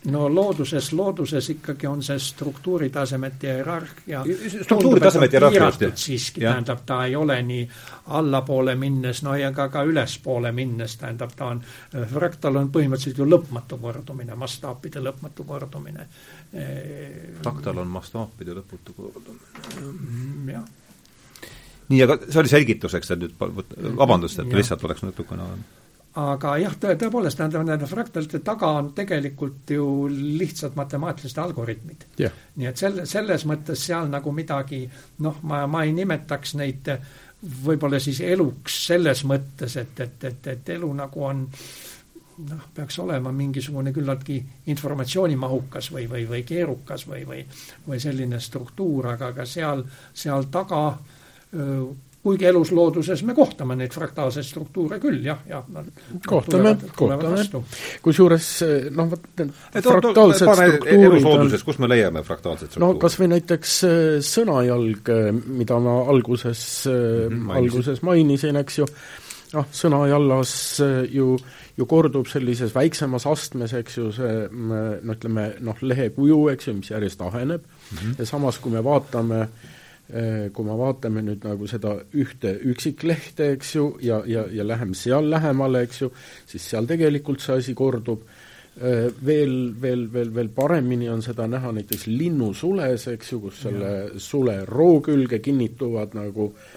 no 0.06 0.36
looduses, 0.36 0.94
looduses 0.94 1.50
ikkagi 1.50 1.88
on 1.88 2.04
see 2.04 2.20
struktuuritasemete 2.20 3.54
hierarhia 3.54 4.24
struktuuritasemete 4.62 5.40
hierarhia 5.40 5.92
siiski, 5.96 6.42
tähendab, 6.42 6.84
ta 6.86 7.04
ei 7.06 7.16
ole 7.16 7.42
nii 7.44 7.70
allapoole 8.20 8.76
minnes, 8.76 9.24
no 9.24 9.36
ja 9.36 9.52
ka, 9.52 9.70
ka 9.74 9.84
ülespoole 9.84 10.52
minnes, 10.52 10.98
tähendab, 10.98 11.34
ta 11.36 11.52
on, 11.52 11.62
fraktal 12.14 12.62
on 12.62 12.70
põhimõtteliselt 12.72 13.24
ju 13.24 13.30
lõpmatu 13.30 13.80
kordumine, 13.82 14.36
mastaapide 14.36 15.02
lõpmatu 15.04 15.48
kordumine. 15.48 16.08
fraktal 17.42 17.78
on 17.78 17.88
mastaapide 17.88 18.56
lõputu 18.62 18.94
kordumine. 18.94 20.54
Jah. 20.54 20.64
nii, 21.90 22.04
aga 22.04 22.20
see 22.30 22.40
oli 22.44 22.54
selgituseks, 22.54 23.12
et 23.12 23.26
nüüd, 23.26 23.36
vabandust, 23.98 24.40
et 24.40 24.54
lihtsalt 24.54 24.84
oleks 24.86 25.04
natukene 25.04 25.52
aga 26.18 26.56
jah, 26.62 26.76
tõe, 26.82 26.96
tõepoolest, 26.98 27.38
tähendab, 27.38 27.66
nende 27.68 27.90
fraktalite 27.90 28.42
taga 28.46 28.72
on 28.80 28.92
tegelikult 28.98 29.74
ju 29.76 29.86
lihtsad 30.10 30.78
matemaatilised 30.80 31.42
algoritmid. 31.44 32.08
Yeah.. 32.22 32.34
nii 32.58 32.70
et 32.72 32.82
selle, 32.82 33.06
selles 33.10 33.46
mõttes 33.50 33.84
seal 33.90 34.10
nagu 34.10 34.34
midagi 34.34 34.86
noh, 35.26 35.42
ma, 35.44 35.66
ma 35.70 35.84
ei 35.86 35.94
nimetaks 35.98 36.56
neid 36.58 36.90
võib-olla 37.66 38.00
siis 38.02 38.22
eluks 38.26 38.80
selles 38.88 39.22
mõttes, 39.30 39.78
et, 39.78 40.00
et, 40.02 40.24
et, 40.32 40.50
et 40.56 40.74
elu 40.74 40.90
nagu 40.98 41.26
on 41.28 41.44
noh, 42.48 42.66
peaks 42.74 42.98
olema 43.04 43.32
mingisugune 43.34 43.94
küllaltki 43.94 44.40
informatsioonimahukas 44.74 45.92
või, 45.94 46.08
või, 46.10 46.26
või 46.30 46.42
keerukas 46.48 47.06
või, 47.10 47.24
või 47.30 47.46
või 47.88 48.02
selline 48.02 48.42
struktuur, 48.42 49.12
aga, 49.14 49.32
aga 49.36 49.46
seal, 49.46 49.86
seal 50.14 50.50
taga 50.54 50.82
öö, 51.54 51.86
kuigi 52.28 52.48
eluslooduses 52.50 53.24
me 53.28 53.36
kohtame 53.38 53.78
neid 53.80 53.94
fraktaalseid 53.96 54.46
struktuure 54.48 55.00
küll, 55.04 55.20
jah, 55.26 55.40
jah. 55.48 55.66
kohtame, 56.28 56.74
kohtame. 56.98 57.62
kusjuures 58.04 58.50
noh, 58.96 59.12
vot 59.14 59.28
need 59.44 59.86
fraktaalsed 59.86 60.44
struktuurid 60.44 60.90
eluslooduses, 60.96 61.64
kus 61.68 61.80
me 61.84 61.92
leiame 61.92 62.24
fraktaalseid 62.28 62.74
struktuure? 62.74 62.98
no 62.98 63.04
kas 63.04 63.16
või 63.22 63.32
näiteks 63.36 63.78
äh, 63.88 64.02
sõnajalg, 64.26 65.14
äh, 65.14 65.30
mida 65.62 65.80
ma 65.84 66.02
alguses 66.12 66.66
mm, 66.90 67.32
-hmm, 67.32 67.56
alguses 67.62 68.04
mainisin, 68.06 68.60
eks 68.64 68.82
ju, 68.82 68.90
noh, 69.56 69.72
sõnajallas 69.72 70.54
ju, 71.14 71.32
ju 71.78 71.90
kordub 71.90 72.28
sellises 72.28 72.76
väiksemas 72.76 73.28
astmes, 73.30 73.74
eks 73.80 73.98
ju, 74.02 74.12
see 74.20 74.36
mm, 74.50 75.02
no 75.08 75.18
ütleme, 75.18 75.50
noh, 75.64 75.80
lehekuju, 75.82 76.44
eks 76.56 76.72
ju, 76.72 76.78
mis 76.82 76.92
järjest 76.92 77.24
aheneb 77.24 77.64
mm, 77.64 77.98
-hmm. 77.98 78.20
ja 78.20 78.32
samas, 78.36 78.60
kui 78.60 78.76
me 78.76 78.84
vaatame 78.84 79.48
Äh, 79.48 79.77
kui 80.08 80.64
me 80.64 80.76
vaatame 80.80 81.24
nüüd 81.26 81.44
nagu 81.44 81.68
seda 81.68 81.98
ühte 82.16 82.54
üksiklehte, 82.72 83.52
eks 83.58 83.76
ju, 83.76 83.88
ja, 84.02 84.22
ja, 84.30 84.46
ja 84.52 84.64
läheme 84.64 84.96
seal 84.96 85.28
lähemale, 85.32 85.84
eks 85.88 86.04
ju, 86.06 86.12
siis 86.48 86.68
seal 86.72 86.88
tegelikult 86.88 87.44
see 87.44 87.58
asi 87.60 87.76
kordub, 87.76 88.24
äh, 88.80 89.10
veel, 89.26 89.74
veel, 89.82 90.08
veel, 90.14 90.32
veel 90.36 90.52
paremini 90.56 91.10
on 91.12 91.24
seda 91.26 91.50
näha 91.52 91.74
näiteks 91.76 92.08
linnusules, 92.08 93.08
eks 93.14 93.34
ju, 93.34 93.42
kus 93.50 93.64
selle 93.68 93.94
sule 94.24 94.62
roo 94.70 95.02
külge 95.04 95.42
kinnituvad 95.44 96.16
nagu 96.16 96.54
äh, 96.54 96.77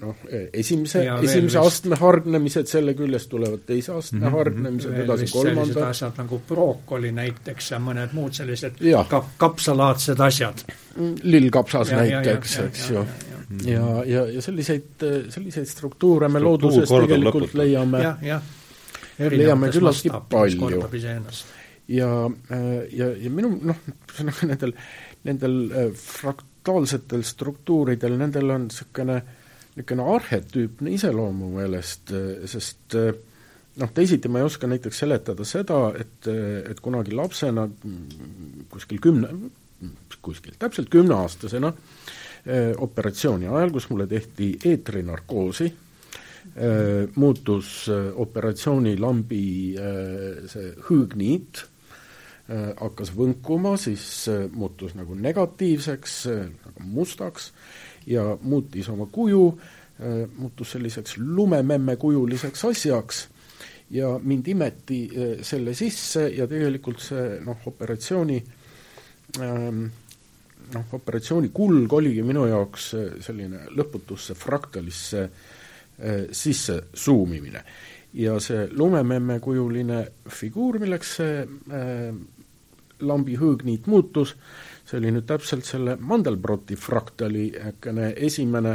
noh, 0.00 0.16
esimese, 0.52 1.02
esimese 1.22 1.58
astme 1.58 1.96
hargnemised, 1.98 2.68
selle 2.70 2.94
küljest 2.98 3.30
tulevad 3.32 3.64
teise 3.66 3.92
astme 3.96 4.20
mm 4.20 4.26
-hmm. 4.26 4.36
hargnemised, 4.38 4.98
edasi 5.04 5.26
kolmanda. 5.32 5.88
asjad 5.88 6.18
nagu 6.18 6.40
brookoli 6.48 7.12
näiteks 7.12 7.70
ja 7.70 7.78
mõned 7.78 8.12
muud 8.12 8.32
sellised 8.38 8.78
kap-, 9.08 9.32
kapsalaadsed 9.36 10.20
asjad. 10.20 10.64
Mm, 10.96 11.14
lillkapsas 11.22 11.90
ja, 11.90 11.96
näiteks, 11.96 12.58
eks 12.58 12.90
ju. 12.90 13.06
ja, 13.64 14.04
ja, 14.06 14.26
ja 14.26 14.42
selliseid, 14.42 15.02
selliseid 15.28 15.66
struktuure 15.66 16.28
me 16.28 16.40
looduses 16.40 16.88
tegelikult 16.88 17.24
lõputult. 17.24 17.58
leiame, 17.58 18.04
leiame 19.18 19.72
küllaltki 19.72 20.10
palju. 20.28 20.92
ja, 21.88 22.30
ja, 22.92 23.10
ja 23.16 23.30
minu 23.30 23.56
noh, 23.62 23.82
ühesõnaga 24.06 24.48
nendel, 24.52 24.74
nendel 25.24 25.58
äh, 25.70 25.90
frak-, 25.96 26.46
mentaalsetel 26.62 27.24
struktuuridel, 27.26 28.14
nendel 28.18 28.50
on 28.54 28.68
niisugune, 28.68 29.16
niisugune 29.74 30.04
arhetüüpne 30.14 30.92
iseloom 30.94 31.40
mu 31.42 31.48
meelest, 31.56 32.12
sest 32.46 32.94
noh, 32.94 33.90
teisiti 33.94 34.30
ma 34.30 34.38
ei 34.38 34.46
oska 34.46 34.70
näiteks 34.70 35.02
seletada 35.02 35.44
seda, 35.44 35.92
et, 35.98 36.28
et 36.70 36.80
kunagi 36.80 37.16
lapsena 37.18 37.66
kuskil 38.70 39.00
kümne, 39.02 39.32
kuskil 40.22 40.54
täpselt 40.58 40.88
kümneaastasena 40.92 41.72
operatsiooni 42.78 43.50
ajal, 43.50 43.74
kus 43.74 43.88
mulle 43.90 44.06
tehti 44.06 44.52
eetrinarkoosi, 44.66 45.66
muutus 47.16 47.74
operatsioonilambi 47.90 49.44
see 50.50 50.72
hõõgniit 50.86 51.66
hakkas 52.52 53.12
võnkuma, 53.16 53.76
siis 53.80 54.04
äh, 54.28 54.44
muutus 54.52 54.96
nagu 54.98 55.14
negatiivseks, 55.16 56.16
äh, 56.28 56.42
nagu 56.66 56.88
mustaks 56.98 57.52
ja 58.06 58.32
muutis 58.42 58.88
oma 58.90 59.06
kuju, 59.06 59.46
muutus 60.34 60.72
selliseks 60.74 61.14
lumememmekujuliseks 61.20 62.64
asjaks 62.66 63.18
ja 63.94 64.08
mind 64.18 64.48
imeti 64.50 64.96
selle 65.46 65.76
sisse 65.78 66.24
ja 66.34 66.48
tegelikult 66.50 66.98
see 67.04 67.36
noh, 67.44 67.60
operatsiooni 67.70 68.40
ähm, 69.44 69.84
noh, 70.72 70.96
operatsiooni 70.98 71.52
kulg 71.54 71.94
oligi 72.00 72.24
minu 72.26 72.48
jaoks 72.50 72.88
selline 73.22 73.68
lõputusse 73.78 74.34
fraktalisse 74.34 75.28
sisse 76.34 76.80
suumimine. 76.90 77.62
ja 78.18 78.40
see 78.42 78.66
lumememmekujuline 78.72 80.02
figuur, 80.40 80.80
milleks 80.82 81.16
see 81.20 81.36
lambi 83.02 83.36
hõõgniit 83.38 83.86
muutus, 83.90 84.34
see 84.86 84.98
oli 84.98 85.12
nüüd 85.14 85.26
täpselt 85.28 85.66
selle 85.66 85.96
Mandelbroti 86.00 86.76
fraktali 86.78 87.48
niisugune 87.52 88.12
esimene 88.16 88.74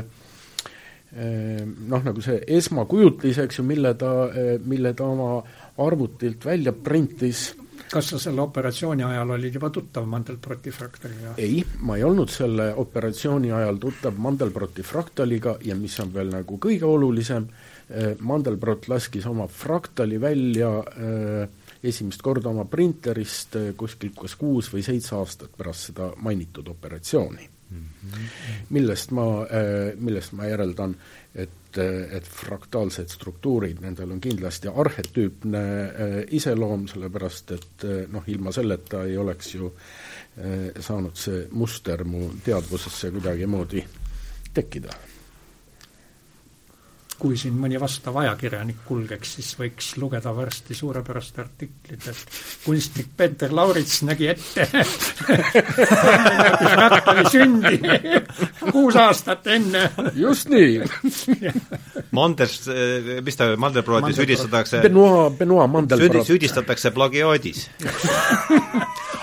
eh, 1.15 1.61
noh, 1.63 2.03
nagu 2.03 2.23
see 2.23 2.41
esmakujutis, 2.57 3.39
eks 3.43 3.61
ju, 3.61 3.67
mille 3.67 3.93
ta, 3.99 4.11
eh, 4.31 4.57
mille 4.63 4.93
ta 4.97 5.07
oma 5.07 5.37
arvutilt 5.83 6.45
välja 6.45 6.73
printis. 6.73 7.53
kas 7.87 8.09
sa 8.11 8.17
selle 8.19 8.41
operatsiooni 8.41 9.03
ajal 9.03 9.29
olid 9.31 9.53
juba 9.53 9.69
tuttav 9.69 10.07
Mandelbroti 10.07 10.71
fraktaliga? 10.71 11.35
ei, 11.37 11.63
ma 11.79 11.95
ei 11.95 12.03
olnud 12.03 12.29
selle 12.29 12.73
operatsiooni 12.75 13.51
ajal 13.51 13.77
tuttav 13.77 14.17
Mandelbroti 14.17 14.83
fraktaliga 14.83 15.57
ja 15.63 15.75
mis 15.75 15.99
on 15.99 16.13
veel 16.13 16.33
nagu 16.33 16.57
kõige 16.59 16.85
olulisem, 16.85 17.47
eh, 17.89 18.15
Mandelbrot 18.19 18.89
laskis 18.91 19.25
oma 19.25 19.47
fraktali 19.47 20.19
välja 20.21 20.73
äh, 20.79 21.66
esimest 21.83 22.23
korda 22.25 22.49
oma 22.49 22.65
printerist 22.69 23.55
eh, 23.59 23.69
kuskil 23.77 24.13
kas 24.17 24.35
kuus 24.39 24.71
või 24.73 24.83
seitse 24.85 25.15
aastat 25.17 25.53
pärast 25.57 25.91
seda 25.91 26.09
mainitud 26.23 26.67
operatsiooni 26.73 27.47
mm. 27.47 27.77
-hmm. 27.79 28.27
millest 28.69 29.11
ma, 29.11 29.27
eh, 29.45 29.93
millest 29.99 30.33
ma 30.33 30.47
järeldan, 30.49 30.95
et, 31.35 31.77
eh, 31.77 32.15
et 32.17 32.27
fraktaalsed 32.27 33.09
struktuurid, 33.13 33.81
nendel 33.81 34.11
on 34.11 34.21
kindlasti 34.21 34.71
arhetüüpne 34.73 35.63
iseloom, 36.31 36.87
sellepärast 36.87 37.51
et 37.51 37.87
noh, 38.11 38.23
ilma 38.27 38.51
selleta 38.51 39.03
ei 39.03 39.17
oleks 39.17 39.53
ju 39.55 39.73
saanud 40.79 41.15
see 41.17 41.47
muster 41.51 42.03
mu 42.05 42.27
teadvusesse 42.45 43.09
kuidagimoodi 43.11 43.81
tekkida 44.53 44.93
kui 47.19 47.37
siin 47.37 47.53
mõni 47.57 47.79
vastav 47.81 48.17
ajakirjanik 48.21 48.77
kulgeks, 48.85 49.33
siis 49.37 49.59
võiks 49.59 49.97
lugeda 49.97 50.35
varsti 50.35 50.75
suurepärast 50.77 51.39
artiklit, 51.41 52.07
et 52.11 52.37
kunstnik 52.65 53.07
Peeter 53.17 53.53
Laurits 53.53 54.01
nägi 54.05 54.27
ette 54.33 54.67
Rattali 56.81 57.25
sündi 57.31 57.79
kuus 58.71 58.95
aastat 59.07 59.47
enne. 59.53 59.87
just 60.15 60.49
nii 60.51 60.81
Manders, 62.11 62.61
mis 63.25 63.39
ta, 63.39 63.51
Mandelbroti 63.59 64.13
süüdistatakse 64.17 64.81
Benoit, 64.85 65.37
Benoit 65.39 65.71
Mandelbrot. 65.71 66.25
süüdistatakse 66.27 66.91
plagiaadis 66.95 67.67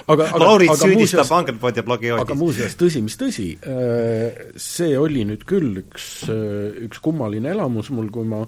aga, 0.09 0.29
aga 0.29 0.41
Laurits 0.43 0.83
süüdistab 0.83 1.33
Angelbot 1.39 1.79
ja 1.79 1.85
plagiaadis. 1.87 2.27
aga 2.27 2.37
muuseas, 2.39 2.77
tõsi 2.81 3.03
mis 3.05 3.17
tõsi, 3.21 3.49
äh, 3.65 4.55
see 4.61 4.95
oli 5.01 5.25
nüüd 5.29 5.45
küll 5.49 5.81
üks, 5.85 6.09
äh, 6.29 6.85
üks 6.87 7.01
kummaline 7.05 7.53
elamus 7.55 7.91
mul, 7.95 8.11
kui 8.15 8.29
ma 8.29 8.45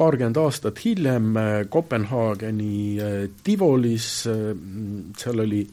paarkümmend 0.00 0.38
aastat 0.40 0.80
hiljem 0.84 1.34
äh, 1.36 1.50
Kopenhaageni 1.70 2.74
Tivolis, 3.44 4.08
seal 5.20 5.44
oli 5.46 5.64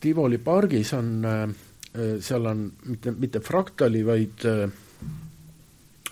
Tivoli 0.00 0.38
pargis 0.38 0.92
on, 0.92 1.10
seal 2.20 2.46
on 2.46 2.66
mitte, 2.84 3.12
mitte 3.16 3.40
fraktali, 3.40 4.02
vaid 4.04 4.44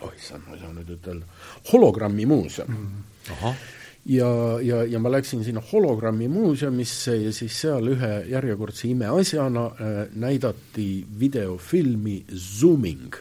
oh 0.01 0.13
issand, 0.17 0.47
ma 0.49 0.57
ei 0.57 0.63
saa 0.63 0.73
nüüd 0.73 0.93
ütelda, 0.97 1.27
hologrammimuuseum 1.73 2.71
mm. 2.71 3.03
-hmm 3.29 3.57
ja, 4.05 4.61
ja, 4.61 4.85
ja 4.85 4.99
ma 5.01 5.13
läksin 5.13 5.45
sinna 5.45 5.63
hologrammi 5.73 6.29
muuseumisse 6.29 7.17
ja 7.17 7.33
siis 7.33 7.61
seal 7.61 7.89
ühe 7.95 8.13
järjekordse 8.29 8.89
imeasjana 8.89 9.65
äh, 9.67 10.01
näidati 10.21 11.07
videofilmi 11.21 12.25
Zooming, 12.37 13.15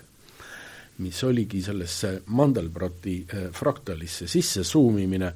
mis 0.98 1.23
oligi 1.23 1.61
sellesse 1.64 2.22
Mandelbroti 2.26 3.18
äh, 3.23 3.49
fraktalisse 3.52 4.27
sisse 4.27 4.64
suumimine. 4.64 5.34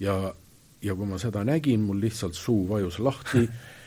Ja, 0.00 0.34
ja 0.82 0.94
kui 0.94 1.06
ma 1.06 1.18
seda 1.18 1.44
nägin, 1.44 1.84
mul 1.84 2.00
lihtsalt 2.00 2.34
suu 2.38 2.68
vajus 2.68 2.98
lahti 2.98 3.44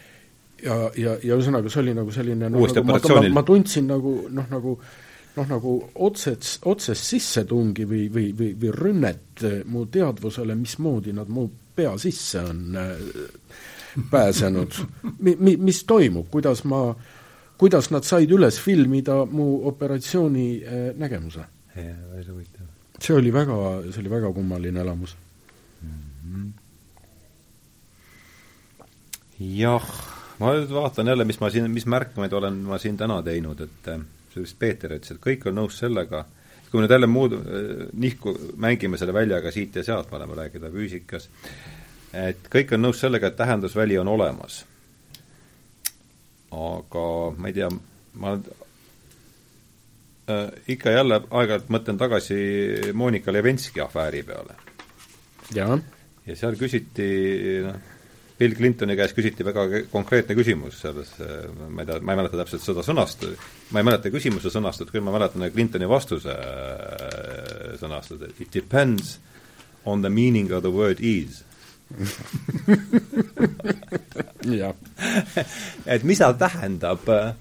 ja, 0.64 0.76
ja, 0.98 1.16
ja 1.24 1.38
ühesõnaga, 1.38 1.70
see 1.70 1.82
oli 1.84 1.96
nagu 1.98 2.12
selline 2.12 2.50
noh, 2.50 2.68
nagu 2.68 2.86
ma, 2.88 3.00
ma, 3.00 3.24
ma 3.40 3.44
tundsin 3.48 3.88
nagu 3.90 4.16
noh, 4.30 4.50
nagu 4.52 4.76
noh, 5.36 5.48
nagu 5.48 5.76
otset, 6.04 6.46
otsest 6.68 7.08
sissetungi 7.08 7.86
või, 7.88 8.06
või, 8.12 8.32
või, 8.38 8.52
või 8.60 8.74
rünnet 8.76 9.46
mu 9.72 9.86
teadvusele, 9.92 10.56
mismoodi 10.60 11.16
nad 11.16 11.32
mu 11.32 11.48
pea 11.76 11.96
sisse 12.02 12.44
on 12.44 12.76
äh, 12.76 12.92
pääsenud 14.12 14.76
mi-, 15.20 15.38
mi-, 15.40 15.58
mis 15.58 15.84
toimub, 15.88 16.28
kuidas 16.32 16.64
ma, 16.68 16.84
kuidas 17.62 17.92
nad 17.94 18.08
said 18.08 18.32
üles 18.32 18.60
filmida 18.62 19.22
mu 19.26 19.68
operatsiooni 19.72 20.48
äh, 20.62 20.86
nägemuse. 21.00 21.48
see 23.02 23.16
oli 23.16 23.32
väga, 23.34 23.56
see 23.92 24.02
oli 24.04 24.10
väga 24.12 24.34
kummaline 24.36 24.80
elamus 24.80 25.16
mm. 25.82 25.90
-hmm. 26.28 26.52
jah, 29.40 29.88
ma 30.42 30.56
nüüd 30.58 30.72
vaatan 30.74 31.12
jälle, 31.12 31.26
mis 31.30 31.40
ma 31.42 31.50
siin, 31.54 31.70
mis 31.72 31.86
märkmeid 31.90 32.34
olen 32.34 32.56
ma 32.66 32.80
siin 32.82 32.98
täna 32.98 33.20
teinud, 33.26 33.60
et 33.62 33.90
see 34.34 34.42
vist 34.46 34.58
Peeter 34.60 34.96
ütles, 34.96 35.14
et 35.14 35.22
kõik 35.22 35.46
on 35.50 35.60
nõus 35.60 35.78
sellega, 35.82 36.24
kui 36.70 36.80
me 36.80 36.86
nüüd 36.86 36.96
jälle 36.96 37.10
muud, 37.12 37.36
nihku 38.02 38.34
mängime 38.64 38.98
selle 38.98 39.14
väljaga 39.16 39.52
siit 39.54 39.78
ja 39.78 39.84
sealt, 39.86 40.10
me 40.12 40.18
oleme 40.18 40.40
rääkida 40.40 40.72
füüsikas, 40.74 41.30
et 42.18 42.50
kõik 42.52 42.74
on 42.76 42.82
nõus 42.88 43.00
sellega, 43.04 43.30
et 43.30 43.38
tähendusväli 43.40 44.00
on 44.02 44.10
olemas. 44.16 44.66
aga 46.52 47.06
ma 47.38 47.48
ei 47.48 47.54
tea, 47.56 47.70
ma 48.20 48.34
äh, 48.36 48.42
ikka 50.68 50.92
jälle 50.92 51.22
aeg-ajalt 51.30 51.70
mõtlen 51.72 51.98
tagasi 52.02 52.36
Monika 52.94 53.32
Levenski 53.32 53.80
afääri 53.82 54.24
peale. 54.24 54.56
ja, 55.56 55.78
ja 56.26 56.36
seal 56.36 56.56
küsiti, 56.60 57.08
noh, 57.68 57.76
Bill 58.42 58.56
Clintoni 58.58 58.96
käest 58.98 59.14
küsiti 59.14 59.46
väga 59.46 59.84
konkreetne 59.92 60.34
küsimus 60.38 60.80
selles, 60.82 61.12
äh, 61.22 61.46
ma 61.70 61.84
ei 61.84 61.90
tea, 61.92 62.00
ma 62.02 62.16
ei 62.16 62.22
mäleta 62.24 62.40
täpselt 62.40 62.66
seda 62.66 62.82
sõnast, 62.86 63.28
ma 63.70 63.82
ei 63.82 63.86
mäleta 63.86 64.10
küsimuse 64.14 64.50
sõnastust, 64.54 64.90
küll 64.94 65.06
ma 65.06 65.14
mäletan 65.14 65.46
Clintoni 65.54 65.90
vastuse 65.90 66.34
äh, 66.34 67.78
sõnastust, 67.82 68.26
et 68.26 68.42
it 68.42 68.52
depends 68.56 69.20
on 69.86 70.02
the 70.02 70.10
meaning 70.10 70.50
of 70.54 70.66
the 70.66 70.74
word 70.74 70.98
is. 71.00 71.44
Et 75.86 76.04
mis 76.04 76.18
ta 76.18 76.34
tähendab 76.34 77.10
äh, 77.10 77.34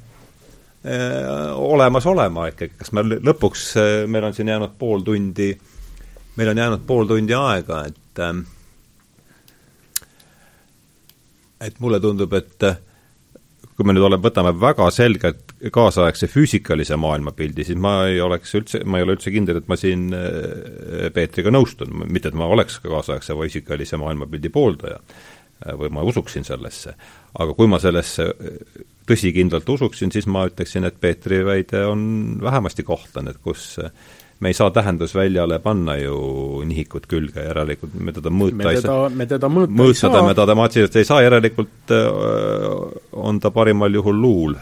olemas 1.57 2.07
olema 2.07 2.49
ikkagi, 2.51 2.77
kas 2.81 2.93
me 2.97 3.05
lõpuks, 3.09 3.67
meil 4.11 4.25
on 4.29 4.37
siin 4.37 4.49
jäänud 4.53 4.77
pool 4.79 5.05
tundi, 5.07 5.51
meil 6.37 6.53
on 6.53 6.61
jäänud 6.61 6.85
pool 6.89 7.09
tundi 7.09 7.37
aega, 7.37 7.85
et 7.91 8.23
äh, 8.25 8.35
et 11.65 11.81
mulle 11.81 12.01
tundub, 12.01 12.33
et 12.37 12.67
äh, 12.67 12.79
kui 13.77 13.89
me 13.89 13.95
nüüd 13.97 14.05
oleme, 14.05 14.25
võtame 14.25 14.53
väga 14.61 14.91
selgelt 14.93 15.55
kaasaegse 15.73 16.29
füüsikalise 16.31 16.97
maailmapildi, 17.01 17.65
siis 17.69 17.81
ma 17.81 18.05
ei 18.09 18.21
oleks 18.25 18.55
üldse, 18.59 18.83
ma 18.85 19.01
ei 19.01 19.07
ole 19.07 19.17
üldse 19.17 19.33
kindel, 19.35 19.61
et 19.61 19.69
ma 19.71 19.79
siin 19.81 20.09
äh, 20.17 21.09
Peetriga 21.17 21.53
nõustun, 21.53 22.05
mitte 22.09 22.33
et 22.33 22.39
ma 22.39 22.49
oleks 22.51 22.81
ka 22.83 22.93
kaasaegse 22.93 23.37
füüsikalise 23.39 24.01
maailmapildi 24.01 24.53
pooldaja 24.53 25.01
äh, 25.01 25.75
või 25.81 25.93
ma 25.97 26.05
usuksin 26.07 26.47
sellesse. 26.49 26.97
aga 27.41 27.55
kui 27.57 27.71
ma 27.71 27.79
sellesse 27.83 28.31
tõsikindlalt 29.11 29.69
usuksin, 29.73 30.13
siis 30.13 30.27
ma 30.31 30.47
ütleksin, 30.49 30.87
et 30.87 31.01
Peetri 31.01 31.45
väide 31.47 31.85
on 31.89 32.03
vähemasti 32.43 32.85
kahtlane, 32.87 33.35
et 33.35 33.43
kus 33.43 33.77
me 34.41 34.49
ei 34.49 34.55
saa 34.55 34.71
tähendusväljale 34.71 35.59
panna 35.59 35.97
ju 36.01 36.17
nihikut 36.65 37.07
külge, 37.11 37.45
järelikult 37.45 37.95
me 38.01 38.13
teda 38.17 38.33
mõõta 38.33 38.73
ei 38.73 38.81
saa. 38.81 39.09
me 39.13 39.27
teda 39.29 39.51
mõõta 39.53 39.77
mõõta 39.83 40.25
me 40.25 40.35
teda 40.39 40.57
matsiliselt 40.57 40.97
ei 40.97 41.09
saa, 41.09 41.21
järelikult 41.27 41.95
äh, 41.95 42.09
on 43.13 43.41
ta 43.41 43.53
parimal 43.53 44.01
juhul 44.01 44.21
luul. 44.23 44.57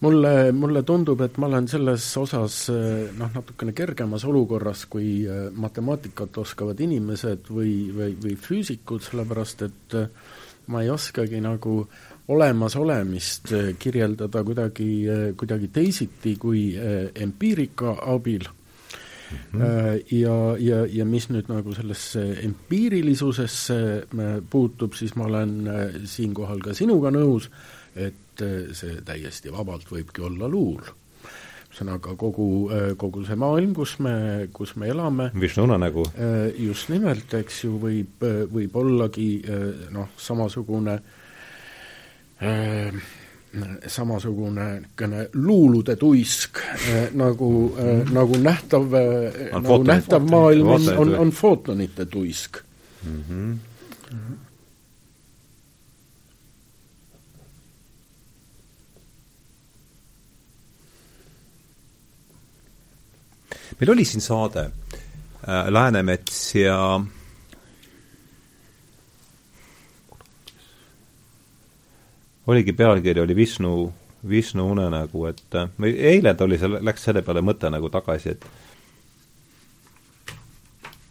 mulle, 0.00 0.52
mulle 0.52 0.82
tundub, 0.82 1.20
et 1.20 1.36
ma 1.36 1.46
olen 1.46 1.68
selles 1.68 2.08
osas 2.16 2.58
äh, 2.72 3.12
noh, 3.18 3.30
natukene 3.34 3.76
kergemas 3.76 4.24
olukorras 4.24 4.86
kui 4.88 5.28
äh, 5.28 5.46
matemaatikat 5.52 6.38
oskavad 6.38 6.80
inimesed 6.80 7.52
või, 7.52 7.92
või, 7.92 8.16
või 8.22 8.36
füüsikud, 8.48 9.04
sellepärast 9.04 9.68
et 9.68 10.02
ma 10.72 10.82
ei 10.82 10.90
oskagi 10.90 11.40
nagu 11.44 11.82
olemasolemist 12.32 13.52
kirjeldada 13.78 14.40
kuidagi, 14.42 14.88
kuidagi 15.38 15.68
teisiti 15.70 16.32
kui 16.42 16.72
empiirika 17.14 18.00
abil 18.02 18.48
mm. 19.30 19.60
-hmm. 19.60 20.02
ja, 20.10 20.36
ja, 20.58 20.84
ja 20.86 21.04
mis 21.04 21.28
nüüd 21.30 21.48
nagu 21.52 21.74
sellesse 21.74 22.24
empiirilisusesse 22.42 23.80
äh, 24.02 24.36
puutub, 24.50 24.94
siis 24.94 25.16
ma 25.16 25.24
olen 25.24 25.66
äh, 25.66 25.98
siinkohal 26.04 26.60
ka 26.64 26.74
sinuga 26.74 27.10
nõus, 27.10 27.50
et 27.96 28.14
see 28.76 29.00
täiesti 29.04 29.52
vabalt 29.52 29.88
võibki 29.90 30.20
olla 30.22 30.48
luul 30.48 30.82
ühesõnaga 31.76 32.14
kogu, 32.16 32.70
kogu 32.96 33.22
see 33.24 33.36
maailm, 33.36 33.74
kus 33.76 33.98
me, 34.00 34.48
kus 34.52 34.76
me 34.76 34.88
elame 34.88 35.30
Vishnu 35.40 35.64
unenägu. 35.64 36.04
just 36.58 36.88
nimelt, 36.88 37.34
eks 37.34 37.64
ju, 37.64 37.78
võib, 37.80 38.24
võib 38.52 38.76
ollagi 38.76 39.42
noh, 39.92 40.08
samasugune 40.16 41.00
äh, 42.40 42.92
samasugune 43.86 44.64
niisugune 44.80 45.28
luulude 45.32 45.96
tuisk 45.96 46.58
äh, 46.58 47.08
nagu 47.14 47.76
äh,, 47.78 48.12
nagu 48.12 48.36
nähtav 48.36 48.94
äh,, 48.94 49.52
nagu 49.52 49.82
nähtav 49.82 50.22
footonid, 50.22 50.30
maailm 50.30 50.68
on, 50.68 50.88
on, 50.98 51.14
on 51.14 51.30
footonite 51.30 52.06
tuisk 52.06 52.56
mm. 53.04 53.24
-hmm. 53.28 53.34
Mm 53.34 53.58
-hmm. 54.10 54.36
meil 63.80 63.90
oli 63.90 64.04
siin 64.04 64.20
saade 64.20 64.60
äh, 64.60 65.68
Läänemets 65.68 66.54
ja 66.54 67.00
oligi 72.46 72.72
pealkiri 72.72 73.20
oli 73.20 73.36
Vishnu, 73.36 73.92
Vishnu 74.28 74.70
unenägu, 74.70 75.26
et 75.26 75.54
äh, 75.54 75.68
eile 76.12 76.34
ta 76.34 76.44
oli 76.44 76.58
seal, 76.58 76.78
läks 76.84 77.08
selle 77.08 77.22
peale 77.26 77.42
mõte 77.44 77.70
nagu 77.72 77.90
tagasi, 77.92 78.36
et 78.36 78.46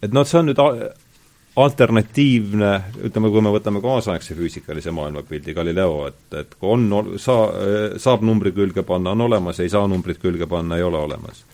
et 0.04 0.14
noh, 0.14 0.26
see 0.28 0.40
on 0.40 0.52
nüüd 0.52 0.60
alternatiivne, 1.56 2.72
ütleme, 3.08 3.30
kui 3.32 3.42
me 3.42 3.54
võtame 3.54 3.80
kaasaegse 3.82 4.36
füüsikalise 4.36 4.92
maailmapildi, 4.92 5.54
Galileo, 5.56 6.02
et, 6.10 6.26
et 6.36 6.52
kui 6.60 6.74
on, 6.76 7.16
saa, 7.22 7.48
saab 8.02 8.26
numbri 8.28 8.52
külge 8.56 8.84
panna, 8.84 9.16
on 9.16 9.24
olemas, 9.30 9.62
ei 9.64 9.72
saa 9.72 9.88
numbrit 9.88 10.20
külge 10.22 10.50
panna, 10.52 10.78
ei 10.78 10.84
ole 10.84 11.00
olemas. 11.00 11.46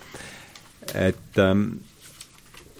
et 0.95 1.37
ähm, 1.39 1.67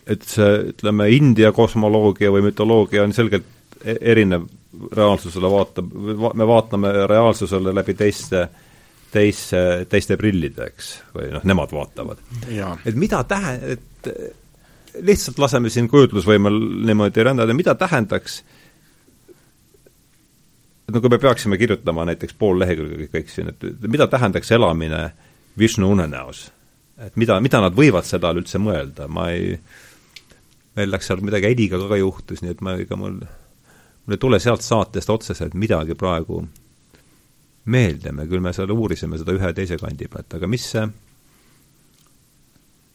et 0.08 0.24
see, 0.28 0.50
ütleme, 0.74 1.08
India 1.14 1.52
kosmoloogia 1.56 2.32
või 2.34 2.48
mütoloogia 2.50 3.06
on 3.06 3.14
selgelt 3.16 3.46
e-, 3.86 4.00
erinev 4.14 4.48
reaalsusele 4.96 5.50
vaatab, 5.52 5.94
me 6.34 6.48
vaatame 6.48 6.92
reaalsusele 7.10 7.74
läbi 7.76 7.96
teiste, 8.00 8.46
teiste, 9.12 9.64
teiste 9.90 10.18
prillide, 10.20 10.70
eks, 10.72 10.92
või 11.16 11.32
noh, 11.34 11.44
nemad 11.48 11.74
vaatavad. 11.76 12.24
et 12.86 12.96
mida 13.00 13.24
tähe-, 13.28 13.76
et 13.76 14.12
lihtsalt 15.02 15.40
laseme 15.40 15.70
siin 15.72 15.90
kujutlusvõimel 15.92 16.58
niimoodi 16.88 17.24
rändada, 17.24 17.56
mida 17.56 17.76
tähendaks 17.80 18.42
et 20.92 20.96
no 20.96 21.02
kui 21.04 21.12
me 21.12 21.20
peaksime 21.22 21.60
kirjutama 21.60 22.06
näiteks 22.10 22.36
pool 22.40 22.60
lehekülge 22.60 23.08
kõik 23.14 23.30
siin, 23.32 23.52
et 23.54 23.88
mida 23.88 24.08
tähendaks 24.12 24.52
elamine 24.52 25.12
Vishnu 25.60 25.92
unenäos? 25.92 26.50
et 27.02 27.16
mida, 27.18 27.40
mida 27.42 27.62
nad 27.64 27.74
võivad 27.74 28.06
seda 28.06 28.30
all 28.30 28.42
üldse 28.42 28.60
mõelda, 28.62 29.08
ma 29.10 29.32
ei, 29.34 29.56
meil 30.78 30.92
läks 30.92 31.08
seal 31.10 31.24
midagi 31.26 31.50
Ediga 31.50 31.80
ka 31.90 31.98
juhtus, 31.98 32.44
nii 32.44 32.54
et 32.54 32.62
ma, 32.62 32.76
ega 32.78 32.98
mul 33.00 33.18
mul 34.12 34.18
ei 34.18 34.20
tule 34.20 34.40
sealt 34.40 34.62
saatest 34.62 35.10
otseselt 35.10 35.54
midagi 35.56 35.96
praegu 35.96 36.42
meelde, 37.72 38.12
me 38.12 38.26
küll 38.28 38.42
me 38.44 38.52
seal 38.52 38.72
uurisime 38.74 39.16
seda 39.22 39.32
ühe 39.38 39.54
teise 39.56 39.78
kandi 39.80 40.10
pealt, 40.12 40.36
aga 40.36 40.50
mis 40.52 40.66
see 40.74 40.84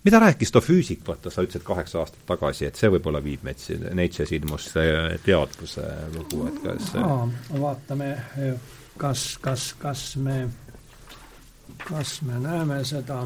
mida 0.04 0.20
rääkis 0.20 0.52
too 0.52 0.60
füüsik, 0.60 1.06
vaata, 1.06 1.32
sa 1.32 1.46
ütlesid 1.46 1.64
kaheksa 1.64 2.02
aastat 2.02 2.26
tagasi, 2.28 2.66
et 2.68 2.76
see 2.76 2.90
võib-olla 2.92 3.22
viib 3.24 3.46
meid 3.46 3.62
siin, 3.62 3.88
Nature'is 3.96 4.34
ilmus 4.36 4.68
see 4.74 5.16
teadvuse 5.24 5.86
lugu, 6.18 6.44
et 6.50 6.60
kas 6.66 6.92
Aa, 7.00 7.24
vaatame, 7.64 8.12
kas, 9.00 9.24
kas, 9.40 9.70
kas 9.80 10.04
me, 10.20 10.38
kas 11.86 12.20
me 12.28 12.44
näeme 12.44 12.82
seda. 12.84 13.24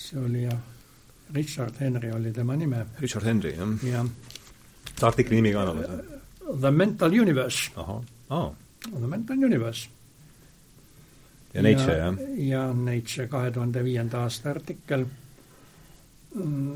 See 0.00 0.18
oli 0.18 0.48
jah 0.48 0.79
Richard 1.34 1.74
Henry 1.80 2.10
oli 2.12 2.32
tema 2.32 2.56
nime. 2.56 2.86
Richard 2.98 3.24
Henry, 3.24 3.52
jah? 3.56 3.68
jah. 3.84 4.06
see 4.98 5.06
artikli 5.06 5.36
nimi 5.36 5.52
ka 5.52 5.62
on 5.62 5.68
olemas? 5.68 6.00
The 6.60 6.70
Mental 6.70 7.12
Universe. 7.20 7.70
ahah, 7.76 8.02
aa. 8.30 8.50
The 8.90 9.06
Mental 9.06 9.36
Universe. 9.36 9.88
ja 11.54 11.62
Nature, 11.62 11.96
jah? 11.96 12.14
ja 12.38 12.72
Nature 12.72 13.28
kahe 13.28 13.50
tuhande 13.50 13.84
viienda 13.84 14.22
aasta 14.22 14.50
artikkel. 14.50 15.06
Mm. 16.34 16.74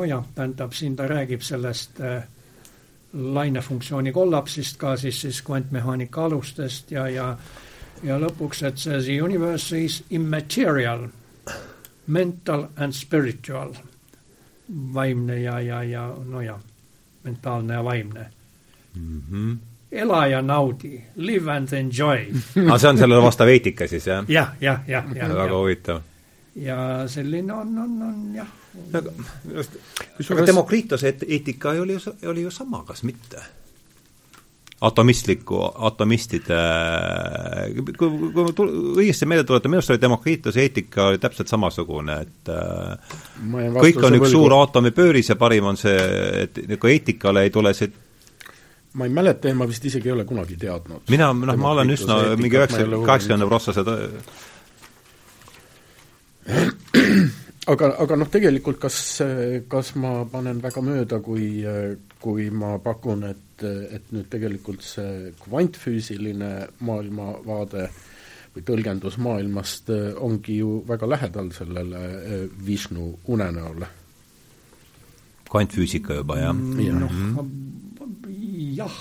Nojah, 0.00 0.24
tähendab, 0.34 0.72
siin 0.72 0.96
ta 0.96 1.08
räägib 1.08 1.42
sellest 1.44 2.00
äh, 2.00 2.22
lainefunktsiooni 3.12 4.12
kollapsist 4.12 4.78
ka 4.80 4.96
siis, 4.96 5.20
siis 5.20 5.42
kvantmehaanika 5.42 6.24
alustest 6.24 6.90
ja, 6.90 7.08
ja 7.08 7.34
ja 8.02 8.16
lõpuks, 8.20 8.62
et 8.64 8.80
see 8.80 8.98
the 9.04 9.16
universe 9.20 9.76
is 9.76 10.00
immaterial, 10.10 11.06
mental 12.06 12.68
and 12.80 12.96
spiritual, 12.96 13.74
vaimne 14.94 15.40
ja, 15.42 15.58
ja, 15.60 15.82
ja 15.84 16.06
nojah, 16.24 16.60
mentaalne 17.24 17.74
ja 17.74 17.84
vaimne 17.84 18.30
mm. 18.94 19.22
-hmm. 19.30 19.56
ela 19.92 20.26
ja 20.26 20.42
naudi, 20.42 21.04
live 21.16 21.52
and 21.52 21.72
enjoy 21.72 22.18
aa, 22.70 22.78
see 22.78 22.88
on 22.88 22.98
sellele 22.98 23.22
vastav 23.22 23.48
eetika 23.48 23.88
siis, 23.88 24.06
jah? 24.06 24.24
jah, 24.28 24.54
jah, 24.60 24.80
jah, 24.86 25.04
jah. 25.14 25.34
väga 25.34 25.58
huvitav. 25.58 26.00
ja 26.54 27.08
selline 27.08 27.52
on, 27.52 27.78
on, 27.78 28.02
on 28.02 28.34
jah 28.34 28.59
aga, 28.94 29.14
aga 30.30 30.46
Demokritose 30.46 31.14
eetika 31.26 31.70
oli 31.70 31.96
ju, 31.96 32.12
oli 32.30 32.46
ju 32.46 32.50
sama, 32.54 32.84
kas 32.86 33.02
mitte? 33.02 33.42
atomistliku, 34.80 35.58
atomistide 35.76 36.58
kui, 37.76 38.08
kui 38.16 38.30
ma 38.32 38.52
õigesti 38.96 39.26
meelde 39.28 39.44
tuletan, 39.48 39.72
minu 39.72 39.82
arust 39.82 39.92
oli 39.92 40.00
Demokritiuse 40.00 40.62
eetika 40.64 41.10
oli 41.10 41.20
täpselt 41.20 41.52
samasugune, 41.52 42.16
et 42.24 42.52
kõik 43.44 44.00
on 44.00 44.16
üks 44.16 44.24
võlgu. 44.24 44.30
suur 44.32 44.54
aatomipööris 44.56 45.28
ja 45.28 45.36
parim 45.40 45.68
on 45.68 45.76
see, 45.80 45.98
et 46.46 46.62
nagu 46.70 46.92
eetikale 46.94 47.44
ei 47.44 47.52
tule 47.52 47.74
see 47.76 47.92
ma 48.96 49.06
ei 49.06 49.12
mäleta 49.14 49.52
ja 49.52 49.54
ma 49.54 49.68
vist 49.68 49.84
isegi 49.86 50.08
ei 50.08 50.14
ole 50.16 50.24
kunagi 50.24 50.56
teadnud. 50.58 51.04
mina, 51.12 51.28
noh, 51.32 51.60
ma 51.60 51.74
olen 51.76 51.92
üsna 51.98 52.16
mingi 52.40 52.56
üheksa, 52.56 52.86
kaheksakümne 52.88 53.50
protsase 53.52 53.84
aga, 57.68 57.90
aga 58.00 58.16
noh, 58.16 58.28
tegelikult 58.32 58.80
kas, 58.80 58.96
kas 59.68 59.92
ma 60.00 60.24
panen 60.30 60.60
väga 60.62 60.82
mööda, 60.84 61.20
kui, 61.24 61.64
kui 62.22 62.48
ma 62.54 62.76
pakun, 62.82 63.26
et, 63.28 63.64
et 63.66 64.12
nüüd 64.14 64.30
tegelikult 64.32 64.84
see 64.86 65.32
kvantfüüsiline 65.42 66.52
maailmavaade 66.86 67.88
või 68.54 68.66
tõlgendus 68.66 69.18
maailmast 69.22 69.92
ongi 70.18 70.58
ju 70.58 70.80
väga 70.88 71.06
lähedal 71.06 71.52
sellele 71.54 72.00
Vishnu 72.66 73.12
unenäole. 73.30 73.86
kvantfüüsika 75.50 76.14
juba, 76.22 76.38
jah 76.38 76.54
mm,? 76.54 76.80
jah 76.80 76.98
no,, 76.98 77.46
jah, 78.74 78.98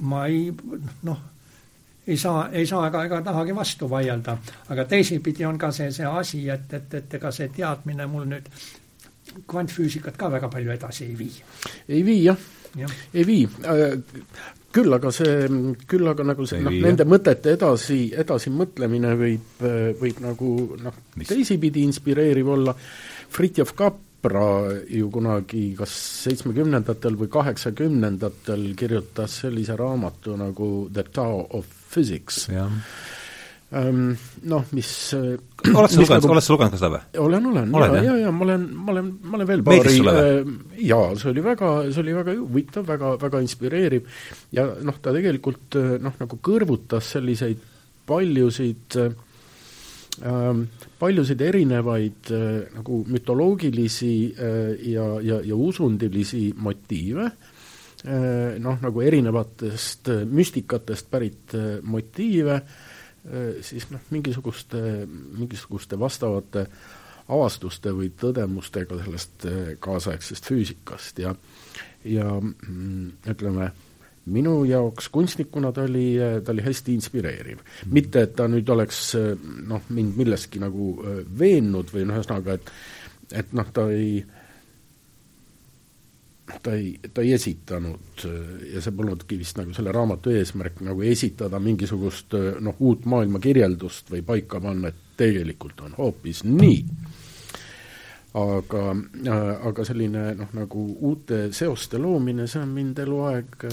ma 0.00 0.26
ei 0.30 0.50
noh 1.06 1.35
ei 2.06 2.16
saa, 2.16 2.48
ei 2.52 2.66
saa 2.66 2.86
ega, 2.88 3.04
ega 3.04 3.20
tahagi 3.22 3.54
vastu 3.54 3.90
vaielda. 3.90 4.38
aga 4.68 4.84
teisipidi 4.84 5.44
on 5.44 5.58
ka 5.58 5.70
see, 5.72 5.90
see 5.92 6.06
asi, 6.06 6.48
et, 6.48 6.72
et, 6.72 6.94
et 6.94 7.14
ega 7.20 7.32
see 7.34 7.48
teadmine 7.48 8.06
mul 8.10 8.28
nüüd 8.30 8.50
kvantfüüsikat 9.46 10.16
ka 10.16 10.30
väga 10.32 10.48
palju 10.48 10.72
edasi 10.72 11.04
ei 11.04 11.18
vii. 11.18 11.42
ei 11.88 12.04
vii 12.06 12.22
jah 12.24 12.46
ja., 12.76 12.88
ei 13.14 13.26
vii 13.26 13.44
äh, 13.64 13.98
küll 14.76 14.92
aga 14.92 15.12
see, 15.14 15.48
küll 15.88 16.08
aga 16.10 16.26
nagu 16.26 16.46
see, 16.48 16.60
noh, 16.64 16.74
nende 16.84 17.06
mõtete 17.08 17.54
edasi, 17.56 18.00
edasimõtlemine 18.24 19.14
võib, 19.18 19.52
äh, 19.64 19.92
võib 20.00 20.20
nagu 20.24 20.50
noh, 20.82 21.04
teisipidi 21.22 21.86
inspireeriv 21.88 22.52
olla, 22.56 22.74
Fritjof 23.36 23.72
Capra 23.76 24.46
ju 24.92 25.08
kunagi 25.12 25.68
kas 25.78 25.94
seitsmekümnendatel 26.26 27.16
või 27.18 27.30
kaheksakümnendatel 27.32 28.68
kirjutas 28.78 29.40
sellise 29.42 29.76
raamatu 29.78 30.36
nagu 30.38 30.70
The 30.92 31.08
Tao 31.10 31.42
of 31.58 31.75
Physics. 31.90 32.46
Um, 33.66 34.12
noh, 34.46 34.62
mis 34.76 34.88
äh, 35.16 35.34
oled 35.72 35.90
sa 35.90 35.98
lugenud 35.98 36.22
nagu,, 36.22 36.34
oled 36.36 36.44
sa 36.46 36.54
lugenud 36.54 36.74
ka 36.76 36.78
seda 36.78 36.90
või? 36.92 37.00
olen, 37.18 37.48
olen, 37.50 37.72
ja, 37.98 38.02
ja, 38.04 38.12
ja 38.22 38.30
ma 38.30 38.44
olen, 38.46 38.66
ma 38.78 38.92
olen, 38.92 39.08
ma 39.26 39.40
olen 39.40 39.48
veel 39.48 39.64
paari 39.66 39.96
äh, 40.12 40.52
jaa, 40.86 41.08
see 41.18 41.32
oli 41.32 41.42
väga, 41.42 41.70
see 41.90 42.04
oli 42.04 42.14
väga 42.14 42.36
huvitav, 42.38 42.86
väga, 42.86 43.16
väga 43.24 43.40
inspireeriv. 43.42 44.06
Ja 44.54 44.68
noh, 44.86 45.00
ta 45.02 45.10
tegelikult 45.16 45.80
äh, 45.80 45.96
noh, 45.98 46.14
nagu 46.22 46.38
kõrvutas 46.46 47.10
selliseid 47.16 47.66
paljusid 48.06 49.00
äh, 49.02 49.18
paljusid 51.02 51.42
erinevaid 51.44 52.30
äh, 52.32 52.46
nagu 52.78 53.02
mütoloogilisi 53.10 54.14
äh, 54.30 54.72
ja, 54.92 55.10
ja, 55.26 55.42
ja 55.42 55.58
usundilisi 55.58 56.52
motiive. 56.54 57.26
Äh, 57.26 57.45
noh, 58.62 58.76
nagu 58.82 59.02
erinevatest 59.02 60.10
äh, 60.12 60.22
müstikatest 60.28 61.10
pärit 61.10 61.56
äh, 61.58 61.78
motiive, 61.82 62.60
siis 63.66 63.88
noh, 63.90 63.98
mingisuguste, 64.14 64.78
mingisuguste 65.34 65.96
vastavate 65.98 66.62
avastuste 67.34 67.90
või 67.90 68.12
tõdemustega 68.14 69.00
sellest 69.00 69.46
kaasaegsest 69.82 70.46
füüsikast 70.46 71.18
ja 71.24 71.32
ja 72.06 72.28
mm, 72.38 73.26
ütleme, 73.34 73.72
minu 74.30 74.60
jaoks 74.70 75.10
kunstnikuna 75.10 75.72
ta 75.74 75.88
oli, 75.88 76.04
ta 76.46 76.54
oli 76.54 76.62
hästi 76.68 76.94
inspireeriv. 76.94 77.58
-hmm. 77.58 77.98
mitte, 77.98 78.22
et 78.22 78.36
ta 78.38 78.46
nüüd 78.46 78.70
oleks 78.70 79.16
noh, 79.66 79.82
mind 79.88 80.22
milleski 80.22 80.62
nagu 80.62 80.94
veennud 81.38 81.90
või 81.90 82.06
noh, 82.06 82.22
ühesõnaga, 82.22 82.60
et 82.60 82.72
et 83.42 83.52
noh, 83.58 83.74
ta 83.74 83.88
ei 83.90 84.20
äh, 84.22 84.35
ta 86.62 86.74
ei, 86.74 86.94
ta 87.14 87.22
ei 87.24 87.32
esitanud 87.34 88.24
ja 88.72 88.80
see 88.82 88.94
polnudki 88.94 89.38
vist 89.38 89.58
nagu 89.58 89.74
selle 89.74 89.92
raamatu 89.94 90.30
eesmärk, 90.34 90.80
nagu 90.86 91.02
esitada 91.02 91.58
mingisugust 91.62 92.36
noh, 92.62 92.78
uut 92.80 93.06
maailmakirjeldust 93.10 94.12
või 94.14 94.22
paika 94.26 94.60
panna, 94.62 94.92
et 94.92 95.16
tegelikult 95.18 95.82
on 95.86 95.96
hoopis 95.98 96.44
nii. 96.46 96.78
aga, 98.36 98.84
aga 99.70 99.84
selline 99.88 100.28
noh, 100.38 100.54
nagu 100.54 100.86
uute 101.08 101.46
seoste 101.56 101.98
loomine, 101.98 102.46
see 102.46 102.62
on 102.62 102.72
mind 102.76 103.02
eluaeg, 103.06 103.68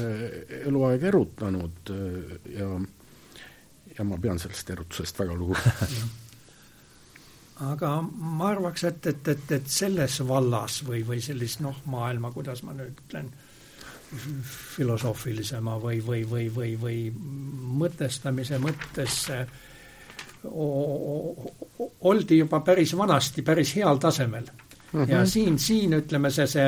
eluaeg 0.63 1.07
erutanud 1.11 1.95
ja 2.57 2.73
ja 3.93 4.03
ma 4.03 4.17
pean 4.17 4.39
sellest 4.41 4.69
erutusest 4.73 5.19
väga 5.19 5.35
lugu 5.37 5.57
aga 7.61 7.89
ma 8.01 8.49
arvaks, 8.49 8.84
et, 8.89 9.07
et, 9.07 9.27
et, 9.27 9.51
et 9.51 9.67
selles 9.69 10.19
vallas 10.27 10.80
või, 10.88 11.03
või 11.05 11.21
sellist 11.21 11.61
noh, 11.61 11.75
maailma, 11.85 12.31
kuidas 12.34 12.63
ma 12.65 12.73
nüüd 12.73 12.97
ütlen, 13.05 13.30
filosoofilisema 14.75 15.77
või, 15.81 15.99
või, 16.05 16.23
või, 16.30 16.49
või, 16.53 16.73
või 16.77 16.97
mõtestamise 17.81 18.59
mõttes 18.61 19.23
oldi 22.03 22.38
juba 22.38 22.59
päris 22.61 22.93
vanasti 22.97 23.41
päris 23.41 23.71
heal 23.77 23.97
tasemel 23.97 24.43
mm. 24.43 24.99
-hmm. 24.99 25.09
ja 25.09 25.25
siin, 25.25 25.57
siin 25.59 25.93
ütleme 25.97 26.30
see, 26.31 26.47
see, 26.47 26.67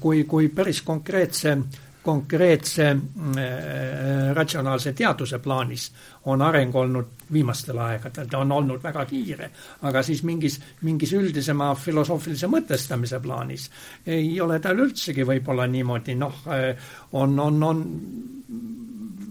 kui, 0.00 0.24
kui 0.24 0.48
päris 0.54 0.82
konkreetse 0.86 1.56
äh, 1.56 1.87
konkreetse 2.08 2.86
äh, 2.88 4.30
ratsionaalse 4.36 4.94
teaduse 4.96 5.38
plaanis 5.44 5.90
on 6.32 6.42
areng 6.42 6.74
olnud 6.76 7.28
viimastel 7.32 7.78
aegadel, 7.84 8.30
ta 8.30 8.40
on 8.40 8.52
olnud 8.56 8.82
väga 8.82 9.04
kiire, 9.10 9.50
aga 9.88 10.02
siis 10.06 10.22
mingis, 10.24 10.56
mingis 10.88 11.12
üldisema 11.18 11.74
filosoofilise 11.76 12.48
mõtestamise 12.48 13.20
plaanis 13.20 13.68
ei 14.06 14.32
ole 14.40 14.56
tal 14.64 14.80
üldsegi 14.86 15.26
võib-olla 15.28 15.68
niimoodi, 15.68 16.16
noh, 16.16 16.42
äh, 16.54 16.90
on, 17.12 17.36
on, 17.44 17.62
on 17.70 17.84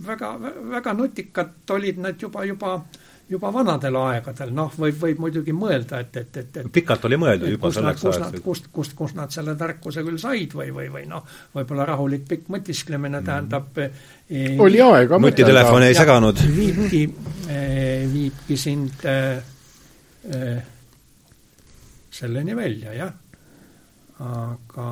väga, 0.08 0.34
väga 0.78 0.94
nutikad 0.94 1.78
olid 1.78 2.02
nad 2.06 2.22
juba, 2.22 2.46
juba 2.46 2.76
äh, 2.78 3.07
juba 3.30 3.50
vanadel 3.52 3.96
aegadel, 4.00 4.52
noh, 4.56 4.72
võib, 4.80 4.96
võib 5.02 5.20
muidugi 5.26 5.54
mõelda, 5.56 6.00
et, 6.04 6.16
et, 6.22 6.40
et, 6.40 6.60
et 6.62 6.70
pikalt 6.74 7.08
oli 7.10 7.20
mõeldud 7.20 7.52
juba 7.52 7.72
selleks 7.76 8.06
ajaks. 8.08 8.40
kust, 8.46 8.70
kust, 8.74 8.96
kust 8.96 9.18
nad 9.20 9.34
selle 9.36 9.58
tarkuse 9.60 10.04
küll 10.06 10.20
said 10.22 10.56
või, 10.56 10.70
või, 10.76 10.88
või 10.94 11.04
noh, 11.12 11.28
võib-olla 11.56 11.90
rahulik 11.90 12.24
pikk 12.30 12.48
mõtisklemine 12.56 13.20
mm. 13.20 13.28
tähendab 13.28 13.82
e, 13.84 13.90
oli 14.64 14.82
aega 14.84 15.20
nutitelefon 15.20 15.88
ei 15.90 15.98
seganud. 15.98 16.42
viibki 16.56 17.04
e,, 17.52 17.62
viibki 18.14 18.60
sind 18.60 19.08
e, 19.12 19.20
e, 20.32 20.44
selleni 22.18 22.56
välja, 22.56 22.96
jah. 22.96 23.16
aga 24.24 24.92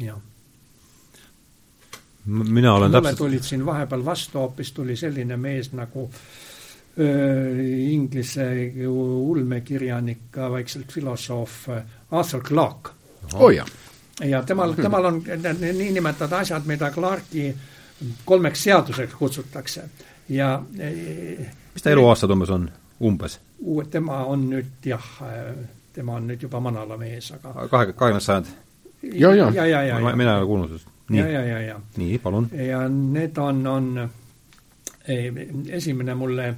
jah 0.00 0.22
mina 2.26 2.74
olen 2.74 2.90
mulle 2.90 3.02
täpselt 3.02 3.18
tulid 3.18 3.42
siin 3.42 3.66
vahepeal 3.66 4.04
vastu 4.04 4.38
hoopis 4.38 4.72
tuli 4.72 4.96
selline 4.96 5.36
mees 5.36 5.72
nagu 5.72 6.10
öö, 6.98 7.62
inglise 7.90 8.72
ulmekirjanik, 8.86 10.36
vaikselt 10.50 10.92
filosoof 10.92 11.68
Arthur 12.10 12.42
Clarke. 12.42 12.90
oo 13.34 13.46
oh, 13.46 13.50
jah. 13.50 13.66
ja 14.24 14.42
temal, 14.42 14.72
temal 14.72 15.04
on 15.04 15.22
niinimetatud 15.60 16.32
asjad, 16.38 16.62
mida 16.66 16.90
Clarke'i 16.90 17.54
kolmeks 18.24 18.62
seaduseks 18.62 19.14
kutsutakse 19.14 19.84
ja 20.28 20.62
mis 21.74 21.82
ta 21.82 21.90
eluaastad 21.90 22.30
umbes 22.30 22.50
on, 22.50 22.70
umbes? 23.00 23.40
tema 23.90 24.24
on 24.24 24.48
nüüd 24.50 24.84
jah, 24.84 25.04
tema 25.92 26.16
on 26.16 26.26
nüüd 26.28 26.42
juba 26.42 26.60
manala 26.60 26.96
mees, 26.96 27.32
aga 27.32 27.68
kahe, 27.68 27.92
kahekümnes 27.92 28.26
sajand? 28.26 28.46
ja, 29.02 29.34
ja, 29.34 29.50
ja, 29.54 29.66
ja, 29.66 29.82
ja, 29.82 30.00
ja. 30.00 30.16
mina 30.16 30.34
ei 30.34 30.38
ole 30.38 30.46
kuulnud 30.46 30.68
sellest 30.68 30.93
ja, 31.10 31.26
ja, 31.28 31.44
ja, 31.44 31.60
ja. 31.60 31.80
nii, 31.96 32.18
palun. 32.18 32.50
ja 32.52 32.88
need 32.88 33.36
on, 33.38 33.66
on 33.66 34.10
esimene 35.68 36.14
mulle, 36.14 36.54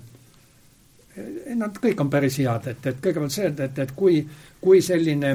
nad 1.55 1.79
kõik 1.83 2.01
on 2.01 2.11
päris 2.11 2.39
head, 2.39 2.69
et, 2.71 2.87
et 2.87 3.01
kõigepealt 3.03 3.35
see, 3.35 3.49
et, 3.51 3.61
et, 3.61 3.79
et 3.79 3.95
kui, 3.97 4.21
kui 4.61 4.83
selline 4.83 5.33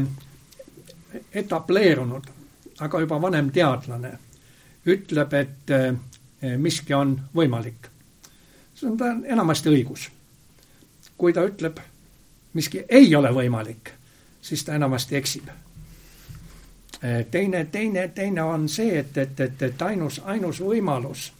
etableerunud, 1.34 2.30
aga 2.80 3.00
juba 3.04 3.20
vanem 3.22 3.52
teadlane 3.52 4.12
ütleb, 4.90 5.34
et 5.38 5.74
eh, 5.76 6.56
miski 6.58 6.94
on 6.98 7.14
võimalik, 7.36 7.90
see 8.74 8.90
on 8.90 8.98
ta 8.98 9.12
enamasti 9.28 9.70
õigus. 9.70 10.10
kui 11.18 11.34
ta 11.34 11.44
ütleb, 11.46 11.78
miski 12.54 12.82
ei 12.90 13.16
ole 13.16 13.30
võimalik, 13.30 13.92
siis 14.42 14.64
ta 14.66 14.74
enamasti 14.74 15.16
eksib 15.16 15.52
teine, 17.32 17.66
teine, 17.66 18.08
teine 18.08 18.44
on 18.44 18.70
see, 18.70 19.00
et, 19.00 19.18
et, 19.18 19.40
et, 19.40 19.62
et 19.62 19.82
ainus, 19.82 20.22
ainus 20.26 20.60
võimalus, 20.62 21.32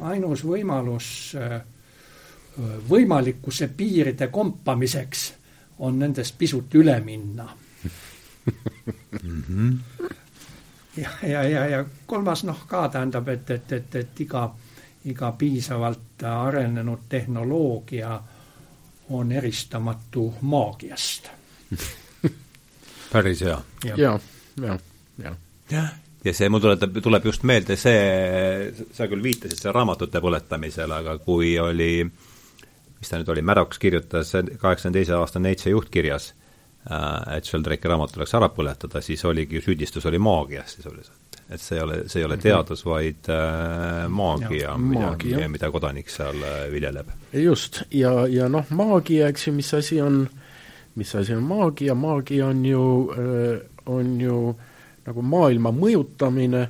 ainus 0.00 0.44
võimalus 0.44 1.10
eh, 1.38 1.60
võimalikkuse 2.90 3.68
piiride 3.76 4.28
kompamiseks 4.28 5.32
on 5.78 5.98
nendest 5.98 6.38
pisut 6.38 6.74
üle 6.74 7.00
minna. 7.00 7.48
-hmm. 8.48 9.78
ja, 10.96 11.10
ja, 11.22 11.42
ja, 11.42 11.66
ja 11.66 11.84
kolmas 12.06 12.44
noh, 12.44 12.66
ka 12.66 12.88
tähendab, 12.88 13.28
et, 13.28 13.50
et, 13.50 13.72
et, 13.72 13.94
et 13.94 14.20
iga, 14.20 14.54
iga 15.04 15.32
piisavalt 15.32 16.22
arenenud 16.22 16.98
tehnoloogia 17.08 18.20
on 19.10 19.32
eristamatu 19.32 20.34
maagiast 20.40 21.30
päris 23.12 23.40
hea. 23.40 23.62
ja, 23.84 23.94
ja, 23.96 24.20
ja, 24.60 24.66
ja. 24.66 24.78
Jah 25.22 25.96
ja 26.24 26.34
see 26.34 26.48
mul 26.50 26.62
tuletab, 26.62 26.98
tuleb 27.02 27.28
just 27.30 27.44
meelde 27.48 27.76
see, 27.78 28.72
sa 28.94 29.06
küll 29.10 29.22
viitasid 29.24 29.60
selle 29.60 29.76
raamatute 29.76 30.22
põletamisele, 30.22 31.00
aga 31.02 31.16
kui 31.22 31.54
oli, 31.62 31.92
mis 32.98 33.10
ta 33.10 33.20
nüüd 33.20 33.30
oli, 33.34 33.44
Maddox 33.46 33.80
kirjutas 33.82 34.34
kaheksakümne 34.34 34.98
teise 34.98 35.16
aasta 35.18 35.42
Nature 35.42 35.76
juhtkirjas, 35.76 36.32
äh, 36.90 37.36
et 37.38 37.48
Sheldrake'i 37.48 37.92
raamat 37.92 38.16
tuleks 38.16 38.34
ära 38.38 38.50
põletada, 38.54 39.02
siis 39.04 39.24
oligi, 39.28 39.62
süüdistus 39.64 40.06
oli 40.10 40.20
maagias 40.22 40.78
sisuliselt. 40.78 41.16
et 41.48 41.62
see 41.64 41.78
ei 41.78 41.82
ole, 41.82 42.02
see 42.12 42.20
ei 42.20 42.26
ole 42.26 42.36
mhm. 42.36 42.42
teadus, 42.44 42.84
vaid 42.84 43.30
äh, 43.32 44.02
maagia, 44.12 44.74
mida, 44.76 45.14
mida 45.48 45.70
kodanik 45.72 46.10
seal 46.12 46.42
äh, 46.44 46.66
viljeleb. 46.72 47.14
just, 47.32 47.82
ja, 47.90 48.26
ja 48.28 48.50
noh, 48.52 48.66
maagia, 48.70 49.30
eks 49.32 49.48
ju, 49.48 49.54
mis 49.56 49.72
asi 49.74 50.02
on, 50.02 50.26
mis 50.98 51.14
asi 51.14 51.36
on 51.36 51.46
maagia, 51.46 51.94
maagia 51.94 52.50
on 52.50 52.66
ju, 52.66 52.82
on 53.86 54.18
ju 54.20 54.40
äh, 54.50 54.67
nagu 55.08 55.24
maailma 55.24 55.72
mõjutamine, 55.74 56.62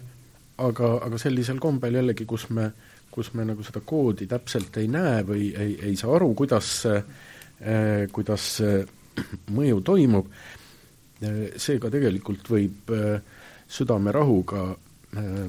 aga, 0.64 0.92
aga 1.06 1.20
sellisel 1.20 1.58
kombel 1.62 1.98
jällegi, 2.00 2.26
kus 2.28 2.48
me, 2.54 2.70
kus 3.10 3.32
me 3.38 3.46
nagu 3.48 3.64
seda 3.66 3.82
koodi 3.86 4.28
täpselt 4.30 4.76
ei 4.80 4.88
näe 4.90 5.22
või 5.26 5.50
ei, 5.54 5.74
ei 5.90 5.96
saa 5.98 6.14
aru, 6.18 6.32
kuidas 6.38 6.70
see 6.84 6.98
eh,, 6.98 8.06
kuidas 8.14 8.48
see 8.60 8.80
mõju 9.56 9.82
toimub 9.86 10.30
eh,, 10.30 11.44
seega 11.58 11.90
tegelikult 11.94 12.50
võib 12.52 12.94
eh, 12.94 13.38
südamerahuga 13.68 14.66
eh, 14.72 15.46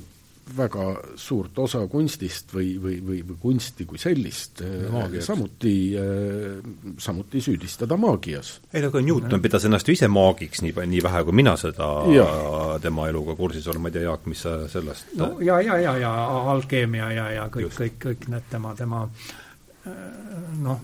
väga 0.57 0.85
suurt 1.19 1.59
osa 1.59 1.81
kunstist 1.91 2.53
või, 2.53 2.73
või, 2.81 2.97
või, 3.05 3.21
või 3.27 3.39
kunsti 3.41 3.85
kui 3.89 4.01
sellist 4.01 4.63
Maagiaks. 4.91 5.25
samuti, 5.29 5.73
samuti 6.97 7.41
süüdistada 7.41 7.97
maagias. 7.97 8.59
ei 8.73 8.83
no 8.83 8.91
aga 8.93 9.01
Newton 9.05 9.41
pidas 9.41 9.65
ennast 9.65 9.87
ju 9.87 9.95
ise 9.97 10.07
maagiks 10.11 10.63
nii, 10.65 10.73
nii 10.93 11.03
vähe, 11.05 11.23
kui 11.27 11.37
mina 11.41 11.55
seda 11.59 11.89
ja. 12.13 12.27
tema 12.81 13.07
eluga 13.09 13.35
kursis 13.39 13.67
olen, 13.67 13.83
ma 13.83 13.91
ei 13.91 13.97
tea, 13.97 14.05
Jaak, 14.07 14.25
mis 14.29 14.45
sa 14.45 14.55
sellest 14.71 15.13
no 15.19 15.35
ja, 15.45 15.61
ja, 15.61 15.77
ja, 15.81 15.97
ja 15.97 16.13
alkeemia 16.53 17.11
ja, 17.13 17.27
ja 17.37 17.49
kõik, 17.53 17.73
kõik, 17.77 17.99
kõik 18.05 18.29
need 18.33 18.49
tema, 18.51 18.75
tema 18.77 19.05
noh, 20.63 20.81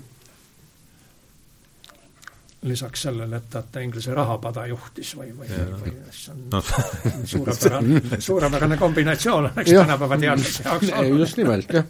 lisaks 2.65 3.05
sellele, 3.07 3.37
et 3.37 3.49
ta, 3.49 3.61
ta 3.71 3.81
Inglise 3.83 4.13
rahapada 4.13 4.65
juhtis 4.69 5.13
või, 5.17 5.31
või, 5.37 5.49
või 5.81 5.93
see 6.11 6.33
on 6.33 6.45
no. 6.51 6.61
suurepärane, 7.31 8.19
suurepärane 8.19 8.77
kombinatsioon 8.81 9.49
oleks 9.51 9.71
tänapäeva 9.71 10.17
teadlase 10.21 10.63
jaoks 10.65 10.93
olnud. 10.93 11.19
just 11.19 11.37
nimelt, 11.41 11.73
jah. 11.73 11.85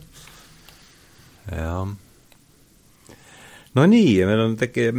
jah. 1.52 1.93
no 3.76 3.88
nii, 3.93 4.18
meil 4.26 4.43
on 4.47 4.57
teki-, 4.60 4.91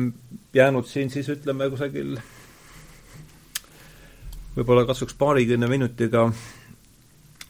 jäänud 0.57 0.89
siin 0.89 1.12
siis 1.12 1.28
ütleme 1.36 1.69
kusagil 1.73 2.16
võib-olla 4.57 4.86
katsuks 4.89 5.16
paarikümne 5.20 5.69
minutiga 5.69 6.31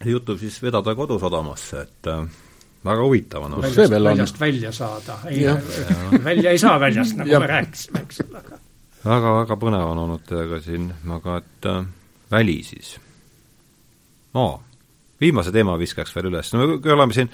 jutu 0.05 0.39
siis 0.39 0.59
vedada 0.63 0.95
kodusadamasse, 0.95 1.87
et 1.87 2.11
äh, 2.11 2.27
väga 2.87 3.07
huvitav 3.07 3.47
on. 3.47 3.59
väljast, 3.63 3.93
väljast 3.93 4.41
välja 4.41 4.73
saada, 4.73 5.19
ei, 5.31 5.45
välja 6.31 6.55
ei 6.55 6.63
saa 6.63 6.79
väljast, 6.81 7.17
nagu 7.21 7.41
me 7.43 7.51
rääkisime, 7.51 8.05
eks 8.07 8.23
ole, 8.25 8.43
aga 8.43 8.61
väga, 9.07 9.35
väga 9.41 9.59
põnev 9.63 9.91
on 9.93 10.05
olnud 10.05 10.25
teiega 10.29 10.61
siin, 10.65 10.89
aga 11.19 11.41
et 11.43 11.71
äh, 11.71 11.83
väli 12.33 12.61
siis 12.67 12.97
no,. 14.37 14.49
viimase 15.21 15.53
teema 15.53 15.79
viskaks 15.81 16.13
veel 16.17 16.31
üles, 16.33 16.53
no 16.53 16.67
me 16.67 16.93
oleme 16.93 17.17
siin, 17.17 17.31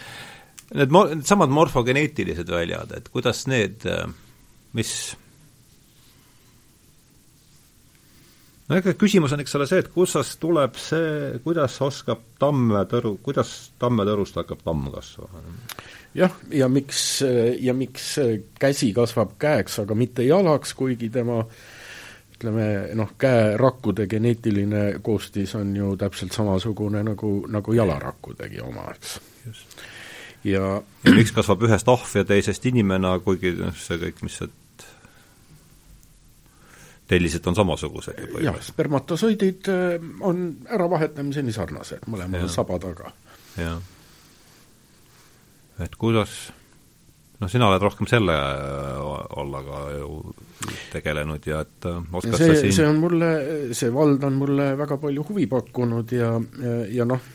need 0.74 0.93
mo-, 0.95 1.09
needsamad 1.11 1.53
morfogeneetilised 1.53 2.51
väljad, 2.51 2.95
et 2.99 3.09
kuidas 3.12 3.47
need, 3.51 3.87
äh, 3.89 4.07
mis 4.79 4.93
no 8.73 8.81
ega 8.81 8.94
küsimus 8.99 9.35
on, 9.36 9.43
eks 9.44 9.59
ole, 9.59 9.69
see, 9.69 9.82
et 9.85 9.90
kustast 9.93 10.39
tuleb 10.40 10.78
see, 10.81 11.39
kuidas 11.44 11.77
oskab 11.85 12.24
tammetõru, 12.40 13.19
kuidas 13.24 13.53
tammetõrust 13.82 14.39
hakkab 14.40 14.65
tamm 14.65 14.89
kasvama? 14.94 15.44
jah, 16.16 16.32
ja 16.53 16.69
miks, 16.73 17.05
ja 17.61 17.74
miks 17.77 18.15
käsi 18.61 18.93
kasvab 18.97 19.36
käeks, 19.40 19.82
aga 19.85 19.97
mitte 19.99 20.24
jalaks, 20.27 20.74
kuigi 20.78 21.11
tema 21.12 21.43
ütleme 22.32 22.66
noh, 22.99 23.12
käerakkude 23.20 24.09
geneetiline 24.11 24.85
koostis 25.05 25.55
on 25.55 25.77
ju 25.77 25.93
täpselt 26.01 26.35
samasugune 26.35 27.05
nagu, 27.07 27.35
nagu 27.53 27.77
jalarakkudegi 27.77 28.61
oma, 28.65 28.89
eks. 28.97 29.19
ja 30.49 30.81
ja 31.05 31.15
miks 31.15 31.32
kasvab 31.36 31.69
ühest 31.69 31.89
ahv 31.93 32.16
ja 32.19 32.24
teisest 32.27 32.66
inimene, 32.73 33.19
kuigi 33.24 33.55
noh, 33.61 33.77
see 33.78 34.01
kõik, 34.01 34.24
mis 34.27 34.40
see 34.40 34.51
tellised 37.09 37.47
on 37.47 37.57
samasugused 37.59 38.19
ju 38.19 38.45
jah, 38.45 38.59
spermatosoidid 38.62 39.69
äh, 39.73 40.09
on 40.20 40.45
äravahetamiseni 40.70 41.55
sarnased, 41.55 42.07
mõlemal 42.11 42.47
on 42.47 42.53
saba 42.53 42.79
taga. 42.83 43.12
jah. 43.59 43.81
et 45.83 45.97
kuidas, 45.99 46.37
noh, 47.41 47.51
sina 47.51 47.69
oled 47.70 47.85
rohkem 47.85 48.09
selle 48.11 48.39
äh, 48.39 49.99
ju 49.99 50.33
tegelenud 50.93 51.47
ja 51.47 51.62
et 51.66 51.91
äh, 51.91 52.01
oskad 52.12 52.39
see, 52.41 52.57
siin 52.65 52.79
see 52.79 52.89
on 52.89 53.03
mulle, 53.03 53.31
see 53.77 53.93
vald 53.95 54.24
on 54.29 54.41
mulle 54.41 54.73
väga 54.79 54.99
palju 55.03 55.29
huvi 55.29 55.47
pakkunud 55.51 56.16
ja, 56.16 56.35
ja, 56.62 56.81
ja 57.03 57.09
noh, 57.09 57.31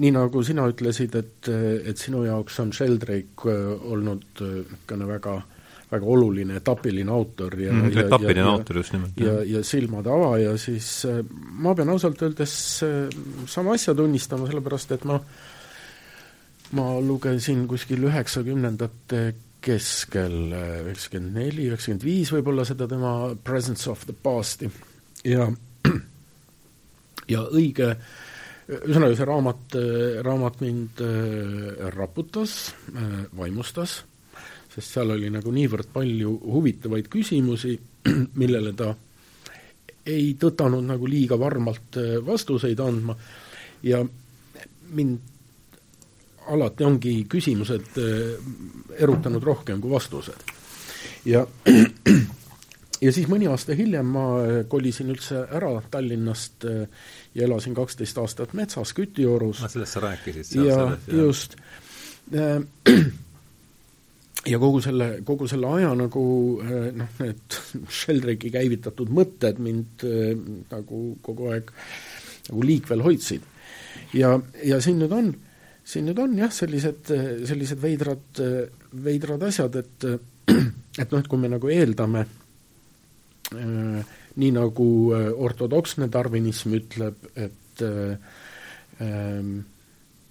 nii 0.00 0.12
nagu 0.14 0.42
sina 0.46 0.64
ütlesid, 0.70 1.16
et, 1.18 1.48
et 1.84 1.98
sinu 1.98 2.22
jaoks 2.24 2.60
on 2.62 2.70
Sheldrake 2.72 3.52
olnud 3.90 4.40
niisugune 4.40 5.08
väga 5.10 5.34
äh, 5.42 5.56
väga 5.90 6.06
oluline 6.06 6.58
etapiline 6.60 7.10
autor 7.12 7.56
ja 7.58 7.72
mm, 7.74 7.98
etapiline 8.04 8.46
autor 8.46 8.80
just 8.80 8.94
nimelt. 8.94 9.18
ja, 9.18 9.32
ja, 9.40 9.44
ja 9.56 9.62
silmade 9.66 10.10
avaja, 10.12 10.54
siis 10.60 10.88
äh, 11.08 11.20
ma 11.62 11.74
pean 11.74 11.90
ausalt 11.90 12.22
öeldes 12.22 12.54
äh, 12.86 13.10
sama 13.50 13.74
asja 13.74 13.94
tunnistama, 13.98 14.48
sellepärast 14.50 14.94
et 14.96 15.06
ma 15.08 15.18
ma 16.78 16.86
lugesin 17.02 17.64
kuskil 17.70 18.06
üheksakümnendate 18.06 19.22
keskel, 19.60 20.36
äh, 20.54 20.76
üheksakümmend 20.86 21.40
neli, 21.40 21.66
üheksakümmend 21.72 22.06
viis 22.06 22.30
võib-olla 22.34 22.66
seda 22.68 22.86
tema 22.90 23.14
Presence 23.44 23.90
of 23.90 24.06
the 24.06 24.14
Past'i 24.14 24.70
ja 25.26 25.50
ja 27.34 27.46
õige 27.50 27.96
ühesõnaga, 28.70 29.16
see 29.18 29.26
raamat, 29.26 29.74
raamat 30.22 30.60
mind 30.62 31.00
raputas, 31.96 32.52
vaimustas 33.34 33.96
sest 34.70 34.96
seal 34.96 35.10
oli 35.16 35.30
nagu 35.32 35.52
niivõrd 35.54 35.90
palju 35.92 36.32
huvitavaid 36.54 37.08
küsimusi, 37.10 37.76
millele 38.40 38.72
ta 38.78 38.94
ei 40.06 40.34
tõtanud 40.40 40.86
nagu 40.86 41.08
liiga 41.10 41.38
varmalt 41.38 41.98
äh, 42.00 42.16
vastuseid 42.26 42.80
andma 42.80 43.16
ja 43.82 44.02
mind 44.90 45.18
alati 46.50 46.84
ongi 46.86 47.14
küsimused 47.30 47.98
äh, 48.00 48.34
erutanud 48.98 49.44
rohkem 49.44 49.80
kui 49.80 49.90
vastused. 49.90 50.46
ja 51.24 51.44
ja 53.04 53.12
siis 53.12 53.28
mõni 53.28 53.50
aasta 53.50 53.76
hiljem 53.76 54.12
ma 54.16 54.26
äh, 54.40 54.60
kolisin 54.68 55.12
üldse 55.12 55.44
ära 55.50 55.74
Tallinnast 55.90 56.64
ja 57.34 57.44
elasin 57.44 57.74
kaksteist 57.74 58.18
aastat 58.18 58.54
metsas 58.54 58.94
Kütiorus. 58.96 59.64
sellest 59.68 59.98
sa 59.98 60.06
rääkisid 60.06 60.52
seal 60.52 60.70
ja 60.70 60.78
selles, 60.78 61.10
jah. 61.10 61.16
just 61.24 61.58
ja 64.48 64.58
kogu 64.62 64.80
selle, 64.84 65.10
kogu 65.26 65.48
selle 65.50 65.68
aja 65.78 65.92
nagu 65.98 66.24
eh, 66.64 66.88
noh, 66.96 67.12
need 67.20 67.58
Sheldrake'i 68.00 68.52
käivitatud 68.54 69.12
mõtted 69.12 69.60
mind 69.62 70.06
äh, 70.08 70.32
nagu 70.70 71.02
kogu 71.24 71.52
aeg 71.52 71.72
nagu 72.48 72.66
liikvel 72.66 73.04
hoidsid. 73.04 73.44
ja, 74.16 74.34
ja 74.64 74.80
siin 74.82 74.98
nüüd 75.02 75.12
on, 75.14 75.32
siin 75.84 76.08
nüüd 76.08 76.18
on 76.22 76.38
jah, 76.38 76.52
sellised, 76.54 77.12
sellised 77.46 77.80
veidrad, 77.82 78.40
veidrad 79.04 79.44
asjad, 79.46 79.76
et 79.76 80.08
et 81.00 81.12
noh, 81.12 81.20
et 81.20 81.28
kui 81.28 81.40
me 81.40 81.50
nagu 81.50 81.70
eeldame 81.70 82.24
äh, 83.54 84.16
nii 84.40 84.54
nagu 84.54 84.86
ortodoksne 85.46 86.08
tarvinism 86.12 86.74
ütleb, 86.78 87.28
et 87.34 87.84
äh, 87.84 88.16
äh, 89.02 89.52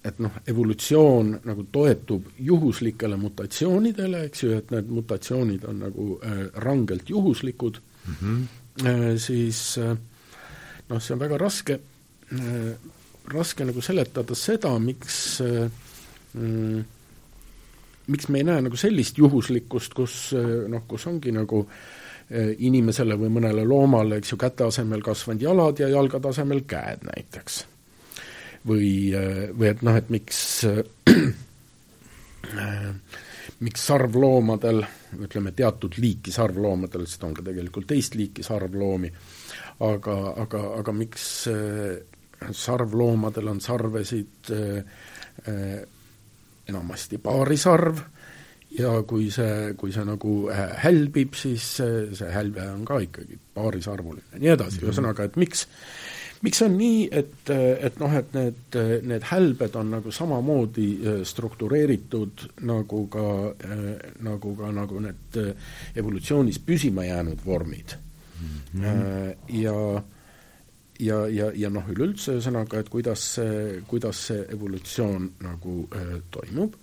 et 0.04 0.20
noh, 0.22 0.38
evolutsioon 0.48 1.34
nagu 1.44 1.66
toetub 1.72 2.30
juhuslikele 2.40 3.18
mutatsioonidele, 3.20 4.24
eks 4.30 4.44
ju, 4.44 4.52
et 4.56 4.70
need 4.72 4.88
mutatsioonid 4.96 5.66
on 5.68 5.82
nagu 5.84 6.06
äh, 6.24 6.46
rangelt 6.64 7.10
juhuslikud 7.10 7.80
mm, 7.80 8.14
-hmm. 8.20 8.86
äh, 8.86 9.18
siis 9.18 9.78
äh, 9.78 9.96
noh, 10.88 11.02
see 11.02 11.14
on 11.14 11.20
väga 11.20 11.38
raske 11.38 11.80
äh,, 12.32 12.72
raske 13.28 13.64
nagu 13.64 13.80
seletada 13.80 14.34
seda, 14.34 14.78
miks 14.78 15.40
äh, 15.40 15.70
mm, 16.34 16.84
miks 18.06 18.28
me 18.28 18.38
ei 18.38 18.44
näe 18.44 18.62
nagu 18.62 18.76
sellist 18.76 19.18
juhuslikkust, 19.18 19.94
kus 19.94 20.32
äh, 20.32 20.68
noh, 20.68 20.86
kus 20.88 21.06
ongi 21.06 21.32
nagu 21.32 21.66
inimesele 22.58 23.16
või 23.18 23.26
mõnele 23.26 23.64
loomale, 23.66 24.20
eks 24.20 24.30
ju, 24.32 24.36
käte 24.38 24.62
asemel 24.62 25.02
kasvanud 25.02 25.42
jalad 25.42 25.80
ja 25.82 25.88
jalgade 25.88 26.28
asemel 26.28 26.60
käed 26.62 27.02
näiteks. 27.02 27.64
Või, 28.66 29.12
või 29.56 29.70
et 29.70 29.82
noh, 29.86 29.96
et 29.96 30.10
miks 30.12 30.40
miks 33.60 33.86
sarvloomadel, 33.86 34.82
ütleme 35.20 35.52
teatud 35.56 35.98
liiki 36.00 36.32
sarvloomadel, 36.32 37.06
sest 37.08 37.24
on 37.28 37.34
ka 37.36 37.44
tegelikult 37.46 37.88
teist 37.90 38.16
liiki 38.18 38.44
sarvloomi, 38.46 39.10
aga, 39.86 40.16
aga, 40.44 40.62
aga 40.80 40.94
miks 40.96 41.26
sarvloomadel 42.56 43.52
on 43.52 43.60
sarvesid 43.60 44.52
äh, 44.56 45.82
enamasti 46.70 47.18
paarisarv 47.20 48.00
ja 48.78 48.94
kui 49.08 49.28
see, 49.34 49.74
kui 49.78 49.92
see 49.92 50.06
nagu 50.06 50.34
hälbib, 50.84 51.34
siis 51.38 51.66
see, 51.80 52.02
see 52.16 52.30
hälve 52.32 52.64
on 52.70 52.84
ka 52.88 53.00
ikkagi 53.02 53.38
paarisarvuline 53.54 54.36
ja 54.36 54.42
nii 54.44 54.52
edasi 54.54 54.76
mm, 54.76 54.80
-hmm. 54.80 54.88
ühesõnaga, 54.88 55.26
et 55.26 55.36
miks 55.40 55.66
miks 56.42 56.62
on 56.64 56.76
nii, 56.78 57.08
et, 57.12 57.50
et 57.52 57.98
noh, 58.00 58.14
et 58.16 58.30
need, 58.36 58.78
need 59.04 59.26
hälbed 59.28 59.74
on 59.76 59.90
nagu 59.96 60.12
samamoodi 60.14 60.88
struktureeritud 61.28 62.46
nagu 62.68 63.02
ka, 63.12 63.26
nagu 64.24 64.54
ka 64.56 64.70
nagu 64.72 65.02
need 65.04 65.40
evolutsioonis 66.00 66.62
püsima 66.64 67.04
jäänud 67.04 67.44
vormid 67.44 67.96
mm. 68.40 68.56
-hmm. 68.72 69.36
ja 69.60 69.76
ja, 71.00 71.28
ja, 71.28 71.50
ja 71.54 71.70
noh, 71.72 71.86
üleüldse 71.92 72.36
ühesõnaga, 72.36 72.80
et 72.80 72.88
kuidas 72.92 73.24
see, 73.36 73.80
kuidas 73.88 74.24
see 74.30 74.44
evolutsioon 74.54 75.28
nagu 75.44 75.76
äh, 75.96 76.16
toimub, 76.30 76.76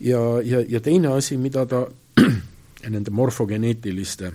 ja, 0.00 0.20
ja, 0.44 0.62
ja 0.68 0.80
teine 0.84 1.12
asi, 1.16 1.38
mida 1.40 1.66
ta 1.66 1.84
nende 2.94 3.14
morfogeneetiliste 3.14 4.32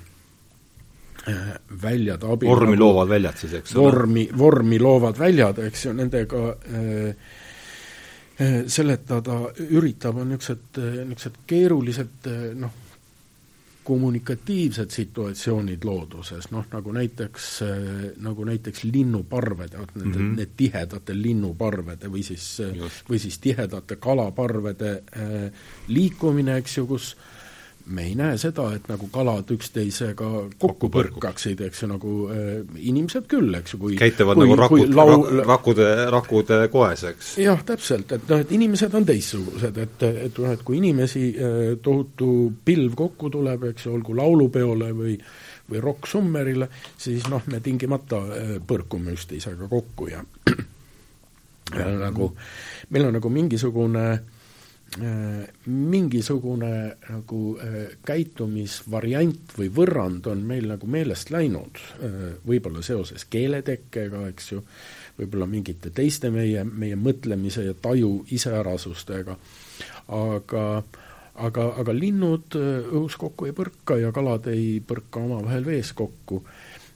äh, 1.27 1.55
väljade 1.81 2.27
abil 2.27 2.49
vormi 2.49 2.75
nagu, 2.75 2.83
loovad 2.83 3.09
väljad 3.09 3.39
siis, 3.39 3.55
eks 3.59 3.75
ole? 3.75 3.85
vormi, 3.85 4.27
vormi 4.37 4.79
loovad 4.79 5.19
väljad, 5.19 5.59
eks 5.67 5.85
ju, 5.85 5.95
nendega 5.97 6.43
äh, 6.51 7.09
äh 8.43 8.63
seletada 8.67 9.39
üritab, 9.69 10.17
on 10.21 10.33
niisugused, 10.33 10.79
äh, 10.79 11.03
niisugused 11.07 11.43
keerulised 11.47 12.31
noh, 12.59 12.79
kommunikatiivsed 13.83 14.93
situatsioonid 14.95 15.83
looduses, 15.83 16.47
noh 16.55 16.69
nagu 16.71 16.91
näiteks, 16.95 17.47
nagu 18.23 18.45
näiteks 18.47 18.85
linnuparved, 18.87 19.75
need 19.75 20.05
mm, 20.05 20.13
-hmm. 20.13 20.37
need 20.37 20.53
tihedate 20.55 21.15
linnuparvede 21.17 22.07
või 22.07 22.23
siis, 22.23 22.61
või 23.09 23.19
siis 23.19 23.41
tihedate 23.43 23.99
kalaparvede 23.99 24.93
liikumine, 25.87 26.55
eks 26.63 26.77
ju, 26.77 26.85
kus 26.87 27.09
äh, 27.17 27.32
me 27.85 28.05
ei 28.07 28.15
näe 28.15 28.37
seda, 28.39 28.69
et 28.77 28.85
nagu 28.87 29.07
kalad 29.11 29.49
üksteisega 29.51 30.29
kokku 30.61 30.87
põrkaksid, 30.93 31.63
eks 31.67 31.83
ju, 31.83 31.89
nagu 31.91 32.13
äh, 32.31 32.49
inimesed 32.89 33.27
küll, 33.31 33.51
eks 33.59 33.75
ju, 33.75 33.79
kui 33.81 33.97
käituvad 33.99 34.39
kui, 34.39 34.45
nagu 34.47 34.57
rakud, 34.61 34.93
lau... 34.95 35.17
rakude, 35.43 35.87
rakude 36.13 36.59
koes, 36.71 37.03
eks? 37.11 37.33
jah, 37.43 37.63
täpselt, 37.67 38.15
et 38.15 38.27
noh, 38.31 38.43
et 38.43 38.53
inimesed 38.55 38.95
on 38.95 39.07
teistsugused, 39.07 39.79
et, 39.83 40.05
et 40.27 40.43
noh, 40.43 40.53
et 40.55 40.63
kui 40.63 40.79
inimesi 40.79 41.25
äh, 41.33 41.63
tohutu 41.83 42.29
pilv 42.65 42.95
kokku 42.99 43.31
tuleb, 43.33 43.67
eks 43.73 43.89
ju, 43.89 43.97
olgu 43.97 44.15
laulupeole 44.19 44.93
või 44.95 45.17
või 45.63 45.79
rokk-summerile, 45.79 46.67
siis 46.99 47.23
noh, 47.31 47.45
me 47.47 47.61
tingimata 47.63 48.19
äh, 48.19 48.49
põrkume 48.67 49.13
üksteisega 49.15 49.69
kokku 49.71 50.09
ja 50.11 50.19
on 51.87 51.99
nagu, 52.01 52.27
meil 52.91 53.07
on 53.07 53.15
nagu 53.15 53.31
mingisugune 53.31 54.07
Äh, 54.13 54.32
mingisugune 55.65 56.73
nagu 57.09 57.39
äh, 57.57 57.77
käitumisvariant 58.05 59.55
või 59.57 59.69
võrrand 59.73 60.27
on 60.29 60.43
meil 60.45 60.67
nagu 60.69 60.89
meelest 60.89 61.31
läinud, 61.33 61.79
äh, 61.97 62.19
võib-olla 62.45 62.83
seoses 62.85 63.25
keeletekkega, 63.25 64.27
eks 64.29 64.51
ju, 64.51 64.61
võib-olla 65.17 65.47
mingite 65.49 65.89
teiste 65.95 66.29
meie, 66.33 66.63
meie 66.63 66.97
mõtlemise 66.99 67.65
ja 67.65 67.73
taju 67.73 68.19
iseärasustega, 68.33 69.37
aga 70.13 70.65
aga, 71.33 71.63
aga 71.81 71.95
linnud 71.97 72.53
õhus 72.59 73.17
kokku 73.17 73.49
ei 73.49 73.55
põrka 73.57 73.97
ja 73.97 74.11
kalad 74.13 74.45
ei 74.51 74.77
põrka 74.85 75.23
omavahel 75.23 75.65
vees 75.65 75.89
kokku. 75.97 76.43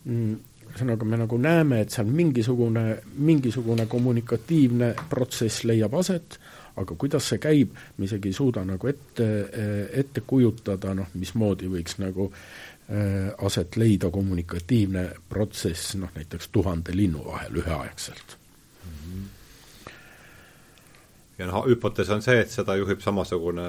Mm, 0.06 0.36
ühesõnaga, 0.68 1.08
me 1.10 1.18
nagu 1.18 1.40
näeme, 1.42 1.82
et 1.82 1.96
seal 1.96 2.10
mingisugune, 2.14 3.00
mingisugune 3.18 3.88
kommunikatiivne 3.90 4.94
protsess 5.10 5.66
leiab 5.66 5.96
aset, 5.98 6.38
aga 6.78 6.96
kuidas 6.96 7.30
see 7.32 7.42
käib, 7.42 7.76
me 7.98 8.06
isegi 8.06 8.32
ei 8.32 8.38
suuda 8.38 8.64
nagu 8.66 8.88
ette, 8.88 9.28
ette 10.02 10.22
kujutada, 10.28 10.94
noh, 10.98 11.14
mismoodi 11.18 11.70
võiks 11.72 11.98
nagu 12.02 12.30
äh, 12.32 13.32
aset 13.46 13.78
leida 13.78 14.12
kommunikatiivne 14.14 15.08
protsess 15.30 15.96
noh, 16.02 16.14
näiteks 16.16 16.52
tuhande 16.54 16.96
linnu 16.96 17.26
vahel 17.26 17.64
üheaegselt 17.64 18.38
ja 21.38 21.46
noh, 21.46 21.68
hüpotees 21.70 22.10
on 22.14 22.24
see, 22.26 22.40
et 22.42 22.52
seda 22.52 22.74
juhib 22.80 23.02
samasugune 23.04 23.68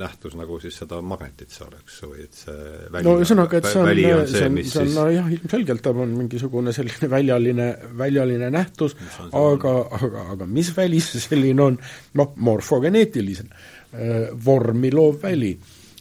nähtus 0.00 0.36
nagu 0.38 0.56
siis 0.62 0.78
seda 0.80 1.00
magnetit 1.04 1.52
seal, 1.52 1.74
eks, 1.76 1.98
või 2.08 2.24
et 2.24 2.38
see 2.38 2.56
väli 2.94 3.04
no 3.04 3.16
ühesõnaga, 3.20 3.60
et 3.60 3.68
see 3.68 3.82
on, 3.82 3.90
see 3.92 4.14
on, 4.14 4.26
see 4.30 4.46
on, 4.48 4.58
see 4.70 4.82
on 4.82 4.92
nojah, 4.96 5.30
ilmselgelt 5.36 5.84
ta 5.84 5.92
on 5.92 6.14
mingisugune 6.16 6.72
selline 6.76 7.10
väljaline, 7.12 7.68
väljaline 8.00 8.48
nähtus, 8.54 8.96
aga, 9.28 9.74
aga, 10.00 10.26
aga 10.34 10.48
mis 10.48 10.72
väli 10.76 11.02
see 11.04 11.20
selline 11.20 11.66
on, 11.66 11.76
noh, 12.20 12.36
morfogeneetiline, 12.48 13.64
äh, 13.92 14.14
vormi 14.44 14.92
loov 14.94 15.20
väli. 15.26 15.52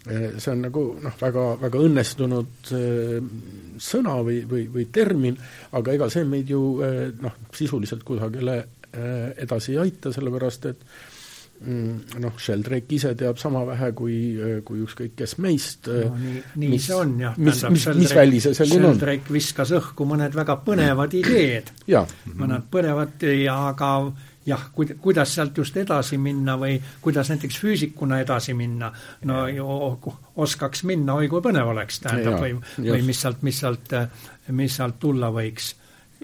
Äh, 0.03 0.37
see 0.37 0.53
on 0.53 0.63
nagu 0.69 0.85
noh, 1.03 1.17
väga, 1.19 1.43
väga 1.65 1.81
õnnestunud 1.83 2.71
äh, 2.77 3.17
sõna 3.79 4.15
või, 4.23 4.39
või, 4.47 4.69
või 4.71 4.87
termin, 4.95 5.35
aga 5.75 5.97
ega 5.97 6.07
see 6.13 6.23
meid 6.27 6.51
ju 6.53 6.63
noh, 7.19 7.37
sisuliselt 7.51 8.07
kusagile 8.07 8.61
edasi 8.93 9.73
ei 9.73 9.83
aita, 9.87 10.11
sellepärast 10.13 10.65
et 10.69 10.87
mm, 11.63 12.19
noh, 12.23 12.33
Sheldrake 12.39 12.97
ise 12.97 13.13
teab 13.17 13.39
sama 13.41 13.63
vähe 13.67 13.91
kui, 13.97 14.17
äh, 14.37 14.57
kui 14.65 14.83
ükskõik 14.83 15.15
kes 15.19 15.37
meist 15.43 15.89
no, 15.89 15.99
äh, 15.99 16.19
nii, 16.19 16.43
nii 16.63 16.73
mis, 16.75 16.89
see 16.89 16.97
on 16.97 17.15
jah. 17.21 17.39
mis, 17.39 17.63
mis, 17.73 17.87
mis 17.99 18.13
väli 18.17 18.41
see 18.43 18.57
selline 18.57 18.89
on? 18.89 18.97
Sheldrake 18.97 19.33
viskas 19.33 19.73
õhku 19.79 20.07
mõned 20.09 20.35
väga 20.37 20.59
põnevad 20.65 21.17
ideed. 21.19 21.73
mõned 22.39 22.69
põnevad 22.73 23.27
ja 23.39 23.57
aga 23.71 23.91
jah, 24.47 24.65
kuid-, 24.75 24.97
kuidas 25.01 25.35
sealt 25.37 25.57
just 25.57 25.77
edasi 25.79 26.19
minna 26.19 26.57
või 26.59 26.75
kuidas 27.01 27.31
näiteks 27.31 27.59
füüsikuna 27.63 28.19
edasi 28.23 28.55
minna, 28.57 28.91
no 29.29 29.45
ju 29.47 29.67
oskaks 30.43 30.83
minna, 30.89 31.15
oi 31.15 31.29
kui 31.31 31.43
põnev 31.45 31.71
oleks, 31.71 32.01
tähendab, 32.03 32.41
või, 32.41 32.57
või 32.83 33.05
mis 33.07 33.23
sealt, 33.23 33.45
mis 33.47 33.63
sealt, 33.63 33.95
mis 34.51 34.75
sealt 34.81 34.99
tulla 34.99 35.31
võiks 35.31 35.73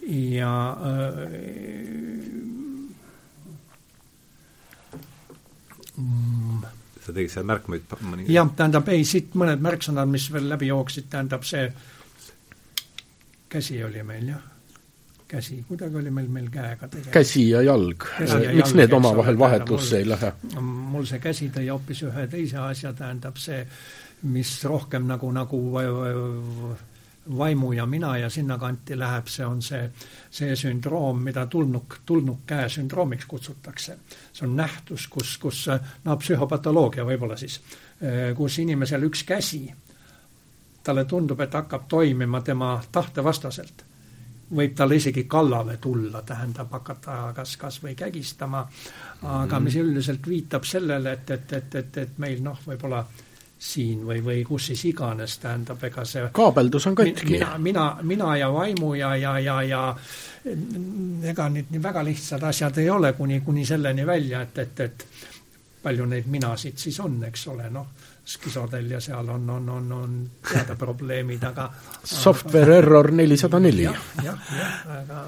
ja 0.07 0.77
äh, 0.85 1.29
mm. 5.97 6.61
sa 7.05 7.13
tegid 7.13 7.33
seal 7.33 7.47
märkmeid 7.49 7.97
mõni 8.05 8.27
jah, 8.31 8.49
tähendab, 8.55 8.89
ei, 8.93 9.05
siit 9.07 9.35
mõned 9.39 9.63
märksõnad, 9.63 10.09
mis 10.11 10.29
veel 10.33 10.49
läbi 10.51 10.71
jooksid, 10.71 11.09
tähendab 11.11 11.45
see 11.47 11.67
käsi 13.49 13.83
oli 13.83 14.03
meil, 14.05 14.27
jah. 14.33 14.43
käsi, 15.27 15.59
kuidagi 15.67 15.95
oli 16.01 16.11
meil, 16.13 16.27
meil 16.31 16.49
käega 16.53 16.87
tegemist. 16.87 17.13
käsi 17.13 17.49
ja 17.49 17.63
jalg, 17.65 18.05
miks 18.55 18.75
need 18.77 18.93
omavahel 18.93 19.39
vahetusse 19.39 20.03
ei 20.03 20.09
lähe? 20.09 20.33
mul 20.59 21.07
see 21.09 21.21
käsi 21.23 21.49
tõi 21.55 21.67
hoopis 21.69 22.05
ühe 22.09 22.27
teise 22.31 22.61
asja, 22.63 22.93
tähendab 22.93 23.37
see, 23.41 23.65
mis 24.29 24.53
rohkem 24.67 25.07
nagu, 25.07 25.31
nagu 25.31 25.59
vaimu 27.37 27.71
ja 27.73 27.85
mina 27.85 28.17
ja 28.17 28.29
sinnakanti 28.29 28.99
läheb, 28.99 29.27
see 29.27 29.45
on 29.45 29.61
see, 29.61 29.91
see 30.31 30.55
sündroom, 30.55 31.21
mida 31.23 31.45
tulnuk, 31.45 31.99
tulnukkäe 32.05 32.69
sündroomiks 32.69 33.25
kutsutakse. 33.25 33.97
see 34.33 34.47
on 34.47 34.55
nähtus, 34.55 35.07
kus, 35.07 35.37
kus 35.37 35.65
no 36.03 36.17
psühhopatoloogia 36.17 37.05
võib-olla 37.05 37.37
siis, 37.37 37.61
kus 38.35 38.59
inimesel 38.59 39.03
üks 39.03 39.23
käsi, 39.23 39.67
talle 40.83 41.05
tundub, 41.05 41.39
et 41.39 41.53
hakkab 41.53 41.87
toimima 41.87 42.41
tema 42.41 42.81
tahte 42.91 43.23
vastaselt. 43.23 43.85
võib 44.55 44.71
talle 44.75 44.95
isegi 44.95 45.23
kallale 45.29 45.77
tulla, 45.77 46.21
tähendab 46.25 46.71
hakata 46.71 47.33
kas, 47.35 47.57
kas 47.57 47.83
või 47.83 47.95
kägistama, 47.95 48.63
aga 49.21 49.55
mhm. 49.59 49.63
mis 49.63 49.75
üldiselt 49.75 50.27
viitab 50.27 50.63
sellele, 50.65 51.11
et, 51.11 51.29
et, 51.29 51.53
et, 51.53 51.75
et, 51.75 51.97
et 51.97 52.17
meil 52.17 52.41
noh, 52.43 52.57
võib-olla 52.65 53.05
siin 53.59 54.05
või, 54.07 54.21
või 54.23 54.43
kus 54.47 54.69
siis 54.71 54.85
iganes, 54.87 55.35
tähendab, 55.43 55.81
ega 55.83 56.05
see 56.07 56.29
kaabeldus 56.33 56.87
on 56.87 56.95
katki. 56.95 57.25
mina, 57.33 57.57
mina, 57.59 57.87
mina 58.01 58.35
ja 58.39 58.47
vaimu 58.53 58.93
ja, 58.95 59.15
ja, 59.19 59.33
ja, 59.39 59.57
ja 59.67 59.81
ega 61.27 61.49
need 61.51 61.73
nii 61.73 61.83
väga 61.83 62.03
lihtsad 62.07 62.43
asjad 62.47 62.79
ei 62.79 62.89
ole, 62.89 63.11
kuni, 63.13 63.41
kuni 63.43 63.65
selleni 63.67 64.05
välja, 64.07 64.45
et, 64.47 64.63
et, 64.63 64.79
et 64.79 65.05
palju 65.83 66.07
neid 66.07 66.31
minasid 66.31 66.79
siis 66.79 66.99
on, 67.03 67.19
eks 67.27 67.45
ole, 67.51 67.67
noh, 67.73 67.91
skisodel 68.29 68.87
ja 68.95 69.03
seal 69.03 69.29
on, 69.35 69.49
on, 69.49 69.69
on, 69.75 69.91
on 69.91 70.15
teada 70.53 70.79
probleemid, 70.79 71.43
aga 71.43 71.67
software 72.03 72.79
error 72.79 73.11
nelisada 73.11 73.59
neli. 73.59 73.83
jah, 73.89 74.01
jah, 74.23 74.51
jah, 74.55 74.81
aga 75.01 75.23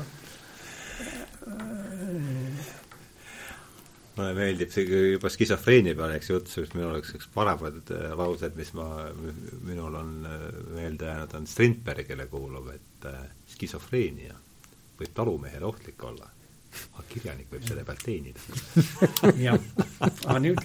mulle 4.15 4.33
meeldib 4.35 4.71
see 4.73 4.85
juba 5.13 5.31
skisofreenia 5.31 5.95
peale, 5.97 6.17
eks 6.19 6.31
jutt, 6.31 6.51
sest 6.51 6.75
minul 6.75 6.95
oleks 6.95 7.13
üks 7.17 7.29
paremad 7.33 7.93
äh, 7.95 8.11
laused, 8.17 8.57
mis 8.59 8.73
ma, 8.77 8.87
minul 9.67 9.95
on 9.99 10.11
äh, 10.27 10.43
meelde 10.75 11.07
jäänud, 11.07 11.35
on 11.39 11.47
Strindbergile 11.47 12.27
kuuluv, 12.31 12.67
et 12.75 13.07
äh, 13.09 13.23
skisofreenia 13.53 14.35
võib 14.99 15.13
talumehele 15.17 15.65
ohtlik 15.65 16.03
olla, 16.05 16.27
aga 16.91 17.05
kirjanik 17.09 17.47
võib 17.51 17.63
selle 17.67 17.85
pealt 17.87 18.03
teenida. 18.05 18.43
jah, 19.45 19.69
aga 20.01 20.37
nüüd, 20.43 20.61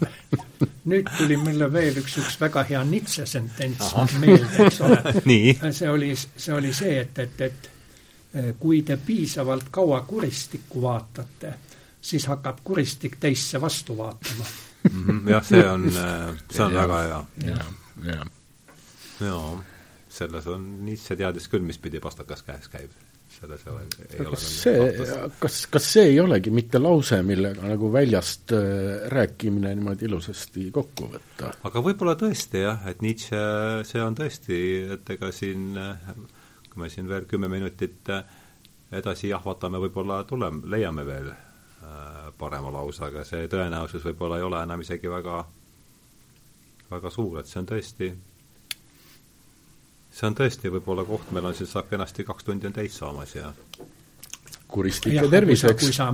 nüüd 0.90 1.12
tuli 1.16 1.38
mulle 1.40 1.70
veel 1.72 2.02
üks, 2.02 2.18
üks 2.22 2.40
väga 2.42 2.66
hea 2.68 2.82
Nietzsche 2.88 3.28
sentents 3.30 3.94
meelde, 4.22 4.50
eks 4.66 4.82
ole. 4.86 5.72
see 5.78 5.92
oli, 5.92 6.12
see 6.18 6.54
oli 6.56 6.74
see, 6.74 6.98
et, 7.06 7.22
et, 7.24 7.46
et 7.46 7.72
kui 8.60 8.82
te 8.84 8.98
piisavalt 9.00 9.70
kaua 9.72 10.02
kuristikku 10.04 10.82
vaatate 10.82 11.54
siis 12.06 12.26
hakkab 12.30 12.62
kuristik 12.64 13.18
teisse 13.20 13.60
vastu 13.60 13.96
vaatama 13.98 14.44
mm. 14.90 15.04
-hmm, 15.06 15.30
jah, 15.30 15.44
see 15.44 15.64
on, 15.70 15.88
äh, 15.88 16.36
see 16.50 16.64
on 16.64 16.72
ja, 16.76 16.84
väga 16.84 17.00
hea. 17.02 17.24
jaa, 17.50 17.66
jaa, 19.28 19.50
selles 20.08 20.46
on, 20.46 20.68
Nietzsche 20.86 21.16
teadis 21.16 21.50
küll, 21.52 21.66
mis 21.66 21.78
pidi 21.82 22.00
pastakas 22.00 22.46
käes 22.46 22.70
käib. 22.72 22.94
selles 23.36 23.66
ei 23.66 23.72
ole, 23.72 23.82
ei 24.06 24.20
ole 24.20 24.30
kas 24.30 24.44
see, 24.62 24.74
kas, 25.40 25.56
kas 25.70 25.88
see 25.92 26.04
ei 26.12 26.20
olegi 26.22 26.50
mitte 26.54 26.78
lause, 26.78 27.18
millega 27.26 27.66
nagu 27.68 27.90
väljast 27.92 28.54
äh, 28.56 29.08
rääkimine 29.12 29.74
niimoodi 29.74 30.06
ilusasti 30.08 30.70
kokku 30.72 31.10
võtta? 31.16 31.52
aga 31.68 31.82
võib-olla 31.88 32.14
tõesti 32.20 32.62
jah, 32.62 32.86
et 32.90 33.02
Nietzsche, 33.04 33.42
see 33.90 34.02
on 34.02 34.16
tõesti, 34.16 34.60
et 34.96 35.14
ega 35.16 35.32
siin, 35.34 35.74
kui 36.70 36.84
me 36.84 36.92
siin 36.92 37.10
veel 37.10 37.26
kümme 37.28 37.50
minutit 37.52 38.14
edasi 38.94 39.28
jahvatame, 39.34 39.82
võib-olla 39.82 40.22
tuleme, 40.24 40.62
leiame 40.70 41.04
veel 41.04 41.34
parema 42.38 42.72
lause, 42.72 43.04
aga 43.04 43.24
see 43.24 43.48
tõenäosus 43.50 44.04
võib-olla 44.04 44.40
ei 44.40 44.46
ole 44.46 44.62
enam 44.62 44.80
isegi 44.84 45.10
väga, 45.10 45.42
väga 46.90 47.12
suur, 47.12 47.40
et 47.40 47.50
see 47.50 47.60
on 47.62 47.68
tõesti, 47.70 48.10
see 50.10 50.28
on 50.28 50.38
tõesti 50.38 50.72
võib-olla 50.72 51.04
koht, 51.08 51.30
meil 51.32 51.50
on 51.50 51.56
siin, 51.56 51.70
saab 51.70 51.90
kenasti 51.90 52.26
kaks 52.26 52.48
tundi 52.48 52.68
on 52.68 52.76
täis 52.76 52.98
saamas 52.98 53.36
ja 53.36 53.52
kuristik 54.68 55.14
ja 55.14 55.28
terviseks. 55.30 55.84
kui 55.84 55.94
sa 55.94 56.12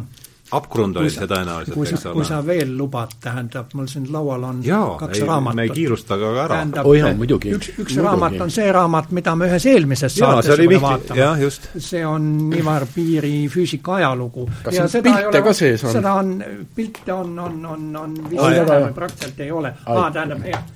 Abgrund 0.52 0.96
oli 1.00 1.08
see 1.12 1.24
tõenäoliselt, 1.28 1.76
eks 1.94 2.06
ole. 2.06 2.14
kui 2.18 2.26
sa 2.28 2.38
veel 2.44 2.74
lubad, 2.76 3.14
tähendab, 3.24 3.70
mul 3.78 3.86
siin 3.88 4.04
laual 4.12 4.42
on 4.44 4.58
Jaa, 4.66 4.98
kaks 5.00 5.22
ei, 5.22 5.26
raamatut. 5.28 5.56
me 5.56 5.64
ei 5.64 5.70
kiirusta 5.72 6.18
ka 6.20 6.32
ära. 6.44 6.58
oh 6.82 6.92
jaa, 6.96 7.12
muidugi. 7.16 7.54
üks, 7.56 7.70
üks 7.72 7.78
muidugi. 7.78 8.02
raamat 8.04 8.36
on 8.44 8.52
see 8.52 8.66
raamat, 8.76 9.14
mida 9.16 9.34
me 9.40 9.48
ühes 9.48 9.66
eelmises 9.72 10.18
Jaa, 10.18 10.34
saates 10.34 10.52
olime 10.58 10.80
vaatama. 10.82 11.30
see 11.78 12.02
on 12.06 12.26
Ivar 12.58 12.84
Piiri 12.94 13.32
füüsika 13.52 13.94
ajalugu. 14.00 14.44
kas 14.66 14.76
ja 14.76 14.84
on 14.84 14.92
pilte 15.08 15.30
ole, 15.30 15.42
ka 15.46 15.54
sees 15.56 15.86
on? 15.86 15.96
seda 15.96 16.12
on, 16.20 16.34
pilte 16.76 17.16
on, 17.16 17.32
on, 17.46 17.56
on, 17.66 17.88
on 18.02 18.14
vist 18.28 18.60
enam 18.60 18.92
praktiliselt 19.00 19.40
ei 19.40 19.50
ole. 19.50 19.72
aa, 19.86 20.10
tähendab, 20.10 20.44
jah. 20.52 20.68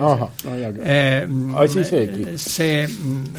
ahah, 0.00 0.32
no 0.44 0.56
hea 0.56 0.72
küll. 0.78 1.52
asi 1.66 1.84
seegi. 1.84 2.38
see, 2.40 2.80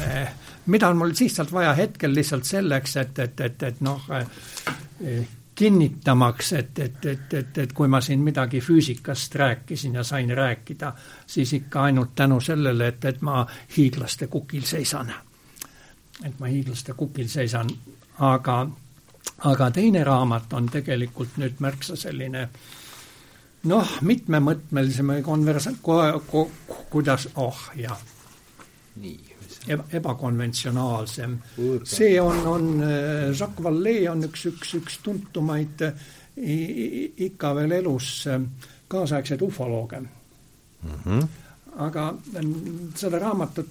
eh, 0.06 0.30
mida 0.70 0.94
on 0.94 1.02
mul 1.02 1.10
lihtsalt 1.18 1.50
vaja 1.52 1.74
hetkel 1.82 2.14
lihtsalt 2.14 2.46
selleks, 2.46 2.96
et, 3.02 3.18
et, 3.26 3.46
et, 3.50 3.68
et 3.72 3.84
noh, 3.84 4.06
eh, 4.14 5.26
kinnitamaks, 5.60 6.52
et, 6.52 6.78
et, 6.78 7.06
et, 7.06 7.34
et, 7.34 7.58
et 7.58 7.72
kui 7.76 7.88
ma 7.88 7.98
siin 8.00 8.22
midagi 8.24 8.62
füüsikast 8.64 9.34
rääkisin 9.36 9.98
ja 9.98 10.04
sain 10.04 10.30
rääkida, 10.36 10.92
siis 11.26 11.52
ikka 11.52 11.82
ainult 11.82 12.14
tänu 12.16 12.38
sellele, 12.40 12.86
et, 12.88 13.04
et 13.04 13.20
ma 13.20 13.42
hiiglaste 13.76 14.26
kukil 14.26 14.64
seisan. 14.64 15.12
et 16.24 16.38
ma 16.40 16.46
hiiglaste 16.46 16.94
kukil 16.96 17.28
seisan, 17.28 17.68
aga, 18.18 18.56
aga 19.52 19.70
teine 19.70 20.04
raamat 20.04 20.52
on 20.52 20.66
tegelikult 20.72 21.36
nüüd 21.36 21.60
märksa 21.60 21.96
selline 21.96 22.48
noh, 23.64 23.96
mitmemõtmelisem 24.00 25.12
konversa-, 25.22 25.76
kuidas, 26.90 27.28
oh 27.36 27.60
jah. 27.76 28.00
nii 28.96 29.29
ebakonventsionaalsem. 29.68 31.38
see 31.84 32.20
on, 32.20 32.46
on, 32.46 32.82
äh, 32.82 33.38
Jacques 33.38 33.62
Vallée 33.62 34.08
on 34.08 34.24
üks, 34.24 34.46
üks, 34.46 34.74
üks 34.74 34.98
tuntumaid 35.04 35.82
äh, 35.82 35.92
ikka 37.26 37.54
veel 37.54 37.76
elus 37.80 38.26
äh, 38.26 38.40
kaasaegseid 38.88 39.42
ufolooge 39.42 40.00
mm. 40.00 40.08
-hmm. 41.04 41.26
aga 41.76 42.14
seda 42.94 43.18
raamatut 43.18 43.68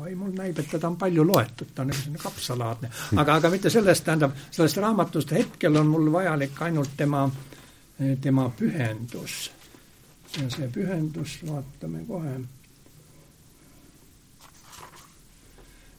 oi, 0.00 0.14
mul 0.14 0.32
näib, 0.36 0.58
et 0.58 0.68
teda 0.70 0.88
on 0.88 0.96
palju 0.96 1.24
loetud, 1.24 1.72
ta 1.74 1.82
on 1.82 1.92
selline 1.92 2.18
kapsalaadne, 2.18 2.90
aga, 3.16 3.34
aga 3.34 3.50
mitte 3.50 3.70
sellest, 3.70 4.04
tähendab, 4.04 4.36
sellest 4.50 4.76
raamatust 4.76 5.32
hetkel 5.32 5.76
on 5.76 5.86
mul 5.86 6.12
vajalik 6.12 6.62
ainult 6.62 6.92
tema, 6.96 7.30
tema 8.20 8.50
pühendus. 8.50 9.50
ja 10.36 10.50
see 10.50 10.68
pühendus, 10.68 11.38
vaatame 11.48 12.04
kohe 12.08 12.36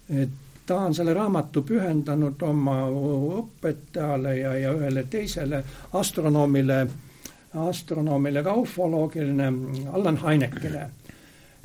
et 0.10 0.30
ta 0.68 0.80
on 0.80 0.96
selle 0.96 1.14
raamatu 1.14 1.62
pühendanud 1.64 2.42
oma 2.44 2.76
õpetajale 3.40 4.36
ja, 4.38 4.54
ja 4.60 4.74
ühele 4.76 5.04
teisele 5.10 5.64
astronoomile, 5.94 6.88
astronoomile 7.56 8.44
ka 8.44 8.54
ufoloogile, 8.54 9.48
Allan 9.94 10.20
Heinekile. 10.24 10.90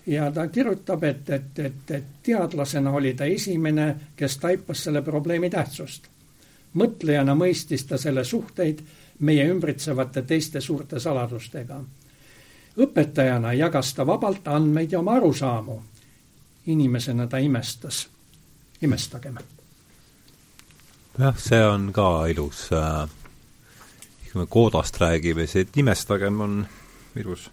ja 0.07 0.31
ta 0.33 0.49
kirjutab, 0.49 1.05
et, 1.05 1.31
et, 1.31 1.59
et, 1.59 1.91
et 1.91 2.05
teadlasena 2.23 2.91
oli 2.91 3.15
ta 3.15 3.25
esimene, 3.25 3.97
kes 4.17 4.39
taipas 4.39 4.85
selle 4.85 5.03
probleemi 5.03 5.51
tähtsust. 5.51 6.09
mõtlejana 6.75 7.35
mõistis 7.35 7.85
ta 7.87 7.99
selle 7.99 8.25
suhteid 8.25 8.79
meie 9.19 9.49
ümbritsevate 9.51 10.23
teiste 10.23 10.61
suurte 10.61 11.01
saladustega. 11.01 11.81
õpetajana 12.79 13.53
jagas 13.53 13.95
ta 13.95 14.07
vabalt 14.07 14.49
andmeid 14.49 14.93
ja 14.93 14.99
oma 14.99 15.13
arusaamu. 15.13 15.83
inimesena 16.67 17.27
ta 17.27 17.39
imestas 17.39 18.09
imestagem. 18.83 19.39
jah, 21.19 21.39
see 21.39 21.65
on 21.67 21.91
ka 21.93 22.27
ilus 22.27 22.69
äh,, 22.73 23.09
kui 24.33 24.41
me 24.41 24.47
koodast 24.47 25.01
räägime, 25.01 25.47
see, 25.47 25.67
et 25.67 25.77
imestagem 25.77 26.41
on 26.41 26.63
ilus. 27.17 27.51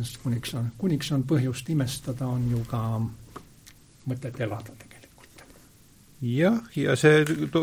sest 0.00 0.20
kuniks 0.22 0.54
on, 0.54 0.70
kuniks 0.78 1.10
on 1.12 1.24
põhjust 1.28 1.68
imestada, 1.72 2.26
on 2.26 2.46
ju 2.50 2.62
ka 2.68 2.80
mõtet 4.08 4.40
elada 4.40 4.72
tegelikult. 4.72 4.89
Jah, 6.20 6.58
ja 6.76 6.96
see 7.00 7.24
to, 7.52 7.62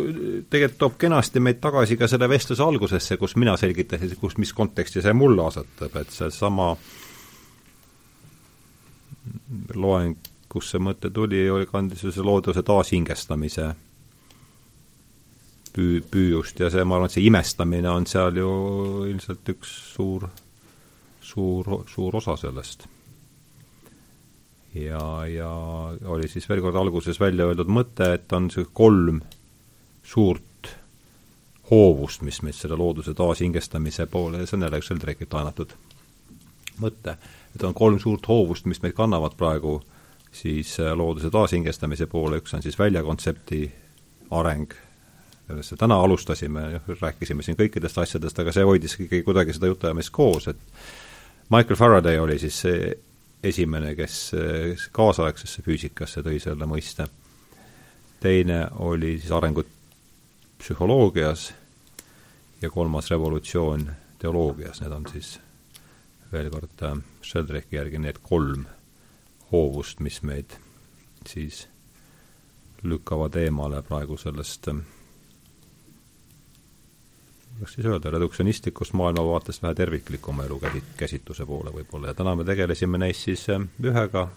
tegelikult 0.50 0.80
toob 0.82 0.96
kenasti 1.02 1.42
meid 1.44 1.60
tagasi 1.62 1.98
ka 1.98 2.10
selle 2.10 2.30
vestluse 2.30 2.64
algusesse, 2.64 3.18
kus 3.22 3.36
mina 3.38 3.58
selgitasin, 3.58 4.16
kus, 4.22 4.38
mis 4.42 4.54
konteksti 4.58 5.04
see 5.06 5.14
mulle 5.14 5.46
asetab, 5.46 6.00
et 6.02 6.14
seesama 6.14 6.72
loeng, 9.76 10.18
kus 10.50 10.72
see 10.74 10.82
mõte 10.82 11.12
tuli, 11.14 11.44
oli, 11.54 11.70
kandis 11.70 12.04
ju 12.04 12.14
see 12.14 12.26
looduse 12.26 12.64
taashingestamise 12.66 13.70
püü-, 15.76 16.04
püüust 16.10 16.60
ja 16.64 16.72
see, 16.74 16.84
ma 16.84 16.98
arvan, 16.98 17.12
et 17.12 17.18
see 17.20 17.30
imestamine 17.30 17.94
on 17.94 18.10
seal 18.10 18.42
ju 18.42 18.52
ilmselt 19.12 19.54
üks 19.54 19.74
suur, 19.94 20.30
suur, 21.22 21.76
suur 21.94 22.22
osa 22.24 22.40
sellest 22.48 22.90
ja, 24.86 25.02
ja 25.30 25.50
oli 26.06 26.28
siis 26.28 26.48
veel 26.50 26.62
kord 26.62 26.78
alguses 26.80 27.20
välja 27.20 27.48
öeldud 27.50 27.70
mõte, 27.72 28.14
et 28.18 28.34
on 28.34 28.50
see 28.54 28.68
kolm 28.74 29.22
suurt 30.08 30.72
hoovust, 31.72 32.24
mis 32.24 32.40
meid 32.46 32.56
selle 32.56 32.78
looduse 32.80 33.14
taashingestamise 33.18 34.08
poole, 34.12 34.46
see 34.46 34.58
on 34.58 34.66
jälle 34.68 34.80
üks 34.80 34.90
Sheldrake'ilt 34.92 35.34
laenatud. 35.36 35.76
Mõte, 36.82 37.18
et 37.56 37.64
on 37.68 37.76
kolm 37.76 38.00
suurt 38.00 38.28
hoovust, 38.30 38.68
mis 38.70 38.82
meid 38.84 38.96
kannavad 38.96 39.36
praegu 39.38 39.80
siis 40.32 40.78
äh, 40.80 40.94
looduse 40.96 41.32
taashingestamise 41.34 42.08
poole, 42.12 42.40
üks 42.42 42.54
on 42.56 42.64
siis 42.64 42.78
väljakontsepti 42.80 43.62
areng, 44.38 44.76
sellest 45.48 45.78
täna 45.80 46.00
alustasime, 46.04 46.82
rääkisime 47.02 47.44
siin 47.44 47.58
kõikidest 47.60 48.00
asjadest, 48.04 48.40
aga 48.40 48.54
see 48.54 48.66
hoidis 48.68 48.98
ikkagi 49.00 49.24
kuidagi 49.24 49.56
seda 49.56 49.72
jutuajamist 49.72 50.12
koos, 50.16 50.50
et 50.52 50.60
Michael 51.50 51.80
Faraday 51.80 52.20
oli 52.20 52.36
siis 52.40 52.60
see 52.66 52.92
esimene, 53.44 53.94
kes 53.96 54.32
kaasaegsesse 54.92 55.62
füüsikasse 55.66 56.24
tõi 56.26 56.40
selle 56.42 56.66
mõiste. 56.66 57.08
teine 58.20 58.68
oli 58.82 59.20
siis 59.20 59.32
arengud 59.32 59.68
psühholoogias 60.58 61.54
ja 62.62 62.70
kolmas 62.70 63.12
revolutsioon 63.12 63.92
teoloogias, 64.20 64.82
need 64.82 64.92
on 64.92 65.06
siis 65.12 65.38
veel 66.32 66.50
kord 66.52 66.84
äh, 66.84 66.98
Sheldrake'i 67.24 67.78
järgi 67.78 68.02
need 68.02 68.20
kolm 68.24 68.66
hoovust, 69.52 70.00
mis 70.00 70.22
meid 70.24 70.58
siis 71.28 71.68
lükkavad 72.84 73.36
eemale 73.40 73.82
praegu 73.86 74.18
sellest 74.18 74.68
äh, 74.74 74.82
kuidas 77.58 77.74
siis 77.74 77.86
öelda, 77.86 78.12
reduktsionistlikust 78.12 78.94
maailmavaatest 78.94 79.64
vähe 79.64 79.74
terviklikuma 79.74 80.44
elu 80.46 80.60
käsi-, 80.60 80.84
käsitluse 80.98 81.46
poole 81.46 81.74
võib-olla. 81.74 82.12
Ja 82.12 82.14
täna 82.14 82.36
me 82.36 82.46
tegelesime 82.46 82.98
neist 83.02 83.26
siis 83.26 83.48
äh, 83.50 83.64
ühega 83.84 84.28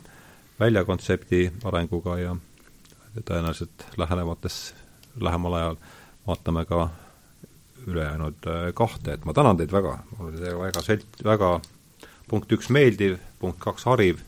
väljakontsepti 0.60 1.42
arenguga 1.64 2.18
ja 2.18 2.36
tõenäoliselt 3.18 3.84
lähenevates, 3.96 4.58
lähemal 5.20 5.58
ajal 5.58 5.76
vaatame 6.26 6.64
ka 6.64 6.88
ülejäänud 7.86 8.48
äh, 8.48 8.72
kahte, 8.74 9.12
et 9.12 9.24
ma 9.24 9.36
tänan 9.36 9.60
teid 9.60 9.72
väga, 9.72 9.98
mul 10.16 10.32
oli 10.32 10.40
see 10.40 10.56
väga 10.56 10.84
selt-, 10.86 11.22
väga 11.24 11.54
punkt 12.28 12.52
üks 12.56 12.72
meeldiv, 12.72 13.18
punkt 13.40 13.60
kaks 13.60 13.84
hariv 13.90 14.24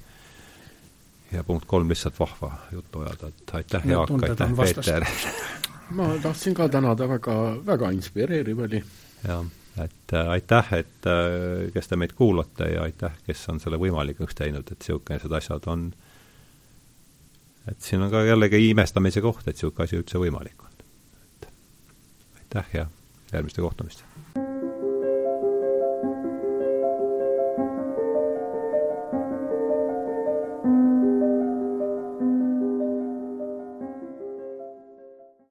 ja 1.32 1.44
punkt 1.44 1.64
kolm 1.66 1.88
lihtsalt 1.88 2.18
vahva 2.20 2.52
juttu 2.72 3.06
ajada, 3.06 3.32
et 3.32 3.54
aitäh, 3.60 3.86
Jaak, 3.88 4.16
aitäh, 4.20 4.56
Peeter! 4.56 5.06
ma 5.94 6.08
tahtsin 6.22 6.54
ka 6.54 6.68
tänada, 6.68 7.08
väga, 7.08 7.34
väga 7.66 7.90
inspireeriv 7.90 8.58
oli. 8.66 8.82
jah, 9.26 9.44
et 9.84 10.12
äh, 10.12 10.30
aitäh, 10.36 10.72
et 10.78 11.06
äh, 11.06 11.72
kes 11.74 11.88
te 11.88 11.96
meid 11.96 12.14
kuulate 12.18 12.70
ja 12.74 12.86
aitäh, 12.86 13.14
kes 13.26 13.44
on 13.52 13.60
selle 13.60 13.80
võimalikuks 13.80 14.36
teinud, 14.38 14.68
et 14.68 14.78
niisugused 14.80 15.36
asjad 15.38 15.68
on, 15.72 15.90
et 17.70 17.80
siin 17.80 18.02
on 18.02 18.10
ka 18.12 18.24
jällegi 18.26 18.64
imestamise 18.70 19.24
koht, 19.24 19.46
et 19.46 19.56
niisugune 19.56 19.88
asi 19.88 20.00
üldse 20.00 20.22
võimalik 20.22 20.66
on. 20.66 20.72
aitäh 22.40 22.74
ja 22.80 22.86
järgmiste 23.32 23.64
kohtumiste! 23.64 24.08